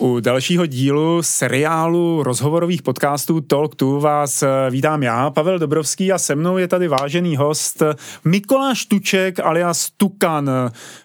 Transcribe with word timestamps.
U 0.00 0.20
dalšího 0.20 0.66
dílu 0.66 1.22
seriálu 1.22 2.22
rozhovorových 2.22 2.82
podcastů 2.82 3.40
Talk 3.40 3.74
to 3.74 4.00
vás 4.00 4.42
eh, 4.42 4.48
vítám 4.70 5.02
já, 5.02 5.30
Pavel 5.30 5.58
Dobrovský 5.58 6.12
a 6.12 6.18
se 6.18 6.34
mnou 6.34 6.58
je 6.58 6.68
tady 6.68 6.88
vážený 6.88 7.36
host 7.36 7.82
Mikoláš 8.24 8.86
Tuček 8.86 9.40
alias 9.40 9.90
Tukan, 9.96 10.50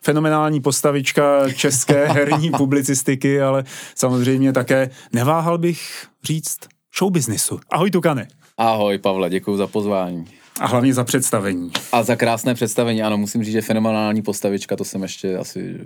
fenomenální 0.02 0.62
postavička 0.62 1.52
české 1.54 2.08
herní 2.12 2.52
publicistiky, 2.52 3.42
ale 3.42 3.64
samozřejmě 3.96 4.54
také 4.54 4.90
neváhal 5.14 5.58
bych 5.58 6.08
říct 6.24 6.60
show 7.00 7.12
businessu. 7.12 7.60
Ahoj 7.70 7.92
Tukane. 7.92 8.28
Ahoj 8.58 8.98
Pavle, 8.98 9.30
děkuji 9.30 9.58
za 9.58 9.68
pozvání. 9.68 10.43
A 10.60 10.68
hlavně 10.68 10.94
za 10.94 11.04
představení. 11.04 11.72
A 11.92 12.04
za 12.04 12.16
krásné 12.16 12.54
představení, 12.54 13.04
ano, 13.04 13.18
musím 13.18 13.44
říct, 13.44 13.54
že 13.54 13.62
fenomenální 13.62 14.22
postavička, 14.22 14.76
to 14.76 14.84
jsem 14.84 15.04
ještě 15.04 15.38
asi 15.38 15.80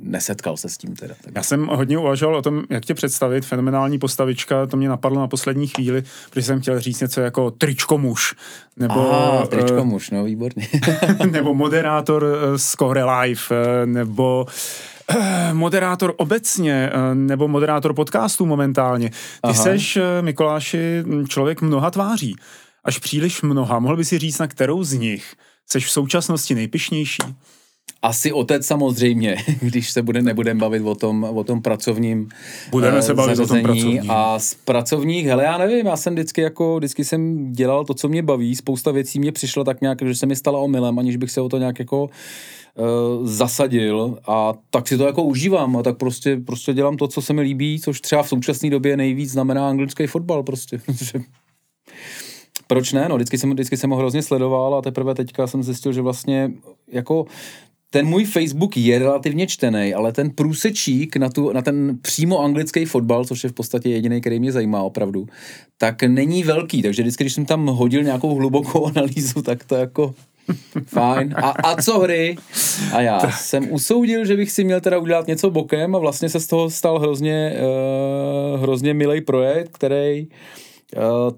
nesetkal 0.00 0.56
se 0.56 0.68
s 0.68 0.78
tím 0.78 0.96
teda. 0.96 1.14
Tak. 1.24 1.32
Já 1.34 1.42
jsem 1.42 1.66
hodně 1.66 1.98
uvažoval 1.98 2.36
o 2.36 2.42
tom, 2.42 2.62
jak 2.70 2.84
tě 2.84 2.94
představit, 2.94 3.44
fenomenální 3.44 3.98
postavička, 3.98 4.66
to 4.66 4.76
mě 4.76 4.88
napadlo 4.88 5.20
na 5.20 5.28
poslední 5.28 5.66
chvíli, 5.66 6.02
protože 6.30 6.46
jsem 6.46 6.60
chtěl 6.60 6.80
říct 6.80 7.00
něco 7.00 7.20
jako 7.20 7.50
tričko 7.50 7.98
muž. 7.98 8.34
Nebo, 8.76 9.14
ah, 9.14 9.46
tričko 9.46 9.82
uh, 9.82 9.84
muž, 9.84 10.10
no 10.10 10.24
výborně. 10.24 10.68
nebo 11.30 11.54
moderátor 11.54 12.26
z 12.56 12.74
Kohre 12.74 13.04
Live, 13.04 13.40
uh, 13.50 13.86
nebo 13.86 14.46
moderátor 15.52 16.14
obecně, 16.16 16.90
nebo 17.14 17.48
moderátor 17.48 17.94
podcastů 17.94 18.46
momentálně. 18.46 19.10
Ty 19.10 19.14
Aha. 19.42 19.54
seš, 19.54 19.98
Mikuláši, 20.20 21.04
člověk 21.28 21.62
mnoha 21.62 21.90
tváří 21.90 22.36
až 22.84 22.98
příliš 22.98 23.42
mnoha. 23.42 23.78
Mohl 23.78 23.96
by 23.96 24.04
si 24.04 24.18
říct, 24.18 24.38
na 24.38 24.46
kterou 24.46 24.84
z 24.84 24.92
nich 24.92 25.34
seš 25.66 25.86
v 25.86 25.90
současnosti 25.90 26.54
nejpišnější? 26.54 27.22
Asi 28.02 28.32
otec 28.32 28.66
samozřejmě, 28.66 29.36
když 29.60 29.90
se 29.90 30.02
bude, 30.02 30.22
nebudeme 30.22 30.60
bavit 30.60 30.82
o 30.82 30.94
tom, 30.94 31.24
o 31.24 31.44
tom 31.44 31.62
pracovním 31.62 32.28
Budeme 32.70 33.02
se 33.02 33.14
bavit 33.14 33.38
o 33.38 33.46
tom 33.46 33.62
pracovním. 33.62 34.10
A 34.10 34.38
z 34.38 34.54
pracovních, 34.54 35.26
hele, 35.26 35.44
já 35.44 35.58
nevím, 35.58 35.86
já 35.86 35.96
jsem 35.96 36.14
vždycky 36.14 36.40
jako, 36.40 36.76
vždycky 36.76 37.04
jsem 37.04 37.52
dělal 37.52 37.84
to, 37.84 37.94
co 37.94 38.08
mě 38.08 38.22
baví, 38.22 38.56
spousta 38.56 38.90
věcí 38.90 39.18
mě 39.18 39.32
přišlo 39.32 39.64
tak 39.64 39.80
nějak, 39.80 40.02
že 40.02 40.14
se 40.14 40.26
mi 40.26 40.36
stala 40.36 40.58
omylem, 40.58 40.98
aniž 40.98 41.16
bych 41.16 41.30
se 41.30 41.40
o 41.40 41.48
to 41.48 41.58
nějak 41.58 41.78
jako 41.78 42.04
uh, 42.04 43.26
zasadil 43.26 44.18
a 44.26 44.52
tak 44.70 44.88
si 44.88 44.98
to 44.98 45.06
jako 45.06 45.22
užívám 45.22 45.76
a 45.76 45.82
tak 45.82 45.96
prostě, 45.96 46.36
prostě 46.46 46.74
dělám 46.74 46.96
to, 46.96 47.08
co 47.08 47.22
se 47.22 47.32
mi 47.32 47.42
líbí, 47.42 47.80
což 47.80 48.00
třeba 48.00 48.22
v 48.22 48.28
současné 48.28 48.70
době 48.70 48.96
nejvíc 48.96 49.30
znamená 49.30 49.68
anglický 49.68 50.06
fotbal 50.06 50.42
prostě, 50.42 50.80
proč 52.66 52.92
ne, 52.92 53.08
no, 53.08 53.16
vždycky 53.16 53.38
jsem, 53.38 53.50
vždycky 53.50 53.76
jsem 53.76 53.90
ho 53.90 53.96
hrozně 53.96 54.22
sledoval 54.22 54.74
a 54.74 54.82
teprve 54.82 55.14
teďka 55.14 55.46
jsem 55.46 55.62
zjistil, 55.62 55.92
že 55.92 56.02
vlastně 56.02 56.50
jako 56.92 57.26
ten 57.90 58.06
můj 58.06 58.24
Facebook 58.24 58.76
je 58.76 58.98
relativně 58.98 59.46
čtený, 59.46 59.94
ale 59.94 60.12
ten 60.12 60.30
průsečík 60.30 61.16
na, 61.16 61.28
tu, 61.28 61.52
na 61.52 61.62
ten 61.62 61.98
přímo 62.02 62.40
anglický 62.40 62.84
fotbal, 62.84 63.24
což 63.24 63.44
je 63.44 63.50
v 63.50 63.52
podstatě 63.52 63.88
jediný, 63.88 64.20
který 64.20 64.40
mě 64.40 64.52
zajímá 64.52 64.82
opravdu, 64.82 65.26
tak 65.78 66.02
není 66.02 66.42
velký. 66.42 66.82
Takže 66.82 67.02
vždycky, 67.02 67.24
když 67.24 67.34
jsem 67.34 67.46
tam 67.46 67.66
hodil 67.66 68.02
nějakou 68.02 68.34
hlubokou 68.34 68.86
analýzu, 68.96 69.42
tak 69.42 69.64
to 69.64 69.74
jako 69.74 70.14
Fajn. 70.86 71.34
A, 71.36 71.50
a 71.50 71.82
co 71.82 71.98
hry? 71.98 72.36
A 72.92 73.00
já 73.00 73.30
jsem 73.30 73.72
usoudil, 73.72 74.24
že 74.24 74.36
bych 74.36 74.50
si 74.50 74.64
měl 74.64 74.80
teda 74.80 74.98
udělat 74.98 75.26
něco 75.26 75.50
bokem 75.50 75.94
a 75.94 75.98
vlastně 75.98 76.28
se 76.28 76.40
z 76.40 76.46
toho 76.46 76.70
stal 76.70 76.98
hrozně, 76.98 77.56
uh, 78.54 78.62
hrozně 78.62 78.94
milý 78.94 79.20
projekt, 79.20 79.70
který 79.72 80.26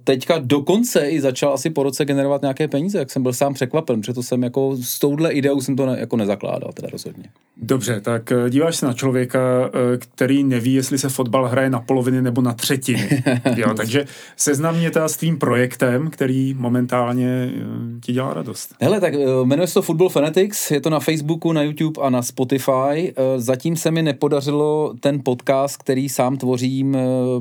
teďka 0.04 0.38
dokonce 0.38 1.08
i 1.08 1.20
začal 1.20 1.52
asi 1.54 1.70
po 1.70 1.82
roce 1.82 2.04
generovat 2.04 2.42
nějaké 2.42 2.68
peníze, 2.68 2.98
jak 2.98 3.10
jsem 3.10 3.22
byl 3.22 3.32
sám 3.32 3.54
překvapen, 3.54 4.00
protože 4.00 4.12
to 4.12 4.22
jsem 4.22 4.42
jako 4.42 4.76
s 4.76 4.98
touhle 4.98 5.32
ideou 5.32 5.60
jsem 5.60 5.76
to 5.76 5.86
ne, 5.86 5.96
jako 6.00 6.16
nezakládal 6.16 6.72
teda 6.72 6.88
rozhodně. 6.92 7.24
Dobře, 7.62 8.00
tak 8.00 8.32
eh, 8.32 8.50
díváš 8.50 8.76
se 8.76 8.86
na 8.86 8.92
člověka, 8.92 9.38
eh, 9.66 9.98
který 9.98 10.44
neví, 10.44 10.74
jestli 10.74 10.98
se 10.98 11.08
fotbal 11.08 11.48
hraje 11.48 11.70
na 11.70 11.80
poloviny 11.80 12.22
nebo 12.22 12.40
na 12.42 12.52
třetiny. 12.52 13.22
jo, 13.56 13.74
takže 13.74 14.04
seznam 14.36 14.76
mě 14.76 14.90
teda 14.90 15.08
s 15.08 15.16
tvým 15.16 15.38
projektem, 15.38 16.10
který 16.10 16.54
momentálně 16.54 17.50
ti 18.04 18.12
dělá 18.12 18.34
radost. 18.34 18.74
Hele, 18.80 19.00
tak 19.00 19.14
jmenuje 19.44 19.66
se 19.66 19.74
to 19.74 19.82
Football 19.82 20.08
Fanatics, 20.08 20.70
je 20.70 20.80
to 20.80 20.90
na 20.90 21.00
Facebooku, 21.00 21.52
na 21.52 21.62
YouTube 21.62 22.02
a 22.02 22.10
na 22.10 22.22
Spotify. 22.22 23.14
Zatím 23.36 23.76
se 23.76 23.90
mi 23.90 24.02
nepodařilo 24.02 24.94
ten 25.00 25.20
podcast, 25.24 25.76
který 25.76 26.08
sám 26.08 26.36
tvořím, 26.36 26.96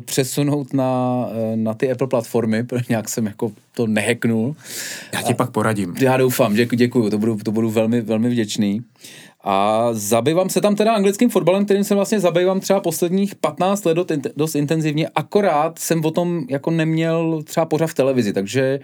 přesunout 0.06 0.74
na, 0.74 1.26
na 1.56 1.74
ty 1.74 1.92
Apple 1.92 2.05
platformy, 2.08 2.64
protože 2.64 2.86
nějak 2.90 3.10
jsem 3.10 3.26
jako 3.26 3.52
to 3.76 3.88
neheknul. 3.88 4.56
Já 5.14 5.22
ti 5.22 5.34
a, 5.34 5.36
pak 5.36 5.52
poradím. 5.52 5.96
Já 6.00 6.18
doufám, 6.18 6.54
děkuji, 6.54 6.76
děkuji, 6.76 7.10
to 7.10 7.18
budu, 7.18 7.38
to 7.38 7.52
budu 7.52 7.70
velmi, 7.70 8.02
velmi 8.02 8.30
vděčný. 8.30 8.82
A 9.48 9.88
zabývám 9.92 10.50
se 10.50 10.62
tam 10.62 10.76
teda 10.76 10.94
anglickým 10.94 11.30
fotbalem, 11.30 11.66
kterým 11.66 11.84
se 11.84 11.96
vlastně 11.96 12.20
zabývám 12.20 12.60
třeba 12.60 12.80
posledních 12.80 13.36
15 13.36 13.86
let 13.86 13.98
dost 14.36 14.56
intenzivně, 14.56 15.10
akorát 15.16 15.80
jsem 15.80 16.06
o 16.06 16.12
tom 16.12 16.46
jako 16.50 16.72
neměl 16.72 17.44
třeba 17.44 17.66
pořád 17.66 17.88
v 17.88 17.94
televizi, 17.94 18.34
takže 18.34 18.80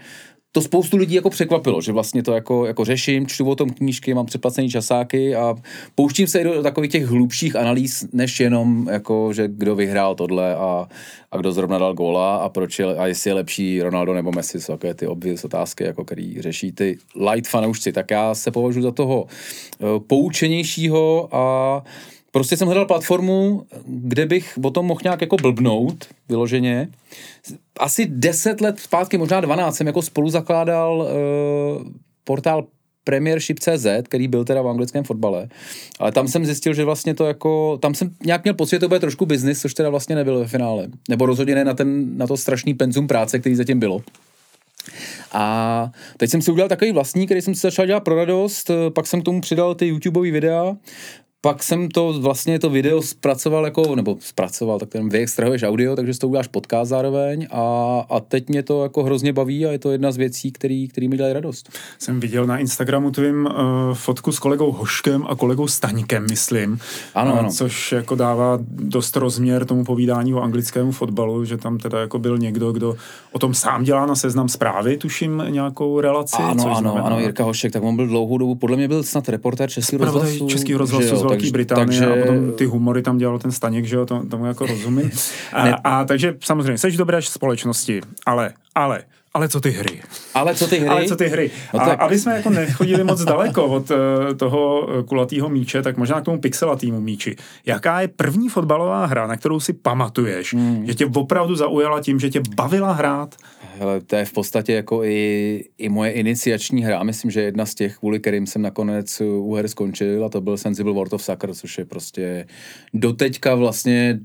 to 0.51 0.61
spoustu 0.61 0.97
lidí 0.97 1.15
jako 1.15 1.29
překvapilo, 1.29 1.81
že 1.81 1.91
vlastně 1.91 2.23
to 2.23 2.33
jako, 2.33 2.65
jako 2.65 2.85
řeším, 2.85 3.27
čtu 3.27 3.49
o 3.49 3.55
tom 3.55 3.69
knížky, 3.69 4.13
mám 4.13 4.25
předplacený 4.25 4.69
časáky 4.69 5.35
a 5.35 5.55
pouštím 5.95 6.27
se 6.27 6.39
i 6.39 6.43
do 6.43 6.63
takových 6.63 6.91
těch 6.91 7.05
hlubších 7.05 7.55
analýz, 7.55 8.07
než 8.13 8.39
jenom 8.39 8.87
jako, 8.91 9.33
že 9.33 9.47
kdo 9.47 9.75
vyhrál 9.75 10.15
tohle 10.15 10.55
a, 10.55 10.87
a 11.31 11.37
kdo 11.37 11.51
zrovna 11.51 11.77
dal 11.77 11.93
góla 11.93 12.35
a 12.35 12.49
proč 12.49 12.79
je, 12.79 12.85
a 12.85 13.07
jestli 13.07 13.29
je 13.29 13.33
lepší 13.33 13.81
Ronaldo 13.81 14.13
nebo 14.13 14.31
Messi, 14.31 14.61
jsou 14.61 14.73
takové 14.73 14.93
ty 14.93 15.07
obvious 15.07 15.43
otázky, 15.43 15.83
jako 15.83 16.05
který 16.05 16.41
řeší 16.41 16.71
ty 16.71 16.97
light 17.15 17.49
fanoušci, 17.49 17.91
tak 17.91 18.11
já 18.11 18.35
se 18.35 18.51
považuji 18.51 18.81
za 18.81 18.91
toho 18.91 19.21
uh, 19.23 19.99
poučenějšího 19.99 21.35
a 21.35 21.83
prostě 22.31 22.57
jsem 22.57 22.67
hledal 22.67 22.85
platformu, 22.85 23.65
kde 23.85 24.25
bych 24.25 24.59
o 24.63 24.71
tom 24.71 24.85
mohl 24.85 24.99
nějak 25.03 25.21
jako 25.21 25.37
blbnout, 25.37 26.07
vyloženě. 26.29 26.87
Asi 27.79 28.05
10 28.09 28.61
let 28.61 28.79
zpátky, 28.79 29.17
možná 29.17 29.41
12, 29.41 29.75
jsem 29.75 29.87
jako 29.87 30.01
spolu 30.01 30.29
zakládal 30.29 30.97
uh, 30.97 31.87
portál 32.23 32.67
Premiership.cz, 33.03 33.87
který 34.03 34.27
byl 34.27 34.45
teda 34.45 34.61
v 34.61 34.67
anglickém 34.67 35.03
fotbale, 35.03 35.47
ale 35.99 36.11
tam 36.11 36.27
jsem 36.27 36.45
zjistil, 36.45 36.73
že 36.73 36.85
vlastně 36.85 37.13
to 37.13 37.25
jako, 37.25 37.77
tam 37.81 37.95
jsem 37.95 38.09
nějak 38.25 38.43
měl 38.43 38.53
pocit, 38.53 38.75
že 38.75 38.79
to 38.79 38.87
bude 38.87 38.99
trošku 38.99 39.25
biznis, 39.25 39.61
což 39.61 39.73
teda 39.73 39.89
vlastně 39.89 40.15
nebylo 40.15 40.39
ve 40.39 40.47
finále. 40.47 40.87
Nebo 41.09 41.25
rozhodně 41.25 41.55
ne 41.55 41.65
na, 41.65 41.73
ten, 41.73 42.17
na 42.17 42.27
to 42.27 42.37
strašný 42.37 42.73
penzum 42.73 43.07
práce, 43.07 43.39
který 43.39 43.55
zatím 43.55 43.79
bylo. 43.79 44.01
A 45.31 45.91
teď 46.17 46.29
jsem 46.29 46.41
si 46.41 46.51
udělal 46.51 46.69
takový 46.69 46.91
vlastní, 46.91 47.25
který 47.25 47.41
jsem 47.41 47.55
si 47.55 47.61
začal 47.61 47.85
dělat 47.85 48.03
pro 48.03 48.15
radost, 48.15 48.71
pak 48.95 49.07
jsem 49.07 49.21
k 49.21 49.25
tomu 49.25 49.41
přidal 49.41 49.75
ty 49.75 49.87
YouTubeové 49.87 50.31
videa, 50.31 50.75
pak 51.43 51.63
jsem 51.63 51.89
to 51.89 52.13
vlastně 52.19 52.59
to 52.59 52.69
video 52.69 53.01
zpracoval 53.01 53.65
jako, 53.65 53.95
nebo 53.95 54.17
zpracoval, 54.19 54.79
tak 54.79 54.89
ten 54.89 55.09
vyextrahuješ 55.09 55.63
audio, 55.63 55.95
takže 55.95 56.19
to 56.19 56.27
uděláš 56.27 56.47
podcast 56.47 56.89
zároveň 56.89 57.47
a, 57.51 57.61
a 58.09 58.19
teď 58.19 58.49
mě 58.49 58.63
to 58.63 58.83
jako 58.83 59.03
hrozně 59.03 59.33
baví 59.33 59.65
a 59.65 59.71
je 59.71 59.79
to 59.79 59.91
jedna 59.91 60.11
z 60.11 60.17
věcí, 60.17 60.51
který, 60.51 60.87
který 60.87 61.07
mi 61.07 61.17
dělají 61.17 61.33
radost. 61.33 61.69
Jsem 61.99 62.19
viděl 62.19 62.45
na 62.45 62.57
Instagramu 62.57 63.11
tvým 63.11 63.45
uh, 63.45 63.51
fotku 63.93 64.31
s 64.31 64.39
kolegou 64.39 64.71
Hoškem 64.71 65.25
a 65.29 65.35
kolegou 65.35 65.67
Staňkem, 65.67 66.25
myslím. 66.29 66.79
Ano, 67.15 67.39
ano. 67.39 67.51
Což 67.51 67.91
jako 67.91 68.15
dává 68.15 68.59
dost 68.67 69.15
rozměr 69.15 69.65
tomu 69.65 69.83
povídání 69.83 70.33
o 70.33 70.41
anglickému 70.41 70.91
fotbalu, 70.91 71.45
že 71.45 71.57
tam 71.57 71.77
teda 71.77 71.99
jako 71.99 72.19
byl 72.19 72.37
někdo, 72.37 72.71
kdo 72.71 72.95
o 73.31 73.39
tom 73.39 73.53
sám 73.53 73.83
dělá 73.83 74.05
na 74.05 74.15
seznam 74.15 74.49
zprávy, 74.49 74.97
tuším 74.97 75.43
nějakou 75.49 75.99
relaci. 75.99 76.37
Ano, 76.39 76.63
ano, 76.63 76.75
znamená... 76.79 77.05
ano, 77.05 77.19
Jirka 77.19 77.43
Hošek, 77.43 77.73
tak 77.73 77.83
on 77.83 77.95
byl 77.95 78.07
dlouhou 78.07 78.37
dobu, 78.37 78.55
podle 78.55 78.77
mě 78.77 78.87
byl 78.87 79.03
snad 79.03 79.29
reportér 79.29 79.69
Českého 79.69 80.05
rozhlasu. 80.05 80.47
Český 80.47 80.75
rozhlasu 80.75 81.30
Velké 81.31 81.51
Británie 81.51 81.85
takže... 81.85 82.05
a 82.05 82.25
potom 82.25 82.51
ty 82.51 82.65
humory 82.65 83.01
tam 83.01 83.17
dělal 83.17 83.39
ten 83.39 83.51
Staněk, 83.51 83.85
že 83.85 83.95
jo, 83.95 84.05
to, 84.05 84.25
tomu 84.25 84.45
jako 84.45 84.65
rozumím. 84.65 85.11
A, 85.53 85.73
a, 85.83 86.05
takže 86.05 86.37
samozřejmě, 86.43 86.77
jsi 86.77 86.97
dobré 86.97 87.21
společnosti, 87.21 88.01
ale, 88.25 88.53
ale 88.75 89.03
ale 89.33 89.49
co 89.49 89.61
ty 89.61 89.71
hry? 89.71 90.01
Ale 90.33 90.55
co 90.55 90.67
ty 90.67 90.79
hry? 90.79 90.89
Ale 90.89 91.05
co 91.05 91.15
ty 91.15 91.27
hry? 91.27 91.51
No 91.73 91.79
tak... 91.79 91.99
a, 91.99 92.03
aby 92.03 92.19
jsme 92.19 92.35
jako 92.35 92.49
nechodili 92.49 93.03
moc 93.03 93.23
daleko 93.23 93.65
od 93.65 93.91
uh, 93.91 93.97
toho 94.37 94.89
eh, 94.89 95.03
kulatého 95.03 95.49
míče, 95.49 95.81
tak 95.81 95.97
možná 95.97 96.21
k 96.21 96.25
tomu 96.25 96.39
pixelatýmu 96.39 97.01
míči. 97.01 97.35
Jaká 97.65 98.01
je 98.01 98.07
první 98.07 98.49
fotbalová 98.49 99.05
hra, 99.05 99.27
na 99.27 99.37
kterou 99.37 99.59
si 99.59 99.73
pamatuješ, 99.73 100.53
hmm. 100.53 100.85
že 100.87 100.93
tě 100.93 101.05
opravdu 101.05 101.55
zaujala 101.55 102.01
tím, 102.01 102.19
že 102.19 102.29
tě 102.29 102.41
bavila 102.55 102.91
hrát? 102.91 103.35
Hele, 103.79 104.01
to 104.01 104.15
je 104.15 104.25
v 104.25 104.33
podstatě 104.33 104.73
jako 104.73 105.03
i, 105.03 105.63
i 105.77 105.89
moje 105.89 106.11
iniciační 106.11 106.83
hra. 106.83 107.03
Myslím, 107.03 107.31
že 107.31 107.41
jedna 107.41 107.65
z 107.65 107.75
těch, 107.75 107.97
kvůli 107.97 108.19
kterým 108.19 108.47
jsem 108.47 108.61
nakonec 108.61 109.21
u 109.21 109.53
her 109.53 109.67
skončil, 109.67 110.25
a 110.25 110.29
to 110.29 110.41
byl 110.41 110.57
Sensible 110.57 110.93
World 110.93 111.13
of 111.13 111.23
Soccer, 111.23 111.53
což 111.53 111.77
je 111.77 111.85
prostě 111.85 112.47
doteďka 112.93 113.55
vlastně 113.55 114.19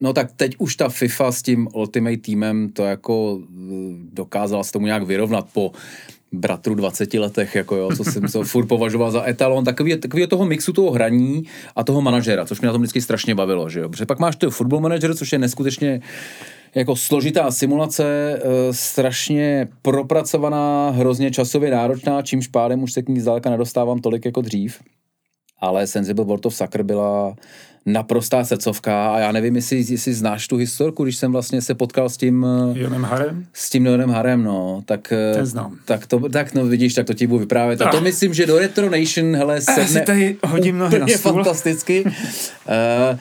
No 0.00 0.12
tak 0.12 0.32
teď 0.32 0.54
už 0.58 0.76
ta 0.76 0.88
FIFA 0.88 1.32
s 1.32 1.42
tím 1.42 1.68
Ultimate 1.74 2.16
týmem 2.16 2.68
to 2.68 2.84
jako 2.84 3.40
eh, 3.40 3.74
dokázala 4.12 4.64
se 4.64 4.72
tomu 4.72 4.86
nějak 4.86 5.02
vyrovnat 5.02 5.46
po 5.52 5.72
bratru 6.32 6.74
20 6.74 7.14
letech, 7.14 7.54
jako 7.54 7.76
jo, 7.76 7.96
co 7.96 8.04
jsem 8.04 8.28
se 8.28 8.44
furt 8.44 8.66
považoval 8.66 9.10
za 9.10 9.28
etalon, 9.28 9.64
takový, 9.64 9.96
takový 9.96 10.26
toho 10.26 10.46
mixu 10.46 10.72
toho 10.72 10.90
hraní 10.90 11.42
a 11.76 11.84
toho 11.84 12.00
manažera, 12.00 12.44
což 12.44 12.60
mě 12.60 12.66
na 12.66 12.72
tom 12.72 12.82
vždycky 12.82 13.00
strašně 13.00 13.34
bavilo, 13.34 13.70
že 13.70 13.80
jo. 13.80 13.88
Protože 13.88 14.06
pak 14.06 14.18
máš 14.18 14.36
to 14.36 14.50
football 14.50 14.80
manager, 14.80 15.14
což 15.14 15.32
je 15.32 15.38
neskutečně 15.38 16.00
jako 16.74 16.96
složitá 16.96 17.50
simulace, 17.50 18.04
e, 18.04 18.72
strašně 18.72 19.68
propracovaná, 19.82 20.90
hrozně 20.90 21.30
časově 21.30 21.70
náročná, 21.70 22.22
čímž 22.22 22.46
pádem 22.46 22.82
už 22.82 22.92
se 22.92 23.02
k 23.02 23.08
ní 23.08 23.20
zdaleka 23.20 23.50
nedostávám 23.50 23.98
tolik 23.98 24.24
jako 24.24 24.40
dřív. 24.40 24.80
Ale 25.60 25.86
Sensible 25.86 26.24
World 26.24 26.46
of 26.46 26.54
Soccer 26.54 26.82
byla 26.82 27.36
naprostá 27.86 28.44
srdcovka 28.44 29.14
a 29.14 29.18
já 29.18 29.32
nevím, 29.32 29.56
jestli, 29.56 29.84
jestli 29.88 30.14
znáš 30.14 30.48
tu 30.48 30.56
historku, 30.56 31.04
když 31.04 31.16
jsem 31.16 31.32
vlastně 31.32 31.62
se 31.62 31.74
potkal 31.74 32.08
s 32.08 32.16
tím... 32.16 32.46
Eh, 32.74 32.78
Jonem 32.78 33.04
Harem? 33.04 33.46
S 33.52 33.70
tím 33.70 33.86
Jonem 33.86 34.10
Harem, 34.10 34.44
no. 34.44 34.82
Tak, 34.86 35.12
eh, 35.12 35.34
Ten 35.34 35.46
znám. 35.46 35.76
Tak, 35.84 36.06
to, 36.06 36.28
tak 36.28 36.54
no 36.54 36.66
vidíš, 36.66 36.94
tak 36.94 37.06
to 37.06 37.14
ti 37.14 37.26
budu 37.26 37.38
vyprávět. 37.38 37.82
A 37.82 37.90
to 37.90 37.96
ah. 37.96 38.00
myslím, 38.00 38.34
že 38.34 38.46
do 38.46 38.58
Retro 38.58 38.90
Nation, 38.90 39.36
hele, 39.36 39.60
sedne... 39.60 39.82
Já 39.82 39.88
si 39.88 40.00
tady 40.00 40.36
hodím 40.46 40.78
nohy 40.78 40.98
na 40.98 41.06
stůl. 41.06 41.32
fantasticky. 41.32 42.04
uh, 42.04 42.12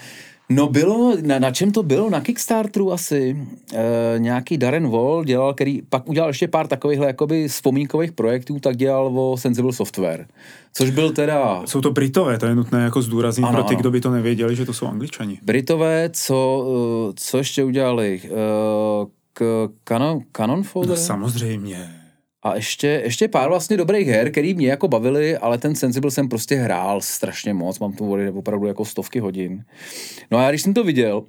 No 0.50 0.68
bylo, 0.68 1.18
na, 1.22 1.40
na 1.40 1.52
čem 1.52 1.72
to 1.72 1.84
bylo? 1.84 2.10
Na 2.10 2.22
Kickstarteru 2.22 2.94
asi. 2.94 3.48
E, 3.74 4.20
nějaký 4.20 4.58
Darren 4.58 4.90
Wall 4.90 5.24
dělal, 5.24 5.54
který 5.54 5.82
pak 5.82 6.10
udělal 6.10 6.30
ještě 6.30 6.48
pár 6.48 6.68
takovýchhle 6.68 7.08
jakoby 7.08 7.48
vzpomínkových 7.48 8.12
projektů, 8.12 8.60
tak 8.60 8.76
dělal 8.76 9.20
o 9.20 9.38
Sensible 9.38 9.74
Software. 9.74 10.28
Což 10.74 10.90
byl 10.90 11.12
teda... 11.12 11.62
Jsou 11.66 11.82
to 11.82 11.92
Britové, 11.92 12.38
to 12.38 12.46
je 12.46 12.56
nutné 12.56 12.84
jako 12.84 13.02
zdůraznit 13.02 13.44
ano, 13.44 13.54
pro 13.54 13.64
ty, 13.64 13.74
ano. 13.74 13.82
kdo 13.82 13.92
by 13.92 14.02
to 14.02 14.12
nevěděli, 14.12 14.56
že 14.56 14.66
to 14.66 14.74
jsou 14.74 14.88
Angličani. 14.88 15.40
Britové, 15.42 16.10
co, 16.14 16.66
eh, 17.10 17.14
co 17.16 17.38
ještě 17.38 17.64
udělali? 17.64 18.22
E, 18.26 18.30
k 19.34 19.70
Canon, 19.84 20.20
Canon 20.32 20.64
Folder? 20.64 20.90
No 20.90 21.04
samozřejmě. 21.04 22.05
A 22.46 22.56
ještě, 22.56 22.88
ještě 22.88 23.28
pár 23.28 23.50
vlastně 23.50 23.78
dobrých 23.78 24.08
her, 24.08 24.32
který 24.32 24.54
mě 24.54 24.68
jako 24.68 24.88
bavili, 24.88 25.38
ale 25.38 25.58
ten 25.58 25.76
Sensible 25.76 26.12
jsem 26.12 26.30
prostě 26.30 26.56
hrál 26.56 27.02
strašně 27.02 27.54
moc, 27.54 27.80
mám 27.80 27.94
tu 27.94 28.06
vody 28.06 28.30
opravdu 28.30 28.68
jako 28.68 28.86
stovky 28.86 29.20
hodin. 29.20 29.64
No 30.32 30.38
a 30.38 30.44
já 30.44 30.50
když 30.50 30.62
jsem 30.62 30.74
to 30.74 30.84
viděl, 30.84 31.24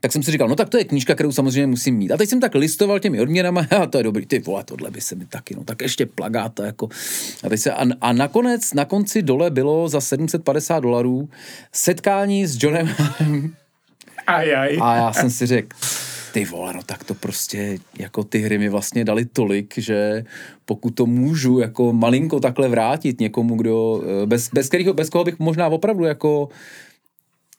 tak 0.00 0.12
jsem 0.12 0.22
si 0.22 0.30
říkal, 0.30 0.48
no 0.48 0.56
tak 0.56 0.68
to 0.68 0.78
je 0.78 0.84
knížka, 0.84 1.14
kterou 1.14 1.32
samozřejmě 1.32 1.66
musím 1.66 1.96
mít. 1.96 2.12
A 2.12 2.16
teď 2.16 2.28
jsem 2.28 2.40
tak 2.40 2.54
listoval 2.54 3.00
těmi 3.00 3.20
odměnami, 3.20 3.60
a 3.80 3.86
to 3.86 3.98
je 3.98 4.04
dobrý, 4.04 4.26
ty 4.26 4.38
vole, 4.38 4.64
tohle 4.64 4.90
by 4.90 5.00
se 5.00 5.14
mi 5.14 5.26
taky, 5.26 5.54
no 5.54 5.64
tak 5.64 5.82
ještě 5.82 6.06
plagát, 6.06 6.60
jako. 6.60 6.88
A, 7.44 7.48
teď 7.48 7.60
se, 7.60 7.72
a, 7.72 7.84
a 8.00 8.12
nakonec, 8.12 8.74
na 8.74 8.84
konci 8.84 9.22
dole 9.22 9.50
bylo 9.50 9.88
za 9.88 10.00
750 10.00 10.80
dolarů 10.80 11.28
setkání 11.72 12.46
s 12.46 12.62
Johnem 12.62 12.94
Aj, 14.26 14.56
aj. 14.56 14.78
A 14.82 14.96
já 14.96 15.12
jsem 15.12 15.30
si 15.30 15.46
řekl, 15.46 15.76
ty 16.36 16.44
vole, 16.44 16.72
no 16.72 16.82
tak 16.82 17.04
to 17.04 17.14
prostě, 17.14 17.78
jako 17.98 18.24
ty 18.24 18.38
hry 18.38 18.58
mi 18.58 18.68
vlastně 18.68 19.04
dali 19.04 19.24
tolik, 19.24 19.78
že 19.78 20.24
pokud 20.64 20.90
to 20.90 21.06
můžu 21.06 21.58
jako 21.58 21.92
malinko 21.92 22.40
takhle 22.40 22.68
vrátit 22.68 23.20
někomu, 23.20 23.56
kdo, 23.56 24.02
eh, 24.22 24.26
bez, 24.26 24.50
bez, 24.52 24.68
kterého, 24.68 24.94
bez 24.94 25.10
koho 25.10 25.24
bych 25.24 25.38
možná 25.38 25.68
opravdu 25.68 26.04
jako 26.04 26.48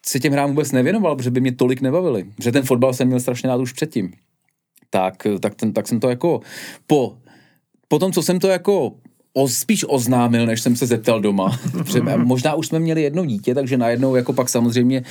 si 0.05 0.19
těm 0.19 0.33
hrám 0.33 0.49
vůbec 0.49 0.71
nevěnoval, 0.71 1.15
protože 1.15 1.31
by 1.31 1.41
mě 1.41 1.51
tolik 1.51 1.81
nebavili. 1.81 2.23
Protože 2.35 2.51
ten 2.51 2.63
fotbal 2.63 2.93
jsem 2.93 3.07
měl 3.07 3.19
strašně 3.19 3.49
rád 3.49 3.61
už 3.61 3.73
předtím. 3.73 4.13
Tak, 4.89 5.27
tak, 5.41 5.55
ten, 5.55 5.73
tak 5.73 5.87
jsem 5.87 5.99
to 5.99 6.09
jako 6.09 6.41
po, 6.87 7.17
po 7.87 7.99
tom, 7.99 8.11
co 8.11 8.23
jsem 8.23 8.39
to 8.39 8.47
jako 8.47 8.93
o, 9.37 9.47
spíš 9.47 9.85
oznámil, 9.87 10.45
než 10.45 10.61
jsem 10.61 10.75
se 10.75 10.85
zeptal 10.85 11.21
doma. 11.21 11.59
Možná 12.17 12.53
už 12.53 12.67
jsme 12.67 12.79
měli 12.79 13.01
jedno 13.01 13.25
dítě, 13.25 13.55
takže 13.55 13.77
najednou 13.77 14.15
jako 14.15 14.33
pak 14.33 14.49
samozřejmě 14.49 15.03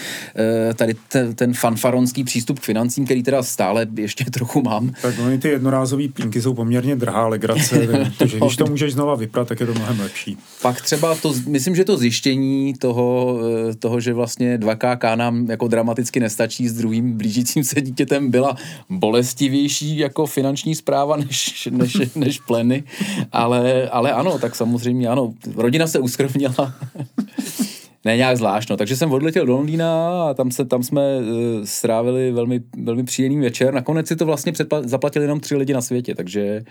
eh, 0.71 0.75
tady 0.75 0.95
ten, 1.09 1.35
ten 1.35 1.55
fanfaronský 1.55 2.25
přístup 2.25 2.59
k 2.59 2.63
financím, 2.63 3.05
který 3.05 3.23
teda 3.23 3.43
stále 3.43 3.87
ještě 3.97 4.25
trochu 4.31 4.63
mám. 4.63 4.93
Tak 5.03 5.15
oni 5.27 5.39
ty 5.39 5.49
jednorázové 5.49 6.09
pínky 6.09 6.43
jsou 6.43 6.55
poměrně 6.55 6.97
drhá 6.97 7.27
legrace, 7.27 7.89
takže 8.19 8.39
když 8.39 8.57
to 8.57 8.67
můžeš 8.67 8.93
znova 8.93 9.15
vyprat, 9.15 9.49
tak 9.49 9.61
je 9.61 9.67
to 9.67 9.75
mnohem 9.75 10.01
lepší. 10.01 10.39
Pak 10.63 10.81
třeba 10.81 11.15
to, 11.15 11.35
myslím, 11.47 11.77
že 11.77 11.85
to 11.85 11.97
zjištění 11.97 12.75
toho, 12.75 13.39
eh, 13.71 13.75
toho 13.75 14.01
že 14.01 14.15
vlastně 14.15 14.59
2K 14.59 15.17
nám 15.17 15.51
jako 15.51 15.69
dramaticky 15.69 16.21
nestačí 16.21 16.69
s 16.69 16.73
druhým 16.73 17.17
blížícím 17.17 17.65
se 17.65 17.81
dítětem 17.81 18.31
byla 18.31 18.57
bolestivější 18.91 19.99
jako 19.99 20.27
finanční 20.27 20.75
zpráva 20.75 21.17
než, 21.17 21.69
než, 21.71 21.97
než 22.15 22.39
pleny, 22.39 22.85
ale, 23.33 23.89
ale 23.89 24.16
ano, 24.17 24.39
tak 24.39 24.55
samozřejmě 24.55 25.09
ano. 25.09 25.33
Rodina 25.57 25.87
se 25.87 25.99
uskrovnila. 25.99 26.55
ne 28.05 28.17
nějak 28.17 28.37
zvlášť, 28.37 28.71
no. 28.71 28.77
Takže 28.77 28.97
jsem 28.97 29.13
odletěl 29.13 29.47
do 29.47 29.53
Londýna 29.53 30.23
a 30.23 30.35
tam, 30.35 30.51
se, 30.51 30.65
tam 30.65 30.83
jsme 30.83 31.19
uh, 31.19 31.25
strávili 31.65 32.33
velmi, 32.33 32.61
velmi 32.83 33.05
příjemný 33.05 33.41
večer. 33.41 33.75
Nakonec 33.75 34.09
si 34.09 34.17
to 34.17 34.27
vlastně 34.27 34.53
předpla- 34.53 34.89
zaplatili 34.89 35.25
jenom 35.25 35.41
tři 35.41 35.57
lidi 35.57 35.73
na 35.73 35.81
světě, 35.81 36.15
takže 36.15 36.65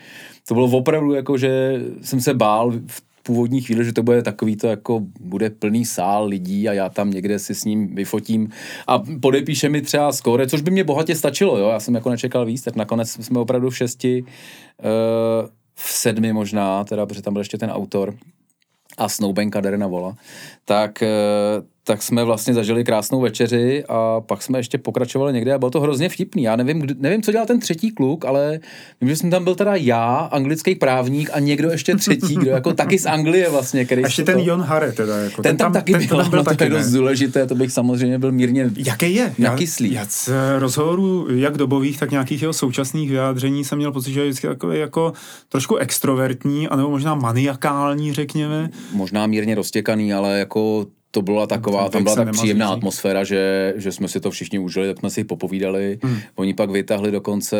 to 0.47 0.53
bylo 0.53 0.67
opravdu 0.67 1.13
jako, 1.13 1.37
že 1.37 1.81
jsem 2.01 2.21
se 2.21 2.33
bál 2.33 2.71
v 2.87 3.01
původní 3.23 3.61
chvíli, 3.61 3.85
že 3.85 3.93
to 3.93 4.03
bude 4.03 4.21
takový 4.21 4.55
to 4.55 4.67
jako 4.67 5.01
bude 5.19 5.49
plný 5.49 5.85
sál 5.85 6.25
lidí 6.27 6.69
a 6.69 6.73
já 6.73 6.89
tam 6.89 7.11
někde 7.11 7.39
si 7.39 7.55
s 7.55 7.65
ním 7.65 7.95
vyfotím 7.95 8.49
a 8.87 9.03
podepíše 9.21 9.69
mi 9.69 9.81
třeba 9.81 10.11
skóre, 10.11 10.47
což 10.47 10.61
by 10.61 10.71
mě 10.71 10.83
bohatě 10.83 11.15
stačilo, 11.15 11.57
jo. 11.57 11.69
Já 11.69 11.79
jsem 11.79 11.95
jako 11.95 12.09
nečekal 12.09 12.45
víc, 12.45 12.61
tak 12.61 12.75
nakonec 12.75 13.09
jsme 13.09 13.39
opravdu 13.39 13.69
v 13.69 13.77
šesti 13.77 14.23
uh, 14.23 15.49
v 15.75 15.91
sedmi 15.91 16.33
možná, 16.33 16.83
teda, 16.83 17.05
protože 17.05 17.21
tam 17.21 17.33
byl 17.33 17.41
ještě 17.41 17.57
ten 17.57 17.71
autor 17.71 18.15
a 18.97 19.09
Snowbanka 19.09 19.61
Derena 19.61 19.87
Vola, 19.87 20.15
tak 20.65 21.03
eh, 21.03 21.07
tak 21.87 22.03
jsme 22.03 22.23
vlastně 22.23 22.53
zažili 22.53 22.83
krásnou 22.83 23.21
večeři 23.21 23.83
a 23.89 24.21
pak 24.21 24.41
jsme 24.41 24.59
ještě 24.59 24.77
pokračovali 24.77 25.33
někde 25.33 25.53
a 25.53 25.57
bylo 25.57 25.71
to 25.71 25.81
hrozně 25.81 26.09
vtipný. 26.09 26.43
Já 26.43 26.55
nevím, 26.55 26.79
kdy, 26.79 26.95
nevím, 26.97 27.21
co 27.21 27.31
dělal 27.31 27.47
ten 27.47 27.59
třetí 27.59 27.91
kluk, 27.91 28.25
ale 28.25 28.59
vím, 29.01 29.09
že 29.09 29.15
jsem 29.15 29.29
tam 29.29 29.43
byl 29.43 29.55
teda 29.55 29.75
já, 29.75 30.15
anglický 30.15 30.75
právník 30.75 31.29
a 31.33 31.39
někdo 31.39 31.69
ještě 31.69 31.95
třetí, 31.95 32.35
kdo 32.35 32.51
jako 32.51 32.73
taky 32.73 32.99
z 32.99 33.05
Anglie 33.05 33.49
vlastně. 33.49 33.85
Který 33.85 34.03
a 34.03 34.07
ještě 34.07 34.23
ten 34.23 34.37
to... 34.37 34.43
Jon 34.43 34.61
Hare 34.61 34.91
teda. 34.91 35.17
Jako, 35.17 35.41
ten, 35.41 35.49
ten 35.49 35.57
tam, 35.57 35.73
taky 35.73 35.91
ten, 35.91 36.07
byl, 36.07 36.17
ten 36.17 36.29
byl 36.29 36.39
no, 36.39 36.43
taky, 36.43 36.57
to 36.57 36.63
je 36.63 36.69
dost 36.69 36.91
důležité, 36.91 37.45
to 37.47 37.55
bych 37.55 37.71
samozřejmě 37.71 38.19
byl 38.19 38.31
mírně 38.31 38.71
Jaký 38.77 39.15
je? 39.15 39.33
nakyslý. 39.37 39.93
Já, 39.93 39.99
já 39.99 40.05
z 40.09 40.29
rozhovorů 40.59 41.27
jak 41.35 41.57
dobových, 41.57 41.99
tak 41.99 42.11
nějakých 42.11 42.41
jeho 42.41 42.53
současných 42.53 43.09
vyjádření 43.09 43.63
jsem 43.63 43.77
měl 43.77 43.91
pocit, 43.91 44.11
že 44.11 44.19
je 44.19 44.25
vždycky 44.25 44.47
takový 44.47 44.79
jako 44.79 45.13
trošku 45.49 45.75
extrovertní, 45.75 46.67
anebo 46.67 46.89
možná 46.89 47.15
maniakální, 47.15 48.13
řekněme. 48.13 48.69
Možná 48.93 49.27
mírně 49.27 49.55
roztěkaný, 49.55 50.13
ale 50.13 50.39
jako 50.39 50.85
to 51.15 51.21
byla 51.21 51.47
taková, 51.47 51.89
tam 51.89 52.03
byla 52.03 52.15
tak 52.15 52.31
příjemná 52.31 52.69
atmosféra, 52.69 53.23
že, 53.23 53.73
že 53.77 53.91
jsme 53.91 54.07
si 54.07 54.19
to 54.19 54.31
všichni 54.31 54.59
užili, 54.59 54.87
tak 54.87 54.99
jsme 54.99 55.09
si 55.09 55.23
popovídali. 55.23 55.99
Hmm. 56.03 56.17
Oni 56.35 56.53
pak 56.53 56.69
vytáhli 56.69 57.11
dokonce, 57.11 57.57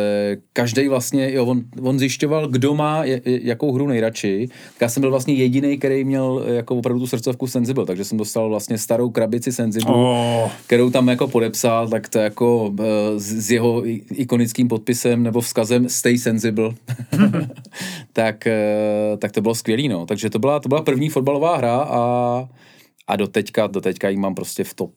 každý 0.52 0.88
vlastně, 0.88 1.32
jo, 1.32 1.46
on, 1.46 1.62
on 1.82 1.98
zjišťoval, 1.98 2.48
kdo 2.48 2.74
má 2.74 3.04
je, 3.04 3.20
jakou 3.24 3.72
hru 3.72 3.86
nejradši. 3.86 4.48
Tak 4.48 4.80
já 4.80 4.88
jsem 4.88 5.00
byl 5.00 5.10
vlastně 5.10 5.34
jediný, 5.34 5.78
který 5.78 6.04
měl 6.04 6.44
jako 6.46 6.76
opravdu 6.76 7.00
tu 7.00 7.06
srdcovku 7.06 7.46
Sensible, 7.46 7.86
takže 7.86 8.04
jsem 8.04 8.18
dostal 8.18 8.48
vlastně 8.48 8.78
starou 8.78 9.10
krabici 9.10 9.52
Sensible, 9.52 9.94
oh. 9.94 10.50
kterou 10.66 10.90
tam 10.90 11.08
jako 11.08 11.28
podepsal, 11.28 11.88
tak 11.88 12.08
to 12.08 12.18
jako 12.18 12.66
uh, 12.68 12.84
s 13.16 13.50
jeho 13.50 13.82
ikonickým 14.12 14.68
podpisem 14.68 15.22
nebo 15.22 15.40
vzkazem 15.40 15.88
Stay 15.88 16.18
Sensible. 16.18 16.70
tak, 18.12 18.44
uh, 18.46 19.18
tak 19.18 19.32
to 19.32 19.40
bylo 19.40 19.54
skvělý, 19.54 19.88
no. 19.88 20.06
Takže 20.06 20.30
to 20.30 20.38
byla, 20.38 20.60
to 20.60 20.68
byla 20.68 20.82
první 20.82 21.08
fotbalová 21.08 21.56
hra 21.56 21.76
a 21.76 22.48
a 23.06 23.16
do 23.16 23.26
teďka, 23.26 23.66
do 23.66 23.80
teďka 23.80 24.08
jí 24.08 24.16
mám 24.16 24.34
prostě 24.34 24.64
v 24.64 24.74
top 24.74 24.92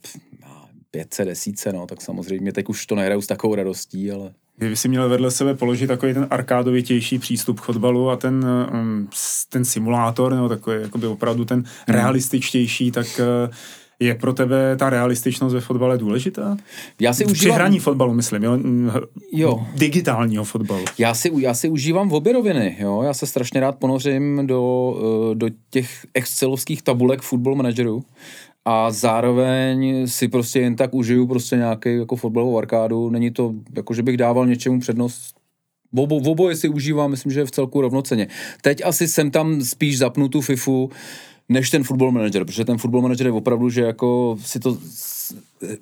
500 0.92 1.28
desíce, 1.28 1.74
no, 1.74 1.88
tak 1.88 2.02
samozřejmě 2.02 2.54
teď 2.54 2.66
už 2.70 2.86
to 2.86 2.96
nehraju 2.96 3.22
s 3.22 3.28
takovou 3.28 3.56
radostí, 3.56 4.12
ale... 4.12 4.34
Kdyby 4.58 4.76
si 4.76 4.88
měl 4.88 5.10
vedle 5.10 5.32
sebe 5.32 5.54
položit 5.56 5.88
takový 5.88 6.14
ten 6.14 6.28
arkádovitější 6.30 7.20
přístup 7.20 7.60
k 7.60 7.64
fotbalu 7.64 8.10
a 8.10 8.16
ten, 8.16 8.46
um, 8.74 9.10
ten 9.50 9.66
simulátor, 9.66 10.34
nebo 10.34 10.50
takový 10.50 10.82
jakoby 10.82 11.08
opravdu 11.08 11.46
ten 11.46 11.64
realističtější, 11.88 12.92
tak 12.92 13.08
uh, 13.20 13.54
je 14.00 14.16
pro 14.16 14.34
tebe 14.34 14.76
ta 14.78 14.90
realističnost 14.90 15.56
ve 15.56 15.62
fotbale 15.62 15.98
důležitá? 15.98 16.58
Já 17.02 17.14
si 17.14 17.26
užívám... 17.26 17.40
Při 17.40 17.50
hraní 17.50 17.80
fotbalu, 17.80 18.14
myslím, 18.14 18.44
jo? 18.44 18.58
jo. 19.32 19.66
Digitálního 19.76 20.44
fotbalu. 20.44 20.86
Já 20.98 21.14
si, 21.14 21.32
já 21.38 21.54
si 21.54 21.70
užívám 21.70 22.10
v 22.10 22.14
obě 22.14 22.34
roviny, 22.34 22.78
jo? 22.80 23.02
Já 23.02 23.14
se 23.14 23.28
strašně 23.28 23.60
rád 23.60 23.76
ponořím 23.76 24.48
do, 24.48 24.96
eh, 25.32 25.36
do 25.36 25.48
těch 25.70 26.06
excelovských 26.14 26.82
tabulek 26.82 27.22
football 27.22 27.56
managerů 27.56 28.04
a 28.66 28.92
zároveň 28.92 30.08
si 30.08 30.28
prostě 30.28 30.60
jen 30.60 30.76
tak 30.76 30.94
užiju 30.94 31.28
prostě 31.28 31.56
nějaký 31.56 31.96
jako 31.96 32.16
fotbalovou 32.16 32.58
arkádu. 32.58 33.10
Není 33.10 33.32
to, 33.32 33.54
jako 33.76 33.94
že 33.94 34.04
bych 34.04 34.18
dával 34.18 34.48
něčemu 34.48 34.80
přednost 34.80 35.40
v, 35.94 36.00
obo, 36.00 36.20
v 36.20 36.28
oboje 36.28 36.56
si 36.56 36.70
užívám, 36.70 37.12
myslím, 37.12 37.32
že 37.32 37.40
je 37.40 37.46
v 37.46 37.52
celku 37.52 37.82
rovnoceně. 37.82 38.28
Teď 38.62 38.82
asi 38.86 39.08
jsem 39.08 39.32
tam 39.32 39.62
spíš 39.62 39.98
zapnu 39.98 40.28
tu 40.28 40.42
FIFU, 40.42 40.90
než 41.50 41.70
ten 41.70 41.84
football 41.84 42.12
manager, 42.12 42.46
protože 42.46 42.66
ten 42.66 42.78
football 42.78 43.02
manager 43.02 43.28
je 43.28 43.32
opravdu, 43.32 43.70
že 43.70 43.82
jako 43.82 44.38
si 44.42 44.60
to 44.60 44.78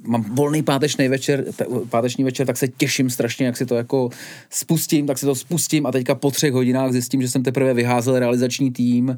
mám 0.07 0.24
volný 0.36 0.63
páteční 0.63 1.07
večer, 1.07 1.45
páteční 1.89 2.24
večer, 2.24 2.47
tak 2.47 2.57
se 2.57 2.67
těším 2.67 3.09
strašně, 3.09 3.45
jak 3.45 3.57
si 3.57 3.65
to 3.65 3.75
jako 3.75 4.09
spustím, 4.50 5.07
tak 5.07 5.17
si 5.17 5.25
to 5.25 5.36
spustím 5.36 5.86
a 5.86 5.91
teďka 5.91 6.15
po 6.15 6.31
třech 6.31 6.53
hodinách 6.53 6.91
zjistím, 6.91 7.21
že 7.21 7.29
jsem 7.29 7.43
teprve 7.43 7.74
vyházel 7.74 8.19
realizační 8.19 8.71
tým, 8.71 9.09
e, 9.09 9.17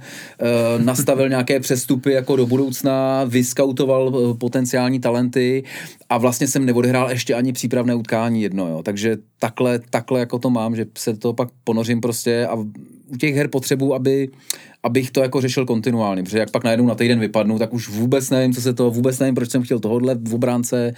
nastavil 0.83 1.29
nějaké 1.29 1.59
přestupy 1.59 2.11
jako 2.11 2.35
do 2.35 2.45
budoucna, 2.45 3.23
vyskautoval 3.23 4.13
eh, 4.15 4.37
potenciální 4.37 4.99
talenty 4.99 5.63
a 6.09 6.17
vlastně 6.17 6.47
jsem 6.47 6.65
neodehrál 6.65 7.09
ještě 7.09 7.35
ani 7.35 7.53
přípravné 7.53 7.95
utkání 7.95 8.41
jedno, 8.41 8.67
jo. 8.67 8.83
Takže 8.83 9.17
takhle, 9.39 9.79
takhle 9.89 10.19
jako 10.19 10.39
to 10.39 10.49
mám, 10.49 10.75
že 10.75 10.85
se 10.97 11.13
to 11.13 11.33
pak 11.33 11.49
ponořím 11.63 12.01
prostě 12.01 12.47
a 12.47 12.57
u 13.09 13.17
těch 13.17 13.35
her 13.35 13.47
potřebu, 13.47 13.95
aby, 13.95 14.29
abych 14.83 15.11
to 15.11 15.21
jako 15.21 15.41
řešil 15.41 15.65
kontinuálně, 15.65 16.23
protože 16.23 16.39
jak 16.39 16.51
pak 16.51 16.63
najednou 16.63 16.85
na 16.85 16.95
týden 16.95 17.19
vypadnu, 17.19 17.59
tak 17.59 17.73
už 17.73 17.89
vůbec 17.89 18.29
nevím, 18.29 18.53
co 18.53 18.61
se 18.61 18.73
to, 18.73 18.91
vůbec 18.91 19.19
nevím, 19.19 19.35
proč 19.35 19.49
jsem 19.49 19.63
chtěl 19.63 19.79
tohohle 19.79 20.15
v 20.15 20.33
obránce, 20.33 20.93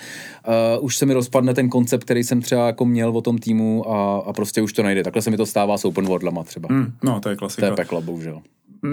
uh, 0.77 0.85
už 0.85 0.97
se 0.97 1.05
mi 1.05 1.13
rozpadne 1.13 1.53
ten 1.53 1.69
koncept, 1.69 2.03
který 2.03 2.23
jsem 2.23 2.41
třeba 2.41 2.67
jako 2.67 2.85
měl 2.85 3.17
o 3.17 3.21
tom 3.21 3.37
týmu 3.37 3.91
a, 3.91 4.17
a 4.17 4.33
prostě 4.33 4.61
už 4.61 4.73
to 4.73 4.83
nejde. 4.83 5.03
Takhle 5.03 5.21
se 5.21 5.31
mi 5.31 5.37
to 5.37 5.45
stává 5.45 5.77
s 5.77 5.85
open 5.85 6.05
worldlama 6.05 6.43
třeba. 6.43 6.67
Mm, 6.71 6.93
no, 7.03 7.19
to 7.19 7.29
je 7.29 7.35
klasika. 7.35 7.67
To 7.67 7.73
je 7.73 7.75
peklo, 7.75 8.01
bohužel. 8.01 8.41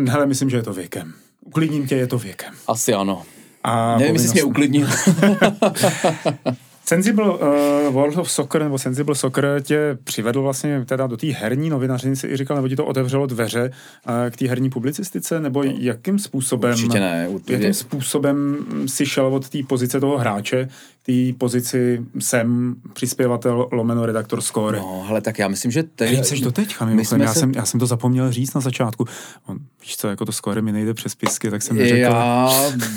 Hele, 0.09 0.27
myslím, 0.27 0.51
že 0.51 0.57
je 0.57 0.63
to 0.63 0.73
věkem. 0.73 1.13
Uklidním 1.45 1.87
tě, 1.87 1.97
je 1.97 2.07
to 2.07 2.19
věkem. 2.19 2.55
Asi 2.67 2.95
ano. 2.95 3.23
A 3.65 3.99
Nevím, 3.99 4.15
jestli 4.15 4.29
jsi 4.29 4.35
mě 4.35 4.43
uklidnil. 4.43 4.87
Sensible 6.89 7.25
uh, 7.25 7.95
World 7.95 8.19
of 8.19 8.31
Soccer 8.31 8.63
nebo 8.63 8.79
Sensible 8.79 9.15
Soccer 9.15 9.61
tě 9.63 9.99
přivedl 10.05 10.43
vlastně 10.43 10.85
teda 10.85 11.07
do 11.07 11.17
té 11.17 11.27
herní 11.27 11.71
novinařiny, 11.71 12.17
si 12.17 12.27
i 12.27 12.37
říkal, 12.37 12.57
nebo 12.57 12.69
ti 12.69 12.77
to 12.77 12.87
otevřelo 12.87 13.27
dveře 13.27 13.71
uh, 14.09 14.31
k 14.31 14.37
té 14.37 14.49
herní 14.49 14.71
publicistice, 14.71 15.41
nebo 15.41 15.63
jakým 15.63 16.19
způsobem... 16.19 16.71
Určitě 16.71 17.01
ne. 17.01 17.29
Určitě. 17.29 17.53
Jakým 17.53 17.75
způsobem 17.75 18.57
si 18.87 19.07
šel 19.07 19.27
od 19.27 19.49
té 19.49 19.59
pozice 19.69 20.01
toho 20.01 20.19
hráče 20.19 20.69
té 21.09 21.39
pozici 21.39 22.01
jsem 22.19 22.75
přispěvatel 22.93 23.69
lomeno 23.73 24.07
redaktor 24.07 24.41
score. 24.41 24.79
No, 24.79 25.07
ale 25.09 25.21
tak 25.21 25.39
já 25.39 25.49
myslím, 25.49 25.71
že... 25.71 25.83
Teď, 25.83 25.91
Kterým 25.95 26.25
jsi 26.25 26.41
doteďka, 26.41 26.85
mimochodem, 26.85 27.21
já, 27.21 27.35
se... 27.35 27.41
jsem, 27.41 27.53
já 27.57 27.65
jsem 27.65 27.81
to 27.81 27.87
zapomněl 27.87 28.33
říct 28.33 28.55
na 28.55 28.61
začátku. 28.61 29.05
On, 29.47 29.59
víš 29.83 29.97
co, 29.97 30.09
jako 30.09 30.25
to 30.25 30.33
score 30.33 30.63
mi 30.63 30.73
nejde 30.73 30.95
přes 30.95 31.15
pisky, 31.15 31.51
tak 31.51 31.63
jsem 31.63 31.77
neřekl. 31.77 31.97
Já 31.97 32.51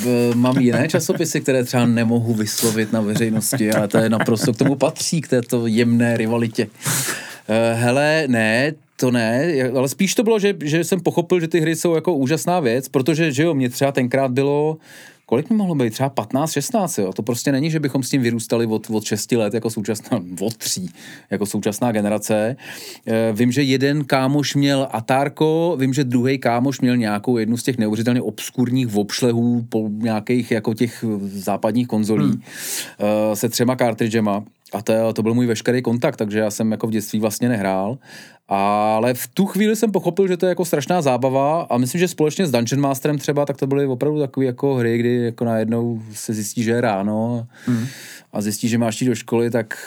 b, 0.03 0.35
mám 0.35 0.57
jiné 0.57 0.87
časopisy, 0.87 1.41
které 1.41 1.63
třeba 1.63 1.85
nemohu 1.85 2.33
vyslovit 2.33 2.93
na 2.93 3.01
veřejnosti, 3.01 3.71
ale 3.71 3.87
to 3.87 3.97
je 3.97 4.09
naprosto 4.09 4.53
k 4.53 4.57
tomu 4.57 4.75
patří, 4.75 5.21
k 5.21 5.27
této 5.27 5.67
jemné 5.67 6.17
rivalitě. 6.17 6.65
Uh, 6.65 7.79
hele, 7.79 8.23
ne, 8.27 8.73
to 8.95 9.11
ne, 9.11 9.53
ale 9.77 9.89
spíš 9.89 10.15
to 10.15 10.23
bylo, 10.23 10.39
že, 10.39 10.55
že 10.63 10.83
jsem 10.83 10.99
pochopil, 10.99 11.39
že 11.39 11.47
ty 11.47 11.59
hry 11.59 11.75
jsou 11.75 11.95
jako 11.95 12.13
úžasná 12.13 12.59
věc, 12.59 12.87
protože, 12.87 13.31
že 13.31 13.43
jo, 13.43 13.53
mě 13.53 13.69
třeba 13.69 13.91
tenkrát 13.91 14.31
bylo 14.31 14.77
kolik 15.31 15.49
mi 15.49 15.55
mohlo 15.55 15.75
být? 15.75 15.93
Třeba 15.93 16.09
15, 16.09 16.51
16, 16.51 16.97
jo? 16.97 17.13
To 17.13 17.23
prostě 17.23 17.51
není, 17.51 17.71
že 17.71 17.79
bychom 17.79 18.03
s 18.03 18.09
tím 18.09 18.21
vyrůstali 18.21 18.65
od, 18.65 18.89
od 18.89 19.03
6 19.03 19.31
let 19.31 19.53
jako 19.53 19.69
současná, 19.69 20.19
od 20.41 20.57
3, 20.57 20.85
jako 21.29 21.45
současná 21.45 21.91
generace. 21.91 22.55
E, 23.07 23.33
vím, 23.33 23.51
že 23.51 23.63
jeden 23.63 24.05
kámoš 24.05 24.55
měl 24.55 24.87
Atárko, 24.91 25.77
vím, 25.79 25.93
že 25.93 26.03
druhý 26.03 26.37
kámoš 26.37 26.81
měl 26.81 26.97
nějakou 26.97 27.37
jednu 27.37 27.57
z 27.57 27.63
těch 27.63 27.77
neuvěřitelně 27.77 28.21
obskurních 28.21 28.95
obšlehů 28.95 29.65
po 29.69 29.89
nějakých 29.91 30.51
jako 30.51 30.73
těch 30.73 31.05
západních 31.23 31.87
konzolí 31.87 32.25
hmm. 32.25 32.41
e, 33.31 33.35
se 33.35 33.49
třema 33.49 33.75
cartridgema. 33.75 34.43
A 34.73 34.81
to, 34.81 35.13
to 35.13 35.23
byl 35.23 35.33
můj 35.33 35.45
veškerý 35.45 35.81
kontakt, 35.81 36.15
takže 36.15 36.39
já 36.39 36.51
jsem 36.51 36.71
jako 36.71 36.87
v 36.87 36.91
dětství 36.91 37.19
vlastně 37.19 37.49
nehrál. 37.49 37.97
Ale 38.47 39.13
v 39.13 39.27
tu 39.27 39.45
chvíli 39.45 39.75
jsem 39.75 39.91
pochopil, 39.91 40.27
že 40.27 40.37
to 40.37 40.45
je 40.45 40.49
jako 40.49 40.65
strašná 40.65 41.01
zábava 41.01 41.61
a 41.61 41.77
myslím, 41.77 41.99
že 41.99 42.07
společně 42.07 42.47
s 42.47 42.51
Dungeon 42.51 42.81
Masterem 42.81 43.17
třeba, 43.17 43.45
tak 43.45 43.57
to 43.57 43.67
byly 43.67 43.85
opravdu 43.85 44.19
takové 44.19 44.45
jako 44.45 44.75
hry, 44.75 44.97
kdy 44.97 45.15
jako 45.15 45.45
najednou 45.45 46.01
se 46.13 46.33
zjistí, 46.33 46.63
že 46.63 46.71
je 46.71 46.81
ráno 46.81 47.47
mm. 47.67 47.85
a 48.33 48.41
zjistí, 48.41 48.67
že 48.67 48.77
máš 48.77 49.01
jít 49.01 49.07
do 49.07 49.15
školy, 49.15 49.49
tak 49.49 49.77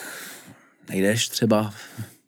nejdeš 0.88 1.28
třeba 1.28 1.72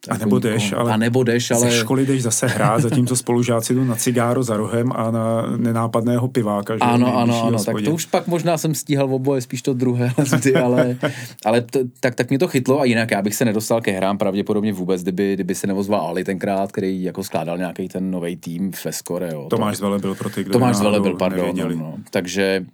a 0.09 0.19
nebo 0.19 0.39
jdeš, 0.39 0.73
ale, 0.73 0.93
a 0.93 0.97
nebo 0.97 1.25
jdeš, 1.25 1.51
ale... 1.51 1.61
ze 1.61 1.71
školy 1.71 2.07
jdeš 2.07 2.23
zase 2.23 2.47
hrát, 2.47 2.81
zatímco 2.81 3.17
spolužáci 3.17 3.75
jdou 3.75 3.85
na 3.85 3.97
cigáro 3.97 4.43
za 4.43 4.57
rohem 4.57 4.93
a 4.93 5.11
na 5.11 5.43
nenápadného 5.57 6.29
piváka. 6.29 6.75
Že 6.75 6.81
ano, 6.81 7.19
ano, 7.19 7.45
ano, 7.45 7.65
tak 7.65 7.77
to 7.85 7.91
už 7.91 8.05
pak 8.05 8.27
možná 8.27 8.59
jsem 8.59 8.75
stíhal 8.75 9.09
v 9.09 9.15
oboje, 9.15 9.41
spíš 9.41 9.63
to 9.63 9.75
druhé, 9.75 10.13
ale, 10.63 10.97
ale 11.45 11.61
to, 11.61 11.79
tak, 12.01 12.15
tak 12.15 12.29
mě 12.29 12.39
to 12.39 12.49
chytlo 12.49 12.81
a 12.81 12.85
jinak 12.85 13.11
já 13.11 13.23
bych 13.23 13.35
se 13.35 13.45
nedostal 13.45 13.81
ke 13.81 13.93
hrám 13.93 14.19
pravděpodobně 14.19 14.73
vůbec, 14.73 15.03
kdyby, 15.03 15.35
kdyby 15.35 15.55
se 15.55 15.67
nevozval 15.67 16.01
Ali 16.01 16.25
tenkrát, 16.25 16.73
který 16.73 17.03
jako 17.03 17.25
skládal 17.25 17.59
nějaký 17.59 17.89
ten 17.89 18.11
nový 18.11 18.37
tým 18.37 18.73
v 18.73 18.87
Skore. 18.91 19.29
Jo. 19.33 19.47
Tomáš 19.51 19.77
Zvele 19.77 19.99
byl 19.99 20.15
pro 20.15 20.31
ty, 20.31 20.45
kdo 20.45 20.53
Tomáš 20.53 20.77
Zvele 20.77 21.01
byl, 21.01 21.17
pardon. 21.17 21.57
No, 21.57 21.69
no. 21.69 21.95
Takže 22.11 22.65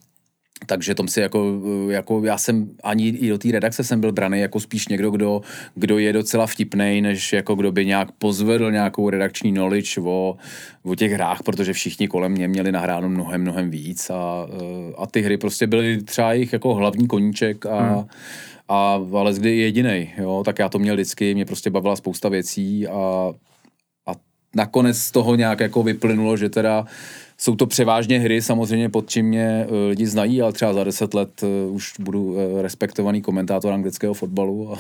takže 0.67 0.95
tom 0.95 1.09
si 1.09 1.21
jako, 1.21 1.61
jako, 1.89 2.25
já 2.25 2.39
jsem 2.39 2.69
ani 2.83 3.09
i 3.09 3.29
do 3.29 3.39
té 3.39 3.53
redakce 3.53 3.85
jsem 3.85 4.01
byl 4.01 4.13
braný 4.13 4.41
jako 4.41 4.61
spíš 4.61 4.89
někdo, 4.89 5.11
kdo, 5.11 5.41
kdo 5.75 5.99
je 5.99 6.13
docela 6.13 6.47
vtipný, 6.47 7.01
než 7.01 7.33
jako 7.33 7.55
kdo 7.55 7.73
by 7.73 7.87
nějak 7.87 8.13
pozvedl 8.13 8.71
nějakou 8.71 9.11
redakční 9.11 9.53
knowledge 9.53 10.01
o, 10.01 10.37
o 10.83 10.95
těch 10.95 11.13
hrách, 11.13 11.43
protože 11.43 11.73
všichni 11.73 12.09
kolem 12.09 12.33
mě 12.33 12.49
měli 12.49 12.73
nahráno 12.73 13.09
mnohem, 13.09 13.41
mnohem 13.41 13.71
víc 13.71 14.11
a, 14.11 14.47
a 14.99 15.07
ty 15.07 15.21
hry 15.21 15.37
prostě 15.37 15.67
byly 15.67 16.03
třeba 16.03 16.33
jejich 16.33 16.53
jako 16.53 16.75
hlavní 16.75 17.07
koníček 17.07 17.67
a, 17.67 17.79
hmm. 17.79 18.05
a 18.69 19.01
ale 19.13 19.35
kdy 19.35 19.57
jediný, 19.57 20.11
jo, 20.19 20.43
tak 20.45 20.59
já 20.59 20.69
to 20.69 20.79
měl 20.79 20.95
vždycky, 20.95 21.35
mě 21.35 21.45
prostě 21.45 21.71
bavila 21.71 21.97
spousta 21.97 22.29
věcí 22.29 22.87
a, 22.89 23.33
a 24.07 24.13
nakonec 24.57 24.99
z 24.99 25.11
toho 25.11 25.35
nějak 25.35 25.61
jako 25.61 25.83
vyplynulo, 25.83 26.37
že 26.37 26.49
teda 26.49 26.87
jsou 27.43 27.57
to 27.57 27.67
převážně 27.67 28.21
hry, 28.21 28.43
samozřejmě 28.43 28.89
pod 28.89 29.11
čím 29.11 29.27
mě 29.27 29.67
eh, 29.69 29.89
lidi 29.89 30.07
znají, 30.07 30.43
ale 30.43 30.53
třeba 30.53 30.73
za 30.73 30.85
deset 30.85 31.15
let 31.15 31.43
eh, 31.43 31.47
už 31.71 31.95
budu 31.99 32.37
eh, 32.39 32.63
respektovaný 32.63 33.23
komentátor 33.23 33.73
anglického 33.73 34.15
fotbalu. 34.15 34.79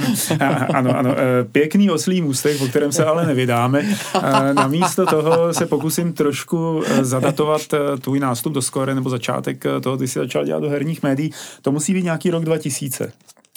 ano, 0.74 0.98
ano, 0.98 1.14
pěkný 1.52 1.90
oslý 1.90 2.22
můstek, 2.22 2.60
o 2.60 2.68
kterém 2.68 2.92
se 2.92 3.04
ale 3.04 3.26
nevydáme. 3.26 3.84
Namísto 4.52 5.06
toho 5.06 5.54
se 5.54 5.66
pokusím 5.66 6.12
trošku 6.12 6.82
zadatovat 7.00 7.60
tvůj 8.00 8.20
nástup 8.20 8.52
do 8.52 8.62
skore 8.62 8.94
nebo 8.94 9.10
začátek 9.10 9.64
toho, 9.82 9.96
kdy 9.96 10.08
jsi 10.08 10.18
začal 10.18 10.44
dělat 10.44 10.60
do 10.60 10.68
herních 10.68 11.02
médií. 11.02 11.30
To 11.62 11.72
musí 11.72 11.94
být 11.94 12.04
nějaký 12.04 12.30
rok 12.30 12.44
2000. 12.44 13.12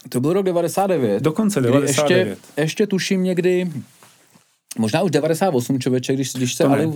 To 0.10 0.22
byl 0.22 0.34
rok 0.34 0.46
99. 0.46 1.24
Dokonce 1.24 1.62
99. 1.62 1.88
Ještě, 1.88 2.38
ještě 2.58 2.88
tuším 2.88 3.24
někdy, 3.24 3.72
možná 4.78 5.02
už 5.02 5.12
98 5.12 5.80
člověče, 5.80 6.14
když, 6.14 6.34
když 6.34 6.54
se 6.54 6.64
Ali, 6.64 6.92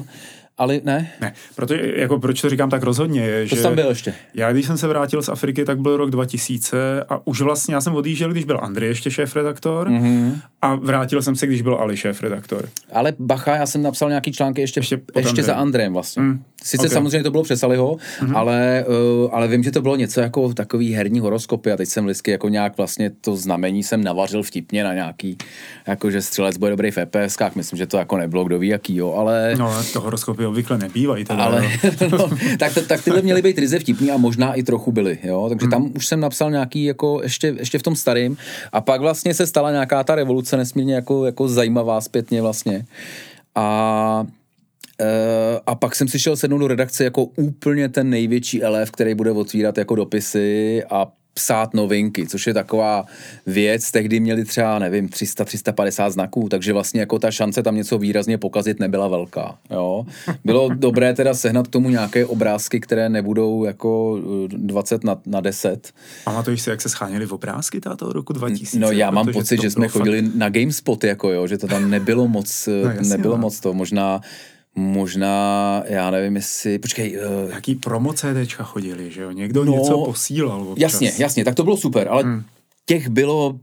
ale 0.57 0.81
ne? 0.83 1.11
Ne, 1.21 1.33
protože, 1.55 1.93
jako 1.95 2.19
proč 2.19 2.41
to 2.41 2.49
říkám 2.49 2.69
tak 2.69 2.83
rozhodně, 2.83 3.21
je, 3.21 3.49
to 3.49 3.55
že... 3.55 3.61
tam 3.61 3.75
byl 3.75 3.89
ještě. 3.89 4.13
Já, 4.33 4.51
když 4.51 4.65
jsem 4.65 4.77
se 4.77 4.87
vrátil 4.87 5.21
z 5.21 5.29
Afriky, 5.29 5.65
tak 5.65 5.79
byl 5.79 5.97
rok 5.97 6.09
2000 6.09 7.03
a 7.09 7.27
už 7.27 7.41
vlastně 7.41 7.75
já 7.75 7.81
jsem 7.81 7.95
odjížděl, 7.95 8.31
když 8.31 8.45
byl 8.45 8.59
Andrej 8.61 8.89
ještě 8.89 9.09
šéf-redaktor 9.09 9.89
mm-hmm. 9.89 10.31
a 10.61 10.75
vrátil 10.75 11.21
jsem 11.21 11.35
se, 11.35 11.47
když 11.47 11.61
byl 11.61 11.75
Ali 11.75 11.97
šéf-redaktor. 11.97 12.69
Ale 12.93 13.13
bacha, 13.19 13.55
já 13.55 13.65
jsem 13.65 13.81
napsal 13.81 14.09
nějaký 14.09 14.31
články 14.31 14.61
ještě, 14.61 14.79
ještě, 14.79 15.01
ještě 15.15 15.43
za 15.43 15.55
Andrejem 15.55 15.93
vlastně. 15.93 16.21
Mm. 16.21 16.43
Sice 16.63 16.81
okay. 16.81 16.93
samozřejmě 16.93 17.23
to 17.23 17.31
bylo 17.31 17.43
přes 17.43 17.63
Aliho, 17.63 17.95
mm-hmm. 17.95 18.37
ale, 18.37 18.85
uh, 18.87 19.29
ale 19.35 19.47
vím, 19.47 19.63
že 19.63 19.71
to 19.71 19.81
bylo 19.81 19.95
něco 19.95 20.21
jako 20.21 20.53
takový 20.53 20.93
herní 20.93 21.19
horoskopy 21.19 21.71
a 21.71 21.77
teď 21.77 21.89
jsem 21.89 22.05
vždycky 22.05 22.31
jako 22.31 22.49
nějak 22.49 22.77
vlastně 22.77 23.11
to 23.21 23.35
znamení 23.35 23.83
jsem 23.83 24.03
navařil 24.03 24.43
vtipně 24.43 24.83
na 24.83 24.93
nějaký, 24.93 25.37
jako 25.87 26.11
že 26.11 26.21
střelec 26.21 26.57
bude 26.57 26.71
dobrý 26.71 26.91
v 26.91 26.97
EPSkách, 26.97 27.55
myslím, 27.55 27.77
že 27.77 27.87
to 27.87 27.97
jako 27.97 28.17
nebylo 28.17 28.43
kdo 28.43 28.59
ví 28.59 28.67
jaký, 28.67 28.95
jo, 28.95 29.13
ale... 29.13 29.55
No, 29.57 29.83
to 29.93 30.01
horoskopy 30.01 30.46
obvykle 30.47 30.77
nebývají. 30.77 31.25
Teda, 31.25 31.43
ale, 31.43 31.63
no, 32.11 32.29
tak, 32.59 32.73
tak 32.87 33.03
tyhle 33.03 33.21
měly 33.21 33.41
být 33.41 33.57
ryze 33.57 33.79
vtipný 33.79 34.11
a 34.11 34.17
možná 34.17 34.53
i 34.53 34.63
trochu 34.63 34.91
byly, 34.91 35.19
jo, 35.23 35.45
takže 35.49 35.63
hmm. 35.65 35.71
tam 35.71 35.91
už 35.95 36.07
jsem 36.07 36.19
napsal 36.19 36.51
nějaký 36.51 36.83
jako 36.83 37.19
ještě, 37.23 37.55
ještě 37.59 37.79
v 37.79 37.83
tom 37.83 37.95
starým 37.95 38.37
a 38.71 38.81
pak 38.81 39.01
vlastně 39.01 39.33
se 39.33 39.47
stala 39.47 39.71
nějaká 39.71 40.03
ta 40.03 40.15
revoluce 40.15 40.57
nesmírně 40.57 40.95
jako, 40.95 41.25
jako 41.25 41.47
zajímavá 41.47 42.01
zpětně 42.01 42.41
vlastně 42.41 42.85
a 43.55 44.25
Uh, 45.01 45.59
a 45.65 45.75
pak 45.75 45.95
jsem 45.95 46.07
si 46.07 46.19
šel 46.19 46.35
sednout 46.37 46.57
do 46.57 46.67
redakce 46.67 47.03
jako 47.03 47.23
úplně 47.23 47.89
ten 47.89 48.09
největší 48.09 48.63
elef, 48.63 48.91
který 48.91 49.15
bude 49.15 49.31
otvírat 49.31 49.77
jako 49.77 49.95
dopisy 49.95 50.83
a 50.89 51.07
psát 51.37 51.73
novinky, 51.73 52.27
což 52.27 52.47
je 52.47 52.53
taková 52.53 53.05
věc, 53.45 53.91
tehdy 53.91 54.19
měli 54.19 54.45
třeba, 54.45 54.79
nevím, 54.79 55.07
300-350 55.07 56.09
znaků, 56.09 56.49
takže 56.49 56.73
vlastně 56.73 56.99
jako 56.99 57.19
ta 57.19 57.31
šance 57.31 57.63
tam 57.63 57.75
něco 57.75 57.97
výrazně 57.97 58.37
pokazit 58.37 58.79
nebyla 58.79 59.07
velká, 59.07 59.57
jo. 59.69 60.05
Bylo 60.45 60.69
dobré 60.73 61.13
teda 61.13 61.33
sehnat 61.33 61.67
k 61.67 61.71
tomu 61.71 61.89
nějaké 61.89 62.25
obrázky, 62.25 62.79
které 62.79 63.09
nebudou 63.09 63.63
jako 63.63 64.19
20 64.47 65.03
na, 65.03 65.17
na 65.25 65.41
10. 65.41 65.93
Pamatuješ 66.23 66.61
si, 66.61 66.69
jak 66.69 66.81
se 66.81 66.89
scháněly 66.89 67.25
v 67.25 67.33
obrázky 67.33 67.79
táto 67.79 68.13
roku 68.13 68.33
2000? 68.33 68.79
No 68.79 68.91
já 68.91 69.11
mám 69.11 69.27
pocit, 69.33 69.61
že 69.61 69.71
jsme 69.71 69.87
chodili 69.87 70.21
fakt... 70.21 70.35
na 70.35 70.49
GameSpot, 70.49 71.03
jako 71.03 71.31
jo, 71.31 71.47
že 71.47 71.57
to 71.57 71.67
tam 71.67 71.89
nebylo 71.89 72.27
moc, 72.27 72.69
no, 72.83 72.89
jasně, 72.89 73.09
nebylo 73.09 73.35
no. 73.35 73.41
moc 73.41 73.59
to, 73.59 73.73
možná 73.73 74.21
Možná, 74.79 75.83
já 75.85 76.11
nevím, 76.11 76.35
jestli, 76.35 76.79
počkej. 76.79 77.17
Uh, 77.17 77.51
Jaký 77.51 77.75
promo 77.75 78.13
CDčka 78.13 78.63
chodili, 78.63 79.11
že 79.11 79.21
jo? 79.21 79.31
Někdo 79.31 79.65
no, 79.65 79.71
něco 79.71 80.05
posílal 80.05 80.61
občas. 80.61 80.81
Jasně, 80.81 81.11
jasně, 81.17 81.45
tak 81.45 81.55
to 81.55 81.63
bylo 81.63 81.77
super, 81.77 82.07
ale 82.07 82.23
hmm. 82.23 82.43
těch 82.85 83.09
bylo 83.09 83.59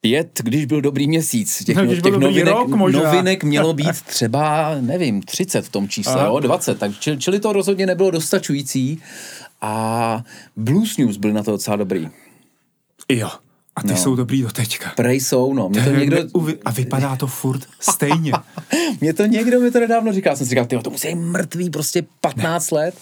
pět, 0.00 0.40
když 0.44 0.64
byl 0.64 0.80
dobrý 0.80 1.08
měsíc. 1.08 1.64
Těch, 1.64 1.76
no, 1.76 1.86
těch 1.86 2.16
novinek, 2.16 2.54
rok 2.54 2.68
novinek 2.68 3.44
mělo 3.44 3.72
být 3.72 4.02
třeba, 4.06 4.74
nevím, 4.80 5.22
30 5.22 5.66
v 5.66 5.68
tom 5.68 5.88
čísle, 5.88 6.24
jo, 6.24 6.40
20, 6.40 6.78
tak 6.78 6.98
čili, 6.98 7.18
čili 7.18 7.40
to 7.40 7.52
rozhodně 7.52 7.86
nebylo 7.86 8.10
dostačující 8.10 9.02
a 9.60 10.24
Blues 10.56 10.96
News 10.96 11.16
byl 11.16 11.32
na 11.32 11.42
to 11.42 11.50
docela 11.50 11.76
dobrý. 11.76 12.08
Jo. 13.08 13.30
A 13.76 13.82
ty 13.82 13.88
no. 13.88 13.96
jsou 13.96 14.16
dobrý 14.16 14.42
do 14.42 14.50
teďka. 14.50 14.92
Prej 14.96 15.20
jsou, 15.20 15.54
no. 15.54 15.68
Mě 15.68 15.82
to 15.82 15.90
někdo... 15.90 16.16
A 16.64 16.70
vypadá 16.70 17.16
to 17.16 17.26
furt 17.26 17.62
stejně. 17.80 18.32
mě 19.00 19.14
to 19.14 19.26
někdo 19.26 19.60
mi 19.60 19.70
to 19.70 19.80
nedávno 19.80 20.12
říkal. 20.12 20.36
Jsem 20.36 20.46
si 20.46 20.50
říkal, 20.50 20.82
to 20.82 20.90
musí 20.90 21.08
být 21.08 21.14
mrtvý 21.14 21.70
prostě 21.70 22.04
15 22.20 22.70
ne. 22.70 22.78
let. 22.78 22.94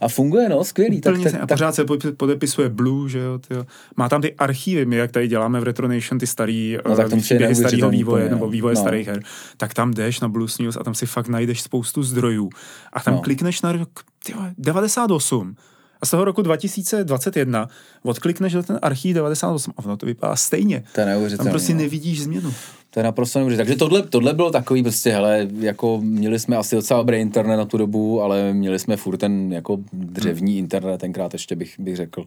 A 0.00 0.08
funguje, 0.08 0.48
no, 0.48 0.64
skvělý. 0.64 1.00
tak, 1.00 1.14
tak, 1.22 1.34
a 1.40 1.46
pořád 1.46 1.74
se 1.74 1.84
podepisuje 2.16 2.68
Blue, 2.68 3.10
že 3.10 3.18
jo. 3.18 3.38
Tyjo. 3.38 3.66
Má 3.96 4.08
tam 4.08 4.22
ty 4.22 4.34
archívy, 4.34 4.86
my 4.86 4.96
jak 4.96 5.12
tady 5.12 5.28
děláme 5.28 5.60
v 5.60 5.62
Retro 5.62 5.88
Nation 5.88 6.18
ty 6.18 6.26
starý 6.26 6.78
no, 6.88 6.96
tak 6.96 7.10
tam 7.10 7.20
příběhy 7.20 7.54
starého 7.54 7.90
vývoje 7.90 8.24
úplně, 8.24 8.34
nebo 8.34 8.48
vývoje 8.48 8.74
no. 8.74 8.80
starých 8.80 9.08
her, 9.08 9.22
tak 9.56 9.74
tam 9.74 9.90
jdeš 9.90 10.20
na 10.20 10.28
Blues 10.28 10.58
News 10.58 10.76
a 10.76 10.84
tam 10.84 10.94
si 10.94 11.06
fakt 11.06 11.28
najdeš 11.28 11.62
spoustu 11.62 12.02
zdrojů. 12.02 12.50
A 12.92 13.00
tam 13.00 13.14
no. 13.14 13.20
klikneš 13.20 13.62
na 13.62 13.72
rok 13.72 13.88
tyjo, 14.24 14.38
98 14.58 15.56
a 16.00 16.06
z 16.06 16.10
toho 16.10 16.24
roku 16.24 16.42
2021 16.42 17.68
odklikneš 18.02 18.52
do 18.52 18.62
ten 18.62 18.78
archív 18.82 19.14
98 19.14 19.74
a 19.76 19.84
ono 19.84 19.96
to 19.96 20.06
vypadá 20.06 20.36
stejně. 20.36 20.84
To 20.94 21.00
je 21.00 21.36
Tam 21.36 21.48
prostě 21.48 21.74
no. 21.74 21.80
nevidíš 21.80 22.22
změnu. 22.22 22.54
To 22.90 23.00
je 23.00 23.04
naprosto 23.04 23.38
neuvěřitelné. 23.38 23.66
Takže 23.66 23.78
tohle, 23.78 24.02
tohle 24.02 24.34
bylo 24.34 24.50
takový 24.50 24.82
prostě, 24.82 25.10
hele, 25.10 25.48
jako 25.60 26.00
měli 26.00 26.38
jsme 26.38 26.56
asi 26.56 26.76
docela 26.76 27.00
dobrý 27.00 27.16
internet 27.16 27.56
na 27.56 27.64
tu 27.64 27.78
dobu, 27.78 28.22
ale 28.22 28.52
měli 28.52 28.78
jsme 28.78 28.96
furt 28.96 29.16
ten 29.16 29.52
jako 29.52 29.78
dřevní 29.92 30.52
hmm. 30.52 30.58
internet, 30.58 30.98
tenkrát 30.98 31.32
ještě 31.32 31.56
bych, 31.56 31.80
bych 31.80 31.96
řekl. 31.96 32.26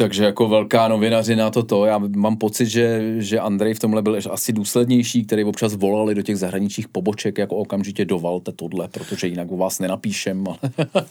Takže 0.00 0.24
jako 0.24 0.48
velká 0.48 0.88
novinařina 0.88 1.50
toto. 1.50 1.84
Já 1.84 1.98
mám 1.98 2.36
pocit, 2.36 2.66
že, 2.66 3.14
že 3.18 3.40
Andrej 3.40 3.74
v 3.74 3.78
tomhle 3.78 4.02
byl 4.02 4.18
asi 4.30 4.52
důslednější, 4.52 5.24
který 5.24 5.44
občas 5.44 5.74
volali 5.74 6.14
do 6.14 6.22
těch 6.22 6.36
zahraničních 6.36 6.88
poboček, 6.88 7.38
jako 7.38 7.56
okamžitě 7.56 8.04
dovalte 8.04 8.52
tohle, 8.52 8.88
protože 8.88 9.26
jinak 9.26 9.50
u 9.50 9.56
vás 9.56 9.78
nenapíšem. 9.78 10.44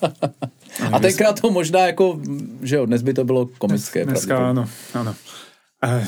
A 0.92 1.00
tenkrát 1.00 1.42
to 1.42 1.52
možná 1.52 1.80
jako, 1.80 2.20
že 2.62 2.76
jo, 2.76 2.86
dnes 2.86 3.02
by 3.02 3.14
to 3.14 3.24
bylo 3.24 3.46
komické. 3.58 4.06
Dnes, 4.06 4.14
dneska 4.14 4.50
ano, 4.50 4.70
ano. 4.94 5.16
Uh. 5.86 6.08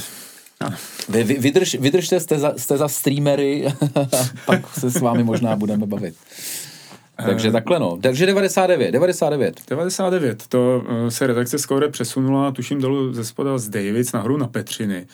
Vy, 1.09 1.23
vy, 1.23 1.33
vydrž, 1.33 1.75
vydržte, 1.75 2.19
jste 2.19 2.39
za, 2.39 2.53
jste 2.57 2.77
za 2.77 2.87
streamery, 2.87 3.73
pak 4.45 4.73
se 4.79 4.89
s 4.89 4.99
vámi 4.99 5.23
možná 5.23 5.55
budeme 5.55 5.85
bavit. 5.85 6.15
Takže 7.25 7.47
uh, 7.47 7.53
takhle 7.53 7.79
no. 7.79 7.97
Takže 8.01 8.25
99, 8.25 8.91
99. 8.91 9.61
99, 9.69 10.47
to 10.47 10.83
uh, 10.89 11.07
se 11.07 11.27
redakce 11.27 11.59
Score 11.59 11.89
přesunula, 11.89 12.51
tuším 12.51 12.81
dolů 12.81 13.13
ze 13.13 13.25
spoda 13.25 13.57
z 13.57 13.69
Davids 13.69 14.11
nahoru 14.11 14.37
na 14.37 14.47
Petřiny. 14.47 15.07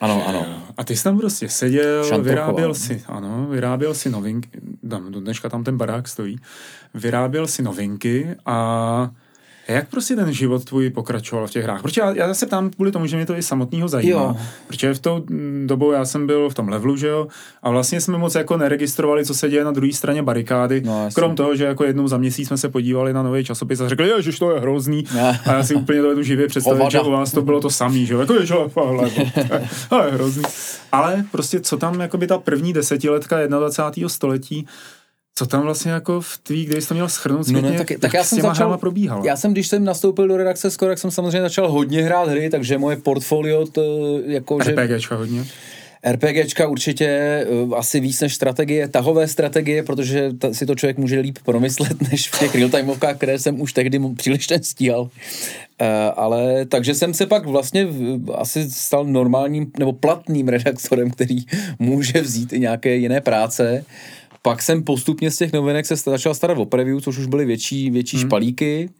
Ano, 0.00 0.28
ano. 0.28 0.46
A 0.76 0.84
ty 0.84 0.96
jsi 0.96 1.04
tam 1.04 1.18
prostě 1.18 1.48
seděl, 1.48 2.22
vyráběl 2.22 2.74
si, 2.74 3.02
ano, 3.06 3.46
vyráběl 3.50 3.94
si 3.94 4.10
novinky, 4.10 4.48
tam, 4.90 5.12
do 5.12 5.20
dneška 5.20 5.48
tam 5.48 5.64
ten 5.64 5.76
barák 5.76 6.08
stojí, 6.08 6.36
vyráběl 6.94 7.46
si 7.46 7.62
novinky 7.62 8.28
a 8.46 9.10
jak 9.68 9.88
prostě 9.88 10.16
ten 10.16 10.32
život 10.32 10.64
tvůj 10.64 10.90
pokračoval 10.90 11.46
v 11.46 11.50
těch 11.50 11.64
hrách? 11.64 11.82
Protože 11.82 12.00
já, 12.00 12.14
já 12.14 12.34
se 12.34 12.46
ptám 12.46 12.70
kvůli 12.70 12.92
tomu, 12.92 13.06
že 13.06 13.16
mě 13.16 13.26
to 13.26 13.36
i 13.36 13.42
samotného 13.42 13.88
zajímá. 13.88 14.20
Jo. 14.20 14.36
Protože 14.66 14.94
v 14.94 14.98
tou 14.98 15.26
dobou 15.66 15.92
já 15.92 16.04
jsem 16.04 16.26
byl 16.26 16.50
v 16.50 16.54
tom 16.54 16.68
levelu, 16.68 16.96
že 16.96 17.08
jo, 17.08 17.26
a 17.62 17.70
vlastně 17.70 18.00
jsme 18.00 18.18
moc 18.18 18.34
jako 18.34 18.56
neregistrovali, 18.56 19.24
co 19.24 19.34
se 19.34 19.48
děje 19.48 19.64
na 19.64 19.72
druhé 19.72 19.92
straně 19.92 20.22
barikády. 20.22 20.82
No, 20.84 21.08
Krom 21.14 21.36
toho, 21.36 21.56
že 21.56 21.64
jako 21.64 21.84
jednou 21.84 22.08
za 22.08 22.16
měsíc 22.16 22.48
jsme 22.48 22.58
se 22.58 22.68
podívali 22.68 23.12
na 23.12 23.22
nový 23.22 23.44
časopis 23.44 23.80
a 23.80 23.88
řekli, 23.88 24.10
že 24.20 24.38
to 24.38 24.50
je 24.50 24.60
hrozný. 24.60 25.04
Ne. 25.14 25.40
A 25.46 25.52
já 25.52 25.62
si 25.62 25.74
úplně 25.74 26.02
to 26.02 26.22
živě 26.22 26.46
představit, 26.46 26.90
že 26.90 27.00
u 27.00 27.10
vás 27.10 27.32
to 27.32 27.42
bylo 27.42 27.60
to 27.60 27.70
samý, 27.70 28.06
že 28.06 28.14
jo, 28.14 28.20
jako 28.20 28.42
že 28.42 28.54
to 29.88 30.02
je 30.02 30.10
hrozný. 30.12 30.42
Ale 30.92 31.24
prostě 31.30 31.60
co 31.60 31.76
tam, 31.76 32.00
jako 32.00 32.18
by 32.18 32.26
ta 32.26 32.38
první 32.38 32.72
desetiletka 32.72 33.46
21. 33.46 34.08
století, 34.08 34.66
co 35.34 35.46
tam 35.46 35.62
vlastně 35.62 35.92
jako 35.92 36.20
v 36.20 36.38
tvý, 36.38 36.64
kde 36.64 36.80
jsi 36.80 36.88
to 36.88 36.94
měl 36.94 37.08
schrnout 37.08 37.48
no, 37.48 37.60
no, 37.60 37.72
tak, 37.72 37.86
tak 38.00 38.14
já 38.14 38.24
jsem 38.24 38.40
začal, 38.40 38.78
probíhalo? 38.78 39.24
Já 39.24 39.36
jsem, 39.36 39.52
když 39.52 39.68
jsem 39.68 39.84
nastoupil 39.84 40.28
do 40.28 40.36
redakce 40.36 40.70
skoro, 40.70 40.90
tak 40.90 40.98
jsem 40.98 41.10
samozřejmě 41.10 41.40
začal 41.40 41.70
hodně 41.70 42.02
hrát 42.02 42.28
hry, 42.28 42.50
takže 42.50 42.78
moje 42.78 42.96
portfolio 42.96 43.66
to 43.66 44.18
jako, 44.26 44.58
RPGčka 44.58 45.16
hodně? 45.16 45.46
RPGčka 46.06 46.68
určitě 46.68 47.40
uh, 47.48 47.78
asi 47.78 48.00
víc 48.00 48.20
než 48.20 48.34
strategie, 48.34 48.88
tahové 48.88 49.28
strategie, 49.28 49.82
protože 49.82 50.32
ta, 50.38 50.54
si 50.54 50.66
to 50.66 50.74
člověk 50.74 50.98
může 50.98 51.20
líp 51.20 51.38
promyslet, 51.44 52.02
než 52.10 52.28
v 52.28 52.38
těch 52.38 52.54
real-timeovkách, 52.54 53.16
které 53.16 53.38
jsem 53.38 53.60
už 53.60 53.72
tehdy 53.72 54.00
příliš 54.16 54.48
nestíhal. 54.48 55.00
Uh, 55.00 55.08
ale 56.16 56.66
takže 56.66 56.94
jsem 56.94 57.14
se 57.14 57.26
pak 57.26 57.46
vlastně 57.46 57.86
v, 57.86 58.32
asi 58.34 58.70
stal 58.70 59.04
normálním 59.04 59.72
nebo 59.78 59.92
platným 59.92 60.48
redaktorem, 60.48 61.10
který 61.10 61.36
může 61.78 62.20
vzít 62.20 62.52
i 62.52 62.60
nějaké 62.60 62.96
jiné 62.96 63.20
práce. 63.20 63.84
Pak 64.46 64.62
jsem 64.62 64.82
postupně 64.82 65.30
z 65.30 65.36
těch 65.36 65.52
novinek 65.52 65.86
se 65.86 65.96
začal 65.96 66.34
starat 66.34 66.58
o 66.58 66.64
preview, 66.64 67.00
což 67.00 67.18
už 67.18 67.26
byly 67.26 67.44
větší, 67.44 67.90
větší 67.90 68.16
hmm. 68.16 68.28
špalíky. 68.28 68.90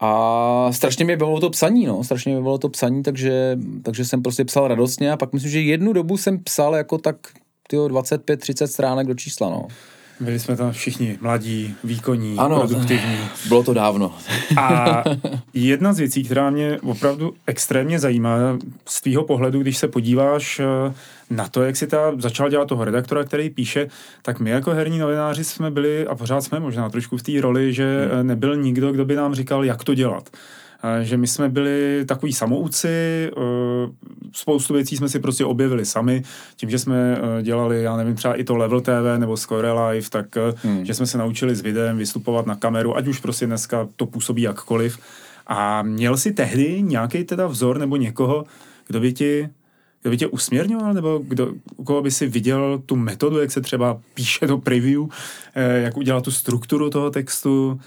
A 0.00 0.68
strašně 0.72 1.04
mě 1.04 1.16
bylo 1.16 1.40
to 1.40 1.50
psaní, 1.50 1.86
no, 1.86 2.04
strašně 2.04 2.32
mě 2.32 2.42
bylo 2.42 2.58
to 2.58 2.68
psaní, 2.68 3.02
takže, 3.02 3.58
takže 3.82 4.04
jsem 4.04 4.22
prostě 4.22 4.44
psal 4.44 4.68
radostně 4.68 5.12
a 5.12 5.16
pak 5.16 5.32
myslím, 5.32 5.50
že 5.50 5.60
jednu 5.60 5.92
dobu 5.92 6.16
jsem 6.16 6.38
psal 6.44 6.74
jako 6.74 6.98
tak 6.98 7.16
25-30 7.70 8.66
stránek 8.66 9.06
do 9.06 9.14
čísla, 9.14 9.50
no. 9.50 9.66
Byli 10.20 10.38
jsme 10.38 10.56
tam 10.56 10.72
všichni 10.72 11.18
mladí, 11.20 11.74
výkonní, 11.84 12.38
ano, 12.38 12.56
produktivní. 12.58 13.18
Bylo 13.48 13.62
to 13.62 13.74
dávno. 13.74 14.14
A 14.56 15.04
jedna 15.54 15.92
z 15.92 15.98
věcí, 15.98 16.24
která 16.24 16.50
mě 16.50 16.78
opravdu 16.82 17.34
extrémně 17.46 17.98
zajímá 17.98 18.58
z 18.86 19.00
tvýho 19.00 19.24
pohledu, 19.24 19.60
když 19.60 19.78
se 19.78 19.88
podíváš 19.88 20.60
eh, 20.60 20.94
na 21.30 21.48
to, 21.48 21.62
jak 21.62 21.76
si 21.76 21.86
ta 21.86 22.12
začal 22.18 22.50
dělat 22.50 22.68
toho 22.68 22.84
redaktora, 22.84 23.24
který 23.24 23.50
píše, 23.50 23.88
tak 24.22 24.40
my 24.40 24.50
jako 24.50 24.70
herní 24.70 24.98
novináři 24.98 25.44
jsme 25.44 25.70
byli, 25.70 26.06
a 26.06 26.14
pořád 26.14 26.40
jsme 26.40 26.60
možná 26.60 26.90
trošku 26.90 27.16
v 27.16 27.22
té 27.22 27.40
roli, 27.40 27.72
že 27.72 28.08
hmm. 28.12 28.26
nebyl 28.26 28.56
nikdo, 28.56 28.92
kdo 28.92 29.04
by 29.04 29.16
nám 29.16 29.34
říkal, 29.34 29.64
jak 29.64 29.84
to 29.84 29.94
dělat 29.94 30.30
že 31.02 31.16
my 31.16 31.26
jsme 31.26 31.48
byli 31.48 32.04
takový 32.06 32.32
samouci, 32.32 32.88
e, 32.88 33.30
spoustu 34.32 34.74
věcí 34.74 34.96
jsme 34.96 35.08
si 35.08 35.20
prostě 35.20 35.44
objevili 35.44 35.86
sami, 35.86 36.22
tím, 36.56 36.70
že 36.70 36.78
jsme 36.78 37.18
e, 37.38 37.42
dělali, 37.42 37.82
já 37.82 37.96
nevím, 37.96 38.14
třeba 38.14 38.34
i 38.34 38.44
to 38.44 38.56
Level 38.56 38.80
TV 38.80 39.18
nebo 39.18 39.36
Score 39.36 39.72
Live, 39.72 40.08
tak 40.10 40.36
e, 40.36 40.40
hmm. 40.62 40.84
že 40.84 40.94
jsme 40.94 41.06
se 41.06 41.18
naučili 41.18 41.56
s 41.56 41.60
videem 41.60 41.98
vystupovat 41.98 42.46
na 42.46 42.54
kameru, 42.54 42.96
ať 42.96 43.06
už 43.06 43.20
prostě 43.20 43.46
dneska 43.46 43.88
to 43.96 44.06
působí 44.06 44.42
jakkoliv. 44.42 44.98
A 45.46 45.82
měl 45.82 46.16
si 46.16 46.32
tehdy 46.32 46.82
nějaký 46.82 47.24
teda 47.24 47.46
vzor 47.46 47.78
nebo 47.78 47.96
někoho, 47.96 48.44
kdo 48.86 49.00
by 49.00 49.12
ti 49.12 49.48
kdo 50.02 50.10
by 50.10 50.16
tě 50.16 50.26
usměrňoval, 50.26 50.94
nebo 50.94 51.20
kdo, 51.24 51.52
koho 51.84 52.02
by 52.02 52.10
si 52.10 52.26
viděl 52.26 52.82
tu 52.86 52.96
metodu, 52.96 53.40
jak 53.40 53.50
se 53.50 53.60
třeba 53.60 54.00
píše 54.14 54.46
do 54.46 54.58
preview, 54.58 55.02
jak 55.54 55.96
udělat 55.96 56.24
tu 56.24 56.30
strukturu 56.30 56.90
toho 56.90 57.10
textu, 57.10 57.80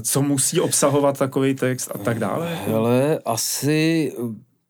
co 0.00 0.22
musí 0.22 0.60
obsahovat 0.60 1.18
takový 1.18 1.54
text 1.54 1.90
a 1.94 1.98
tak 1.98 2.18
dále? 2.18 2.58
Ale 2.74 3.18
asi 3.24 4.12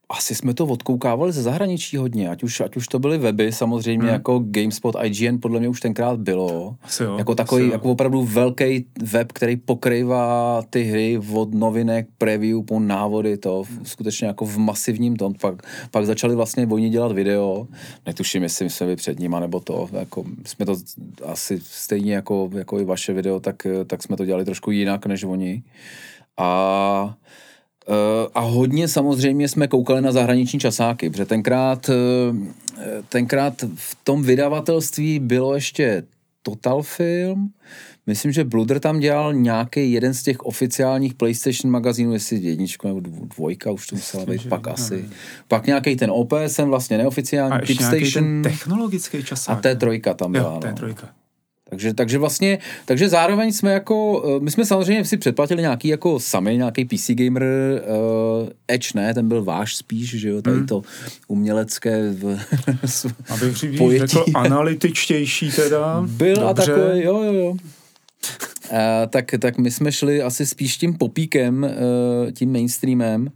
asi 0.09 0.35
jsme 0.35 0.55
to 0.55 0.67
odkoukávali 0.67 1.33
ze 1.33 1.43
zahraničí 1.43 1.97
hodně, 1.97 2.29
ať 2.29 2.43
už, 2.43 2.61
ať 2.61 2.77
už 2.77 2.89
to 2.89 2.99
byly 2.99 3.19
weby, 3.19 3.53
samozřejmě 3.53 4.05
hmm. 4.05 4.13
jako 4.13 4.39
GameSpot, 4.39 4.97
IGN 5.03 5.39
podle 5.41 5.59
mě 5.59 5.69
už 5.69 5.81
tenkrát 5.81 6.21
bylo. 6.21 6.77
Asi 6.83 7.03
jo, 7.03 7.19
jako 7.19 7.35
takový, 7.35 7.71
jako 7.71 7.91
opravdu 7.91 8.23
velký 8.23 8.87
web, 9.03 9.33
který 9.33 9.57
pokrývá 9.57 10.63
ty 10.71 10.83
hry 10.83 11.21
od 11.33 11.55
novinek, 11.55 12.07
preview 12.19 12.63
po 12.63 12.81
návody, 12.81 13.37
to 13.37 13.65
skutečně 13.83 14.27
jako 14.27 14.47
v 14.47 14.59
masivním 14.59 15.17
tom. 15.17 15.35
Pak, 15.41 15.63
pak 15.91 16.07
začali 16.07 16.35
vlastně 16.35 16.67
oni 16.67 16.89
dělat 16.91 17.13
video, 17.13 17.67
netuším, 18.07 18.43
jestli 18.43 18.71
jsme 18.71 18.87
byli 18.87 18.97
před 18.97 19.19
nima 19.19 19.41
nebo 19.41 19.61
to, 19.61 19.89
jako 19.93 20.25
jsme 20.45 20.67
to 20.67 20.77
asi 21.25 21.61
stejně 21.63 22.15
jako, 22.15 22.51
jako 22.55 22.81
i 22.81 22.85
vaše 22.85 23.13
video, 23.13 23.41
tak, 23.41 23.67
tak 23.87 24.03
jsme 24.03 24.17
to 24.17 24.25
dělali 24.25 24.45
trošku 24.45 24.71
jinak 24.71 25.07
než 25.07 25.25
oni. 25.25 25.63
A 26.39 27.15
a 28.35 28.41
hodně 28.41 28.89
samozřejmě 28.89 29.49
jsme 29.49 29.69
koukali 29.69 30.03
na 30.03 30.13
zahraniční 30.13 30.61
časáky, 30.61 31.11
protože 31.11 31.25
tenkrát, 31.25 31.91
eh, 31.91 33.03
tenkrát 33.09 33.65
v 33.75 33.97
tom 34.05 34.23
vydavatelství 34.23 35.19
bylo 35.19 35.55
ještě 35.55 36.03
Total 36.43 36.83
Film, 36.83 37.51
Myslím, 38.07 38.33
že 38.33 38.45
Bluder 38.45 38.81
tam 38.81 39.01
dělal 39.01 39.35
nějaký 39.35 39.93
jeden 39.93 40.15
z 40.15 40.23
těch 40.23 40.41
oficiálních 40.41 41.15
PlayStation 41.15 41.73
magazínů, 41.73 42.13
jestli 42.13 42.37
jedničku 42.37 42.89
nebo 42.89 43.01
dvojka, 43.37 43.71
už 43.71 43.87
to 43.87 43.97
musela 43.97 44.27
být, 44.27 44.49
pak 44.49 44.69
asi. 44.69 45.03
Ne. 45.03 45.09
Pak 45.49 45.67
nějaký 45.67 45.97
ten 45.97 46.11
OPSM, 46.11 46.63
vlastně 46.63 46.99
neoficiální, 46.99 47.53
a 47.53 47.61
ještě 47.61 47.85
ten 48.15 48.43
technologický 48.43 49.25
časák. 49.25 49.67
A 49.67 49.69
T3 49.69 50.15
tam 50.15 50.33
byla. 50.33 50.53
Jo, 50.55 50.61
T3. 50.61 50.89
No. 51.03 51.09
Takže, 51.71 51.95
takže 51.95 52.19
vlastně, 52.19 52.59
takže 52.85 53.09
zároveň 53.09 53.53
jsme 53.53 53.73
jako, 53.73 54.25
eh, 54.27 54.41
my 54.41 54.51
jsme 54.51 54.65
samozřejmě 54.65 55.05
si 55.05 55.17
předplatili 55.17 55.63
nějaký 55.63 55.89
jako 55.89 56.21
sami, 56.21 56.57
nějaký 56.57 56.85
PC 56.85 57.11
gamer, 57.15 57.43
uh, 57.43 58.49
Edge 58.69 58.89
ne, 58.95 59.15
ten 59.15 59.29
byl 59.29 59.45
váš 59.45 59.77
spíš, 59.77 60.11
že 60.11 60.29
jo, 60.29 60.43
tady 60.43 60.57
hmm. 60.57 60.67
to 60.67 60.83
umělecké 61.29 62.13
v, 62.13 62.39
Abych 63.29 63.57
řekl 63.57 64.25
analytičtější 64.35 65.51
teda. 65.51 66.05
Byl 66.07 66.35
Dobře. 66.35 66.51
a 66.51 66.55
takový, 66.55 67.03
jo, 67.03 67.23
jo, 67.23 67.33
jo. 67.33 67.51
Uh, 67.51 67.59
tak, 69.11 69.35
tak 69.39 69.59
my 69.59 69.71
jsme 69.71 69.93
šli 69.93 70.23
asi 70.23 70.47
spíš 70.47 70.77
tím 70.77 70.95
popíkem, 70.99 71.63
uh, 71.63 72.31
tím 72.31 72.53
mainstreamem 72.53 73.31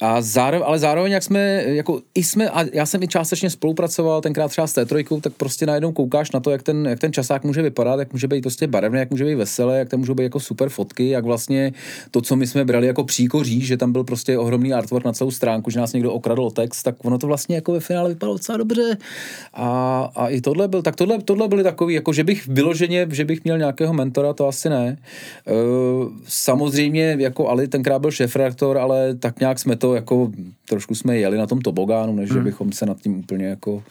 a 0.00 0.22
zároveň, 0.22 0.66
ale 0.66 0.78
zároveň, 0.78 1.12
jak 1.12 1.22
jsme, 1.22 1.64
jako 1.66 2.00
i 2.14 2.24
jsme, 2.24 2.50
a 2.50 2.64
já 2.72 2.86
jsem 2.86 3.02
i 3.02 3.08
částečně 3.08 3.50
spolupracoval 3.50 4.20
tenkrát 4.20 4.48
třeba 4.48 4.66
s 4.66 4.74
T3, 4.74 5.20
tak 5.20 5.32
prostě 5.32 5.66
najednou 5.66 5.92
koukáš 5.92 6.30
na 6.30 6.40
to, 6.40 6.50
jak 6.50 6.62
ten, 6.62 6.86
jak 6.86 6.98
ten 6.98 7.12
časák 7.12 7.44
může 7.44 7.62
vypadat, 7.62 7.98
jak 7.98 8.12
může 8.12 8.28
být 8.28 8.40
prostě 8.40 8.66
barevný, 8.66 8.98
jak 8.98 9.10
může 9.10 9.24
být 9.24 9.34
veselé, 9.34 9.78
jak 9.78 9.88
tam 9.88 10.00
můžou 10.00 10.14
být 10.14 10.22
jako 10.22 10.40
super 10.40 10.68
fotky, 10.68 11.08
jak 11.08 11.24
vlastně 11.24 11.72
to, 12.10 12.20
co 12.20 12.36
my 12.36 12.46
jsme 12.46 12.64
brali 12.64 12.86
jako 12.86 13.04
příkoří, 13.04 13.60
že 13.60 13.76
tam 13.76 13.92
byl 13.92 14.04
prostě 14.04 14.38
ohromný 14.38 14.72
artwork 14.72 15.04
na 15.04 15.12
celou 15.12 15.30
stránku, 15.30 15.70
že 15.70 15.80
nás 15.80 15.92
někdo 15.92 16.12
okradl 16.12 16.44
o 16.44 16.50
text, 16.50 16.82
tak 16.82 16.94
ono 17.04 17.18
to 17.18 17.26
vlastně 17.26 17.54
jako 17.54 17.72
ve 17.72 17.80
finále 17.80 18.08
vypadalo 18.08 18.34
docela 18.34 18.58
dobře. 18.58 18.96
A, 19.54 20.10
a 20.14 20.28
i 20.28 20.40
tohle 20.40 20.68
byl, 20.68 20.82
tak 20.82 20.96
tohle, 20.96 21.22
tohle 21.22 21.48
byly 21.48 21.62
takový, 21.62 21.94
jako 21.94 22.12
že 22.12 22.24
bych 22.24 22.46
vyloženě, 22.46 23.06
že 23.10 23.24
bych 23.24 23.44
měl 23.44 23.58
nějakého 23.58 23.92
mentora, 23.92 24.32
to 24.32 24.48
asi 24.48 24.68
ne. 24.68 24.98
E, 25.46 25.52
samozřejmě, 26.28 27.16
jako 27.18 27.48
Ali 27.48 27.68
tenkrát 27.68 27.98
byl 27.98 28.10
šéf 28.10 28.36
ale 28.80 29.14
tak 29.14 29.40
nějak 29.40 29.58
jsme 29.58 29.76
to 29.76 29.89
jako 29.94 30.32
trošku 30.68 30.94
jsme 30.94 31.18
jeli 31.18 31.38
na 31.38 31.46
tom 31.46 31.60
tobogánu, 31.60 32.14
než 32.14 32.30
hmm. 32.30 32.38
že 32.38 32.44
bychom 32.44 32.72
se 32.72 32.86
nad 32.86 33.00
tím 33.00 33.18
úplně 33.18 33.46
jako 33.46 33.82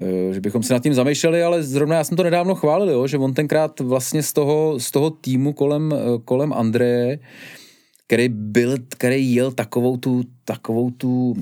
eh, 0.00 0.34
že 0.34 0.40
bychom 0.40 0.62
se 0.62 0.74
nad 0.74 0.82
tím 0.82 0.94
zamýšleli, 0.94 1.42
ale 1.42 1.62
zrovna 1.62 1.96
já 1.96 2.04
jsem 2.04 2.16
to 2.16 2.22
nedávno 2.22 2.54
chválil, 2.54 2.90
jo, 2.90 3.06
že 3.06 3.18
on 3.18 3.34
tenkrát 3.34 3.80
vlastně 3.80 4.22
z 4.22 4.32
toho, 4.32 4.80
z 4.80 4.90
toho 4.90 5.10
týmu 5.10 5.52
kolem, 5.52 5.92
eh, 5.92 5.98
kolem 6.24 6.52
Andreje, 6.52 7.18
který 8.12 8.28
byl, 8.28 8.76
který 8.88 9.34
jel 9.34 9.52
takovou 9.52 9.96
tu, 9.96 10.22
takovou 10.44 10.90
tu 10.90 11.30
uh, 11.30 11.36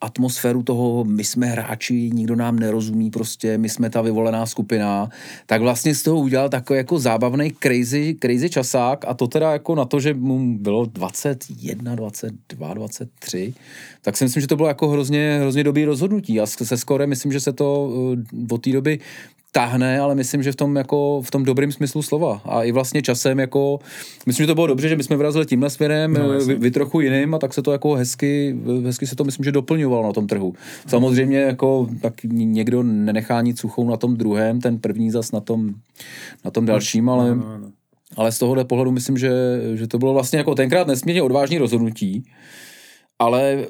atmosféru 0.00 0.62
toho, 0.62 1.04
my 1.04 1.24
jsme 1.24 1.46
hráči, 1.46 2.10
nikdo 2.14 2.36
nám 2.36 2.58
nerozumí 2.58 3.10
prostě, 3.10 3.58
my 3.58 3.68
jsme 3.68 3.90
ta 3.90 4.00
vyvolená 4.00 4.46
skupina, 4.46 5.08
tak 5.46 5.60
vlastně 5.60 5.94
z 5.94 6.02
toho 6.02 6.16
udělal 6.16 6.48
takový 6.48 6.76
jako 6.76 6.98
zábavný 6.98 7.52
crazy, 7.62 8.16
crazy 8.20 8.50
časák 8.50 9.04
a 9.08 9.14
to 9.14 9.26
teda 9.26 9.52
jako 9.52 9.74
na 9.74 9.84
to, 9.84 10.00
že 10.00 10.14
mu 10.14 10.58
bylo 10.58 10.86
21, 10.86 11.94
22, 11.94 12.74
23, 12.74 13.54
tak 14.02 14.16
si 14.16 14.24
myslím, 14.24 14.40
že 14.40 14.46
to 14.46 14.56
bylo 14.56 14.68
jako 14.68 14.88
hrozně, 14.88 15.38
hrozně 15.40 15.64
dobrý 15.64 15.84
rozhodnutí 15.84 16.40
a 16.40 16.46
se 16.46 16.76
skore 16.76 17.06
myslím, 17.06 17.32
že 17.32 17.40
se 17.40 17.52
to 17.52 17.84
uh, 17.84 18.44
od 18.50 18.62
té 18.62 18.72
doby 18.72 18.98
táhne, 19.54 19.98
ale 20.02 20.14
myslím, 20.18 20.42
že 20.42 20.52
v 20.52 20.56
tom 20.56 20.76
jako 20.76 21.22
v 21.22 21.30
tom 21.30 21.44
dobrým 21.44 21.72
smyslu 21.72 22.02
slova. 22.02 22.42
A 22.44 22.62
i 22.62 22.72
vlastně 22.72 23.02
časem 23.02 23.38
jako, 23.38 23.78
myslím, 24.26 24.44
že 24.44 24.46
to 24.46 24.54
bylo 24.54 24.66
dobře, 24.66 24.88
že 24.88 24.96
bychom 24.96 25.16
vyrazili 25.16 25.46
tímhle 25.46 25.70
směrem, 25.70 26.12
no, 26.12 26.28
vy, 26.28 26.54
vy, 26.54 26.70
trochu 26.70 27.00
jiným 27.00 27.34
a 27.34 27.38
tak 27.38 27.54
se 27.54 27.62
to 27.62 27.72
jako 27.72 27.94
hezky, 27.94 28.56
hezky 28.84 29.06
se 29.06 29.16
to 29.16 29.24
myslím, 29.24 29.44
že 29.44 29.52
doplňovalo 29.52 30.06
na 30.06 30.12
tom 30.12 30.26
trhu. 30.26 30.54
Samozřejmě 30.86 31.38
jako 31.38 31.88
tak 32.00 32.14
někdo 32.24 32.82
nenechá 32.82 33.40
nic 33.40 33.60
suchou 33.60 33.90
na 33.90 33.96
tom 33.96 34.16
druhém, 34.16 34.60
ten 34.60 34.78
první 34.78 35.10
zas 35.10 35.32
na 35.32 35.40
tom, 35.40 35.74
na 36.44 36.50
tom 36.50 36.66
dalším, 36.66 37.08
ale, 37.08 37.28
no, 37.28 37.34
no, 37.34 37.58
no. 37.58 37.70
ale 38.16 38.32
z 38.32 38.38
tohohle 38.38 38.64
pohledu 38.64 38.90
myslím, 38.90 39.18
že, 39.18 39.30
že 39.74 39.86
to 39.86 39.98
bylo 39.98 40.12
vlastně 40.12 40.38
jako 40.38 40.54
tenkrát 40.54 40.86
nesmírně 40.86 41.22
odvážný 41.22 41.58
rozhodnutí, 41.58 42.24
ale 43.18 43.66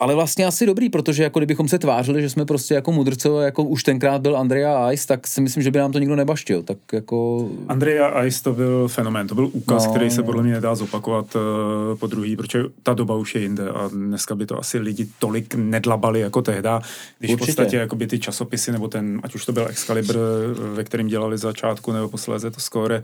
ale 0.00 0.14
vlastně 0.14 0.46
asi 0.46 0.66
dobrý, 0.66 0.88
protože 0.88 1.22
jako 1.22 1.38
kdybychom 1.38 1.68
se 1.68 1.78
tvářili, 1.78 2.22
že 2.22 2.30
jsme 2.30 2.44
prostě 2.44 2.74
jako 2.74 2.92
mudrcové, 2.92 3.44
jako 3.44 3.62
už 3.62 3.82
tenkrát 3.82 4.20
byl 4.20 4.36
Andrea 4.36 4.92
Ice, 4.92 5.06
tak 5.06 5.26
si 5.26 5.40
myslím, 5.40 5.62
že 5.62 5.70
by 5.70 5.78
nám 5.78 5.92
to 5.92 5.98
nikdo 5.98 6.16
nebaštil. 6.16 6.62
Tak 6.62 6.78
jako... 6.92 7.48
Andrea 7.68 8.24
Ice 8.24 8.42
to 8.42 8.52
byl 8.52 8.88
fenomén, 8.88 9.28
to 9.28 9.34
byl 9.34 9.50
úkaz, 9.52 9.86
no, 9.86 9.90
který 9.90 10.10
se 10.10 10.22
podle 10.22 10.42
mě 10.42 10.52
nedá 10.52 10.74
zopakovat 10.74 11.36
uh, 11.36 11.98
po 11.98 12.06
druhý, 12.06 12.36
protože 12.36 12.62
ta 12.82 12.94
doba 12.94 13.16
už 13.16 13.34
je 13.34 13.40
jinde 13.40 13.70
a 13.70 13.88
dneska 13.88 14.34
by 14.34 14.46
to 14.46 14.58
asi 14.58 14.78
lidi 14.78 15.08
tolik 15.18 15.54
nedlabali 15.54 16.20
jako 16.20 16.42
tehda, 16.42 16.80
když 17.18 17.32
Určitě. 17.32 17.44
v 17.44 17.46
podstatě 17.46 17.76
jako 17.76 17.96
by 17.96 18.06
ty 18.06 18.18
časopisy 18.18 18.72
nebo 18.72 18.88
ten, 18.88 19.20
ať 19.22 19.34
už 19.34 19.44
to 19.44 19.52
byl 19.52 19.66
Excalibur, 19.68 20.16
ve 20.74 20.84
kterém 20.84 21.06
dělali 21.06 21.38
začátku 21.38 21.92
nebo 21.92 22.08
posléze 22.08 22.50
to 22.50 22.60
score, 22.60 23.02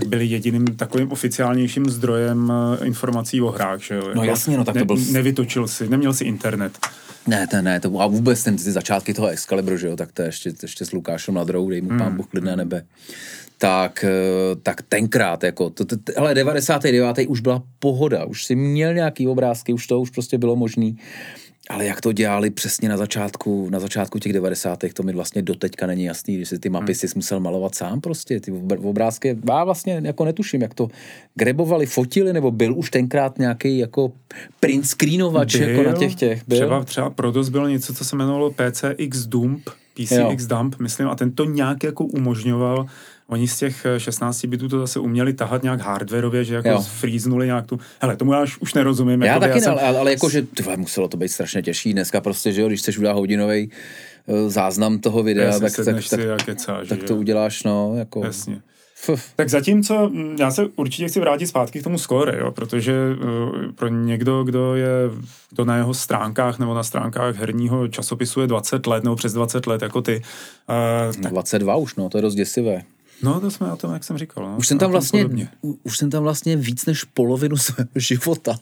tak 0.00 0.08
byli 0.08 0.26
jediným 0.26 0.64
takovým 0.64 1.12
oficiálnějším 1.12 1.90
zdrojem 1.90 2.52
eh, 2.52 2.86
informací 2.86 3.40
o 3.42 3.50
hrách, 3.50 3.80
že 3.80 3.94
jo? 3.94 4.00
No 4.02 4.08
jako 4.08 4.24
jasně, 4.24 4.56
no 4.56 4.64
tak 4.64 4.78
to 4.78 4.84
byl... 4.84 4.96
Ne, 4.96 5.12
nevytočil 5.12 5.68
si, 5.68 5.88
neměl 5.88 6.14
si 6.14 6.24
internet. 6.24 6.78
Ne, 7.26 7.46
to 7.46 7.62
ne, 7.62 7.80
to, 7.80 8.00
a 8.00 8.06
vůbec 8.06 8.44
ten, 8.44 8.56
ty 8.56 8.62
začátky 8.62 9.14
toho 9.14 9.28
Excalibru, 9.28 9.76
že 9.76 9.86
jo, 9.86 9.96
tak 9.96 10.12
to 10.12 10.22
je 10.22 10.28
ještě, 10.28 10.52
ještě 10.62 10.84
s 10.84 10.92
Lukášem 10.92 11.36
Ladrou, 11.36 11.70
dej 11.70 11.80
mu 11.80 11.88
hmm. 11.88 11.98
pán 11.98 12.16
Bůh 12.16 12.26
klidné 12.26 12.56
nebe. 12.56 12.84
Tak, 13.58 14.04
eh, 14.04 14.56
tak 14.62 14.82
tenkrát, 14.82 15.44
jako, 15.44 15.70
to, 15.70 15.84
to, 15.84 15.96
hele, 16.16 16.34
99. 16.34 17.18
už 17.28 17.40
byla 17.40 17.62
pohoda, 17.78 18.24
už 18.24 18.44
si 18.44 18.54
měl 18.54 18.94
nějaký 18.94 19.28
obrázky, 19.28 19.72
už 19.72 19.86
to 19.86 20.00
už 20.00 20.10
prostě 20.10 20.38
bylo 20.38 20.56
možný. 20.56 20.98
Ale 21.70 21.84
jak 21.84 22.00
to 22.00 22.12
dělali 22.12 22.50
přesně 22.50 22.88
na 22.88 22.96
začátku, 22.96 23.70
na 23.70 23.80
začátku 23.80 24.18
těch 24.18 24.32
90. 24.32 24.84
to 24.94 25.02
mi 25.02 25.12
vlastně 25.12 25.42
doteďka 25.42 25.86
není 25.86 26.04
jasný, 26.04 26.36
když 26.36 26.48
si 26.48 26.58
ty 26.58 26.68
mapy 26.68 26.92
hmm. 26.92 26.94
si 26.94 27.06
musel 27.16 27.40
malovat 27.40 27.74
sám 27.74 28.00
prostě, 28.00 28.40
ty 28.40 28.52
obrázky, 28.82 29.38
já 29.48 29.64
vlastně 29.64 30.00
jako 30.04 30.24
netuším, 30.24 30.62
jak 30.62 30.74
to 30.74 30.88
grebovali, 31.34 31.86
fotili, 31.86 32.32
nebo 32.32 32.50
byl 32.50 32.78
už 32.78 32.90
tenkrát 32.90 33.38
nějaký 33.38 33.78
jako 33.78 34.12
print 34.60 34.86
screenovač 34.86 35.56
byl, 35.56 35.68
jako 35.68 35.90
na 35.90 35.96
těch 35.96 36.14
těch. 36.14 36.48
Byl? 36.48 36.56
Třeba, 36.56 36.84
třeba 36.84 37.10
Prodos 37.10 37.48
bylo 37.48 37.68
něco, 37.68 37.94
co 37.94 38.04
se 38.04 38.16
jmenovalo 38.16 38.50
PCX 38.50 39.26
Dump, 39.26 39.70
PCX 39.94 40.12
jo. 40.12 40.36
Dump, 40.46 40.76
myslím, 40.78 41.08
a 41.08 41.14
ten 41.14 41.32
to 41.32 41.44
nějak 41.44 41.82
jako 41.82 42.04
umožňoval 42.04 42.86
Oni 43.28 43.48
z 43.48 43.58
těch 43.58 43.86
16 43.98 44.44
eh, 44.44 44.46
bitů 44.46 44.68
to 44.68 44.78
zase 44.78 44.98
uměli 44.98 45.32
tahat 45.32 45.62
nějak 45.62 45.80
hardwareově, 45.80 46.44
že 46.44 46.54
jako 46.54 46.80
frýznuli 46.80 47.46
nějak 47.46 47.66
tu... 47.66 47.80
Hele, 48.00 48.16
tomu 48.16 48.32
já 48.32 48.42
už, 48.42 48.58
už 48.58 48.74
nerozumím. 48.74 49.22
Já 49.22 49.40
taky 49.40 49.58
já 49.58 49.60
jsem... 49.60 49.74
ne, 49.74 49.80
ale, 49.80 49.98
ale 49.98 50.10
jako, 50.10 50.30
že 50.30 50.42
tve, 50.42 50.76
muselo 50.76 51.08
to 51.08 51.16
být 51.16 51.28
strašně 51.28 51.62
těžší. 51.62 51.92
Dneska 51.92 52.20
prostě, 52.20 52.52
že 52.52 52.60
jo, 52.60 52.68
když 52.68 52.80
chceš 52.80 52.98
udělat 52.98 53.14
hodinový 53.14 53.70
eh, 54.28 54.50
záznam 54.50 54.98
toho 54.98 55.22
videa, 55.22 55.60
tak, 55.60 55.72
tak, 55.76 55.84
tak, 56.10 56.44
kecá, 56.44 56.80
tak 56.88 57.02
to 57.02 57.16
uděláš, 57.16 57.62
no, 57.62 57.94
jako... 57.96 58.24
Jasně. 58.24 58.60
Tak 59.36 59.48
zatímco 59.48 60.10
hm, 60.12 60.36
já 60.38 60.50
se 60.50 60.66
určitě 60.76 61.08
chci 61.08 61.20
vrátit 61.20 61.46
zpátky 61.46 61.80
k 61.80 61.82
tomu 61.82 61.98
score, 61.98 62.38
jo, 62.38 62.52
protože 62.52 62.92
uh, 63.10 63.72
pro 63.72 63.88
někdo, 63.88 64.44
kdo 64.44 64.74
je 64.74 64.90
kdo 65.50 65.64
na 65.64 65.76
jeho 65.76 65.94
stránkách 65.94 66.58
nebo 66.58 66.74
na 66.74 66.82
stránkách 66.82 67.36
herního 67.36 67.88
časopisu 67.88 68.40
je 68.40 68.46
20 68.46 68.86
let 68.86 69.04
nebo 69.04 69.16
přes 69.16 69.32
20 69.32 69.66
let 69.66 69.82
jako 69.82 70.02
ty. 70.02 70.22
Uh, 71.06 71.22
tak... 71.22 71.32
22 71.32 71.76
už, 71.76 71.96
no, 71.96 72.08
to 72.08 72.18
je 72.18 72.22
dost 72.22 72.34
děsivé. 72.34 72.82
No, 73.22 73.40
to 73.40 73.50
jsme 73.50 73.72
o 73.72 73.76
tom, 73.76 73.92
jak 73.92 74.04
jsem 74.04 74.18
říkal. 74.18 74.44
No. 74.44 74.56
Už 74.56 74.68
jsem 74.68 74.78
tam 74.78 74.90
vlastně, 74.90 75.26
už 75.82 75.98
jsem 75.98 76.10
tam 76.10 76.22
vlastně 76.22 76.56
víc 76.56 76.86
než 76.86 77.04
polovinu 77.04 77.56
svého 77.66 77.88
života. 77.96 78.56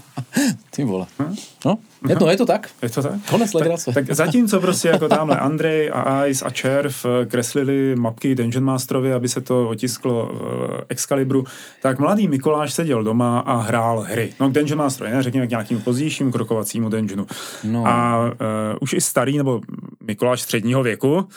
Ty 0.70 0.84
vole. 0.84 1.06
Hm? 1.18 1.34
No, 1.64 1.78
je 2.08 2.16
to, 2.16 2.30
je 2.30 2.36
to 2.36 2.46
tak. 2.46 2.70
Je 2.82 2.88
to 2.88 3.02
tak? 3.02 3.12
Konec 3.30 3.54
legrace. 3.54 3.92
Tak, 3.92 4.06
tak 4.06 4.16
zatímco 4.16 4.60
prostě 4.60 4.88
jako 4.88 5.08
tamhle 5.08 5.38
Andrej 5.38 5.90
a 5.94 6.26
Ice 6.26 6.44
a 6.44 6.50
Červ 6.50 7.06
eh, 7.06 7.26
kreslili 7.26 7.96
mapky 7.96 8.34
Dungeon 8.34 8.64
Masterovi, 8.64 9.12
aby 9.12 9.28
se 9.28 9.40
to 9.40 9.68
otisklo 9.68 10.30
v 10.32 10.84
Excalibru, 10.88 11.44
tak 11.82 11.98
mladý 11.98 12.28
Mikuláš 12.28 12.72
seděl 12.72 13.04
doma 13.04 13.38
a 13.38 13.56
hrál 13.56 14.00
hry. 14.00 14.34
No 14.40 14.48
k 14.48 14.52
Dungeon 14.52 14.78
Masterovi, 14.78 15.16
ne, 15.16 15.22
řekněme 15.22 15.46
k 15.46 15.50
nějakým 15.50 15.80
pozdějším 15.80 16.32
krokovacímu 16.32 16.88
dungeonu. 16.88 17.26
No. 17.64 17.86
A 17.86 18.24
uh, 18.26 18.32
už 18.80 18.92
i 18.92 19.00
starý, 19.00 19.38
nebo 19.38 19.60
Mikuláš 20.06 20.42
středního 20.42 20.82
věku, 20.82 21.28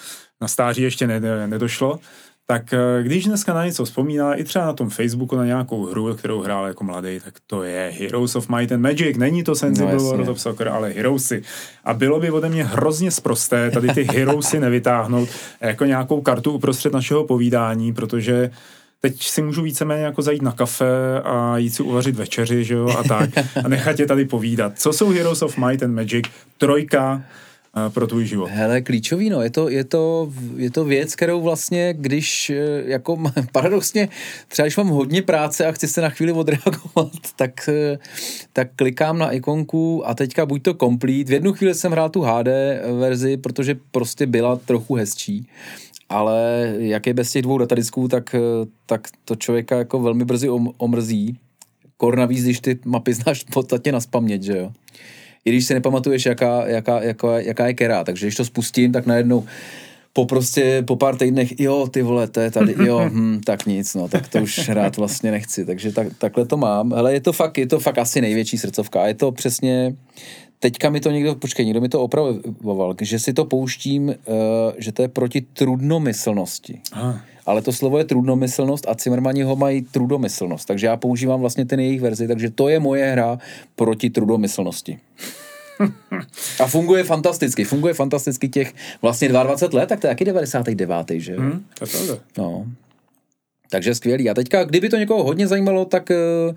na 0.42 0.48
stáří 0.48 0.82
ještě 0.82 1.08
ne, 1.08 1.48
nedošlo, 1.48 2.00
tak 2.50 2.74
eh, 2.74 3.04
když 3.04 3.26
dneska 3.26 3.54
na 3.54 3.66
něco 3.66 3.86
vzpomíná, 3.86 4.34
i 4.34 4.44
třeba 4.44 4.66
na 4.66 4.74
tom 4.74 4.90
Facebooku 4.90 5.36
na 5.36 5.46
nějakou 5.46 5.86
hru, 5.86 6.16
kterou 6.16 6.42
hrál 6.42 6.68
jako 6.68 6.84
mladý, 6.84 7.20
tak 7.26 7.34
to 7.48 7.64
je 7.64 7.94
Heroes 8.00 8.36
of 8.36 8.50
Might 8.50 8.72
and 8.72 8.82
Magic. 8.82 9.18
Není 9.18 9.44
to 9.44 9.56
Sensible 9.56 9.94
no, 9.94 10.04
World 10.04 10.28
of 10.28 10.42
Soccer, 10.42 10.68
ale 10.68 10.90
Heroesy. 10.90 11.42
A 11.86 11.94
bylo 11.94 12.20
by 12.20 12.32
ode 12.32 12.50
mě 12.50 12.64
hrozně 12.64 13.12
sprosté 13.12 13.72
tady 13.72 13.88
ty 13.88 14.04
Heroesy 14.04 14.60
nevytáhnout 14.60 15.30
jako 15.62 15.86
nějakou 15.86 16.22
kartu 16.22 16.52
uprostřed 16.52 16.94
našeho 16.94 17.24
povídání, 17.24 17.94
protože 17.94 18.52
teď 19.02 19.24
si 19.24 19.42
můžu 19.42 19.62
víceméně 19.62 20.04
jako 20.04 20.22
zajít 20.22 20.42
na 20.42 20.52
kafe 20.52 21.22
a 21.24 21.58
jít 21.58 21.70
si 21.70 21.84
uvařit 21.84 22.16
večeři, 22.16 22.64
že 22.64 22.74
jo, 22.74 22.90
a 23.00 23.04
tak. 23.04 23.30
A 23.64 23.68
nechat 23.68 24.00
je 24.00 24.06
tady 24.06 24.26
povídat. 24.26 24.80
Co 24.80 24.94
jsou 24.94 25.10
Heroes 25.10 25.42
of 25.42 25.58
Might 25.58 25.84
and 25.84 25.96
Magic? 25.96 26.26
Trojka, 26.58 27.24
pro 27.90 28.08
tvůj 28.08 28.26
život? 28.26 28.50
Hele, 28.50 28.82
klíčový, 28.82 29.30
no, 29.30 29.42
je 29.42 29.50
to, 29.50 29.70
je 29.70 29.84
to, 29.84 30.34
je 30.56 30.72
to 30.72 30.86
věc, 30.86 31.16
kterou 31.16 31.42
vlastně, 31.42 31.94
když 31.98 32.50
eh, 32.50 32.84
jako 32.86 33.18
paradoxně, 33.52 34.10
třeba 34.48 34.66
když 34.66 34.78
mám 34.78 34.88
hodně 34.88 35.22
práce 35.22 35.66
a 35.66 35.72
chci 35.72 35.88
se 35.88 36.02
na 36.02 36.10
chvíli 36.10 36.32
odreagovat, 36.32 37.12
tak, 37.36 37.70
eh, 37.70 37.98
tak 38.54 38.68
klikám 38.76 39.18
na 39.18 39.32
ikonku 39.32 40.08
a 40.08 40.14
teďka 40.14 40.46
buď 40.46 40.64
to 40.64 40.74
complete, 40.74 41.30
v 41.30 41.34
jednu 41.34 41.54
chvíli 41.54 41.76
jsem 41.76 41.92
hrál 41.92 42.10
tu 42.10 42.22
HD 42.22 42.48
verzi, 43.00 43.38
protože 43.38 43.76
prostě 43.92 44.26
byla 44.26 44.56
trochu 44.56 44.96
hezčí, 44.96 45.48
ale 46.10 46.74
jak 46.78 47.08
je 47.08 47.14
bez 47.14 47.32
těch 47.32 47.42
dvou 47.42 47.58
datadisků, 47.58 48.08
tak, 48.08 48.36
eh, 48.36 48.40
tak 48.86 49.08
to 49.26 49.36
člověka 49.36 49.78
jako 49.78 50.00
velmi 50.00 50.26
brzy 50.26 50.50
omrzí. 50.78 51.38
Kor 51.98 52.18
navíc, 52.18 52.44
když 52.44 52.60
ty 52.60 52.80
mapy 52.86 53.14
znáš 53.14 53.44
v 53.44 53.54
podstatě 53.54 53.92
na 53.92 54.00
že 54.40 54.58
jo 54.58 54.72
i 55.48 55.50
když 55.50 55.66
si 55.66 55.74
nepamatuješ, 55.74 56.26
jaká, 56.26 56.68
jaká, 56.68 57.02
jaká, 57.02 57.40
jaká 57.40 57.68
je 57.68 57.74
kera. 57.74 58.04
Takže 58.04 58.26
když 58.26 58.36
to 58.36 58.46
spustím, 58.46 58.92
tak 58.92 59.06
najednou 59.06 59.46
po 60.14 60.26
prostě, 60.26 60.84
po 60.88 60.96
pár 60.96 61.16
týdnech, 61.16 61.60
jo, 61.60 61.88
ty 61.92 62.02
vole, 62.02 62.28
to 62.28 62.40
je 62.40 62.52
tady, 62.52 62.76
jo, 62.86 63.10
hm, 63.14 63.42
tak 63.46 63.66
nic, 63.66 63.96
no, 63.96 64.08
tak 64.08 64.28
to 64.28 64.42
už 64.42 64.70
hrát 64.70 64.98
vlastně 64.98 65.32
nechci, 65.32 65.66
takže 65.66 65.92
tak, 65.92 66.08
takhle 66.18 66.46
to 66.46 66.58
mám, 66.58 66.94
ale 66.94 67.14
je 67.14 67.22
to 67.22 67.34
fakt, 67.34 67.58
je 67.58 67.68
to 67.68 67.80
fakt 67.80 67.98
asi 67.98 68.22
největší 68.22 68.58
srdcovka 68.58 69.08
je 69.08 69.14
to 69.14 69.32
přesně, 69.32 69.96
teďka 70.60 70.90
mi 70.90 71.00
to 71.00 71.12
někdo, 71.12 71.36
počkej, 71.36 71.66
někdo 71.66 71.82
mi 71.82 71.90
to 71.90 72.02
opravoval, 72.02 72.96
že 73.02 73.20
si 73.20 73.34
to 73.34 73.46
pouštím, 73.46 74.08
uh, 74.08 74.16
že 74.78 74.92
to 74.92 75.02
je 75.02 75.08
proti 75.08 75.42
trudnomyslnosti. 75.42 76.82
Ah. 76.94 77.22
ale 77.46 77.62
to 77.62 77.74
slovo 77.74 77.98
je 77.98 78.04
trudnomyslnost 78.04 78.88
a 78.88 78.96
Cimrmani 78.96 79.44
ho 79.44 79.56
mají 79.56 79.82
trudomyslnost, 79.82 80.68
takže 80.68 80.88
já 80.88 80.98
používám 80.98 81.40
vlastně 81.40 81.66
ten 81.66 81.80
jejich 81.80 82.02
verzi, 82.02 82.28
takže 82.28 82.50
to 82.50 82.70
je 82.70 82.80
moje 82.80 83.12
hra 83.12 83.40
proti 83.76 84.10
trudomyslnosti. 84.10 85.00
A 86.60 86.68
funguje 86.68 87.04
fantasticky, 87.04 87.64
funguje 87.64 87.94
fantasticky 87.94 88.50
těch 88.50 88.74
vlastně 89.02 89.30
22 89.30 89.80
let, 89.80 89.90
tak 89.90 90.00
to 90.00 90.08
je 90.08 90.12
taky 90.12 90.26
99. 90.26 91.08
že 91.10 91.34
jo? 91.34 91.42
Hmm, 91.42 91.66
to 91.80 91.86
je 91.86 92.20
No. 92.38 92.66
Takže 93.70 93.96
skvělý. 93.96 94.30
A 94.30 94.34
teďka, 94.34 94.64
kdyby 94.64 94.90
to 94.90 94.98
někoho 94.98 95.24
hodně 95.24 95.48
zajímalo, 95.48 95.86
tak, 95.86 96.12
eh, 96.12 96.54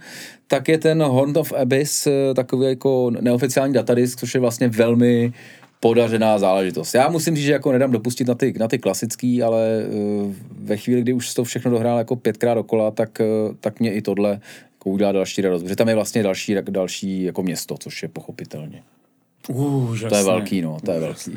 tak 0.46 0.68
je 0.68 0.78
ten 0.78 1.02
Horn 1.02 1.38
of 1.38 1.52
Abyss 1.52 2.06
eh, 2.06 2.34
takový 2.34 2.66
jako 2.66 3.10
neoficiální 3.20 3.74
datadisk, 3.74 4.18
což 4.18 4.34
je 4.34 4.40
vlastně 4.40 4.68
velmi 4.68 5.32
podařená 5.80 6.38
záležitost. 6.38 6.94
Já 6.94 7.08
musím 7.08 7.36
říct, 7.36 7.44
že 7.44 7.52
jako 7.52 7.72
nedám 7.72 7.92
dopustit 7.92 8.28
na 8.28 8.34
ty, 8.34 8.54
na 8.58 8.68
ty 8.68 8.78
klasický, 8.78 9.42
ale 9.42 9.84
uh, 9.88 10.34
ve 10.58 10.76
chvíli, 10.76 11.02
kdy 11.02 11.12
už 11.12 11.34
to 11.34 11.44
všechno 11.44 11.70
dohrál 11.70 11.98
jako 11.98 12.16
pětkrát 12.16 12.54
dokola, 12.54 12.90
tak, 12.90 13.18
tak 13.60 13.80
mě 13.80 13.92
i 13.92 14.02
tohle 14.02 14.30
jako 14.72 14.90
udělá 14.90 15.12
další 15.12 15.42
radost, 15.42 15.62
protože 15.62 15.76
tam 15.76 15.88
je 15.88 15.94
vlastně 15.94 16.22
další, 16.22 16.56
další 16.70 17.22
jako 17.22 17.42
město, 17.42 17.76
což 17.78 18.02
je 18.02 18.08
pochopitelně. 18.08 18.82
Uh, 19.48 19.98
to 20.08 20.16
je 20.16 20.24
velký, 20.24 20.62
no, 20.62 20.78
to 20.84 20.92
je 20.92 21.00
velký. 21.00 21.32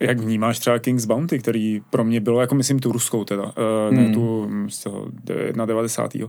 Jak 0.00 0.20
vnímáš 0.20 0.58
třeba 0.58 0.78
King's 0.78 1.04
Bounty, 1.04 1.38
který 1.38 1.80
pro 1.90 2.04
mě 2.04 2.20
bylo, 2.20 2.40
jako 2.40 2.54
myslím 2.54 2.78
tu 2.78 2.92
ruskou 2.92 3.24
teda, 3.24 3.42
uh, 3.42 3.50
hmm. 3.90 3.96
ne 3.96 4.14
tu 4.14 4.46
mm, 4.48 4.70
z 4.70 4.78
toho 4.78 5.06
91 5.66 6.28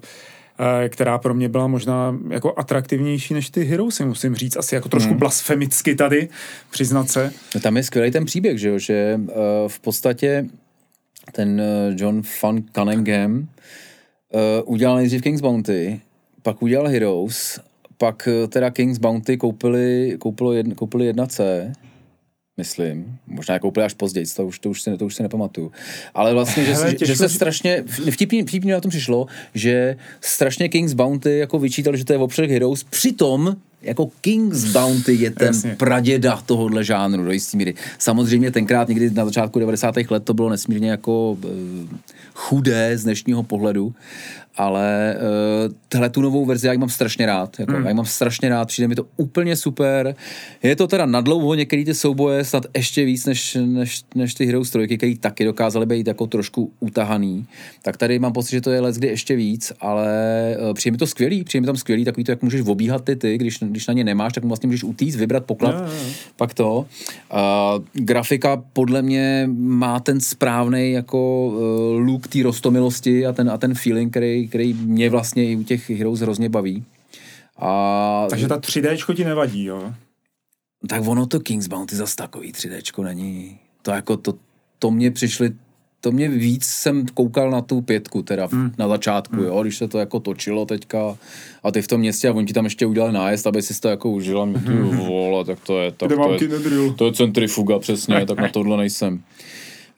která 0.89 1.17
pro 1.17 1.33
mě 1.33 1.49
byla 1.49 1.67
možná 1.67 2.17
jako 2.29 2.53
atraktivnější 2.57 3.33
než 3.33 3.49
ty 3.49 3.63
Heroesy, 3.63 4.05
musím 4.05 4.35
říct, 4.35 4.57
asi 4.57 4.75
jako 4.75 4.89
trošku 4.89 5.09
hmm. 5.09 5.19
blasfemicky 5.19 5.95
tady, 5.95 6.29
přiznat 6.71 7.09
se. 7.09 7.33
No 7.55 7.61
tam 7.61 7.77
je 7.77 7.83
skvělý 7.83 8.11
ten 8.11 8.25
příběh, 8.25 8.59
že 8.59 8.69
jo, 8.69 8.77
že 8.77 9.19
uh, 9.19 9.33
v 9.67 9.79
podstatě 9.79 10.45
ten 11.31 11.61
uh, 11.61 11.95
John 11.99 12.21
Van 12.43 12.63
Cunningham 12.75 13.37
uh, 13.37 13.47
udělal 14.65 14.95
nejdřív 14.95 15.21
King's 15.21 15.41
Bounty, 15.41 16.01
pak 16.43 16.61
udělal 16.61 16.87
Heroes, 16.87 17.59
pak 17.97 18.27
uh, 18.41 18.47
teda 18.47 18.69
King's 18.69 18.97
Bounty 18.97 19.37
koupili, 19.37 20.15
koupilo 20.19 20.53
jedn, 20.53 20.71
koupili 20.71 21.13
1C 21.13 21.71
myslím. 22.57 23.17
Možná 23.27 23.53
je 23.53 23.59
koupili 23.59 23.85
až 23.85 23.93
později, 23.93 24.25
to 24.35 24.45
už, 24.45 24.59
to 24.59 24.69
už, 24.69 24.81
si, 24.81 24.97
to 24.97 25.05
už 25.05 25.15
si 25.15 25.23
nepamatuju. 25.23 25.71
Ale 26.13 26.33
vlastně, 26.33 26.65
že, 26.65 26.73
Hele, 26.73 26.95
že 27.01 27.15
se 27.15 27.29
strašně, 27.29 27.83
vtipně, 28.11 28.45
vtipně 28.45 28.73
na 28.73 28.81
tom 28.81 28.89
přišlo, 28.89 29.27
že 29.55 29.95
strašně 30.21 30.69
King's 30.69 30.93
Bounty 30.93 31.37
jako 31.37 31.59
vyčítal, 31.59 31.95
že 31.95 32.05
to 32.05 32.13
je 32.13 32.19
Obsah 32.19 32.45
Heroes, 32.45 32.83
přitom 32.83 33.55
jako 33.81 34.09
King's 34.21 34.63
Bounty 34.63 35.13
je 35.13 35.31
ten 35.31 35.47
Jasně. 35.47 35.75
praděda 35.75 36.41
tohohle 36.45 36.83
žánru 36.83 37.23
do 37.25 37.31
jistý 37.31 37.57
míry. 37.57 37.73
Samozřejmě 37.97 38.51
tenkrát 38.51 38.87
někdy 38.87 39.09
na 39.11 39.25
začátku 39.25 39.59
90. 39.59 39.95
let 40.09 40.23
to 40.23 40.33
bylo 40.33 40.49
nesmírně 40.49 40.89
jako 40.89 41.31
uh, 41.31 41.39
chudé 42.33 42.97
z 42.97 43.03
dnešního 43.03 43.43
pohledu, 43.43 43.93
ale 44.57 45.15
uh, 45.67 45.73
tohle 45.87 46.09
tu 46.09 46.21
novou 46.21 46.45
verzi 46.45 46.67
já 46.67 46.73
ji 46.73 46.79
mám 46.79 46.89
strašně 46.89 47.25
rád. 47.25 47.59
Jako, 47.59 47.73
hmm. 47.73 47.83
Já 47.83 47.89
ji 47.89 47.95
mám 47.95 48.05
strašně 48.05 48.49
rád, 48.49 48.67
přijde 48.67 48.87
mi 48.87 48.95
to 48.95 49.05
úplně 49.17 49.55
super. 49.55 50.15
Je 50.63 50.75
to 50.75 50.87
teda 50.87 51.05
nadlouho 51.05 51.55
některé 51.55 51.85
ty 51.85 51.93
souboje 51.93 52.45
snad 52.45 52.65
ještě 52.75 53.05
víc 53.05 53.25
než, 53.25 53.57
než, 53.65 54.03
než 54.15 54.33
ty 54.33 54.45
Heroes 54.45 54.69
3, 54.69 54.97
které 54.97 55.15
taky 55.19 55.45
dokázaly 55.45 55.85
být 55.85 56.07
jako 56.07 56.27
trošku 56.27 56.71
utahaný. 56.79 57.45
Tak 57.81 57.97
tady 57.97 58.19
mám 58.19 58.33
pocit, 58.33 58.51
že 58.51 58.61
to 58.61 58.71
je 58.71 58.81
let 58.81 58.95
kdy 58.95 59.07
ještě 59.07 59.35
víc, 59.35 59.73
ale 59.79 60.07
uh, 60.67 60.73
přijde 60.73 60.91
mi 60.91 60.97
to 60.97 61.07
skvělý, 61.07 61.43
přijde 61.43 61.61
mi 61.61 61.65
tam 61.65 61.77
skvělý, 61.77 62.05
takový 62.05 62.23
to, 62.23 62.31
jak 62.31 62.41
můžeš 62.41 62.61
obíhat 62.61 63.05
ty 63.05 63.15
ty, 63.15 63.37
když, 63.37 63.59
když 63.59 63.87
na 63.87 63.93
ně 63.93 64.03
nemáš, 64.03 64.33
tak 64.33 64.43
vlastně 64.43 64.67
můžeš 64.67 64.83
utíct, 64.83 65.17
vybrat 65.17 65.45
poklad, 65.45 65.75
no, 65.75 65.81
no. 65.81 66.13
pak 66.35 66.53
to. 66.53 66.85
Uh, 67.33 67.83
grafika 67.93 68.63
podle 68.73 69.01
mě 69.01 69.49
má 69.53 69.99
ten 69.99 70.19
správný 70.19 70.91
jako 70.91 71.47
uh, 71.47 71.99
look 71.99 72.27
té 72.27 72.43
rostomilosti 72.43 73.25
a 73.25 73.33
ten, 73.33 73.49
a 73.49 73.57
ten 73.57 73.73
feeling, 73.73 74.11
který 74.11 74.40
který, 74.47 74.73
mě 74.73 75.09
vlastně 75.09 75.51
i 75.51 75.55
u 75.55 75.63
těch 75.63 75.89
Heroes 75.89 76.19
hrozně 76.19 76.49
baví. 76.49 76.85
A... 77.57 78.27
Takže 78.29 78.47
ta 78.47 78.57
3D 78.57 79.15
ti 79.15 79.25
nevadí, 79.25 79.63
jo? 79.63 79.93
Tak 80.87 81.07
ono 81.07 81.25
to 81.25 81.39
King's 81.39 81.67
Bounty 81.67 81.95
zase 81.95 82.15
takový 82.15 82.53
3D 82.53 83.03
není. 83.03 83.59
To 83.81 83.91
jako 83.91 84.17
to, 84.17 84.33
to 84.79 84.91
mě 84.91 85.11
přišli 85.11 85.51
to 86.01 86.11
mě 86.11 86.29
víc 86.29 86.65
jsem 86.65 87.05
koukal 87.13 87.51
na 87.51 87.61
tu 87.61 87.81
pětku 87.81 88.21
teda 88.21 88.47
mm. 88.51 88.71
na 88.77 88.87
začátku, 88.87 89.35
mm. 89.35 89.43
jo, 89.43 89.61
když 89.61 89.77
se 89.77 89.87
to 89.87 89.99
jako 89.99 90.19
točilo 90.19 90.65
teďka 90.65 91.17
a 91.63 91.71
ty 91.71 91.81
v 91.81 91.87
tom 91.87 91.99
městě 91.99 92.29
a 92.29 92.33
oni 92.33 92.47
ti 92.47 92.53
tam 92.53 92.65
ještě 92.65 92.85
udělali 92.85 93.13
nájezd, 93.13 93.47
aby 93.47 93.61
si 93.61 93.81
to 93.81 93.87
jako 93.87 94.09
užil 94.09 94.41
a 94.41 94.45
mě 94.45 94.59
ty 94.59 94.69
mm. 94.69 94.97
vole, 94.97 95.45
tak 95.45 95.59
to 95.59 95.79
je, 95.79 95.91
tak 95.91 96.09
to 96.09 96.33
je, 96.33 96.91
to 96.97 97.05
je 97.05 97.13
centrifuga 97.13 97.79
přesně, 97.79 98.25
tak 98.25 98.37
na 98.37 98.49
tohle 98.49 98.77
nejsem. 98.77 99.21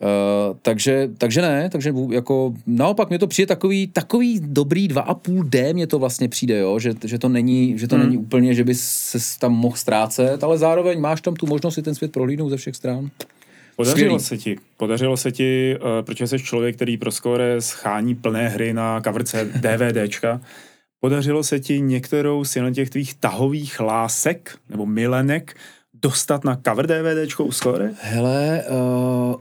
Uh, 0.04 0.58
takže, 0.62 1.10
takže 1.18 1.42
ne, 1.42 1.70
takže 1.70 1.94
jako 2.10 2.54
naopak 2.68 3.10
mě 3.10 3.20
to 3.20 3.28
přijde 3.28 3.48
takový, 3.48 3.88
takový 3.88 4.40
dobrý 4.44 4.90
2,5D 4.90 5.74
mě 5.74 5.88
to 5.88 6.00
vlastně 6.00 6.30
přijde, 6.30 6.60
jo, 6.60 6.80
že, 6.80 6.94
že 7.04 7.20
to, 7.20 7.30
není, 7.30 7.80
že 7.80 7.88
to 7.88 7.96
hmm. 7.96 8.06
není 8.06 8.18
úplně, 8.18 8.54
že 8.54 8.64
bys 8.64 8.82
se 9.08 9.40
tam 9.40 9.54
mohl 9.54 9.76
ztrácet, 9.76 10.44
ale 10.44 10.58
zároveň 10.58 11.00
máš 11.00 11.22
tam 11.22 11.34
tu 11.34 11.48
možnost 11.48 11.74
si 11.74 11.82
ten 11.82 11.96
svět 11.96 12.12
prohlídnout 12.12 12.50
ze 12.50 12.58
všech 12.58 12.76
stran. 12.76 13.10
Podařilo 13.76 14.20
Skvělý. 14.20 14.24
se 14.24 14.38
ti, 14.38 14.58
podařilo 14.78 15.18
se 15.18 15.32
ti, 15.32 15.76
uh, 15.76 16.06
protože 16.06 16.28
jsi 16.28 16.40
člověk, 16.40 16.76
který 16.76 16.98
pro 16.98 17.12
skore 17.12 17.62
schání 17.62 18.16
plné 18.16 18.50
hry 18.50 18.74
na 18.74 19.02
kavrce 19.02 19.46
DVDčka, 19.56 20.42
podařilo 21.00 21.44
se 21.44 21.60
ti 21.60 21.82
některou 21.82 22.44
z 22.44 22.58
těch 22.74 22.90
tvých 22.90 23.14
tahových 23.14 23.80
lásek 23.80 24.58
nebo 24.70 24.86
milenek 24.86 25.56
dostat 26.04 26.44
na 26.44 26.60
cover 26.68 26.88
DVDčko 26.88 27.44
u 27.44 27.52
Score? 27.52 27.92
Hele, 28.02 28.64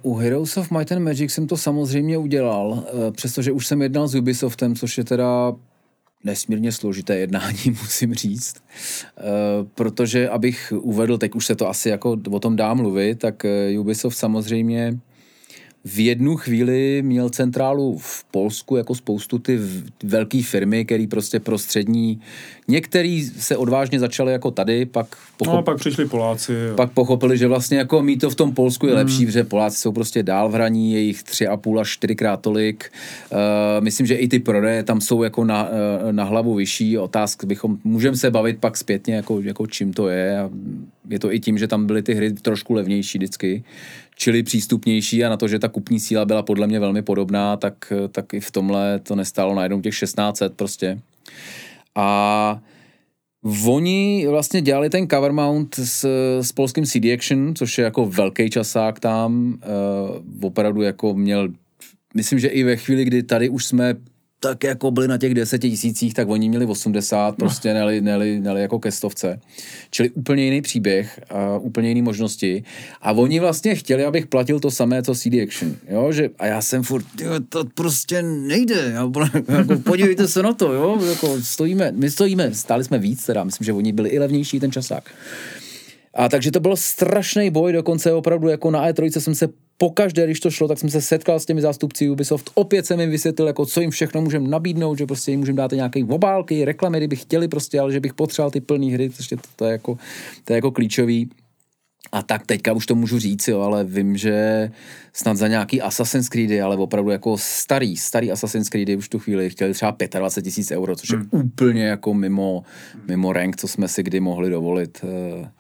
uh, 0.02 0.12
u 0.12 0.14
Heroes 0.14 0.56
of 0.56 0.70
Might 0.70 0.92
and 0.92 1.02
Magic 1.02 1.32
jsem 1.32 1.46
to 1.46 1.56
samozřejmě 1.56 2.18
udělal, 2.18 2.68
uh, 2.70 3.10
přestože 3.10 3.52
už 3.52 3.66
jsem 3.66 3.82
jednal 3.82 4.08
s 4.08 4.14
Ubisoftem, 4.14 4.76
což 4.76 4.98
je 4.98 5.04
teda 5.04 5.52
nesmírně 6.24 6.72
složité 6.72 7.16
jednání, 7.16 7.58
musím 7.66 8.14
říct. 8.14 8.54
Uh, 8.56 9.66
protože 9.74 10.28
abych 10.28 10.72
uvedl, 10.76 11.18
teď 11.18 11.34
už 11.34 11.46
se 11.46 11.54
to 11.54 11.68
asi 11.68 11.88
jako 11.88 12.16
o 12.30 12.38
tom 12.38 12.56
dá 12.56 12.74
mluvit, 12.74 13.18
tak 13.18 13.46
Ubisoft 13.78 14.18
samozřejmě 14.18 14.98
v 15.84 16.04
jednu 16.04 16.36
chvíli 16.36 17.02
měl 17.02 17.30
centrálu 17.30 17.98
v 17.98 18.24
Polsku 18.24 18.76
jako 18.76 18.94
spoustu 18.94 19.38
ty 19.38 19.58
velké 20.04 20.42
firmy, 20.42 20.84
které 20.84 21.06
prostě 21.10 21.40
prostřední, 21.40 22.20
některý 22.68 23.22
se 23.22 23.56
odvážně 23.56 24.00
začaly 24.00 24.32
jako 24.32 24.50
tady, 24.50 24.86
pak 24.86 25.06
pochop... 25.36 25.54
No, 25.54 25.62
pak 25.62 25.78
přišli 25.78 26.06
Poláci. 26.06 26.52
Jo. 26.52 26.76
Pak 26.76 26.92
pochopili, 26.92 27.38
že 27.38 27.46
vlastně 27.46 27.78
jako 27.78 28.02
mít 28.02 28.16
to 28.16 28.30
v 28.30 28.34
tom 28.34 28.54
Polsku 28.54 28.86
je 28.86 28.92
hmm. 28.92 28.98
lepší, 28.98 29.26
protože 29.26 29.44
Poláci 29.44 29.78
jsou 29.78 29.92
prostě 29.92 30.22
dál 30.22 30.48
v 30.48 30.52
hraní, 30.52 30.92
je 30.92 31.00
jich 31.00 31.22
tři 31.22 31.46
a 31.46 31.56
půl 31.56 31.80
až 31.80 31.90
čtyřikrát 31.90 32.40
tolik. 32.40 32.92
Uh, 33.32 33.38
myslím, 33.84 34.06
že 34.06 34.14
i 34.14 34.28
ty 34.28 34.38
prodeje 34.38 34.82
tam 34.82 35.00
jsou 35.00 35.22
jako 35.22 35.44
na, 35.44 35.68
uh, 35.68 36.12
na 36.12 36.24
hlavu 36.24 36.54
vyšší. 36.54 36.98
Otázky 36.98 37.46
bychom, 37.46 37.78
můžeme 37.84 38.16
se 38.16 38.30
bavit 38.30 38.58
pak 38.58 38.76
zpětně, 38.76 39.14
jako, 39.14 39.40
jako 39.40 39.66
čím 39.66 39.92
to 39.92 40.08
je. 40.08 40.38
Je 41.08 41.18
to 41.18 41.32
i 41.32 41.40
tím, 41.40 41.58
že 41.58 41.66
tam 41.66 41.86
byly 41.86 42.02
ty 42.02 42.14
hry 42.14 42.32
trošku 42.32 42.74
levnější 42.74 43.18
vždycky 43.18 43.64
čili 44.22 44.42
přístupnější 44.42 45.24
a 45.24 45.28
na 45.28 45.36
to, 45.36 45.48
že 45.48 45.58
ta 45.58 45.68
kupní 45.68 46.00
síla 46.00 46.24
byla 46.24 46.42
podle 46.42 46.66
mě 46.66 46.80
velmi 46.80 47.02
podobná, 47.02 47.56
tak, 47.56 47.92
tak 48.12 48.34
i 48.34 48.40
v 48.40 48.50
tomhle 48.50 48.98
to 48.98 49.16
nestálo 49.16 49.54
najednou 49.54 49.80
těch 49.80 49.98
1600 49.98 50.54
prostě. 50.54 51.00
A 51.94 52.60
Oni 53.66 54.26
vlastně 54.28 54.62
dělali 54.62 54.90
ten 54.90 55.08
cover 55.08 55.32
mount 55.32 55.74
s, 55.74 56.04
s 56.40 56.52
polským 56.52 56.84
CD 56.84 57.04
Action, 57.14 57.54
což 57.54 57.78
je 57.78 57.84
jako 57.84 58.06
velký 58.06 58.50
časák 58.50 59.00
tam. 59.00 59.58
Uh, 60.14 60.46
opravdu 60.46 60.82
jako 60.82 61.14
měl, 61.14 61.48
myslím, 62.14 62.38
že 62.38 62.48
i 62.48 62.62
ve 62.64 62.76
chvíli, 62.76 63.04
kdy 63.04 63.22
tady 63.22 63.48
už 63.48 63.64
jsme 63.64 63.94
tak 64.42 64.64
jako 64.64 64.90
byli 64.90 65.08
na 65.08 65.18
těch 65.18 65.34
deseti 65.34 65.70
tisících, 65.70 66.14
tak 66.14 66.28
oni 66.28 66.48
měli 66.48 66.66
80, 66.66 67.36
prostě 67.36 67.74
neli, 67.74 68.00
neli, 68.00 68.40
neli 68.40 68.62
jako 68.62 68.78
ke 68.78 68.92
stovce. 68.92 69.40
Čili 69.90 70.10
úplně 70.10 70.44
jiný 70.44 70.62
příběh, 70.62 71.20
a 71.30 71.58
úplně 71.58 71.88
jiný 71.88 72.02
možnosti. 72.02 72.64
A 73.02 73.12
oni 73.12 73.40
vlastně 73.40 73.74
chtěli, 73.74 74.04
abych 74.04 74.26
platil 74.26 74.60
to 74.60 74.70
samé, 74.70 75.02
co 75.02 75.14
CD 75.14 75.34
Action. 75.42 75.76
Jo? 75.88 76.12
Že, 76.12 76.30
a 76.38 76.46
já 76.46 76.62
jsem 76.62 76.82
furt, 76.82 77.04
jo, 77.20 77.30
to 77.48 77.64
prostě 77.64 78.22
nejde. 78.22 78.94
Jako, 79.48 79.78
podívejte 79.84 80.28
se 80.28 80.42
na 80.42 80.52
to, 80.52 80.72
jo? 80.72 80.98
Jako 81.08 81.38
stojíme, 81.42 81.92
my 81.92 82.10
stojíme, 82.10 82.54
stáli 82.54 82.84
jsme 82.84 82.98
víc 82.98 83.26
teda, 83.26 83.44
myslím, 83.44 83.64
že 83.64 83.72
oni 83.72 83.92
byli 83.92 84.08
i 84.08 84.18
levnější 84.18 84.60
ten 84.60 84.72
časák. 84.72 85.10
A 86.14 86.28
takže 86.28 86.50
to 86.50 86.60
byl 86.60 86.76
strašný 86.76 87.50
boj, 87.50 87.72
dokonce 87.72 88.12
opravdu 88.12 88.48
jako 88.48 88.70
na 88.70 88.90
E3 88.90 89.20
jsem 89.20 89.34
se 89.34 89.48
pokaždé, 89.82 90.24
když 90.24 90.40
to 90.40 90.50
šlo, 90.50 90.68
tak 90.68 90.78
jsem 90.78 90.90
se 90.90 91.00
setkal 91.00 91.40
s 91.40 91.46
těmi 91.46 91.60
zástupci 91.62 92.10
Ubisoft. 92.10 92.50
Opět 92.54 92.86
jsem 92.86 93.00
jim 93.00 93.10
vysvětlil, 93.10 93.46
jako 93.46 93.66
co 93.66 93.80
jim 93.80 93.90
všechno 93.90 94.20
můžeme 94.20 94.48
nabídnout, 94.48 94.98
že 94.98 95.06
prostě 95.06 95.30
jim 95.30 95.40
můžeme 95.40 95.56
dát 95.56 95.72
nějaké 95.72 96.04
obálky, 96.04 96.64
reklamy, 96.64 96.98
kdyby 96.98 97.16
chtěli 97.16 97.48
prostě, 97.48 97.80
ale 97.80 97.92
že 97.92 98.00
bych 98.00 98.14
potřeboval 98.14 98.50
ty 98.50 98.60
plné 98.60 98.86
hry, 98.86 99.08
prostě 99.08 99.36
to, 99.36 99.42
to, 99.56 99.64
je 99.64 99.72
jako, 99.72 99.98
to 100.44 100.52
je 100.52 100.56
jako 100.56 100.70
klíčový. 100.70 101.30
A 102.12 102.22
tak 102.22 102.46
teďka 102.46 102.72
už 102.72 102.86
to 102.86 102.94
můžu 102.94 103.18
říct, 103.18 103.48
jo, 103.48 103.60
ale 103.60 103.84
vím, 103.84 104.16
že 104.16 104.70
snad 105.12 105.36
za 105.36 105.48
nějaký 105.48 105.82
Assassin's 105.82 106.28
Creedy, 106.28 106.62
ale 106.62 106.76
opravdu 106.76 107.10
jako 107.10 107.38
starý, 107.38 107.96
starý 107.96 108.32
Assassin's 108.32 108.68
Creedy 108.68 108.96
už 108.96 109.08
tu 109.08 109.18
chvíli 109.18 109.50
chtěli 109.50 109.74
třeba 109.74 109.96
25 110.18 110.42
tisíc 110.50 110.70
euro, 110.70 110.96
což 110.96 111.10
je 111.10 111.16
hmm. 111.16 111.28
úplně 111.32 111.84
jako 111.84 112.14
mimo, 112.14 112.62
mimo 113.08 113.32
rank, 113.32 113.56
co 113.56 113.68
jsme 113.68 113.88
si 113.88 114.02
kdy 114.02 114.20
mohli 114.20 114.50
dovolit. 114.50 115.04
Eh. 115.04 115.50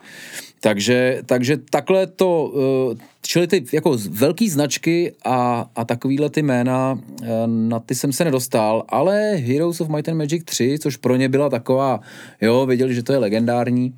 Takže, 0.60 1.22
takže 1.26 1.56
takhle 1.56 2.06
to, 2.06 2.52
eh, 2.92 2.96
čili 3.22 3.46
ty 3.46 3.64
jako 3.72 3.98
velký 4.10 4.48
značky 4.48 5.12
a, 5.24 5.70
a 5.76 5.84
takovýhle 5.84 6.30
ty 6.30 6.42
jména, 6.42 6.98
eh, 7.22 7.26
na 7.46 7.80
ty 7.80 7.94
jsem 7.94 8.12
se 8.12 8.24
nedostal, 8.24 8.84
ale 8.88 9.34
Heroes 9.34 9.80
of 9.80 9.88
Might 9.88 10.08
and 10.08 10.18
Magic 10.18 10.44
3, 10.44 10.78
což 10.78 10.96
pro 10.96 11.16
ně 11.16 11.28
byla 11.28 11.50
taková, 11.50 12.00
jo, 12.40 12.66
věděli, 12.66 12.94
že 12.94 13.02
to 13.02 13.12
je 13.12 13.18
legendární, 13.18 13.94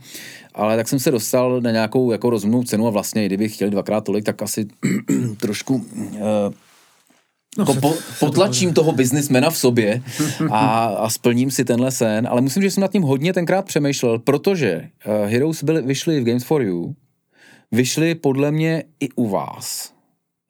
ale 0.54 0.76
tak 0.76 0.88
jsem 0.88 0.98
se 0.98 1.10
dostal 1.10 1.60
na 1.60 1.70
nějakou 1.70 2.12
jako 2.12 2.30
rozumnou 2.30 2.62
cenu 2.62 2.86
a 2.86 2.90
vlastně, 2.90 3.26
kdybych 3.26 3.54
chtěl 3.54 3.70
dvakrát 3.70 4.04
tolik, 4.04 4.24
tak 4.24 4.42
asi 4.42 4.66
trošku 5.40 5.74
uh, 5.74 6.20
No, 7.58 7.62
jako 7.62 7.74
po, 7.80 7.94
potlačím 8.20 8.74
toho 8.74 8.92
biznismena 8.92 9.50
v 9.50 9.56
sobě 9.56 10.02
a, 10.50 10.84
a 10.84 11.10
splním 11.10 11.50
si 11.50 11.64
tenhle 11.64 11.90
sen, 11.90 12.28
ale 12.30 12.40
musím, 12.40 12.62
že 12.62 12.70
jsem 12.70 12.80
nad 12.80 12.92
tím 12.92 13.02
hodně 13.02 13.32
tenkrát 13.32 13.62
přemýšlel, 13.62 14.18
protože 14.18 14.88
uh, 15.06 15.30
Heroes 15.30 15.64
byly, 15.64 15.82
vyšly 15.82 16.20
v 16.20 16.24
Games 16.24 16.44
for 16.44 16.62
You, 16.62 16.94
vyšly 17.72 18.14
podle 18.14 18.50
mě 18.50 18.84
i 19.00 19.08
u 19.16 19.28
vás. 19.28 19.92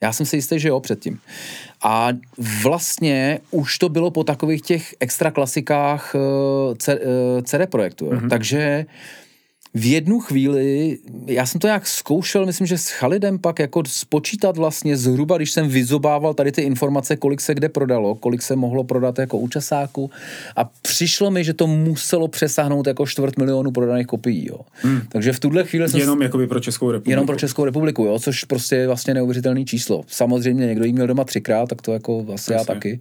Já 0.02 0.12
jsem 0.12 0.26
si 0.26 0.36
jistý, 0.36 0.58
že 0.58 0.68
jo, 0.68 0.80
předtím. 0.80 1.18
A 1.82 2.08
vlastně 2.62 3.40
už 3.50 3.78
to 3.78 3.88
bylo 3.88 4.10
po 4.10 4.24
takových 4.24 4.62
těch 4.62 4.94
extra 5.00 5.30
klasikách 5.30 6.14
uh, 6.14 6.20
uh, 6.70 7.42
CD 7.42 7.70
Projektu. 7.70 8.10
Mm-hmm. 8.10 8.28
Takže 8.28 8.86
uh, 8.88 8.92
v 9.74 9.86
jednu 9.86 10.20
chvíli, 10.20 10.98
já 11.26 11.46
jsem 11.46 11.60
to 11.60 11.66
nějak 11.66 11.86
zkoušel, 11.86 12.46
myslím, 12.46 12.66
že 12.66 12.78
s 12.78 12.88
Chalidem 12.88 13.38
pak 13.38 13.58
jako 13.58 13.82
spočítat 13.86 14.56
vlastně 14.56 14.96
zhruba, 14.96 15.36
když 15.36 15.50
jsem 15.50 15.68
vyzobával 15.68 16.34
tady 16.34 16.52
ty 16.52 16.62
informace, 16.62 17.16
kolik 17.16 17.40
se 17.40 17.54
kde 17.54 17.68
prodalo, 17.68 18.14
kolik 18.14 18.42
se 18.42 18.56
mohlo 18.56 18.84
prodat 18.84 19.18
jako 19.18 19.38
účasáku 19.38 20.10
a 20.56 20.64
přišlo 20.82 21.30
mi, 21.30 21.44
že 21.44 21.54
to 21.54 21.66
muselo 21.66 22.28
přesáhnout 22.28 22.86
jako 22.86 23.06
čtvrt 23.06 23.38
milionu 23.38 23.70
prodaných 23.70 24.06
kopií, 24.06 24.46
jo. 24.48 24.60
Hmm. 24.72 25.00
Takže 25.08 25.32
v 25.32 25.40
tuhle 25.40 25.64
chvíli 25.64 25.88
jsem... 25.88 26.00
Jenom 26.00 26.22
jakoby 26.22 26.46
pro 26.46 26.60
Českou 26.60 26.90
republiku. 26.90 27.10
Jenom 27.10 27.26
pro 27.26 27.36
Českou 27.36 27.64
republiku, 27.64 28.04
jo, 28.04 28.18
což 28.18 28.44
prostě 28.44 28.76
je 28.76 28.86
vlastně 28.86 29.14
neuvěřitelný 29.14 29.64
číslo. 29.64 30.04
Samozřejmě 30.06 30.66
někdo 30.66 30.84
jí 30.84 30.92
měl 30.92 31.06
doma 31.06 31.24
třikrát, 31.24 31.68
tak 31.68 31.82
to 31.82 31.92
jako 31.92 32.26
asi 32.34 32.52
já 32.52 32.64
taky. 32.64 33.00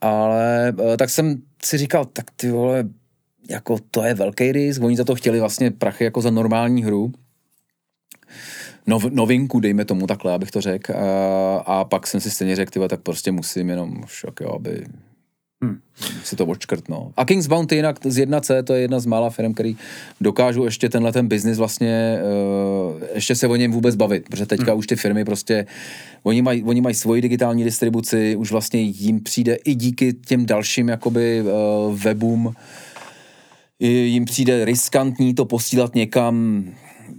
Ale 0.00 0.74
eh, 0.92 0.96
tak 0.96 1.10
jsem 1.10 1.42
si 1.64 1.78
říkal, 1.78 2.04
tak 2.04 2.24
ty 2.36 2.50
vole, 2.50 2.84
jako 3.48 3.78
to 3.90 4.04
je 4.04 4.14
velký 4.14 4.52
risk, 4.52 4.82
oni 4.82 4.96
za 4.96 5.04
to 5.04 5.14
chtěli 5.14 5.40
vlastně 5.40 5.70
prachy 5.70 6.04
jako 6.04 6.20
za 6.20 6.30
normální 6.30 6.84
hru, 6.84 7.12
nov, 8.86 9.04
novinku, 9.04 9.60
dejme 9.60 9.84
tomu 9.84 10.06
takhle, 10.06 10.32
abych 10.32 10.50
to 10.50 10.60
řekl. 10.60 10.92
A, 10.92 11.56
a 11.56 11.84
pak 11.84 12.06
jsem 12.06 12.20
si 12.20 12.30
stejně 12.30 12.56
řekl, 12.56 12.88
tak 12.88 13.00
prostě 13.00 13.32
musím 13.32 13.70
jenom 13.70 14.02
šok, 14.06 14.40
jo, 14.40 14.52
aby 14.54 14.84
hmm. 15.62 15.78
si 16.24 16.36
to 16.36 16.46
odškrtno. 16.46 17.12
A 17.16 17.24
King's 17.24 17.46
Bounty 17.46 17.76
jinak 17.76 17.98
z 18.04 18.26
1C, 18.26 18.62
to 18.62 18.74
je 18.74 18.80
jedna 18.80 19.00
z 19.00 19.06
mála 19.06 19.30
firm, 19.30 19.54
který 19.54 19.76
dokážou 20.20 20.64
ještě 20.64 20.88
tenhle 20.88 21.12
ten 21.12 21.28
biznis 21.28 21.58
vlastně, 21.58 22.18
uh, 22.94 23.02
ještě 23.14 23.34
se 23.34 23.46
o 23.46 23.56
něm 23.56 23.72
vůbec 23.72 23.96
bavit, 23.96 24.24
protože 24.30 24.46
teďka 24.46 24.72
hmm. 24.72 24.78
už 24.78 24.86
ty 24.86 24.96
firmy 24.96 25.24
prostě, 25.24 25.66
oni 26.22 26.42
mají 26.42 26.62
oni 26.62 26.80
maj 26.80 26.94
svoji 26.94 27.22
digitální 27.22 27.64
distribuci, 27.64 28.36
už 28.36 28.50
vlastně 28.50 28.80
jim 28.80 29.20
přijde 29.20 29.54
i 29.54 29.74
díky 29.74 30.12
těm 30.12 30.46
dalším 30.46 30.88
jakoby 30.88 31.42
uh, 31.42 31.98
webům, 31.98 32.54
jim 33.86 34.24
přijde 34.24 34.64
riskantní 34.64 35.34
to 35.34 35.44
posílat 35.44 35.94
někam, 35.94 36.64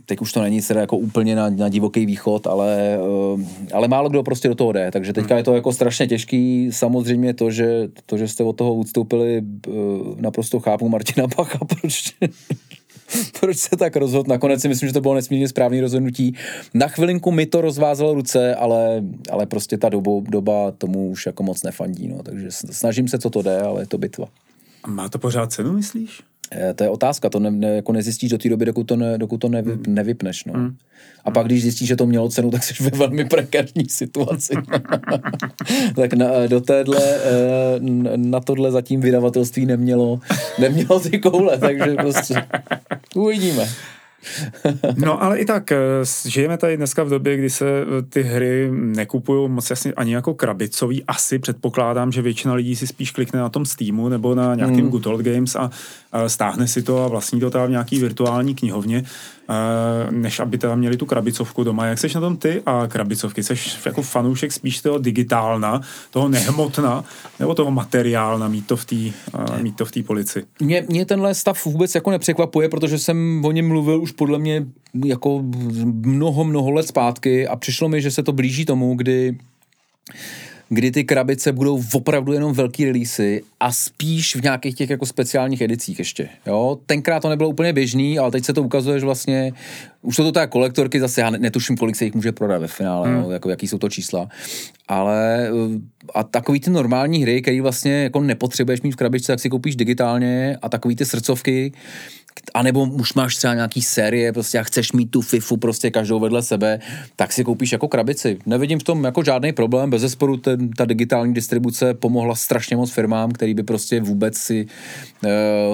teď 0.06 0.22
už 0.22 0.34
to 0.34 0.42
není 0.42 0.62
teda 0.62 0.82
jako 0.82 0.98
úplně 0.98 1.36
na, 1.36 1.50
na 1.50 1.70
divoký 1.70 2.06
východ, 2.06 2.48
ale, 2.48 3.00
eh, 3.38 3.74
ale 3.74 3.88
málo 3.88 4.10
kdo 4.10 4.24
prostě 4.24 4.48
do 4.48 4.56
toho 4.56 4.72
jde, 4.72 4.92
takže 4.92 5.14
teďka 5.14 5.38
je 5.38 5.44
to 5.44 5.56
jako 5.56 5.74
strašně 5.74 6.08
těžký, 6.08 6.70
samozřejmě 6.72 7.34
to, 7.34 7.52
že, 7.52 7.88
to, 8.06 8.18
že 8.18 8.28
jste 8.28 8.44
od 8.44 8.54
toho 8.54 8.76
odstoupili, 8.76 9.42
eh, 9.68 9.72
naprosto 10.16 10.60
chápu 10.60 10.90
Martina 10.90 11.28
Bacha, 11.28 11.60
proč, 11.82 12.16
proč 13.40 13.58
se 13.58 13.78
tak 13.78 13.96
rozhodl. 13.96 14.30
Nakonec 14.30 14.62
si 14.62 14.68
myslím, 14.68 14.90
že 14.90 14.94
to 14.94 15.02
bylo 15.02 15.14
nesmírně 15.14 15.48
správné 15.48 15.82
rozhodnutí. 15.82 16.36
Na 16.74 16.88
chvilinku 16.88 17.32
mi 17.32 17.46
to 17.46 17.62
rozvázalo 17.62 18.14
ruce, 18.14 18.56
ale, 18.56 19.04
ale 19.32 19.46
prostě 19.46 19.78
ta 19.78 19.90
dobu, 19.90 20.26
doba 20.30 20.72
tomu 20.72 21.10
už 21.10 21.26
jako 21.26 21.44
moc 21.44 21.64
nefandí, 21.64 22.08
no. 22.08 22.24
takže 22.24 22.48
snažím 22.52 23.08
se, 23.08 23.20
co 23.20 23.30
to 23.30 23.42
jde, 23.42 23.62
ale 23.62 23.82
je 23.82 23.88
to 23.88 23.98
bitva. 23.98 24.28
A 24.84 24.90
má 24.90 25.10
to 25.10 25.20
pořád 25.20 25.52
cenu, 25.52 25.74
myslíš? 25.74 26.29
Eh, 26.52 26.74
to 26.74 26.84
je 26.84 26.90
otázka, 26.90 27.30
to 27.30 27.40
ne, 27.40 27.52
ne, 27.52 27.76
jako 27.76 27.92
nezjistíš 27.92 28.30
do 28.30 28.38
té 28.38 28.50
doby, 28.50 28.66
dokud 28.66 28.84
to, 28.84 28.96
ne, 28.96 29.18
dokud 29.18 29.38
to 29.38 29.50
nevy, 29.50 29.72
hmm. 29.72 29.84
nevypneš. 29.88 30.46
No. 30.46 30.54
Hmm. 30.54 30.76
A 31.26 31.32
pak, 31.32 31.46
když 31.46 31.62
zjistíš, 31.62 31.88
že 31.88 31.96
to 31.96 32.06
mělo 32.06 32.30
cenu, 32.30 32.52
tak 32.52 32.64
jsi 32.64 32.84
ve 32.84 32.98
velmi 32.98 33.26
prekární 33.26 33.90
situaci. 33.90 34.54
tak 35.96 36.14
na, 36.14 36.48
do 36.48 36.62
téhle, 36.62 37.00
eh, 37.02 37.80
na 38.16 38.40
tohle 38.40 38.72
zatím 38.72 39.02
vydavatelství 39.02 39.66
nemělo, 39.66 40.20
nemělo 40.60 41.00
ty 41.00 41.20
koule, 41.20 41.58
takže 41.58 41.96
prostě 41.96 42.36
uvidíme. 43.16 43.68
No 44.96 45.24
ale 45.24 45.40
i 45.40 45.46
tak, 45.46 45.72
eh, 45.72 45.78
žijeme 46.28 46.58
tady 46.58 46.78
dneska 46.78 47.04
v 47.04 47.10
době, 47.10 47.38
kdy 47.38 47.50
se 47.50 47.66
eh, 47.66 48.02
ty 48.02 48.24
hry 48.24 48.70
nekupují 48.72 49.50
moc 49.50 49.70
jasně 49.70 49.94
ani 49.94 50.14
jako 50.14 50.34
krabicový. 50.34 51.04
Asi 51.04 51.40
předpokládám, 51.40 52.12
že 52.12 52.22
většina 52.22 52.54
lidí 52.54 52.76
si 52.76 52.88
spíš 52.88 53.12
klikne 53.12 53.40
na 53.40 53.50
tom 53.50 53.66
Steamu 53.66 54.10
nebo 54.10 54.36
na 54.36 54.56
nějakým 54.56 54.86
mm. 54.86 54.92
Good 54.92 55.08
Old 55.08 55.22
Games 55.22 55.56
a, 55.56 55.72
a 56.12 56.30
stáhne 56.30 56.68
si 56.68 56.84
to 56.84 57.04
a 57.04 57.08
vlastní 57.08 57.40
to 57.40 57.50
teda 57.50 57.66
v 57.66 57.70
nějaký 57.70 58.00
virtuální 58.00 58.56
knihovně. 58.56 59.04
Eh, 59.50 60.12
než 60.12 60.40
aby 60.40 60.58
teda 60.58 60.76
měli 60.76 60.98
tu 60.98 61.06
krabicovku 61.06 61.64
doma. 61.64 61.86
Jak 61.86 62.00
seš 62.00 62.14
na 62.14 62.22
tom 62.22 62.38
ty 62.38 62.62
a 62.66 62.88
krabicovky? 62.88 63.44
Seš 63.44 63.86
jako 63.86 64.02
fanoušek 64.02 64.52
spíš 64.52 64.82
toho 64.82 64.98
digitálna, 64.98 65.82
toho 66.12 66.30
nehmotna, 66.30 67.04
nebo 67.40 67.56
toho 67.56 67.72
materiálna 67.72 68.48
mít 68.48 68.68
to 68.68 68.78
v 68.78 68.86
té 68.86 68.96
uh, 68.96 69.62
mít 69.62 69.76
to 69.76 69.86
v 69.86 69.92
polici? 70.06 70.46
Mě, 70.60 70.86
mě 70.90 71.06
tenhle 71.06 71.36
stav 71.36 71.66
vůbec 71.66 71.96
jako 71.96 72.12
nepřekvapuje, 72.12 72.70
protože 72.70 73.00
jsem 73.00 73.46
o 73.46 73.52
něm 73.52 73.68
mluvil 73.68 74.02
už 74.02 74.12
podle 74.12 74.40
mě 74.40 74.66
jako 75.06 75.44
mnoho, 75.84 76.44
mnoho 76.44 76.72
let 76.72 76.88
zpátky 76.88 77.48
a 77.48 77.56
přišlo 77.56 77.90
mi, 77.90 78.02
že 78.02 78.12
se 78.12 78.24
to 78.24 78.32
blíží 78.32 78.66
tomu, 78.66 78.96
kdy 78.96 79.38
kdy 80.70 80.92
ty 80.92 81.04
krabice 81.04 81.52
budou 81.52 81.84
opravdu 81.94 82.34
jenom 82.34 82.54
velký 82.54 82.86
releasy 82.86 83.44
a 83.60 83.72
spíš 83.72 84.36
v 84.36 84.44
nějakých 84.44 84.76
těch 84.76 84.90
jako 84.90 85.06
speciálních 85.06 85.62
edicích 85.62 86.00
ještě. 86.00 86.30
Jo? 86.48 86.78
Tenkrát 86.86 87.20
to 87.20 87.30
nebylo 87.30 87.50
úplně 87.50 87.74
běžný, 87.74 88.20
ale 88.20 88.32
teď 88.32 88.46
se 88.46 88.54
to 88.54 88.64
ukazuje, 88.64 89.00
že 89.00 89.06
vlastně 89.06 89.54
už 90.02 90.16
jsou 90.16 90.24
to 90.24 90.32
tak 90.32 90.50
kolektorky, 90.50 91.00
zase 91.00 91.22
já 91.22 91.30
netuším, 91.30 91.78
kolik 91.78 91.96
se 91.96 92.06
jich 92.06 92.16
může 92.16 92.32
prodat 92.32 92.58
ve 92.58 92.68
finále, 92.68 93.10
hmm. 93.10 93.22
no, 93.22 93.32
jako 93.32 93.50
jaký 93.50 93.68
jsou 93.68 93.78
to 93.78 93.90
čísla. 93.90 94.30
Ale 94.88 95.48
eh, 95.48 95.80
a 96.16 96.24
takový 96.24 96.60
ty 96.60 96.70
normální 96.70 97.22
hry, 97.22 97.42
který 97.42 97.62
vlastně 97.62 98.04
jako 98.04 98.22
nepotřebuješ 98.22 98.82
mít 98.82 98.92
v 98.92 98.96
krabičce, 98.96 99.32
tak 99.32 99.40
si 99.40 99.50
koupíš 99.50 99.76
digitálně 99.76 100.58
a 100.62 100.70
takový 100.70 100.96
ty 100.96 101.06
srdcovky, 101.06 101.72
a 102.54 102.64
nebo 102.64 102.84
už 102.84 103.14
máš 103.14 103.36
třeba 103.36 103.54
nějaký 103.54 103.82
série, 103.82 104.34
prostě 104.34 104.60
a 104.60 104.64
chceš 104.64 104.92
mít 104.92 105.12
tu 105.12 105.22
FIFU 105.22 105.58
prostě 105.58 105.92
každou 105.92 106.20
vedle 106.20 106.44
sebe, 106.44 106.80
tak 107.16 107.34
si 107.34 107.44
koupíš 107.44 107.72
jako 107.72 107.88
krabici. 107.88 108.38
Nevidím 108.46 108.80
v 108.80 108.84
tom 108.84 109.04
jako 109.04 109.24
žádný 109.24 109.52
problém, 109.54 109.90
bez 109.90 110.02
zesporu 110.02 110.38
ten, 110.38 110.70
ta 110.70 110.86
digitální 110.86 111.34
distribuce 111.34 111.94
pomohla 111.94 112.36
strašně 112.36 112.78
moc 112.78 112.92
firmám, 112.92 113.32
který 113.32 113.54
by 113.54 113.64
prostě 113.64 114.02
vůbec 114.02 114.38
si 114.38 114.66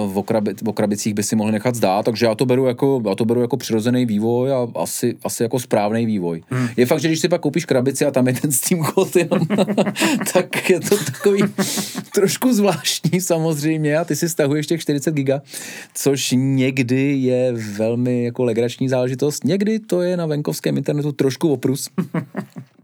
uh, 0.04 0.18
o, 0.18 0.22
krabi, 0.22 0.54
o 0.66 0.72
krabicích 0.72 1.14
by 1.14 1.22
si 1.22 1.36
mohli 1.36 1.52
nechat 1.52 1.74
zdát, 1.74 2.04
takže 2.04 2.26
já 2.26 2.34
to 2.34 2.46
beru 2.46 2.66
jako, 2.66 3.02
já 3.08 3.14
to 3.14 3.24
beru 3.24 3.40
jako 3.40 3.56
přirozený 3.56 4.06
vývoj 4.06 4.52
a 4.52 4.66
asi, 4.74 5.16
asi 5.24 5.42
jako 5.42 5.60
správný 5.60 6.06
vývoj. 6.06 6.42
Hmm. 6.50 6.68
Je 6.76 6.86
fakt, 6.86 7.00
že 7.00 7.08
když 7.08 7.20
si 7.20 7.28
pak 7.28 7.40
koupíš 7.40 7.64
krabici 7.64 8.06
a 8.06 8.10
tam 8.10 8.26
je 8.26 8.32
ten 8.32 8.52
Steam 8.52 8.84
kód 8.84 9.16
jenom, 9.16 9.40
tak 10.32 10.70
je 10.70 10.80
to 10.80 10.96
takový 10.96 11.42
trošku 12.14 12.52
zvláštní 12.52 13.20
samozřejmě 13.20 13.98
a 13.98 14.04
ty 14.04 14.16
si 14.16 14.28
stahuješ 14.28 14.66
těch 14.66 14.80
40 14.80 15.14
giga, 15.14 15.42
což 15.94 16.34
někdy 16.56 17.16
je 17.16 17.52
velmi 17.52 18.24
jako 18.24 18.44
legrační 18.44 18.88
záležitost, 18.88 19.44
někdy 19.44 19.78
to 19.78 20.02
je 20.02 20.16
na 20.16 20.26
venkovském 20.26 20.76
internetu 20.76 21.12
trošku 21.12 21.52
oprus. 21.52 21.90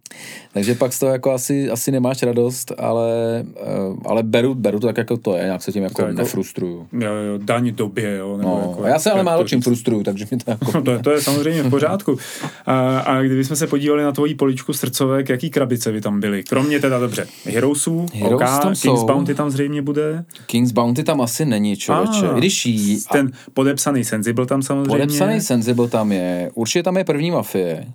Takže 0.54 0.74
pak 0.74 0.92
z 0.92 0.98
toho 0.98 1.12
jako 1.12 1.32
asi, 1.32 1.70
asi 1.70 1.90
nemáš 1.90 2.22
radost, 2.22 2.72
ale, 2.78 3.44
eh, 3.56 3.96
ale 4.04 4.22
beru, 4.22 4.54
beru 4.54 4.80
to 4.80 4.86
tak, 4.86 4.96
jako 4.96 5.16
to 5.16 5.36
je, 5.36 5.44
nějak 5.44 5.62
se 5.62 5.72
tím 5.72 5.82
jako, 5.82 6.02
jako 6.02 6.14
nefrustruju. 6.14 6.86
Jo, 6.92 7.12
jo, 7.12 7.38
daň 7.38 7.72
době, 7.74 8.16
jo. 8.16 8.36
Nebo 8.36 8.48
no, 8.48 8.68
jako, 8.68 8.86
já 8.86 8.98
se 8.98 9.10
ale 9.10 9.22
málo 9.22 9.44
čím 9.44 9.62
frustruju, 9.62 10.02
takže 10.02 10.26
mi 10.30 10.38
to 10.38 10.50
jako... 10.50 10.82
to, 10.82 10.98
to 10.98 11.10
je 11.10 11.20
samozřejmě 11.20 11.62
v 11.62 11.70
pořádku. 11.70 12.18
A, 12.66 12.98
a 12.98 13.22
kdybychom 13.22 13.56
se 13.56 13.66
podívali 13.66 14.02
na 14.02 14.12
tvoji 14.12 14.34
poličku 14.34 14.72
srdcovek, 14.72 15.28
jaký 15.28 15.50
krabice 15.50 15.92
by 15.92 16.00
tam 16.00 16.20
byly? 16.20 16.42
Kromě 16.42 16.80
teda 16.80 16.98
dobře, 16.98 17.26
Heroesů, 17.44 18.06
Heroes 18.14 18.34
OK, 18.34 18.62
tam 18.62 18.74
King's 18.74 18.80
jsou. 18.80 19.06
Bounty 19.06 19.34
tam 19.34 19.50
zřejmě 19.50 19.82
bude. 19.82 20.24
King's 20.46 20.72
Bounty 20.72 21.04
tam 21.04 21.20
asi 21.20 21.44
není, 21.44 21.76
člověče. 21.76 22.28
Ah, 22.28 22.38
Když 22.38 22.66
jí... 22.66 22.98
Ten 23.12 23.32
podepsaný 23.54 24.04
Sensible 24.04 24.46
tam 24.46 24.62
samozřejmě. 24.62 24.88
Podepsaný 24.88 25.40
Sensible 25.40 25.88
tam 25.88 26.12
je. 26.12 26.50
Určitě 26.54 26.82
tam 26.82 26.96
je 26.96 27.04
první 27.04 27.30
mafie. 27.30 27.86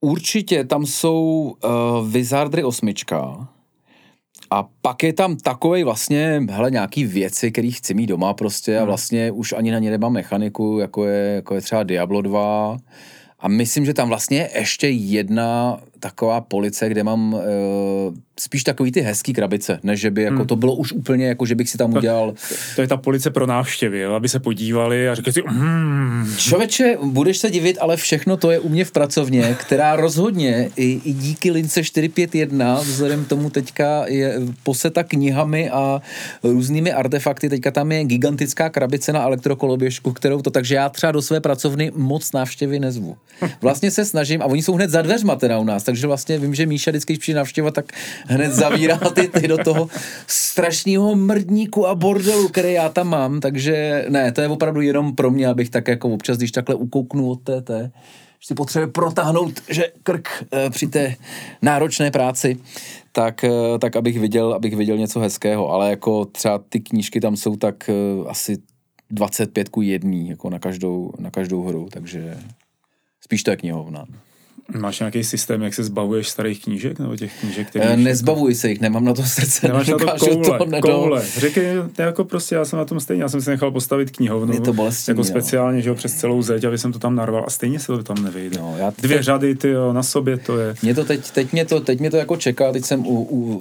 Určitě 0.00 0.64
tam 0.64 0.86
jsou 0.86 1.56
uh, 1.64 2.08
Wizardry 2.08 2.64
osmička 2.64 3.48
a 4.50 4.68
pak 4.82 5.02
je 5.02 5.12
tam 5.12 5.36
takový 5.36 5.84
vlastně, 5.84 6.42
hele, 6.50 6.70
nějaký 6.70 7.04
věci, 7.04 7.50
který 7.52 7.72
chci 7.72 7.94
mít 7.94 8.06
doma 8.06 8.34
prostě 8.34 8.76
a 8.76 8.80
hmm. 8.80 8.86
vlastně 8.86 9.30
už 9.30 9.52
ani 9.52 9.70
na 9.70 9.78
ně 9.78 9.90
nemám 9.90 10.12
mechaniku, 10.12 10.78
jako 10.80 11.04
je, 11.04 11.34
jako 11.34 11.54
je 11.54 11.60
třeba 11.60 11.82
Diablo 11.82 12.22
2 12.22 12.76
a 13.38 13.48
myslím, 13.48 13.84
že 13.84 13.94
tam 13.94 14.08
vlastně 14.08 14.38
je 14.38 14.50
ještě 14.58 14.88
jedna 14.88 15.80
taková 16.00 16.40
police, 16.40 16.88
kde 16.88 17.04
mám 17.04 17.34
uh, 17.34 17.40
spíš 18.40 18.64
takový 18.64 18.92
ty 18.92 19.00
hezký 19.00 19.32
krabice, 19.32 19.80
než 19.82 20.00
že 20.00 20.10
by 20.10 20.22
jako 20.22 20.36
hmm. 20.36 20.46
to 20.46 20.56
bylo 20.56 20.74
už 20.74 20.92
úplně 20.92 21.26
jako, 21.26 21.46
že 21.46 21.54
bych 21.54 21.70
si 21.70 21.78
tam 21.78 21.94
udělal. 21.94 22.32
To, 22.32 22.54
to 22.74 22.80
je 22.80 22.88
ta 22.88 22.96
police 22.96 23.30
pro 23.30 23.46
návštěvy, 23.46 24.00
jo? 24.00 24.12
aby 24.12 24.28
se 24.28 24.40
podívali 24.40 25.08
a 25.08 25.14
řekli 25.14 25.32
si, 25.32 25.42
hmm. 25.46 26.34
Člověče, 26.38 26.98
budeš 27.02 27.38
se 27.38 27.50
divit, 27.50 27.78
ale 27.80 27.96
všechno 27.96 28.36
to 28.36 28.50
je 28.50 28.58
u 28.58 28.68
mě 28.68 28.84
v 28.84 28.92
pracovně, 28.92 29.56
která 29.60 29.96
rozhodně 29.96 30.70
i, 30.76 31.00
i 31.04 31.12
díky 31.12 31.50
lince 31.50 31.84
451, 31.84 32.80
vzhledem 32.80 33.24
k 33.24 33.28
tomu 33.28 33.50
teďka 33.50 34.04
je 34.06 34.40
poseta 34.62 35.02
knihami 35.02 35.70
a 35.70 36.02
různými 36.42 36.92
artefakty, 36.92 37.48
teďka 37.48 37.70
tam 37.70 37.92
je 37.92 38.04
gigantická 38.04 38.68
krabice 38.68 39.12
na 39.12 39.22
elektrokoloběžku, 39.22 40.12
kterou 40.12 40.42
to, 40.42 40.50
takže 40.50 40.74
já 40.74 40.88
třeba 40.88 41.12
do 41.12 41.22
své 41.22 41.40
pracovny 41.40 41.92
moc 41.94 42.32
návštěvy 42.32 42.80
nezvu. 42.80 43.16
Vlastně 43.62 43.90
se 43.90 44.04
snažím, 44.04 44.42
a 44.42 44.44
oni 44.44 44.62
jsou 44.62 44.74
hned 44.74 44.90
za 44.90 45.02
dveřma 45.02 45.36
teda 45.36 45.58
u 45.58 45.64
nás, 45.64 45.84
takže 45.86 46.06
vlastně 46.06 46.38
vím, 46.38 46.54
že 46.54 46.66
Míša 46.66 46.90
vždycky, 46.90 47.12
když 47.12 47.20
přijde 47.20 47.36
navštěvovat, 47.36 47.74
tak 47.74 47.92
hned 48.26 48.52
zavírá 48.52 48.96
ty, 49.14 49.28
ty 49.28 49.48
do 49.48 49.58
toho 49.58 49.88
strašného 50.26 51.14
mrdníku 51.14 51.86
a 51.86 51.94
bordelu, 51.94 52.48
který 52.48 52.72
já 52.72 52.88
tam 52.88 53.08
mám, 53.08 53.40
takže 53.40 54.04
ne, 54.08 54.32
to 54.32 54.40
je 54.40 54.48
opravdu 54.48 54.80
jenom 54.80 55.14
pro 55.14 55.30
mě, 55.30 55.48
abych 55.48 55.70
tak 55.70 55.88
jako 55.88 56.08
občas, 56.08 56.38
když 56.38 56.52
takhle 56.52 56.74
ukouknu 56.74 57.30
od 57.30 57.42
té, 57.42 57.60
té 57.60 57.90
si 58.40 58.54
potřebuje 58.54 58.86
protáhnout, 58.86 59.60
že 59.68 59.92
krk 60.02 60.44
e, 60.52 60.70
při 60.70 60.86
té 60.86 61.16
náročné 61.62 62.10
práci, 62.10 62.56
tak, 63.12 63.44
e, 63.44 63.50
tak 63.78 63.96
abych 63.96 64.18
viděl, 64.18 64.54
abych 64.54 64.76
viděl 64.76 64.96
něco 64.96 65.20
hezkého, 65.20 65.70
ale 65.70 65.90
jako 65.90 66.24
třeba 66.24 66.58
ty 66.68 66.80
knížky 66.80 67.20
tam 67.20 67.36
jsou 67.36 67.56
tak 67.56 67.88
e, 67.88 67.92
asi 68.28 68.58
25 69.10 69.68
ku 69.68 69.82
jedný, 69.82 70.28
jako 70.28 70.50
na 70.50 70.58
každou, 70.58 71.12
na 71.18 71.30
každou 71.30 71.62
hru, 71.62 71.88
takže 71.92 72.38
spíš 73.20 73.42
to 73.42 73.50
je 73.50 73.56
knihovna. 73.56 74.06
Máš 74.78 74.98
nějaký 74.98 75.24
systém, 75.24 75.62
jak 75.62 75.74
se 75.74 75.84
zbavuješ 75.84 76.28
starých 76.28 76.62
knížek 76.62 76.98
nebo 76.98 77.16
těch 77.16 77.40
knížek, 77.40 77.68
které... 77.68 77.84
E, 77.84 77.96
nezbavuj 77.96 78.54
se 78.54 78.68
jich, 78.68 78.80
nemám 78.80 79.04
na 79.04 79.14
to 79.14 79.22
srdce. 79.22 79.68
Nemáš 79.68 79.88
na 79.88 79.98
to 79.98 80.06
koule, 80.18 80.58
to 80.58 80.80
koule. 80.80 81.22
Řekej, 81.36 81.66
jako 81.98 82.24
prostě 82.24 82.54
já 82.54 82.64
jsem 82.64 82.78
na 82.78 82.84
tom 82.84 83.00
stejně, 83.00 83.22
já 83.22 83.28
jsem 83.28 83.42
si 83.42 83.50
nechal 83.50 83.70
postavit 83.70 84.10
knihovnu. 84.10 84.52
Je 84.52 84.60
to 84.60 84.72
bolestný, 84.72 85.10
jako 85.10 85.24
speciálně, 85.24 85.82
že 85.82 85.88
jo, 85.88 85.94
přes 85.94 86.14
celou 86.14 86.42
zeď, 86.42 86.64
aby 86.64 86.78
jsem 86.78 86.92
to 86.92 86.98
tam 86.98 87.14
narval 87.14 87.44
a 87.46 87.50
stejně 87.50 87.78
se 87.78 87.86
to 87.86 88.02
tam 88.02 88.24
nevejde. 88.24 88.58
No, 88.58 88.74
já 88.78 88.92
Dvě 89.02 89.22
řady, 89.22 89.54
ty 89.54 89.68
jo, 89.68 89.92
na 89.92 90.02
sobě 90.02 90.36
to 90.36 90.58
je. 90.58 90.74
Mě 90.82 90.94
to 90.94 91.04
teď, 91.04 91.30
teď, 91.30 91.52
mě 91.52 91.64
to, 91.64 91.80
teď 91.80 92.00
mě 92.00 92.10
to 92.10 92.16
jako 92.16 92.36
čeká, 92.36 92.72
teď 92.72 92.84
jsem 92.84 93.06
u, 93.06 93.26
u 93.30 93.60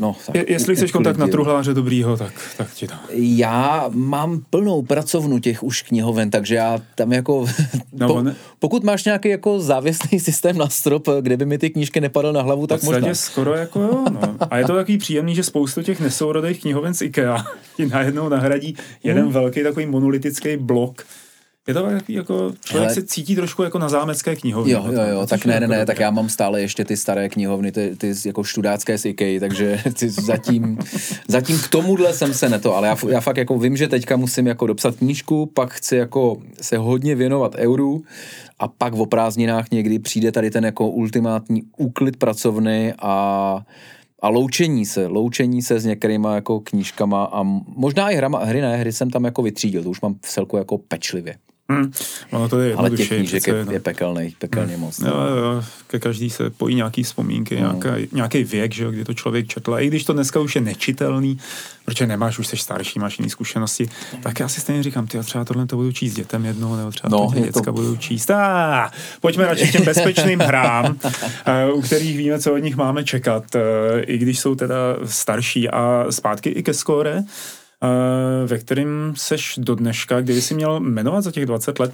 No, 0.00 0.16
tak, 0.26 0.34
Je, 0.34 0.52
jestli 0.52 0.76
chceš 0.76 0.92
kontakt 0.92 1.16
na 1.16 1.28
truhláře 1.28 1.74
dobrýho, 1.74 2.16
tak, 2.16 2.32
tak 2.56 2.70
ti 2.74 2.86
dám. 2.86 3.00
Já 3.12 3.90
mám 3.94 4.42
plnou 4.50 4.82
pracovnu 4.82 5.38
těch 5.38 5.62
už 5.62 5.82
knihoven, 5.82 6.30
takže 6.30 6.54
já 6.54 6.78
tam 6.94 7.12
jako... 7.12 7.46
No, 7.92 8.08
po, 8.08 8.22
ne... 8.22 8.34
Pokud 8.58 8.84
máš 8.84 9.04
nějaký 9.04 9.28
jako 9.28 9.60
závěsný 9.60 10.20
systém 10.20 10.58
na 10.58 10.68
strop, 10.68 11.08
kde 11.20 11.36
by 11.36 11.46
mi 11.46 11.58
ty 11.58 11.70
knížky 11.70 12.00
nepadaly 12.00 12.34
na 12.34 12.42
hlavu, 12.42 12.66
tak 12.66 12.82
možná. 12.82 13.14
skoro 13.14 13.54
jako 13.54 13.80
jo, 13.80 14.04
no. 14.10 14.36
A 14.50 14.58
je 14.58 14.64
to 14.64 14.74
takový 14.74 14.98
příjemný, 14.98 15.34
že 15.34 15.42
spoustu 15.42 15.82
těch 15.82 16.00
nesourodých 16.00 16.60
knihoven 16.60 16.94
z 16.94 17.02
IKEA 17.02 17.44
ti 17.76 17.86
najednou 17.86 18.28
nahradí 18.28 18.76
jeden 19.04 19.24
hmm. 19.24 19.32
velký 19.32 19.62
takový 19.62 19.86
monolitický 19.86 20.56
blok, 20.56 21.06
je 21.68 21.74
to 21.74 21.82
takový 21.82 22.14
jako, 22.14 22.52
člověk 22.64 22.86
Ale... 22.86 22.94
se 22.94 23.02
cítí 23.02 23.36
trošku 23.36 23.62
jako 23.62 23.78
na 23.78 23.88
zámecké 23.88 24.36
knihovně. 24.36 24.72
Jo, 24.72 24.84
jo, 24.92 25.02
jo, 25.10 25.26
tak 25.26 25.44
ne, 25.44 25.60
ne, 25.60 25.68
ne, 25.68 25.86
tak 25.86 26.00
já 26.00 26.10
mám 26.10 26.28
stále 26.28 26.60
ještě 26.60 26.84
ty 26.84 26.96
staré 26.96 27.28
knihovny, 27.28 27.72
ty, 27.72 27.96
ty 27.96 28.12
jako 28.26 28.44
študácké 28.44 28.98
z 28.98 29.04
IKEA, 29.04 29.40
takže 29.40 29.82
ty 29.98 30.10
zatím, 30.10 30.78
zatím 31.28 31.58
k 31.58 31.68
tomuhle 31.68 32.14
jsem 32.14 32.34
se 32.34 32.48
neto, 32.48 32.76
ale 32.76 32.88
já, 32.88 32.96
já 33.08 33.20
fakt 33.20 33.36
jako 33.36 33.58
vím, 33.58 33.76
že 33.76 33.88
teďka 33.88 34.16
musím 34.16 34.46
jako 34.46 34.66
dopsat 34.66 34.96
knížku, 34.96 35.46
pak 35.46 35.72
chci 35.72 35.96
jako 35.96 36.36
se 36.60 36.78
hodně 36.78 37.14
věnovat 37.14 37.54
euru 37.54 38.02
a 38.58 38.68
pak 38.68 38.94
v 38.94 39.06
prázdninách 39.06 39.70
někdy 39.70 39.98
přijde 39.98 40.32
tady 40.32 40.50
ten 40.50 40.64
jako 40.64 40.88
ultimátní 40.88 41.62
úklid 41.76 42.16
pracovny 42.16 42.94
a 42.98 43.64
a 44.22 44.28
loučení 44.28 44.86
se, 44.86 45.06
loučení 45.06 45.62
se 45.62 45.80
s 45.80 45.84
některýma 45.84 46.34
jako 46.34 46.60
knížkama 46.60 47.24
a 47.24 47.42
možná 47.66 48.10
i 48.10 48.16
hrama, 48.16 48.44
hry 48.44 48.60
ne, 48.60 48.76
hry 48.76 48.92
jsem 48.92 49.10
tam 49.10 49.24
jako 49.24 49.42
vytřídil, 49.42 49.82
to 49.82 49.90
už 49.90 50.00
mám 50.00 50.14
v 50.14 50.28
celku 50.28 50.56
jako 50.56 50.78
pečlivě. 50.78 51.36
Hmm. 51.70 51.92
Ono 52.30 52.48
to 52.48 52.60
je 52.60 52.74
Ale 52.74 52.90
těch 52.90 53.08
knížek 53.08 53.46
je, 53.46 53.66
je 53.70 53.80
pekelný, 53.80 54.34
pekelně 54.38 54.74
hmm. 54.74 54.80
moc. 54.80 54.98
Jo, 54.98 55.06
jo, 55.06 55.64
ke 55.86 55.98
každý 55.98 56.30
se 56.30 56.50
pojí 56.50 56.74
nějaký 56.74 57.02
vzpomínky, 57.02 57.56
hmm. 57.56 57.80
nějaký, 57.82 58.08
nějaký 58.12 58.44
věk, 58.44 58.74
že 58.74 58.84
jo, 58.84 58.90
kdy 58.90 59.04
to 59.04 59.14
člověk 59.14 59.46
četl. 59.46 59.74
A 59.74 59.80
i 59.80 59.86
když 59.86 60.04
to 60.04 60.12
dneska 60.12 60.40
už 60.40 60.54
je 60.54 60.60
nečitelný, 60.60 61.38
protože 61.84 62.06
nemáš, 62.06 62.38
už 62.38 62.46
jsi 62.46 62.56
starší, 62.56 62.98
máš 62.98 63.18
jiný 63.18 63.30
zkušenosti, 63.30 63.88
tak 64.22 64.40
já 64.40 64.48
si 64.48 64.60
stejně 64.60 64.82
říkám, 64.82 65.06
ty 65.06 65.18
třeba 65.18 65.44
tohle 65.44 65.66
to 65.66 65.76
budu 65.76 65.92
číst 65.92 66.14
dětem 66.14 66.44
jednou, 66.44 66.76
nebo 66.76 66.90
třeba 66.90 67.08
no, 67.08 67.32
děcka 67.34 67.62
to... 67.62 67.72
budou 67.72 67.96
číst. 67.96 68.30
A, 68.30 68.90
pojďme 69.20 69.46
radši 69.46 69.68
k 69.68 69.72
těm 69.72 69.84
bezpečným 69.84 70.38
hrám, 70.38 70.96
eh, 71.46 71.72
u 71.72 71.82
kterých 71.82 72.16
víme, 72.16 72.38
co 72.38 72.54
od 72.54 72.58
nich 72.58 72.76
máme 72.76 73.04
čekat, 73.04 73.44
eh, 73.54 74.00
i 74.00 74.18
když 74.18 74.40
jsou 74.40 74.54
teda 74.54 74.76
starší 75.04 75.68
a 75.68 76.06
zpátky 76.10 76.50
i 76.50 76.62
ke 76.62 76.74
skóre. 76.74 77.22
Eh, 77.82 78.46
ve 78.46 78.58
kterým 78.58 79.12
seš 79.16 79.54
do 79.58 79.74
dneška, 79.74 80.20
kdyby 80.20 80.42
si 80.42 80.54
měl 80.54 80.80
jmenovat 80.80 81.20
za 81.20 81.30
těch 81.30 81.46
20 81.46 81.78
let 81.78 81.92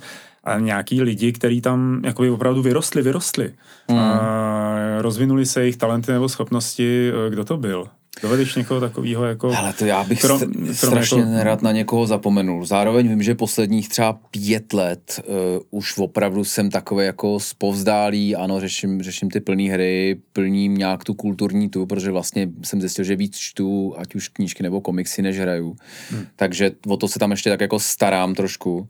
nějaký 0.58 1.02
lidi, 1.02 1.32
kteří 1.32 1.60
tam 1.60 2.00
jakoby 2.04 2.30
opravdu 2.30 2.62
vyrostli, 2.62 3.02
vyrostli. 3.02 3.54
Mm. 3.88 3.98
A 3.98 5.02
rozvinuli 5.02 5.46
se 5.46 5.60
jejich 5.60 5.76
talenty 5.76 6.12
nebo 6.12 6.28
schopnosti, 6.28 7.12
eh, 7.26 7.30
kdo 7.30 7.44
to 7.44 7.56
byl? 7.56 7.88
Dovedeš 8.22 8.54
někoho 8.54 8.80
takového 8.80 9.24
jako... 9.24 9.56
Ale 9.56 9.72
to 9.72 9.84
já 9.84 10.04
bych 10.04 10.20
krom, 10.20 10.38
krom 10.38 10.74
strašně 10.74 11.20
jako... 11.20 11.30
nerad 11.30 11.62
na 11.62 11.72
někoho 11.72 12.06
zapomenul. 12.06 12.64
Zároveň 12.64 13.08
vím, 13.08 13.22
že 13.22 13.34
posledních 13.34 13.88
třeba 13.88 14.12
pět 14.30 14.72
let 14.72 15.20
uh, 15.28 15.34
už 15.70 15.98
opravdu 15.98 16.44
jsem 16.44 16.70
takový 16.70 17.06
jako 17.06 17.40
spovzdálý, 17.40 18.36
ano, 18.36 18.60
řeším, 18.60 19.02
řeším 19.02 19.30
ty 19.30 19.40
plné 19.40 19.62
hry, 19.62 20.20
plním 20.32 20.74
nějak 20.74 21.04
tu 21.04 21.14
kulturní 21.14 21.68
tu, 21.68 21.86
protože 21.86 22.10
vlastně 22.10 22.48
jsem 22.64 22.80
zjistil, 22.80 23.04
že 23.04 23.16
víc 23.16 23.36
čtu, 23.36 23.94
ať 23.98 24.14
už 24.14 24.28
knížky 24.28 24.62
nebo 24.62 24.80
komiksy, 24.80 25.22
než 25.22 25.38
hraju. 25.38 25.76
Hmm. 26.10 26.26
Takže 26.36 26.70
o 26.88 26.96
to 26.96 27.08
se 27.08 27.18
tam 27.18 27.30
ještě 27.30 27.50
tak 27.50 27.60
jako 27.60 27.80
starám 27.80 28.34
trošku. 28.34 28.88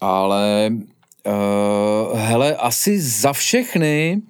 Ale 0.00 0.70
uh, 1.26 2.18
hele, 2.18 2.56
asi 2.56 3.00
za 3.00 3.32
všechny 3.32 4.22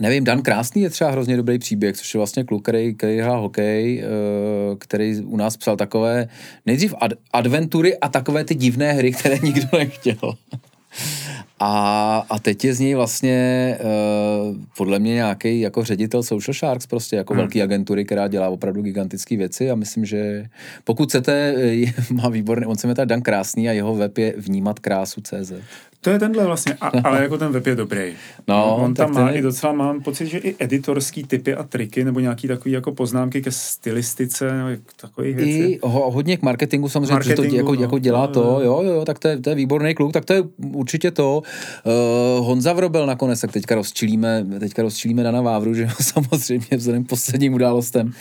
Nevím, 0.00 0.24
Dan 0.24 0.42
Krásný 0.42 0.82
je 0.82 0.90
třeba 0.90 1.10
hrozně 1.10 1.36
dobrý 1.36 1.58
příběh, 1.58 1.96
což 1.96 2.14
je 2.14 2.18
vlastně 2.18 2.44
kluk, 2.44 2.62
který, 2.62 2.94
který 2.94 3.18
hrál 3.18 3.40
hokej, 3.40 4.04
eh, 4.04 4.76
který 4.78 5.20
u 5.20 5.36
nás 5.36 5.56
psal 5.56 5.76
takové 5.76 6.28
nejdřív 6.66 6.94
ad, 7.00 7.12
adventury 7.32 7.98
a 7.98 8.08
takové 8.08 8.44
ty 8.44 8.54
divné 8.54 8.92
hry, 8.92 9.12
které 9.12 9.38
nikdo 9.42 9.78
nechtěl. 9.78 10.34
A, 11.60 12.16
a 12.30 12.38
teď 12.38 12.64
je 12.64 12.74
z 12.74 12.80
něj 12.80 12.94
vlastně 12.94 13.78
uh, 13.80 14.56
podle 14.76 14.98
mě 14.98 15.14
nějaký 15.14 15.60
jako 15.60 15.84
ředitel 15.84 16.22
Social 16.22 16.54
Sharks, 16.54 16.86
prostě 16.86 17.16
jako 17.16 17.34
hmm. 17.34 17.38
velký 17.40 17.62
agentury, 17.62 18.04
která 18.04 18.28
dělá 18.28 18.48
opravdu 18.48 18.82
gigantické 18.82 19.36
věci 19.36 19.70
a 19.70 19.74
myslím, 19.74 20.04
že 20.04 20.44
pokud 20.84 21.08
chcete, 21.08 21.54
má 22.10 22.28
výborný, 22.28 22.66
on 22.66 22.76
se 22.76 22.86
jmenuje 22.86 23.06
Dan 23.06 23.22
Krásný 23.22 23.68
a 23.68 23.72
jeho 23.72 23.94
web 23.94 24.18
je 24.18 24.34
vnímat 24.36 24.78
krásu 24.78 25.20
CZ. 25.20 25.52
To 26.00 26.10
je 26.10 26.18
tenhle 26.18 26.44
vlastně, 26.44 26.74
a, 26.80 26.86
ale 27.04 27.22
jako 27.22 27.38
ten 27.38 27.52
web 27.52 27.66
je 27.66 27.74
dobrý. 27.74 28.12
No, 28.48 28.76
on 28.76 28.94
tam 28.94 29.14
má 29.14 29.26
ten... 29.26 29.36
i 29.36 29.42
docela, 29.42 29.72
mám 29.72 30.02
pocit, 30.02 30.26
že 30.26 30.38
i 30.38 30.54
editorský 30.58 31.24
typy 31.24 31.54
a 31.54 31.62
triky, 31.62 32.04
nebo 32.04 32.20
nějaký 32.20 32.48
takový 32.48 32.72
jako 32.72 32.92
poznámky 32.92 33.42
ke 33.42 33.50
stylistice, 33.50 34.52
nebo 34.52 34.82
takových 35.00 35.36
věcí. 35.36 35.58
I 35.58 35.78
ho, 35.82 36.10
hodně 36.10 36.36
k 36.36 36.42
marketingu 36.42 36.88
samozřejmě, 36.88 37.12
marketingu, 37.12 37.44
že 37.44 37.50
to 37.50 37.56
jako, 37.56 37.74
no, 37.74 37.80
jako 37.80 37.98
dělá 37.98 38.20
no, 38.20 38.28
to, 38.28 38.40
jo, 38.42 38.82
jo, 38.82 38.92
jo, 38.92 39.04
tak 39.04 39.18
to 39.18 39.28
je, 39.28 39.38
to 39.38 39.50
je 39.50 39.56
výborný 39.56 39.94
kluk, 39.94 40.12
tak 40.12 40.24
to 40.24 40.32
je 40.32 40.42
určitě 40.74 41.10
to. 41.10 41.42
Uh, 42.38 42.46
Honza 42.46 42.72
Vrobel 42.72 43.06
nakonec, 43.06 43.40
tak 43.40 43.52
teďka 43.52 43.74
rozčilíme, 43.74 44.46
teďka 44.60 44.82
rozčilíme 44.82 45.22
Dana 45.22 45.40
Vávru, 45.40 45.74
že 45.74 45.88
samozřejmě 46.00 46.76
vzhledem 46.76 47.04
k 47.04 47.08
posledním 47.08 47.54
událostem, 47.54 48.12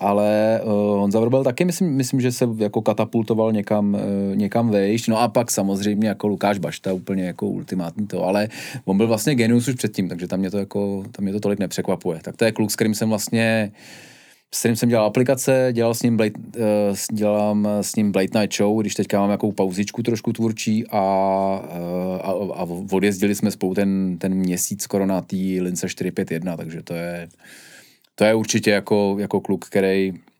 ale 0.00 0.60
uh, 0.64 0.70
Honza 0.72 1.20
Vrobel 1.20 1.44
taky 1.44 1.64
myslím, 1.64 1.94
myslím, 1.94 2.20
že 2.20 2.32
se 2.32 2.48
jako 2.56 2.82
katapultoval 2.82 3.52
někam, 3.52 3.94
uh, 3.94 4.00
někam 4.36 4.70
vejš, 4.70 5.06
no 5.08 5.20
a 5.20 5.28
pak 5.28 5.50
samozřejmě 5.50 6.08
jako 6.08 6.28
Lukáš 6.28 6.58
Bašta 6.58 6.92
úplně 6.92 7.23
jako 7.26 7.46
ultimátní 7.46 8.06
to, 8.06 8.24
ale 8.24 8.48
on 8.84 8.96
byl 8.96 9.06
vlastně 9.06 9.34
genius 9.34 9.68
už 9.68 9.74
předtím, 9.74 10.08
takže 10.08 10.26
tam 10.26 10.38
mě 10.38 10.50
to 10.50 10.58
jako, 10.58 11.04
tam 11.12 11.24
mě 11.24 11.32
to 11.32 11.40
tolik 11.40 11.58
nepřekvapuje. 11.58 12.20
Tak 12.22 12.36
to 12.36 12.44
je 12.44 12.52
kluk, 12.52 12.70
s 12.70 12.76
kterým 12.76 12.94
jsem 12.94 13.08
vlastně 13.08 13.72
s 14.54 14.58
kterým 14.58 14.76
jsem 14.76 14.88
dělal 14.88 15.06
aplikace, 15.06 15.68
dělal 15.72 15.94
s 15.94 16.02
ním 16.02 16.16
Blade, 16.16 16.32
uh, 16.58 16.96
dělám 17.12 17.68
s 17.80 17.96
ním 17.96 18.12
Blade 18.12 18.40
Night 18.40 18.56
Show, 18.56 18.80
když 18.80 18.94
teďka 18.94 19.20
mám 19.20 19.28
nějakou 19.28 19.52
pauzičku 19.52 20.02
trošku 20.02 20.32
tvůrčí 20.32 20.86
a, 20.86 21.00
uh, 21.62 22.16
a, 22.22 22.60
a 22.60 22.66
odjezdili 22.92 23.34
jsme 23.34 23.50
spolu 23.50 23.74
ten, 23.74 24.18
ten 24.18 24.34
měsíc 24.34 24.82
skoro 24.82 25.06
na 25.06 25.20
té 25.20 25.36
lince 25.36 25.88
451, 25.88 26.56
takže 26.56 26.82
to 26.82 26.94
je, 26.94 27.28
to 28.14 28.24
je 28.24 28.34
určitě 28.34 28.70
jako, 28.70 29.16
jako 29.18 29.40
kluk, 29.40 29.64
který 29.64 30.12
eh, 30.14 30.33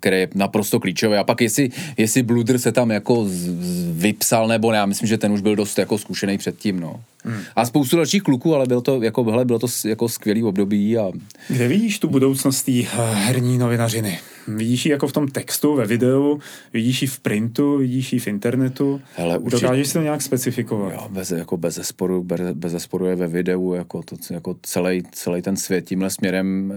které 0.00 0.18
je 0.18 0.28
naprosto 0.34 0.80
klíčové. 0.80 1.18
A 1.18 1.24
pak 1.24 1.40
jestli, 1.40 1.70
jestli 1.96 2.22
Bluder 2.22 2.58
se 2.58 2.72
tam 2.72 2.90
jako 2.90 3.24
z, 3.24 3.30
z, 3.30 3.90
vypsal, 4.02 4.48
nebo 4.48 4.72
ne, 4.72 4.78
já 4.78 4.86
myslím, 4.86 5.08
že 5.08 5.18
ten 5.18 5.32
už 5.32 5.40
byl 5.40 5.56
dost 5.56 5.78
jako 5.78 5.98
zkušený 5.98 6.38
předtím, 6.38 6.80
no. 6.80 7.00
Hmm. 7.24 7.40
A 7.56 7.66
spoustu 7.66 7.96
dalších 7.96 8.22
kluků, 8.22 8.54
ale 8.54 8.66
bylo 8.66 8.80
to, 8.80 9.02
jako, 9.02 9.24
hele, 9.24 9.44
bylo 9.44 9.58
to 9.58 9.66
jako 9.84 10.08
skvělý 10.08 10.42
období. 10.42 10.98
A... 10.98 11.10
Kde 11.48 11.68
vidíš 11.68 11.98
tu 11.98 12.08
budoucnost 12.08 12.62
té 12.62 12.72
herní 12.98 13.58
novinařiny? 13.58 14.18
Vidíš 14.48 14.86
ji 14.86 14.92
jako 14.92 15.08
v 15.08 15.12
tom 15.12 15.28
textu, 15.28 15.74
ve 15.74 15.86
videu, 15.86 16.40
vidíš 16.72 17.02
ji 17.02 17.08
v 17.08 17.20
printu, 17.20 17.78
vidíš 17.78 18.12
ji 18.12 18.18
v 18.18 18.26
internetu. 18.26 19.00
Hele, 19.16 19.38
určitě... 19.38 19.62
Dokážeš 19.62 19.86
si 19.86 19.92
to 19.92 20.02
nějak 20.02 20.22
specifikovat? 20.22 20.92
Jo, 20.92 21.08
bez, 21.10 21.30
jako 21.30 21.56
bez 21.56 21.74
zesporu, 21.74 22.24
bez, 22.24 22.40
bez 22.54 22.72
zesporu 22.72 23.06
je 23.06 23.16
ve 23.16 23.26
videu, 23.26 23.74
jako, 23.74 24.02
to, 24.02 24.16
jako 24.30 24.56
celý, 24.62 25.02
celý 25.12 25.42
ten 25.42 25.56
svět 25.56 25.84
tímhle 25.88 26.10
směrem 26.10 26.72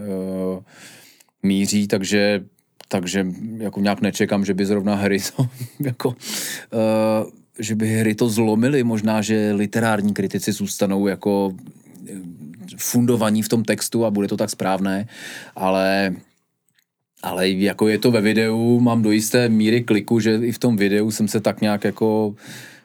uh, 0.55 0.63
míří, 1.43 1.87
takže 1.87 2.43
takže 2.93 3.25
jako 3.57 3.79
nějak 3.81 4.01
nečekám, 4.01 4.45
že 4.45 4.53
by 4.53 4.65
zrovna 4.65 4.95
hry 4.95 5.17
to, 5.17 5.49
jako, 5.79 6.09
uh, 6.09 6.15
že 7.59 7.75
by 7.75 7.87
hry 7.89 8.15
to 8.15 8.29
zlomily, 8.29 8.83
možná, 8.83 9.21
že 9.21 9.51
literární 9.53 10.13
kritici 10.13 10.51
zůstanou 10.51 11.07
jako 11.07 11.57
fundovaní 12.77 13.41
v 13.41 13.49
tom 13.49 13.63
textu 13.65 14.05
a 14.05 14.13
bude 14.13 14.27
to 14.27 14.37
tak 14.37 14.49
správné, 14.49 15.09
ale 15.55 16.13
ale 17.23 17.49
jako 17.49 17.87
je 17.87 17.97
to 17.97 18.11
ve 18.11 18.21
videu, 18.21 18.79
mám 18.79 19.01
do 19.01 19.11
jisté 19.11 19.49
míry 19.49 19.81
kliku, 19.81 20.19
že 20.19 20.35
i 20.35 20.51
v 20.51 20.59
tom 20.59 20.77
videu 20.77 21.11
jsem 21.11 21.27
se 21.27 21.39
tak 21.41 21.61
nějak 21.61 21.83
jako 21.83 22.35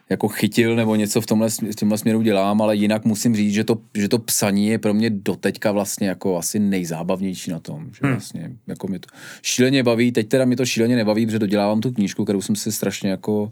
jako 0.09 0.27
chytil 0.27 0.75
nebo 0.75 0.95
něco 0.95 1.21
v 1.21 1.25
tomhle, 1.25 1.49
v 1.49 1.75
tomhle 1.75 1.97
směru 1.97 2.21
dělám, 2.21 2.61
ale 2.61 2.75
jinak 2.75 3.05
musím 3.05 3.35
říct, 3.35 3.53
že 3.53 3.63
to, 3.63 3.77
že 3.97 4.09
to 4.09 4.19
psaní 4.19 4.67
je 4.67 4.77
pro 4.77 4.93
mě 4.93 5.09
doteďka 5.09 5.71
vlastně 5.71 6.07
jako 6.07 6.37
asi 6.37 6.59
nejzábavnější 6.59 7.51
na 7.51 7.59
tom, 7.59 7.83
že 7.83 7.99
hmm. 8.01 8.11
vlastně 8.11 8.51
jako 8.67 8.87
mě 8.87 8.99
to 8.99 9.07
šíleně 9.41 9.83
baví, 9.83 10.11
teď 10.11 10.27
teda 10.27 10.45
mi 10.45 10.55
to 10.55 10.65
šíleně 10.65 10.95
nebaví, 10.95 11.25
protože 11.25 11.39
dodělávám 11.39 11.81
tu 11.81 11.91
knížku, 11.91 12.23
kterou 12.23 12.41
jsem 12.41 12.55
si 12.55 12.71
strašně 12.71 13.09
jako 13.09 13.49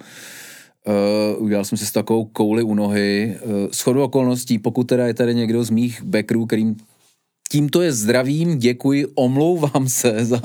Uh, 1.38 1.43
udělal 1.43 1.66
jsem 1.66 1.78
si 1.78 1.86
s 1.86 1.91
takovou 1.91 2.26
kouli 2.26 2.64
u 2.64 2.76
nohy. 2.76 3.38
Uh, 3.45 3.51
shodou 3.72 4.03
okolností, 4.03 4.60
pokud 4.60 4.84
teda 4.84 5.08
je 5.08 5.14
tady 5.14 5.36
někdo 5.36 5.64
z 5.64 5.70
mých 5.70 6.03
backerů, 6.03 6.45
kterým 6.45 6.76
Tímto 7.52 7.82
je 7.82 7.93
zdravím, 7.93 8.58
děkuji, 8.58 9.06
omlouvám 9.16 9.89
se 9.89 10.26
za 10.26 10.41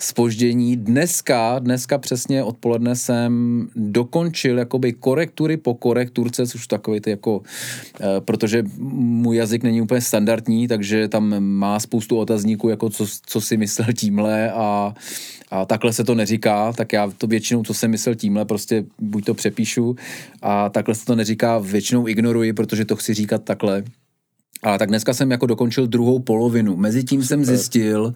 spoždění. 0.00 0.76
Dneska, 0.76 1.58
dneska 1.58 1.98
přesně 1.98 2.42
odpoledne 2.42 2.96
jsem 2.96 3.68
dokončil 3.76 4.58
jakoby 4.58 4.92
korektury 4.92 5.56
po 5.56 5.74
korekturce, 5.74 6.46
což 6.46 6.66
takový 6.66 7.00
ty 7.00 7.10
jako, 7.10 7.42
eh, 8.00 8.20
protože 8.20 8.62
můj 8.98 9.36
jazyk 9.36 9.62
není 9.62 9.80
úplně 9.80 10.00
standardní, 10.00 10.68
takže 10.68 11.08
tam 11.08 11.40
má 11.40 11.80
spoustu 11.80 12.18
otazníků, 12.18 12.68
jako 12.68 12.90
co, 12.90 13.06
co 13.26 13.40
si 13.40 13.56
myslel 13.56 13.88
tímhle 13.92 14.52
a, 14.52 14.94
a 15.50 15.64
takhle 15.64 15.92
se 15.92 16.04
to 16.04 16.14
neříká, 16.14 16.72
tak 16.72 16.92
já 16.92 17.10
to 17.18 17.26
většinou, 17.26 17.62
co 17.62 17.74
jsem 17.74 17.90
myslel 17.90 18.14
tímhle, 18.14 18.44
prostě 18.44 18.84
buď 18.98 19.24
to 19.24 19.34
přepíšu 19.34 19.96
a 20.42 20.68
takhle 20.68 20.94
se 20.94 21.04
to 21.04 21.16
neříká, 21.16 21.58
většinou 21.58 22.08
ignoruji, 22.08 22.52
protože 22.52 22.84
to 22.84 22.96
chci 22.96 23.14
říkat 23.14 23.44
takhle. 23.44 23.84
A 24.62 24.78
tak 24.78 24.88
dneska 24.88 25.14
jsem 25.14 25.30
jako 25.30 25.46
dokončil 25.46 25.86
druhou 25.86 26.18
polovinu. 26.18 26.76
Mezitím 26.76 27.24
jsem 27.24 27.44
zjistil, 27.44 28.14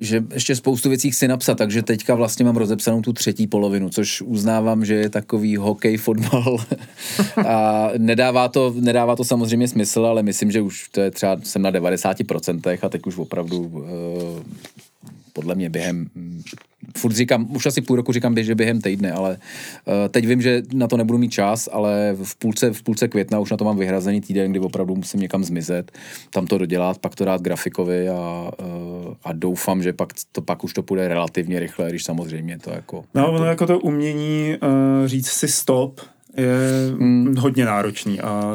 že 0.00 0.24
ještě 0.32 0.56
spoustu 0.56 0.88
věcí 0.88 1.10
chci 1.10 1.28
napsat, 1.28 1.54
takže 1.54 1.82
teďka 1.82 2.14
vlastně 2.14 2.44
mám 2.44 2.56
rozepsanou 2.56 3.02
tu 3.02 3.12
třetí 3.12 3.46
polovinu, 3.46 3.90
což 3.90 4.22
uznávám, 4.22 4.84
že 4.84 4.94
je 4.94 5.10
takový 5.10 5.56
hokej, 5.56 5.96
fotbal 5.96 6.56
a 7.46 7.90
nedává 7.98 8.48
to, 8.48 8.74
nedává 8.76 9.16
to 9.16 9.24
samozřejmě 9.24 9.68
smysl, 9.68 10.06
ale 10.06 10.22
myslím, 10.22 10.50
že 10.50 10.60
už 10.60 10.88
to 10.88 11.00
je 11.00 11.10
třeba, 11.10 11.36
jsem 11.42 11.62
na 11.62 11.72
90% 11.72 12.78
a 12.82 12.88
teď 12.88 13.06
už 13.06 13.18
opravdu 13.18 13.58
uh, 13.58 13.84
podle 15.34 15.54
mě 15.54 15.70
během 15.70 16.08
furt 16.98 17.12
říkám, 17.12 17.56
už 17.56 17.66
asi 17.66 17.80
půl 17.80 17.96
roku 17.96 18.12
říkám, 18.12 18.34
že 18.36 18.54
během 18.54 18.80
týdne, 18.80 19.12
ale 19.12 19.30
uh, 19.30 19.94
teď 20.10 20.26
vím, 20.26 20.42
že 20.42 20.62
na 20.74 20.88
to 20.88 20.96
nebudu 20.96 21.18
mít 21.18 21.32
čas, 21.32 21.68
ale 21.72 22.16
v 22.22 22.36
půlce, 22.36 22.72
v 22.72 22.82
půlce 22.82 23.08
května 23.08 23.38
už 23.38 23.50
na 23.50 23.56
to 23.56 23.64
mám 23.64 23.78
vyhrazený 23.78 24.20
týden, 24.20 24.50
kdy 24.50 24.60
opravdu 24.60 24.96
musím 24.96 25.20
někam 25.20 25.44
zmizet, 25.44 25.92
tam 26.30 26.46
to 26.46 26.58
dodělat, 26.58 26.98
pak 26.98 27.14
to 27.14 27.24
dát 27.24 27.42
grafikovi 27.42 28.08
a, 28.08 28.50
uh, 28.58 29.14
a 29.24 29.32
doufám, 29.32 29.82
že 29.82 29.92
pak, 29.92 30.08
to, 30.32 30.42
pak 30.42 30.64
už 30.64 30.72
to 30.72 30.82
půjde 30.82 31.08
relativně 31.08 31.60
rychle, 31.60 31.90
když 31.90 32.04
samozřejmě 32.04 32.58
to 32.58 32.70
jako... 32.70 33.04
No, 33.14 33.32
ono 33.32 33.44
jako 33.44 33.66
to 33.66 33.78
umění 33.78 34.56
uh, 34.62 35.06
říct 35.06 35.28
si 35.28 35.48
stop, 35.48 36.00
je 36.36 36.48
hmm. 36.98 37.36
hodně 37.38 37.64
náročný 37.64 38.20
a 38.20 38.52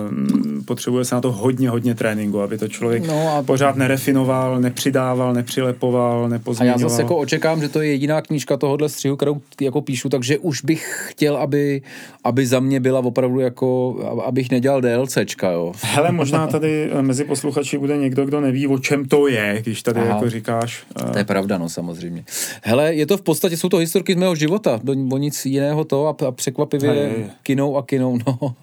potřebuje 0.65 1.05
se 1.05 1.15
na 1.15 1.21
to 1.21 1.32
hodně, 1.32 1.69
hodně 1.69 1.95
tréninku, 1.95 2.41
aby 2.41 2.57
to 2.57 2.67
člověk 2.67 3.07
no 3.07 3.38
a... 3.38 3.43
pořád 3.43 3.75
nerefinoval, 3.75 4.59
nepřidával, 4.61 5.34
nepřilepoval, 5.34 6.30
nepozměňoval. 6.30 6.80
A 6.80 6.82
já 6.82 6.89
zase 6.89 7.01
jako 7.01 7.17
očekám, 7.17 7.61
že 7.61 7.69
to 7.69 7.82
je 7.82 7.91
jediná 7.91 8.21
knížka 8.21 8.57
tohohle 8.57 8.89
střihu, 8.89 9.15
kterou 9.15 9.41
jako 9.61 9.82
píšu, 9.82 10.09
takže 10.09 10.38
už 10.38 10.61
bych 10.61 11.07
chtěl, 11.09 11.38
aby, 11.38 11.82
aby 12.23 12.45
za 12.45 12.59
mě 12.59 12.80
byla 12.80 12.99
opravdu 12.99 13.39
jako, 13.39 13.99
abych 14.25 14.51
nedělal 14.51 14.82
DLCčka, 14.82 15.51
jo. 15.51 15.73
Hele, 15.84 16.11
možná 16.11 16.47
tady 16.47 16.89
eh, 16.91 17.01
mezi 17.01 17.23
posluchači 17.23 17.77
bude 17.77 17.97
někdo, 17.97 18.25
kdo 18.25 18.41
neví, 18.41 18.67
o 18.67 18.80
čem 18.80 19.05
to 19.05 19.27
je, 19.27 19.61
když 19.63 19.84
tady 19.84 19.99
Aha. 19.99 20.09
jako 20.09 20.30
říkáš. 20.30 20.84
To 21.11 21.17
je 21.17 21.23
pravda, 21.23 21.57
no 21.57 21.69
samozřejmě. 21.69 22.23
Hele, 22.63 22.95
je 22.95 23.05
to 23.05 23.17
v 23.17 23.21
podstatě, 23.21 23.57
jsou 23.57 23.69
to 23.69 23.77
historky 23.77 24.13
z 24.13 24.17
mého 24.17 24.36
života, 24.36 24.80
o 25.11 25.17
nic 25.17 25.45
jiného 25.45 25.84
to 25.84 26.07
a, 26.07 26.27
a 26.27 26.32
překvapivě 26.32 27.11
kino 27.43 27.68
kinou 27.70 27.78
a 27.78 27.84
kinou, 27.84 28.17
no. 28.28 28.55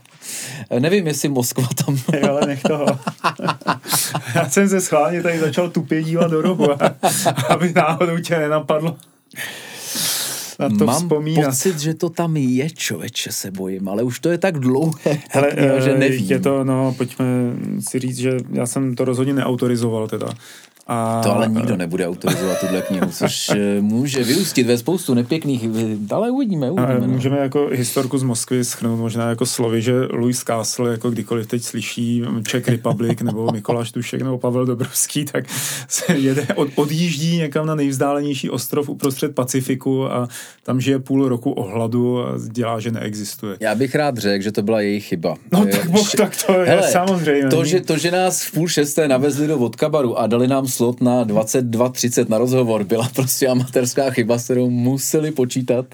Nevím, 0.81 1.07
jestli 1.07 1.29
Moskva 1.29 1.69
tam... 1.85 1.97
Hej, 2.13 2.25
ale 2.25 2.47
nech 2.47 2.63
toho. 2.63 2.87
Já 4.35 4.49
jsem 4.49 4.69
se 4.69 4.81
schválně 4.81 5.23
tady 5.23 5.39
začal 5.39 5.71
tupě 5.71 6.03
dívat 6.03 6.31
do 6.31 6.43
rohu, 6.43 6.69
aby 7.49 7.73
náhodou 7.73 8.19
tě 8.19 8.39
nenapadlo 8.39 8.97
na 10.59 10.69
to 10.69 10.85
Mám 10.87 11.03
vzpomínat. 11.03 11.51
pocit, 11.51 11.79
že 11.79 11.95
to 11.95 12.11
tam 12.11 12.37
je, 12.37 12.71
člověče, 12.71 13.33
se 13.33 13.51
bojím, 13.51 13.89
ale 13.89 14.03
už 14.03 14.21
to 14.21 14.31
je 14.31 14.39
tak 14.39 14.59
dlouhé, 14.59 15.19
Hele, 15.31 15.53
tak, 15.53 15.83
že 15.83 15.99
nevím. 15.99 16.27
Je 16.31 16.39
to, 16.39 16.65
no, 16.65 16.95
pojďme 16.97 17.27
si 17.81 17.99
říct, 17.99 18.17
že 18.17 18.37
já 18.53 18.67
jsem 18.67 18.95
to 18.95 19.05
rozhodně 19.05 19.33
neautorizoval 19.33 20.09
teda. 20.09 20.29
A... 20.89 21.21
To 21.23 21.35
ale 21.35 21.49
nikdo 21.49 21.77
nebude 21.77 22.09
autorizovat 22.09 22.61
tuhle 22.61 22.83
knihu, 22.83 23.11
což 23.11 23.49
eh, 23.57 23.81
může 23.81 24.25
vyústit 24.25 24.67
ve 24.67 24.79
spoustu 24.79 25.15
nepěkných, 25.15 25.65
ale 26.11 26.31
uvidíme, 26.31 26.71
uvidíme. 26.71 27.01
No. 27.01 27.07
můžeme 27.07 27.39
jako 27.39 27.69
historku 27.73 28.19
z 28.19 28.23
Moskvy 28.23 28.65
schrnout 28.65 29.01
možná 29.01 29.29
jako 29.29 29.47
slovy, 29.47 29.83
že 29.83 29.93
Louis 30.11 30.39
Castle, 30.39 30.91
jako 30.91 31.11
kdykoliv 31.11 31.47
teď 31.47 31.63
slyší 31.63 32.23
Czech 32.47 32.69
Republic 32.69 33.23
nebo 33.23 33.53
Mikoláš 33.53 33.93
Tušek 33.93 34.23
nebo 34.23 34.39
Pavel 34.39 34.67
Dobrovský, 34.67 35.25
tak 35.25 35.45
se 35.89 36.13
jede, 36.13 36.47
od, 36.55 36.69
odjíždí 36.75 37.37
někam 37.37 37.67
na 37.67 37.75
nejvzdálenější 37.75 38.51
ostrov 38.51 38.89
uprostřed 38.89 39.35
Pacifiku 39.35 40.13
a 40.13 40.29
tam 40.63 40.81
žije 40.81 40.99
půl 40.99 41.29
roku 41.29 41.53
ohladu 41.53 42.23
a 42.23 42.33
dělá, 42.51 42.81
že 42.81 42.91
neexistuje. 42.91 43.57
Já 43.61 43.75
bych 43.75 43.95
rád 43.95 44.19
řekl, 44.19 44.45
že 44.45 44.53
to 44.53 44.63
byla 44.63 44.81
její 44.81 45.01
chyba. 45.01 45.37
No 45.53 45.67
tak, 45.67 45.91
boh, 45.91 46.11
tak 46.11 46.45
to 46.47 46.53
je 46.53 46.67
Hele, 46.67 46.91
samozřejmě. 46.91 47.49
To 47.49 47.65
že, 47.65 47.81
to, 47.81 47.99
že 47.99 48.11
nás 48.11 48.43
v 48.43 48.53
půl 48.53 48.69
šesté 48.69 49.09
navezli 49.09 49.47
do 49.47 49.59
Vodkabaru 49.59 50.19
a 50.19 50.27
dali 50.27 50.49
nám 50.49 50.67
slot 50.77 51.01
na 51.01 51.25
22.30 51.25 52.29
na 52.29 52.39
rozhovor 52.39 52.85
byla 52.85 53.09
prostě 53.15 53.49
amatérská 53.49 54.11
chyba, 54.11 54.39
s 54.39 54.45
kterou 54.45 54.71
museli 54.71 55.31
počítat, 55.31 55.87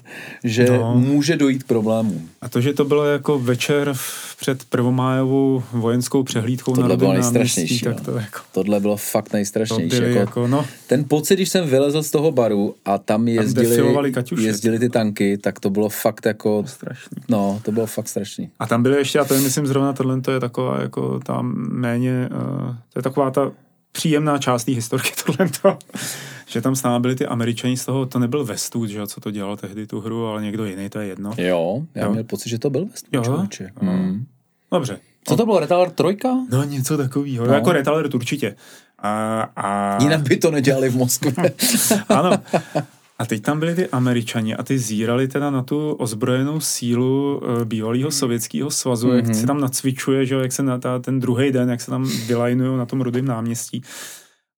že 0.43 0.65
no. 0.65 0.95
může 0.95 1.37
dojít 1.37 1.63
k 1.63 1.67
problému. 1.67 2.21
A 2.41 2.49
to, 2.49 2.61
že 2.61 2.73
to 2.73 2.85
bylo 2.85 3.05
jako 3.05 3.39
večer 3.39 3.93
před 4.39 4.65
prvomájovou 4.65 5.63
vojenskou 5.71 6.23
přehlídkou 6.23 6.75
Tohle 6.75 6.89
na 6.89 6.95
bylo 6.95 7.13
nejstrašnější. 7.13 7.85
tak 7.85 8.01
to 8.01 8.11
jako... 8.11 8.39
Tohle 8.51 8.79
bylo 8.79 8.97
fakt 8.97 9.33
nejstrašnější. 9.33 9.95
Jako, 9.95 10.19
jako, 10.19 10.47
no. 10.47 10.65
Ten 10.87 11.05
pocit, 11.07 11.35
když 11.35 11.49
jsem 11.49 11.67
vylezl 11.67 12.03
z 12.03 12.11
toho 12.11 12.31
baru 12.31 12.75
a 12.85 12.97
tam 12.97 13.27
jezdili, 13.27 13.77
tam 14.11 14.23
jezdili 14.37 14.79
ty 14.79 14.89
tanky, 14.89 15.37
tak 15.37 15.59
to 15.59 15.69
bylo 15.69 15.89
fakt 15.89 16.25
jako... 16.25 16.63
Strašný. 16.67 17.17
No, 17.29 17.61
to 17.63 17.71
bylo 17.71 17.85
fakt 17.85 18.07
strašný. 18.07 18.49
A 18.59 18.67
tam 18.67 18.83
byly 18.83 18.97
ještě, 18.97 19.19
a 19.19 19.25
to 19.25 19.33
je 19.33 19.39
myslím 19.41 19.67
zrovna 19.67 19.93
tohle, 19.93 20.21
to 20.21 20.31
je 20.31 20.39
taková 20.39 20.81
jako 20.81 21.19
tam 21.19 21.53
méně, 21.71 22.29
uh, 22.31 22.75
to 22.93 22.99
je 22.99 23.03
taková 23.03 23.31
ta 23.31 23.51
příjemná 23.93 24.37
část 24.37 24.63
té 24.63 24.71
historky 24.71 25.11
tohle, 25.25 25.77
že 26.47 26.61
tam 26.61 26.75
s 26.75 26.83
námi 26.83 27.01
byli 27.01 27.15
ty 27.15 27.25
američani 27.25 27.77
z 27.77 27.85
toho, 27.85 28.05
to 28.05 28.19
nebyl 28.19 28.45
Westwood, 28.45 28.89
že 28.89 29.07
co 29.07 29.21
to 29.21 29.31
dělal 29.31 29.57
tehdy 29.57 29.87
tu 29.87 29.99
hru, 30.01 30.27
ale 30.27 30.41
někdo 30.41 30.65
jiný, 30.65 30.89
to 30.89 30.99
je 30.99 31.07
jedno. 31.07 31.31
Jo, 31.37 31.83
já 31.95 32.05
jo. 32.05 32.11
měl 32.11 32.23
pocit, 32.23 32.49
že 32.49 32.59
to 32.59 32.69
byl 32.69 32.85
Westwood, 32.85 33.25
jo? 33.25 33.47
Hmm. 33.81 34.25
Dobře. 34.71 34.99
Co 35.27 35.35
to 35.35 35.45
bylo, 35.45 35.59
Retaler 35.59 35.89
trojka? 35.89 36.29
No 36.51 36.63
něco 36.63 36.97
takového, 36.97 37.47
no. 37.47 37.53
jako 37.53 37.71
Retaler 37.71 38.15
určitě. 38.15 38.55
A, 38.99 39.41
a... 39.55 39.97
Jinak 40.03 40.21
by 40.21 40.37
to 40.37 40.51
nedělali 40.51 40.89
v 40.89 40.95
Moskvě. 40.95 41.33
ano. 42.09 42.31
A 43.19 43.25
teď 43.25 43.41
tam 43.41 43.59
byli 43.59 43.75
ty 43.75 43.87
američani 43.87 44.55
a 44.55 44.63
ty 44.63 44.79
zírali 44.79 45.27
teda 45.27 45.49
na 45.49 45.63
tu 45.63 45.91
ozbrojenou 45.91 46.59
sílu 46.59 47.41
uh, 47.43 47.65
bývalého 47.65 48.11
sovětského 48.11 48.71
svazu, 48.71 49.07
mm-hmm. 49.07 49.15
jak 49.15 49.25
mhm. 49.25 49.33
se 49.33 49.47
tam 49.47 49.61
nacvičuje, 49.61 50.25
že 50.25 50.35
jak 50.35 50.51
se 50.51 50.63
na 50.63 50.77
ta, 50.77 50.99
ten 50.99 51.19
druhý 51.19 51.51
den, 51.51 51.69
jak 51.69 51.81
se 51.81 51.91
tam 51.91 52.09
vylajnují 52.27 52.77
na 52.77 52.85
tom 52.85 53.01
rudém 53.01 53.25
náměstí. 53.25 53.83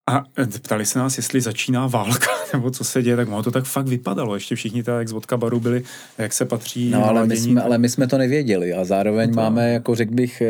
A 0.09 0.23
ptali 0.61 0.85
se 0.85 0.99
nás, 0.99 1.17
jestli 1.17 1.41
začíná 1.41 1.87
válka, 1.87 2.27
nebo 2.53 2.71
co 2.71 2.83
se 2.83 3.03
děje, 3.03 3.15
tak 3.15 3.27
ono 3.27 3.43
to 3.43 3.51
tak 3.51 3.65
fakt 3.65 3.87
vypadalo. 3.87 4.35
Ještě 4.35 4.55
všichni 4.55 4.83
tak 4.83 4.97
jak 4.97 5.07
z 5.07 5.11
vodka 5.11 5.37
baru 5.37 5.59
byli, 5.59 5.83
jak 6.17 6.33
se 6.33 6.45
patří. 6.45 6.89
No, 6.89 7.05
ale 7.05 7.25
my, 7.25 7.37
jsme, 7.37 7.61
ale 7.61 7.77
my 7.77 7.89
jsme 7.89 8.07
to 8.07 8.17
nevěděli 8.17 8.73
a 8.73 8.85
zároveň 8.85 9.29
to... 9.29 9.35
máme, 9.35 9.73
jako 9.73 9.95
řekl 9.95 10.13
bych, 10.13 10.41
eh, 10.41 10.47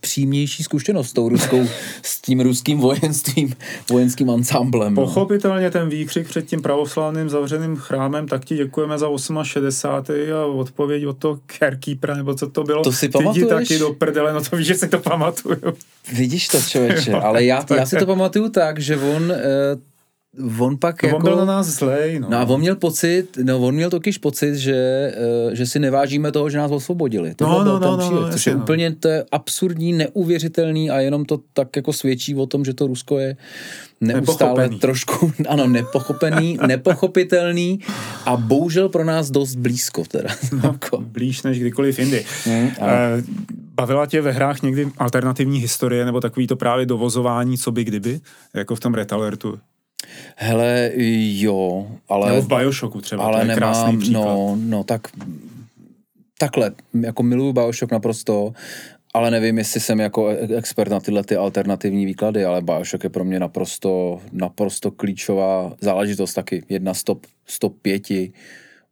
přímější 0.00 0.62
zkušenost 0.62 1.08
s 1.08 1.12
tou 1.12 1.28
ruskou, 1.28 1.64
s 2.02 2.20
tím 2.20 2.40
ruským 2.40 2.78
vojenstvím, 2.78 3.54
vojenským 3.90 4.30
ansámblem. 4.30 4.94
No. 4.94 5.02
Pochopitelně 5.02 5.70
ten 5.70 5.88
výkřik 5.88 6.28
před 6.28 6.46
tím 6.46 6.62
pravoslavným 6.62 7.28
zavřeným 7.28 7.76
chrámem, 7.76 8.28
tak 8.28 8.44
ti 8.44 8.56
děkujeme 8.56 8.98
za 8.98 9.08
68. 9.42 10.32
a 10.32 10.44
odpověď 10.46 11.06
od 11.06 11.18
toho 11.18 11.38
Kerkeepera, 11.58 12.14
nebo 12.14 12.34
co 12.34 12.50
to 12.50 12.64
bylo. 12.64 12.82
To 12.82 12.92
si 12.92 13.08
pamatuješ? 13.08 13.48
taky 13.48 13.78
do 13.78 13.92
prdele, 13.92 14.32
no 14.32 14.40
to 14.44 14.56
víš, 14.56 14.66
že 14.66 14.74
si 14.74 14.88
to 14.88 14.98
pamatuju. 14.98 15.56
Vidíš 16.12 16.48
to, 16.48 16.60
člověče, 16.60 17.12
ale 17.22 17.44
já, 17.44 17.64
já 17.76 17.86
si 17.86 17.96
to 17.96 18.06
pamatuju 18.06 18.48
tak, 18.48 18.78
že 18.78 18.95
on 18.96 19.22
uh, 19.22 19.80
on 20.58 20.76
pak 20.76 21.02
no, 21.02 21.06
jako... 21.06 21.16
On 21.16 21.22
byl 21.22 21.36
na 21.36 21.44
nás 21.44 21.66
zlej, 21.66 22.20
no. 22.20 22.28
no. 22.30 22.38
a 22.38 22.44
on 22.44 22.60
měl 22.60 22.76
pocit, 22.76 23.38
no 23.42 23.58
on 23.58 23.74
měl 23.74 23.90
totiž 23.90 24.18
pocit, 24.18 24.54
že, 24.56 25.12
uh, 25.46 25.54
že 25.54 25.66
si 25.66 25.78
nevážíme 25.78 26.32
toho, 26.32 26.50
že 26.50 26.58
nás 26.58 26.70
osvobodili. 26.70 27.34
To 27.34 27.44
no, 27.46 27.64
no, 27.64 27.78
no, 27.78 27.96
no, 27.96 27.98
přílež, 27.98 28.32
což 28.32 28.46
je 28.46 28.54
no. 28.54 28.62
úplně 28.62 28.94
to 28.94 29.08
je 29.08 29.24
absurdní, 29.32 29.92
neuvěřitelný 29.92 30.90
a 30.90 31.00
jenom 31.00 31.24
to 31.24 31.40
tak 31.52 31.76
jako 31.76 31.92
svědčí 31.92 32.34
o 32.34 32.46
tom, 32.46 32.64
že 32.64 32.74
to 32.74 32.86
Rusko 32.86 33.18
je 33.18 33.36
neustále 34.00 34.50
nepochopený. 34.50 34.78
trošku, 34.78 35.32
ano, 35.48 35.66
nepochopený, 35.66 36.58
nepochopitelný 36.66 37.80
a 38.24 38.36
bohužel 38.36 38.88
pro 38.88 39.04
nás 39.04 39.30
dost 39.30 39.54
blízko 39.54 40.04
teda. 40.08 40.28
No, 40.62 40.76
blíž 41.00 41.42
než 41.42 41.60
kdykoliv 41.60 41.98
jindy. 41.98 42.24
Mm, 42.46 42.70
Bavila 43.76 44.06
tě 44.06 44.20
ve 44.20 44.32
hrách 44.32 44.62
někdy 44.62 44.88
alternativní 44.98 45.58
historie 45.58 46.04
nebo 46.04 46.20
takový 46.20 46.46
to 46.46 46.56
právě 46.56 46.86
dovozování, 46.86 47.58
co 47.58 47.72
by 47.72 47.84
kdyby, 47.84 48.20
jako 48.54 48.76
v 48.76 48.80
tom 48.80 48.94
Retalertu? 48.94 49.58
Hele, 50.36 50.90
jo, 51.36 51.86
ale... 52.08 52.28
Nebo 52.30 52.42
v 52.42 52.48
Bioshocku 52.48 53.00
třeba, 53.00 53.24
ale 53.24 53.36
to 53.36 53.40
je 53.40 53.44
nemám, 53.44 53.58
krásný 53.58 53.98
příklad. 53.98 54.24
No, 54.24 54.58
no, 54.60 54.84
tak 54.84 55.08
takhle, 56.38 56.70
jako 57.00 57.22
miluju 57.22 57.52
Bioshock 57.52 57.92
naprosto, 57.92 58.52
ale 59.14 59.30
nevím, 59.30 59.58
jestli 59.58 59.80
jsem 59.80 60.00
jako 60.00 60.28
e- 60.28 60.56
expert 60.56 60.90
na 60.90 61.00
tyhle 61.00 61.24
ty 61.24 61.36
alternativní 61.36 62.06
výklady, 62.06 62.44
ale 62.44 62.62
Bioshock 62.62 63.04
je 63.04 63.10
pro 63.10 63.24
mě 63.24 63.40
naprosto, 63.40 64.20
naprosto 64.32 64.90
klíčová 64.90 65.72
záležitost 65.80 66.34
taky. 66.34 66.64
Jedna 66.68 66.94
stop, 66.94 67.26
stop 67.46 67.76
pěti 67.82 68.32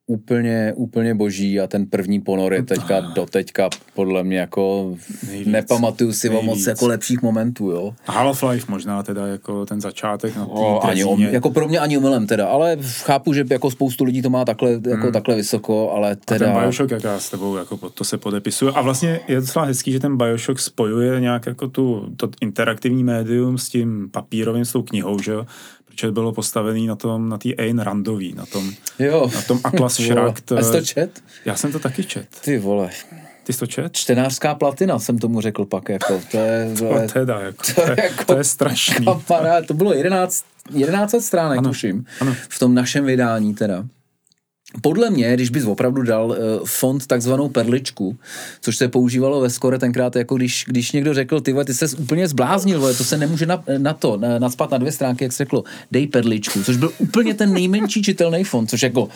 úplně, 0.06 0.72
úplně 0.76 1.14
boží 1.14 1.60
a 1.60 1.66
ten 1.66 1.86
první 1.86 2.20
ponor 2.20 2.54
je 2.54 2.62
teďka 2.62 3.00
do 3.00 3.26
teďka 3.26 3.70
podle 3.94 4.24
mě 4.24 4.38
jako 4.38 4.94
nejvíc, 5.26 5.48
nepamatuju 5.48 6.12
si 6.12 6.28
nejvíc. 6.28 6.42
o 6.42 6.46
moc 6.46 6.66
jako 6.66 6.86
lepších 6.86 7.22
momentů, 7.22 7.70
jo. 7.70 7.94
Half-Life 8.06 8.64
možná 8.68 9.02
teda 9.02 9.26
jako 9.26 9.66
ten 9.66 9.80
začátek 9.80 10.36
na 10.36 10.46
o, 10.46 10.84
ani 10.84 11.04
om, 11.04 11.20
jako 11.20 11.50
pro 11.50 11.68
mě 11.68 11.78
ani 11.78 11.98
omylem 11.98 12.26
teda, 12.26 12.46
ale 12.46 12.76
chápu, 12.82 13.32
že 13.32 13.44
jako 13.50 13.70
spoustu 13.70 14.04
lidí 14.04 14.22
to 14.22 14.30
má 14.30 14.44
takhle, 14.44 14.70
jako 14.70 15.02
hmm. 15.02 15.12
takhle 15.12 15.36
vysoko, 15.36 15.90
ale 15.90 16.16
teda... 16.16 16.50
A 16.50 16.52
ten 16.52 16.62
Bioshock, 16.62 16.90
jak 16.90 17.04
já 17.04 17.18
s 17.18 17.30
tebou 17.30 17.56
jako 17.56 17.90
to 17.90 18.04
se 18.04 18.18
podepisuje 18.18 18.72
a 18.72 18.82
vlastně 18.82 19.20
je 19.28 19.40
docela 19.40 19.64
hezký, 19.64 19.92
že 19.92 20.00
ten 20.00 20.16
Bioshock 20.16 20.58
spojuje 20.58 21.20
nějak 21.20 21.46
jako 21.46 21.68
tu, 21.68 22.12
to 22.16 22.30
interaktivní 22.40 23.04
médium 23.04 23.58
s 23.58 23.68
tím 23.68 24.08
papírovým, 24.10 24.64
s 24.64 24.72
tou 24.72 24.82
knihou, 24.82 25.18
že 25.18 25.32
jo, 25.32 25.46
protože 25.94 26.12
bylo 26.12 26.32
postavený 26.32 26.86
na 26.86 26.96
tom, 26.96 27.28
na 27.28 27.38
té 27.38 27.54
Ayn 27.54 27.78
Randový, 27.78 28.34
na 28.34 28.46
tom, 28.46 28.70
jo. 28.98 29.30
na 29.34 29.42
tom 29.42 29.60
Atlas 29.64 29.94
Shrugged. 30.00 30.52
A 30.52 30.62
jsi 30.62 30.72
to 30.72 30.80
čet? 30.80 31.22
Já 31.44 31.56
jsem 31.56 31.72
to 31.72 31.78
taky 31.78 32.04
čet. 32.04 32.26
Ty 32.44 32.58
vole. 32.58 32.90
Ty 33.44 33.52
jsi 33.52 33.58
to 33.58 33.66
čet? 33.66 33.96
Čtenářská 33.96 34.54
platina 34.54 34.98
jsem 34.98 35.18
tomu 35.18 35.40
řekl 35.40 35.64
pak, 35.64 35.88
jako, 35.88 36.20
to 36.30 36.38
je... 36.38 36.74
to, 36.78 36.98
je, 36.98 37.08
teda, 37.08 37.40
jako, 37.40 37.62
to, 37.74 37.80
je, 37.80 37.96
jako, 38.02 38.24
to 38.24 38.36
je 38.36 38.44
strašný. 38.44 39.06
Kamarád, 39.26 39.66
to 39.66 39.74
bylo 39.74 39.94
11, 39.94 40.44
11 40.70 41.14
stránek, 41.20 41.58
ano, 41.58 41.68
tuším, 41.68 42.06
ano. 42.20 42.34
v 42.48 42.58
tom 42.58 42.74
našem 42.74 43.04
vydání 43.04 43.54
teda 43.54 43.84
podle 44.80 45.10
mě, 45.10 45.34
když 45.34 45.50
bys 45.50 45.64
opravdu 45.64 46.02
dal 46.02 46.26
uh, 46.26 46.36
font 46.66 47.06
takzvanou 47.06 47.48
perličku, 47.48 48.16
což 48.60 48.76
se 48.76 48.88
používalo 48.88 49.40
ve 49.40 49.50
skore 49.50 49.78
tenkrát, 49.78 50.16
jako 50.16 50.36
když, 50.36 50.64
když 50.68 50.92
někdo 50.92 51.14
řekl, 51.14 51.40
ty 51.40 51.54
ty 51.64 51.74
se 51.74 51.96
úplně 51.96 52.28
zbláznil, 52.28 52.80
vole, 52.80 52.94
to 52.94 53.04
se 53.04 53.18
nemůže 53.18 53.46
na, 53.46 53.64
na 53.78 53.92
to, 53.92 54.16
na, 54.16 54.38
nadspat 54.38 54.70
na 54.70 54.78
dvě 54.78 54.92
stránky, 54.92 55.24
jak 55.24 55.32
se 55.32 55.44
řeklo, 55.44 55.64
dej 55.92 56.06
perličku, 56.06 56.62
což 56.62 56.76
byl 56.76 56.92
úplně 56.98 57.34
ten 57.34 57.52
nejmenší 57.52 58.02
čitelný 58.02 58.44
font, 58.44 58.70
což 58.70 58.82
jako 58.82 59.08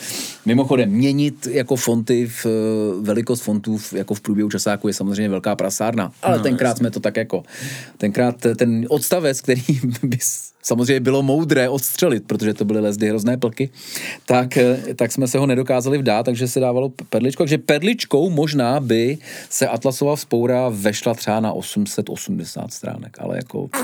mimochodem 0.46 0.90
měnit 0.90 1.48
jako 1.50 1.76
fonty 1.76 2.26
v 2.26 2.46
uh, 2.46 3.04
velikost 3.04 3.40
fontů 3.40 3.76
v, 3.76 3.92
jako 3.92 4.14
v 4.14 4.20
průběhu 4.20 4.50
časáku 4.50 4.88
je 4.88 4.94
samozřejmě 4.94 5.28
velká 5.28 5.56
prasárna, 5.56 6.12
ale 6.22 6.36
no, 6.36 6.42
tenkrát 6.42 6.68
jasný. 6.68 6.78
jsme 6.78 6.90
to 6.90 7.00
tak 7.00 7.16
jako, 7.16 7.42
tenkrát 7.96 8.46
ten 8.56 8.86
odstavec, 8.88 9.40
který 9.40 9.62
bys 10.02 10.48
samozřejmě 10.68 11.00
bylo 11.00 11.22
moudré 11.22 11.68
odstřelit, 11.68 12.24
protože 12.26 12.54
to 12.54 12.64
byly 12.64 12.80
lezdy 12.80 13.08
hrozné 13.08 13.36
plky, 13.36 13.70
tak, 14.26 14.56
eh, 14.56 14.94
tak 14.96 15.12
jsme 15.12 15.28
se 15.28 15.38
ho 15.38 15.46
nedokázali 15.46 15.98
vdát, 15.98 16.22
takže 16.22 16.48
se 16.48 16.60
dávalo 16.60 16.92
perličko. 17.10 17.42
Takže 17.42 17.58
perličkou 17.58 18.30
možná 18.30 18.80
by 18.80 19.18
se 19.50 19.68
Atlasová 19.68 20.16
vzpoura 20.16 20.68
vešla 20.68 21.14
třeba 21.14 21.40
na 21.40 21.52
880 21.52 22.72
stránek, 22.72 23.16
ale 23.20 23.36
jako... 23.36 23.68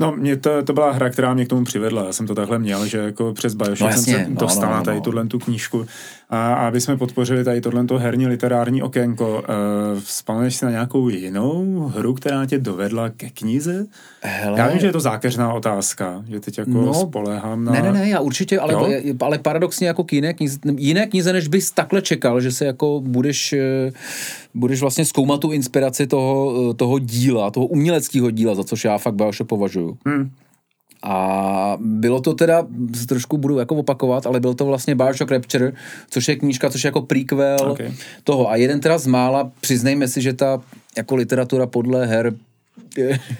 No, 0.00 0.12
mě 0.16 0.36
to, 0.36 0.62
to 0.62 0.72
byla 0.72 0.92
hra, 0.92 1.10
která 1.10 1.34
mě 1.34 1.44
k 1.44 1.48
tomu 1.48 1.64
přivedla. 1.64 2.06
Já 2.06 2.12
jsem 2.12 2.26
to 2.26 2.34
takhle 2.34 2.58
měl, 2.58 2.86
že 2.86 2.98
jako 2.98 3.32
přes 3.32 3.54
Bioshock 3.54 3.80
no, 3.80 3.88
jasně, 3.88 4.14
jsem 4.14 4.24
se 4.24 4.30
dostal 4.30 4.68
no, 4.68 4.70
no, 4.70 4.78
no, 4.78 4.84
tady 4.84 4.96
no. 4.96 5.02
tuhle 5.02 5.26
tu 5.26 5.38
knížku. 5.38 5.86
A 6.34 6.54
aby 6.54 6.80
jsme 6.80 6.96
podpořili 6.96 7.44
tady 7.44 7.60
tohle 7.60 7.86
herní 7.98 8.26
literární 8.26 8.82
okénko, 8.82 9.30
uh, 9.32 10.00
vzpomeneš 10.00 10.56
si 10.56 10.64
na 10.64 10.70
nějakou 10.70 11.08
jinou 11.08 11.80
hru, 11.94 12.14
která 12.14 12.46
tě 12.46 12.58
dovedla 12.58 13.08
ke 13.08 13.30
knize? 13.30 13.86
Hele. 14.20 14.60
Já 14.60 14.68
vím, 14.68 14.78
že 14.78 14.86
je 14.86 14.92
to 14.92 15.00
zákeřná 15.00 15.52
otázka, 15.52 16.24
že 16.28 16.40
teď 16.40 16.58
jako 16.58 16.70
no, 16.70 16.94
spolehám 16.94 17.64
na... 17.64 17.72
Ne, 17.72 17.82
ne, 17.82 17.92
ne, 17.92 18.08
já 18.08 18.20
určitě, 18.20 18.60
ale, 18.60 19.02
ale 19.20 19.38
paradoxně 19.38 19.86
jako 19.86 20.04
k 20.04 20.12
jiné 20.12 20.34
knize, 20.34 20.58
jiné 20.76 21.06
knize, 21.06 21.32
než 21.32 21.48
bys 21.48 21.70
takhle 21.70 22.02
čekal, 22.02 22.40
že 22.40 22.52
se 22.52 22.64
jako 22.64 23.00
budeš, 23.04 23.52
eh, 23.52 23.92
budeš 24.54 24.80
vlastně 24.80 25.04
zkoumat 25.04 25.40
tu 25.40 25.52
inspiraci 25.52 26.06
toho, 26.06 26.54
eh, 26.70 26.74
toho 26.74 26.98
díla, 26.98 27.50
toho 27.50 27.66
uměleckého 27.66 28.30
díla, 28.30 28.54
za 28.54 28.64
což 28.64 28.84
já 28.84 28.98
fakt 28.98 29.14
Bioshock 29.14 29.48
považuju. 29.48 29.98
Hmm. 30.06 30.30
A 31.02 31.76
bylo 31.80 32.20
to 32.20 32.34
teda, 32.34 32.66
trošku 33.08 33.38
budu 33.38 33.58
jako 33.58 33.74
opakovat, 33.74 34.26
ale 34.26 34.40
byl 34.40 34.54
to 34.54 34.64
vlastně 34.64 34.94
Bioshock 34.94 35.30
Rapture, 35.30 35.72
což 36.10 36.28
je 36.28 36.36
knížka, 36.36 36.70
což 36.70 36.84
je 36.84 36.88
jako 36.88 37.02
prequel 37.02 37.70
okay. 37.70 37.92
toho. 38.24 38.50
A 38.50 38.56
jeden 38.56 38.80
teda 38.80 38.98
z 38.98 39.06
mála, 39.06 39.50
přiznejme 39.60 40.08
si, 40.08 40.22
že 40.22 40.32
ta 40.32 40.60
jako 40.96 41.14
literatura 41.14 41.66
podle 41.66 42.06
her 42.06 42.34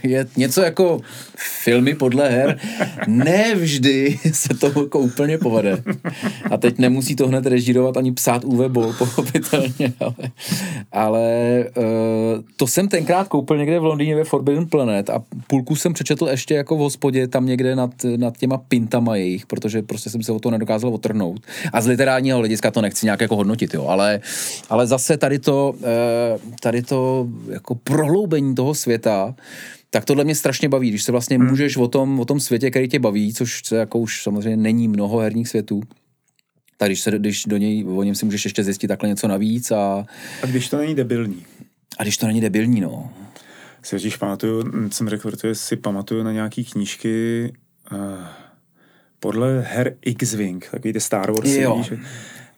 je 0.03 0.26
něco 0.37 0.62
jako 0.62 1.01
filmy 1.37 1.95
podle 1.95 2.28
her. 2.28 2.59
Ne 3.07 3.55
vždy 3.55 4.18
se 4.33 4.49
to 4.55 4.66
jako 4.66 4.99
úplně 4.99 5.39
povede. 5.39 5.83
A 6.51 6.57
teď 6.57 6.78
nemusí 6.78 7.16
to 7.16 7.28
hned 7.28 7.47
režírovat 7.47 7.97
ani 7.97 8.12
psát 8.12 8.45
UV 8.45 8.68
Ball, 8.68 8.93
pochopitelně, 8.93 9.93
ale, 10.01 10.14
ale 10.93 11.64
uh, 11.76 11.85
to 12.57 12.66
jsem 12.66 12.89
tenkrát 12.89 13.28
koupil 13.28 13.59
někde 13.59 13.78
v 13.78 13.85
Londýně 13.85 14.16
ve 14.16 14.24
Forbidden 14.24 14.66
Planet 14.66 15.11
a 15.11 15.22
půlku 15.47 15.76
jsem 15.76 15.93
přečetl 15.93 16.28
ještě 16.28 16.55
jako 16.55 16.76
v 16.76 16.78
hospodě 16.78 17.28
tam 17.28 17.47
někde 17.47 17.76
nad, 17.76 17.91
nad 18.16 18.39
těma 18.39 18.59
pintama 18.59 19.16
jejich, 19.16 19.47
protože 19.47 19.83
prostě 19.83 20.11
jsem 20.11 20.22
se 20.22 20.33
o 20.33 20.39
to 20.39 20.51
nedokázal 20.51 20.95
otrhnout. 20.95 21.41
A 21.72 21.80
z 21.80 21.87
literárního 21.87 22.39
hlediska 22.39 22.70
to 22.70 22.80
nechci 22.80 23.07
nějak 23.07 23.20
jako 23.20 23.37
hodnotit, 23.37 23.74
jo, 23.74 23.87
ale, 23.87 24.20
ale 24.70 24.87
zase 24.87 25.16
tady 25.16 25.39
to, 25.39 25.74
uh, 25.76 26.53
tady 26.61 26.83
to 26.83 27.26
jako 27.49 27.74
prohloubení 27.74 28.55
toho 28.55 28.74
světa 28.74 29.22
tak 29.91 30.05
tohle 30.05 30.25
mě 30.25 30.35
strašně 30.35 30.68
baví, 30.68 30.89
když 30.89 31.03
se 31.03 31.12
vlastně 31.12 31.39
hmm. 31.39 31.49
můžeš 31.49 31.77
o 31.77 31.89
tom, 31.89 32.20
o 32.20 32.25
tom 32.25 32.41
světě, 32.41 32.70
který 32.70 32.89
tě 32.89 32.99
baví, 32.99 33.35
což 33.35 33.61
se 33.64 33.77
jako 33.77 33.99
už 33.99 34.23
samozřejmě 34.23 34.57
není 34.57 34.89
mnoho 34.89 35.18
herních 35.18 35.49
světů, 35.49 35.81
tak 36.77 36.89
když, 36.89 37.01
se, 37.01 37.11
když 37.11 37.43
do 37.47 37.57
něj, 37.57 37.85
o 37.85 38.03
něm 38.03 38.14
si 38.14 38.25
můžeš 38.25 38.45
ještě 38.45 38.64
zjistit 38.64 38.89
takhle 38.89 39.09
něco 39.09 39.29
navíc 39.29 39.70
a... 39.70 40.07
A 40.43 40.47
když 40.47 40.68
to 40.68 40.77
není 40.77 40.95
debilní. 40.95 41.47
A 41.99 42.03
když 42.03 42.16
to 42.16 42.27
není 42.27 42.41
debilní, 42.41 42.81
no. 42.81 43.11
Si 43.83 43.97
totiž 43.97 44.16
pamatuju, 44.16 44.64
jsem 44.91 45.09
řekl, 45.09 45.31
protože 45.31 45.55
si 45.55 45.77
pamatuju 45.77 46.23
na 46.23 46.33
nějaký 46.33 46.64
knížky 46.64 47.53
uh, 47.93 47.99
podle 49.20 49.61
her 49.61 49.97
X-Wing, 50.03 50.68
takový 50.70 50.93
ty 50.93 51.01
Star 51.01 51.31
Wars. 51.31 51.51
Jo. 51.51 51.77
Víš, 51.77 51.93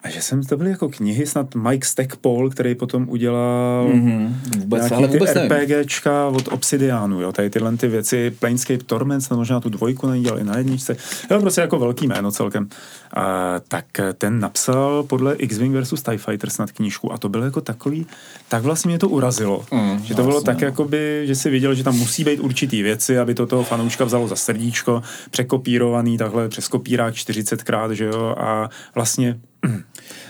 a 0.04 0.10
že 0.10 0.22
jsem 0.22 0.42
to 0.42 0.56
byly 0.56 0.70
jako 0.70 0.88
knihy, 0.88 1.26
snad 1.26 1.54
Mike 1.54 1.86
Stackpole, 1.86 2.50
který 2.50 2.74
potom 2.74 3.08
udělal 3.08 3.88
mm-hmm. 3.88 4.32
vůbec, 4.58 4.80
nějaký 4.80 4.94
ale 4.94 5.06
vůbec 5.06 5.32
ty 5.32 5.38
RPGčka 5.38 6.26
od 6.26 6.48
Obsidianu, 6.48 7.20
jo, 7.20 7.32
tady 7.32 7.50
tyhle 7.50 7.76
ty 7.76 7.88
věci, 7.88 8.30
Planescape 8.30 8.84
Torment, 8.84 9.20
snad 9.20 9.36
možná 9.36 9.60
tu 9.60 9.68
dvojku 9.68 10.06
nedělal 10.06 10.38
i 10.38 10.44
na 10.44 10.58
jedničce, 10.58 10.96
jo, 11.30 11.40
prostě 11.40 11.60
jako 11.60 11.78
velký 11.78 12.06
jméno 12.06 12.32
celkem. 12.32 12.68
A, 13.16 13.54
tak 13.68 13.84
ten 14.18 14.40
napsal 14.40 15.02
podle 15.02 15.34
X-Wing 15.34 15.72
versus 15.72 16.02
TIE 16.02 16.18
Fighter 16.18 16.50
snad 16.50 16.72
knížku 16.72 17.12
a 17.12 17.18
to 17.18 17.28
bylo 17.28 17.44
jako 17.44 17.60
takový, 17.60 18.06
tak 18.48 18.62
vlastně 18.62 18.88
mě 18.88 18.98
to 18.98 19.08
urazilo, 19.08 19.64
mm, 19.72 19.98
že 20.04 20.14
to 20.14 20.22
bylo 20.22 20.32
vlastně, 20.32 20.46
tak 20.46 20.60
no. 20.60 20.66
jakoby, 20.66 21.22
že 21.26 21.34
si 21.34 21.50
viděl, 21.50 21.74
že 21.74 21.84
tam 21.84 21.98
musí 21.98 22.24
být 22.24 22.40
určitý 22.40 22.82
věci, 22.82 23.18
aby 23.18 23.34
to 23.34 23.46
toho 23.46 23.62
fanouška 23.62 24.04
vzalo 24.04 24.28
za 24.28 24.36
srdíčko, 24.36 25.02
překopírovaný 25.30 26.18
takhle 26.18 26.48
přes 26.48 26.68
kopírák 26.68 27.14
40krát, 27.14 27.90
že 27.90 28.04
jo, 28.04 28.34
a 28.38 28.68
vlastně 28.94 29.38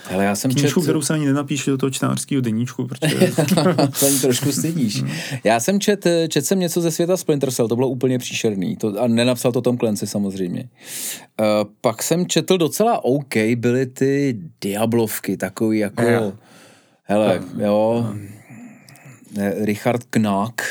Hele, 0.08 0.24
já 0.24 0.34
jsem 0.34 0.50
Knížku, 0.50 0.80
čet... 0.80 0.84
kterou 0.84 1.02
se 1.02 1.14
ani 1.14 1.26
nenapíše 1.26 1.70
do 1.70 1.78
toho 1.78 1.90
čtenářského 1.90 2.40
deníčku, 2.40 2.86
protože... 2.86 3.32
to 4.00 4.06
ani 4.06 4.18
trošku 4.20 4.52
stydíš. 4.52 5.02
Já 5.44 5.60
jsem 5.60 5.80
čet, 5.80 6.06
čet 6.28 6.46
jsem 6.46 6.60
něco 6.60 6.80
ze 6.80 6.90
světa 6.90 7.16
Splinter 7.16 7.50
Cell, 7.50 7.68
to 7.68 7.76
bylo 7.76 7.88
úplně 7.88 8.18
příšerný. 8.18 8.76
To, 8.76 9.02
a 9.02 9.06
nenapsal 9.06 9.52
to 9.52 9.60
Tom 9.60 9.78
Clancy 9.78 10.06
samozřejmě. 10.06 10.68
Uh, 11.40 11.46
pak 11.80 12.02
jsem 12.02 12.26
četl 12.26 12.58
docela 12.58 13.04
OK, 13.04 13.34
byly 13.56 13.86
ty 13.86 14.38
Diablovky, 14.60 15.36
takový 15.36 15.78
jako... 15.78 16.02
Já. 16.02 16.32
Hele, 17.02 17.42
jo... 17.58 18.06
Ne, 19.36 19.54
Richard 19.64 20.04
Knack. 20.10 20.62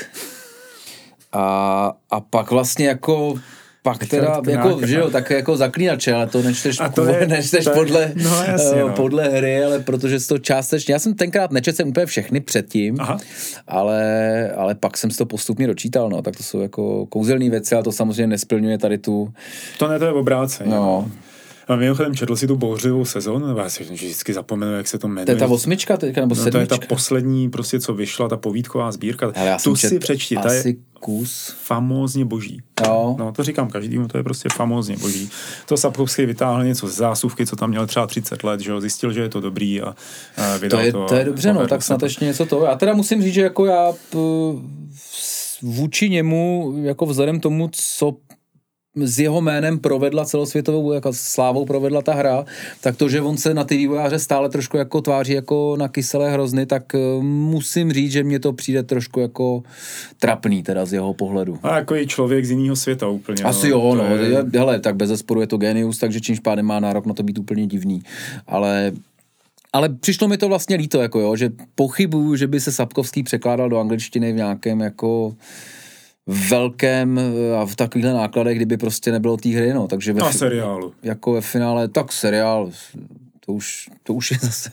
A, 1.31 1.93
a 2.11 2.19
pak 2.19 2.51
vlastně 2.51 2.87
jako 2.87 3.35
pak 3.83 4.07
teda, 4.07 4.41
jako, 4.49 4.79
že 4.87 4.95
jo, 4.99 5.09
tak 5.09 5.29
jako 5.29 5.57
zaklínače, 5.57 6.13
ale 6.13 6.27
to 6.27 6.41
nečteš, 6.41 6.79
A 6.79 6.89
to 6.89 7.05
je- 7.05 7.27
nečteš 7.27 7.63
to 7.63 7.69
je- 7.69 7.73
podle, 7.75 8.11
no 8.23 8.43
jasně, 8.43 8.79
eh, 8.79 8.83
no. 8.83 8.89
podle 8.89 9.29
hry, 9.29 9.63
ale 9.63 9.79
protože 9.79 10.27
to 10.27 10.37
částečně, 10.37 10.93
já 10.93 10.99
jsem 10.99 11.13
tenkrát 11.13 11.51
nečetl 11.51 11.75
jsem 11.75 11.87
úplně 11.87 12.05
všechny 12.05 12.39
předtím, 12.39 12.95
Aha. 12.99 13.17
ale, 13.67 14.51
ale 14.57 14.75
pak 14.75 14.97
jsem 14.97 15.11
si 15.11 15.17
to 15.17 15.25
postupně 15.25 15.67
dočítal, 15.67 16.09
no, 16.09 16.21
tak 16.21 16.35
to 16.37 16.43
jsou 16.43 16.59
jako 16.61 17.05
kouzelné 17.05 17.49
věci, 17.49 17.75
ale 17.75 17.83
to 17.83 17.91
samozřejmě 17.91 18.27
nesplňuje 18.27 18.77
tady 18.77 18.97
tu, 18.97 19.33
To 19.79 19.87
ne, 19.87 19.99
to 19.99 20.05
je 20.05 20.11
obráceně. 20.11 20.71
no, 20.71 21.09
A 21.67 21.75
mimochodem 21.75 22.15
četl 22.15 22.35
si 22.35 22.47
tu 22.47 22.55
bouřivou 22.55 23.05
sezónu, 23.05 23.47
nebo 23.47 23.59
já 23.59 23.69
si 23.69 23.83
vždycky 23.83 24.33
zapomenu, 24.33 24.73
jak 24.75 24.87
se 24.87 24.99
to 24.99 25.07
jmenuje. 25.07 25.25
to 25.25 25.31
je 25.31 25.37
ta 25.37 25.47
osmička 25.47 25.97
teďka, 25.97 26.21
nebo 26.21 26.35
No, 26.35 26.41
to 26.41 26.47
je 26.47 26.51
sedmička. 26.51 26.77
ta 26.77 26.85
poslední, 26.87 27.49
prostě, 27.49 27.79
co 27.79 27.93
vyšla, 27.93 28.29
ta 28.29 28.37
povídková 28.37 28.91
sbírka. 28.91 29.31
Ale 29.35 29.47
já 29.47 29.57
tu 29.57 29.75
jsem 29.75 29.89
si 29.89 29.99
přečti, 29.99 30.35
ta 30.35 30.53
je 30.53 30.63
kus, 30.99 31.55
famózně 31.63 32.25
boží. 32.25 32.61
jo, 32.85 33.15
No, 33.19 33.31
to 33.31 33.43
říkám 33.43 33.69
každému, 33.69 34.07
to 34.07 34.17
je 34.17 34.23
prostě 34.23 34.49
famózně 34.55 34.97
boží. 34.97 35.29
To 35.65 35.77
Sapkovský 35.77 36.25
vytáhl 36.25 36.63
něco 36.63 36.87
z 36.87 36.95
zásuvky, 36.95 37.45
co 37.45 37.55
tam 37.55 37.69
měl 37.69 37.87
třeba 37.87 38.07
30 38.07 38.43
let, 38.43 38.59
že 38.59 38.71
jo, 38.71 38.81
zjistil, 38.81 39.13
že 39.13 39.21
je 39.21 39.29
to 39.29 39.39
dobrý 39.41 39.81
a, 39.81 39.89
a 40.37 40.53
To 40.53 40.59
vydal 40.59 40.81
je, 40.81 40.91
to. 40.91 41.05
to 41.05 41.15
je 41.15 41.25
dobře, 41.25 41.53
no, 41.53 41.67
tak 41.67 41.83
snad 41.83 41.99
to. 41.99 42.05
ještě 42.05 42.25
něco 42.25 42.45
toho. 42.45 42.65
Já 42.65 42.75
teda 42.75 42.93
musím 42.93 43.21
říct, 43.21 43.33
že 43.33 43.41
jako 43.41 43.65
já 43.65 43.91
p, 44.09 44.17
vůči 45.61 46.09
němu, 46.09 46.73
jako 46.83 47.05
vzhledem 47.05 47.39
tomu, 47.39 47.69
co 47.71 48.15
s 48.95 49.19
jeho 49.19 49.41
jménem 49.41 49.79
provedla 49.79 50.25
celosvětovou, 50.25 50.93
jako 50.93 51.13
slávou 51.13 51.65
provedla 51.65 52.01
ta 52.01 52.13
hra, 52.13 52.45
tak 52.81 52.97
to, 52.97 53.09
že 53.09 53.21
on 53.21 53.37
se 53.37 53.53
na 53.53 53.63
ty 53.63 53.77
vývojáře 53.77 54.19
stále 54.19 54.49
trošku 54.49 54.77
jako 54.77 55.01
tváří 55.01 55.33
jako 55.33 55.75
na 55.79 55.87
kyselé 55.87 56.31
hrozny, 56.31 56.65
tak 56.65 56.95
eh, 56.95 56.99
musím 57.23 57.93
říct, 57.93 58.11
že 58.11 58.23
mně 58.23 58.39
to 58.39 58.53
přijde 58.53 58.83
trošku 58.83 59.19
jako 59.19 59.63
trapný 60.19 60.63
teda 60.63 60.85
z 60.85 60.93
jeho 60.93 61.13
pohledu. 61.13 61.59
A 61.63 61.75
jako 61.75 61.95
i 61.95 62.07
člověk 62.07 62.45
z 62.45 62.51
jiného 62.51 62.75
světa 62.75 63.07
úplně. 63.07 63.43
Asi 63.43 63.69
no, 63.69 63.77
jo, 63.77 63.95
no, 63.95 64.15
je... 64.15 64.45
hele, 64.53 64.79
tak 64.79 64.95
bez 64.95 65.09
zesporu 65.09 65.41
je 65.41 65.47
to 65.47 65.57
genius, 65.57 65.97
takže 65.97 66.21
čímž 66.21 66.39
pádem 66.39 66.65
má 66.65 66.79
nárok 66.79 67.05
na 67.05 67.13
to 67.13 67.23
být 67.23 67.37
úplně 67.37 67.67
divný, 67.67 68.03
ale 68.47 68.91
ale 69.75 69.89
přišlo 69.89 70.27
mi 70.27 70.37
to 70.37 70.47
vlastně 70.47 70.75
líto, 70.75 71.01
jako 71.01 71.19
jo, 71.19 71.35
že 71.35 71.49
pochybuju, 71.75 72.35
že 72.35 72.47
by 72.47 72.59
se 72.59 72.71
Sapkovský 72.71 73.23
překládal 73.23 73.69
do 73.69 73.79
angličtiny 73.79 74.33
v 74.33 74.35
nějakém 74.35 74.79
jako 74.79 75.35
velkém 76.27 77.19
eh, 77.19 77.55
a 77.57 77.65
v 77.65 77.75
takovýchhle 77.75 78.13
nákladech, 78.13 78.55
kdyby 78.57 78.77
prostě 78.77 79.11
nebylo 79.11 79.37
té 79.37 79.49
hry, 79.49 79.73
no, 79.73 79.87
takže 79.87 80.13
ve, 80.13 80.21
fi- 80.21 80.31
seriálu. 80.37 80.93
jako 81.03 81.31
ve 81.33 81.41
finále, 81.41 81.87
tak 81.87 82.11
seriál, 82.11 82.69
to 83.45 83.53
už, 83.53 83.89
to 84.03 84.13
už 84.13 84.31
je 84.31 84.37
zase. 84.41 84.71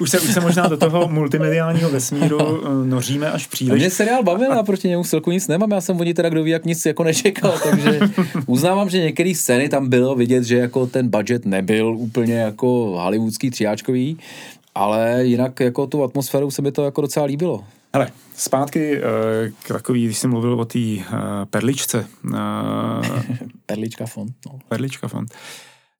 Už 0.00 0.10
se, 0.10 0.20
už 0.20 0.32
se 0.34 0.40
možná 0.40 0.68
do 0.68 0.76
toho 0.76 1.08
multimediálního 1.08 1.90
vesmíru 1.90 2.38
eh, 2.66 2.86
noříme 2.86 3.30
až 3.30 3.46
A 3.46 3.48
příliš. 3.50 3.80
mě 3.80 3.90
seriál 3.90 4.22
bavil 4.22 4.52
a 4.52 4.62
proti 4.62 4.88
němu 4.88 5.04
celku 5.04 5.30
nic 5.30 5.48
nemám, 5.48 5.70
já 5.70 5.80
jsem 5.80 6.00
od 6.00 6.04
ní 6.04 6.14
teda 6.14 6.28
kdo 6.28 6.42
ví, 6.42 6.50
jak 6.50 6.64
nic 6.64 6.86
jako 6.86 7.04
nečekal, 7.04 7.54
takže 7.64 8.00
uznávám, 8.46 8.90
že 8.90 8.98
některé 9.02 9.34
scény 9.34 9.68
tam 9.68 9.88
bylo 9.88 10.14
vidět, 10.14 10.44
že 10.44 10.56
jako 10.56 10.86
ten 10.86 11.08
budget 11.08 11.46
nebyl 11.46 11.96
úplně 11.96 12.34
jako 12.34 12.66
hollywoodský 13.02 13.50
tříáčkový, 13.50 14.18
ale 14.74 15.24
jinak 15.24 15.60
jako 15.60 15.86
tu 15.86 16.02
atmosféru 16.04 16.50
se 16.50 16.62
mi 16.62 16.72
to 16.72 16.84
jako 16.84 17.00
docela 17.00 17.26
líbilo. 17.26 17.64
Hele, 17.98 18.10
zpátky 18.36 18.96
eh, 18.96 19.02
k 19.62 19.68
takový, 19.68 20.04
když 20.04 20.18
jsem 20.18 20.30
mluvil 20.30 20.60
o 20.60 20.64
té 20.64 20.78
eh, 20.78 21.04
perličce, 21.50 22.06
eh, 22.34 22.38
Perlička 23.66 24.06
fond, 24.06 24.32
no. 24.46 24.58
perlička 24.68 25.08
fond, 25.08 25.34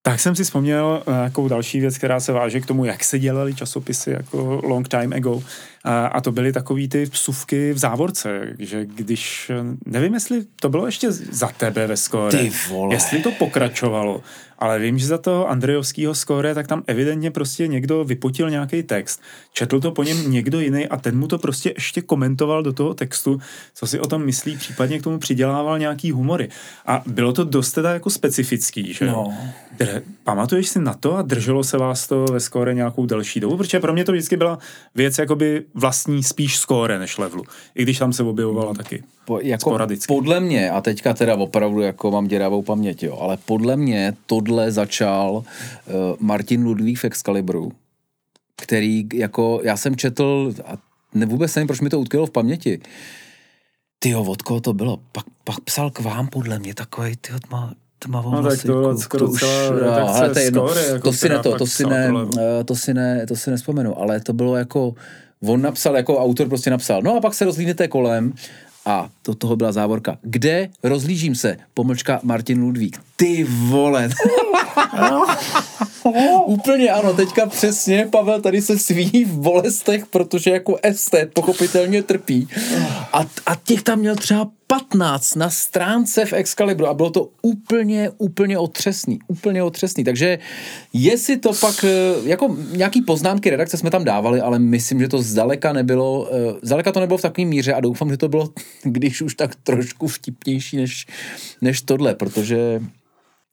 tak 0.02 0.20
jsem 0.20 0.36
si 0.36 0.44
vzpomněl 0.44 1.02
jako 1.24 1.48
další 1.48 1.80
věc, 1.80 1.98
která 1.98 2.20
se 2.20 2.32
váže 2.32 2.60
k 2.60 2.66
tomu, 2.66 2.84
jak 2.84 3.04
se 3.04 3.18
dělaly 3.18 3.54
časopisy 3.54 4.10
jako 4.10 4.60
long 4.64 4.88
time 4.88 5.12
ago. 5.12 5.42
A, 5.84 6.06
a 6.06 6.20
to 6.20 6.32
byly 6.32 6.52
takový 6.52 6.88
ty 6.88 7.04
vsuvky 7.04 7.72
v 7.72 7.78
závorce, 7.78 8.54
že 8.58 8.86
když, 8.86 9.50
nevím, 9.86 10.14
jestli 10.14 10.44
to 10.60 10.68
bylo 10.68 10.86
ještě 10.86 11.12
za 11.12 11.48
tebe 11.48 11.86
ve 11.86 11.96
skóre, 11.96 12.38
Ty 12.38 12.52
vole. 12.70 12.94
jestli 12.94 13.22
to 13.22 13.30
pokračovalo, 13.30 14.22
ale 14.58 14.78
vím, 14.78 14.98
že 14.98 15.06
za 15.06 15.18
toho 15.18 15.48
Andrejovského 15.48 16.14
skóre, 16.14 16.54
tak 16.54 16.66
tam 16.66 16.82
evidentně 16.86 17.30
prostě 17.30 17.68
někdo 17.68 18.04
vypotil 18.04 18.50
nějaký 18.50 18.82
text, 18.82 19.22
četl 19.52 19.80
to 19.80 19.92
po 19.92 20.02
něm 20.02 20.32
někdo 20.32 20.60
jiný 20.60 20.86
a 20.86 20.96
ten 20.96 21.18
mu 21.18 21.28
to 21.28 21.38
prostě 21.38 21.72
ještě 21.76 22.02
komentoval 22.02 22.62
do 22.62 22.72
toho 22.72 22.94
textu, 22.94 23.40
co 23.74 23.86
si 23.86 24.00
o 24.00 24.06
tom 24.06 24.24
myslí, 24.24 24.56
případně 24.56 24.98
k 24.98 25.02
tomu 25.02 25.18
přidělával 25.18 25.78
nějaký 25.78 26.10
humory. 26.10 26.48
A 26.86 27.02
bylo 27.06 27.32
to 27.32 27.44
dost 27.44 27.72
teda 27.72 27.92
jako 27.92 28.10
specifický, 28.10 28.92
že? 28.92 29.06
No. 29.06 29.34
Dr- 29.78 30.02
pamatuješ 30.24 30.68
si 30.68 30.78
na 30.78 30.94
to 30.94 31.16
a 31.16 31.22
drželo 31.22 31.64
se 31.64 31.78
vás 31.78 32.08
to 32.08 32.24
ve 32.24 32.40
skóre 32.40 32.74
nějakou 32.74 33.06
delší 33.06 33.40
dobu? 33.40 33.56
Protože 33.56 33.80
pro 33.80 33.92
mě 33.92 34.04
to 34.04 34.12
vždycky 34.12 34.36
byla 34.36 34.58
věc 34.94 35.18
jakoby 35.18 35.64
vlastní 35.74 36.22
spíš 36.22 36.58
skóre 36.58 36.98
než 36.98 37.18
levelu. 37.18 37.44
I 37.74 37.82
když 37.82 37.98
tam 37.98 38.12
se 38.12 38.22
objevovala 38.22 38.74
taky. 38.74 39.02
Po, 39.24 39.40
jako 39.40 39.70
Sporadicky. 39.70 40.14
podle 40.14 40.40
mě, 40.40 40.70
a 40.70 40.80
teďka 40.80 41.14
teda 41.14 41.36
opravdu 41.36 41.80
jako 41.80 42.10
mám 42.10 42.26
děravou 42.26 42.62
paměť, 42.62 43.02
jo, 43.02 43.18
ale 43.20 43.36
podle 43.36 43.76
mě 43.76 44.14
tohle 44.26 44.72
začal 44.72 45.30
uh, 45.30 45.44
Martin 46.20 46.64
Ludvík 46.64 46.98
v 46.98 47.04
Excalibru, 47.04 47.72
který 48.56 49.08
jako, 49.14 49.60
já 49.64 49.76
jsem 49.76 49.96
četl, 49.96 50.54
a 50.64 50.78
ne, 51.14 51.26
vůbec 51.26 51.54
nevím, 51.54 51.66
proč 51.66 51.80
mi 51.80 51.90
to 51.90 52.00
utkvělo 52.00 52.26
v 52.26 52.30
paměti, 52.30 52.80
ty 53.98 54.14
od 54.14 54.42
koho 54.42 54.60
to 54.60 54.72
bylo? 54.72 55.00
Pak, 55.12 55.24
pak 55.44 55.60
psal 55.60 55.90
k 55.90 56.00
vám 56.00 56.28
podle 56.28 56.58
mě 56.58 56.74
takový, 56.74 57.16
ty 57.16 57.32
tma, 57.48 57.74
tmavou 57.98 58.30
No 58.30 58.42
tak 58.42 58.62
to 58.62 58.68
bylo 58.68 58.98
skoro 58.98 59.26
už- 59.26 59.40
celá 59.40 59.70
no, 59.70 60.08
ale 60.08 60.30
to 60.30 60.38
je 60.38 60.44
jedno. 60.44 60.68
Jako 60.68 61.00
to 61.00 61.12
si 61.12 61.28
ne 61.28 61.38
to, 61.38 61.58
to 61.58 61.66
si 61.66 61.86
ne, 61.86 62.12
to 62.12 62.30
eh, 62.40 62.64
to 62.64 62.76
si 62.76 62.94
ne, 62.94 63.26
to 63.26 63.36
si 63.36 63.50
nespomenu, 63.50 64.00
ale 64.00 64.20
to 64.20 64.32
bylo 64.32 64.56
jako, 64.56 64.94
on 65.42 65.62
napsal, 65.62 65.96
jako 65.96 66.18
autor 66.18 66.48
prostě 66.48 66.70
napsal, 66.70 67.02
no 67.02 67.16
a 67.16 67.20
pak 67.20 67.34
se 67.34 67.44
rozhlídnete 67.44 67.88
kolem 67.88 68.32
a 68.88 69.08
do 69.26 69.34
toho 69.34 69.56
byla 69.56 69.72
závorka. 69.72 70.18
Kde? 70.22 70.68
Rozlížím 70.82 71.34
se. 71.34 71.56
Pomlčka 71.74 72.20
Martin 72.22 72.62
Ludvík. 72.62 73.00
Ty 73.16 73.44
vole. 73.44 74.10
Úplně 76.46 76.90
ano, 76.90 77.12
teďka 77.12 77.46
přesně 77.46 78.08
Pavel 78.12 78.40
tady 78.40 78.62
se 78.62 78.78
sví 78.78 79.24
v 79.24 79.38
bolestech, 79.38 80.06
protože 80.06 80.50
jako 80.50 80.76
estet 80.82 81.32
pochopitelně 81.32 82.02
trpí. 82.02 82.48
A, 83.12 83.18
a 83.46 83.54
těch 83.64 83.82
tam 83.82 83.98
měl 83.98 84.16
třeba 84.16 84.48
15 84.78 85.34
na 85.34 85.50
stránce 85.50 86.24
v 86.24 86.32
Excalibru 86.32 86.86
a 86.86 86.94
bylo 86.94 87.10
to 87.10 87.28
úplně, 87.42 88.10
úplně 88.18 88.58
otřesný, 88.58 89.18
úplně 89.28 89.62
otřesný. 89.62 90.04
Takže 90.04 90.38
jestli 90.92 91.36
to 91.36 91.52
pak, 91.60 91.84
eh, 91.84 92.14
jako 92.22 92.56
nějaký 92.72 93.02
poznámky 93.02 93.50
redakce 93.50 93.76
jsme 93.76 93.90
tam 93.90 94.04
dávali, 94.04 94.40
ale 94.40 94.58
myslím, 94.58 95.00
že 95.00 95.08
to 95.08 95.22
zdaleka 95.22 95.72
nebylo, 95.72 96.28
eh, 96.32 96.54
zdaleka 96.62 96.92
to 96.92 97.00
nebylo 97.00 97.18
v 97.18 97.22
takové 97.22 97.46
míře 97.46 97.74
a 97.74 97.80
doufám, 97.80 98.10
že 98.10 98.16
to 98.16 98.28
bylo, 98.28 98.48
když 98.82 99.22
už 99.22 99.34
tak 99.34 99.54
trošku 99.54 100.08
vtipnější 100.08 100.76
než, 100.76 101.06
než 101.60 101.82
tohle, 101.82 102.14
protože 102.14 102.80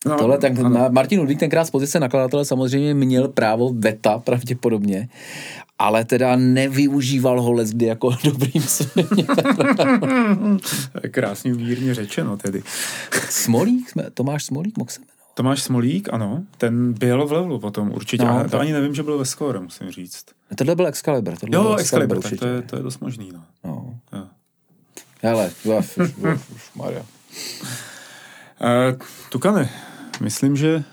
No, 0.06 0.16
Tohle, 0.18 0.38
tak 0.38 0.58
ano. 0.58 0.68
na, 0.68 0.88
Martin 0.88 1.20
Ludvík 1.20 1.38
tenkrát 1.40 1.64
z 1.64 1.70
pozice 1.70 2.00
nakladatele 2.00 2.44
samozřejmě 2.44 2.94
měl 2.94 3.28
právo 3.28 3.72
veta 3.78 4.18
pravděpodobně, 4.18 5.08
ale 5.78 6.04
teda 6.04 6.36
nevyužíval 6.36 7.42
ho 7.42 7.56
kdy 7.70 7.86
jako 7.86 8.10
dobrým 8.24 8.62
směrem. 8.62 9.08
Krásně 11.10 11.54
mírně 11.54 11.94
řečeno 11.94 12.36
tedy. 12.36 12.62
Smolík, 13.30 13.92
Tomáš 14.14 14.44
Smolík, 14.44 14.78
mohl 14.78 14.90
se 14.90 15.00
jmenovat. 15.00 15.16
Tomáš 15.34 15.62
Smolík, 15.62 16.08
ano, 16.12 16.42
ten 16.58 16.92
byl 16.92 17.26
v 17.26 17.32
levelu 17.32 17.58
potom 17.58 17.90
určitě. 17.92 18.24
No, 18.24 18.34
No, 18.38 18.44
to 18.44 18.50
tak- 18.50 18.60
ani 18.60 18.72
nevím, 18.72 18.94
že 18.94 19.02
byl 19.02 19.18
ve 19.18 19.24
skóre, 19.24 19.60
musím 19.60 19.90
říct. 19.90 20.24
Tohle 20.56 20.74
byl 20.74 20.86
Excalibur. 20.86 21.36
Tohle 21.36 21.56
Jo, 21.56 21.62
byl 21.62 21.78
Excalibur, 21.78 22.16
určitě. 22.16 22.36
to 22.36 22.46
je, 22.46 22.62
to 22.62 22.76
je 22.76 22.82
dost 22.82 22.98
možný, 23.00 23.30
no. 23.32 23.42
No. 23.64 23.94
Jo. 24.12 24.24
Hele, 25.22 25.50
uf, 25.64 25.98
už, 25.98 26.08
už, 26.16 26.40
už, 26.54 26.70
Maria. 26.74 27.02
Uh, 28.60 28.98
Tukane, 29.28 29.68
myslím, 30.20 30.56
že 30.56 30.84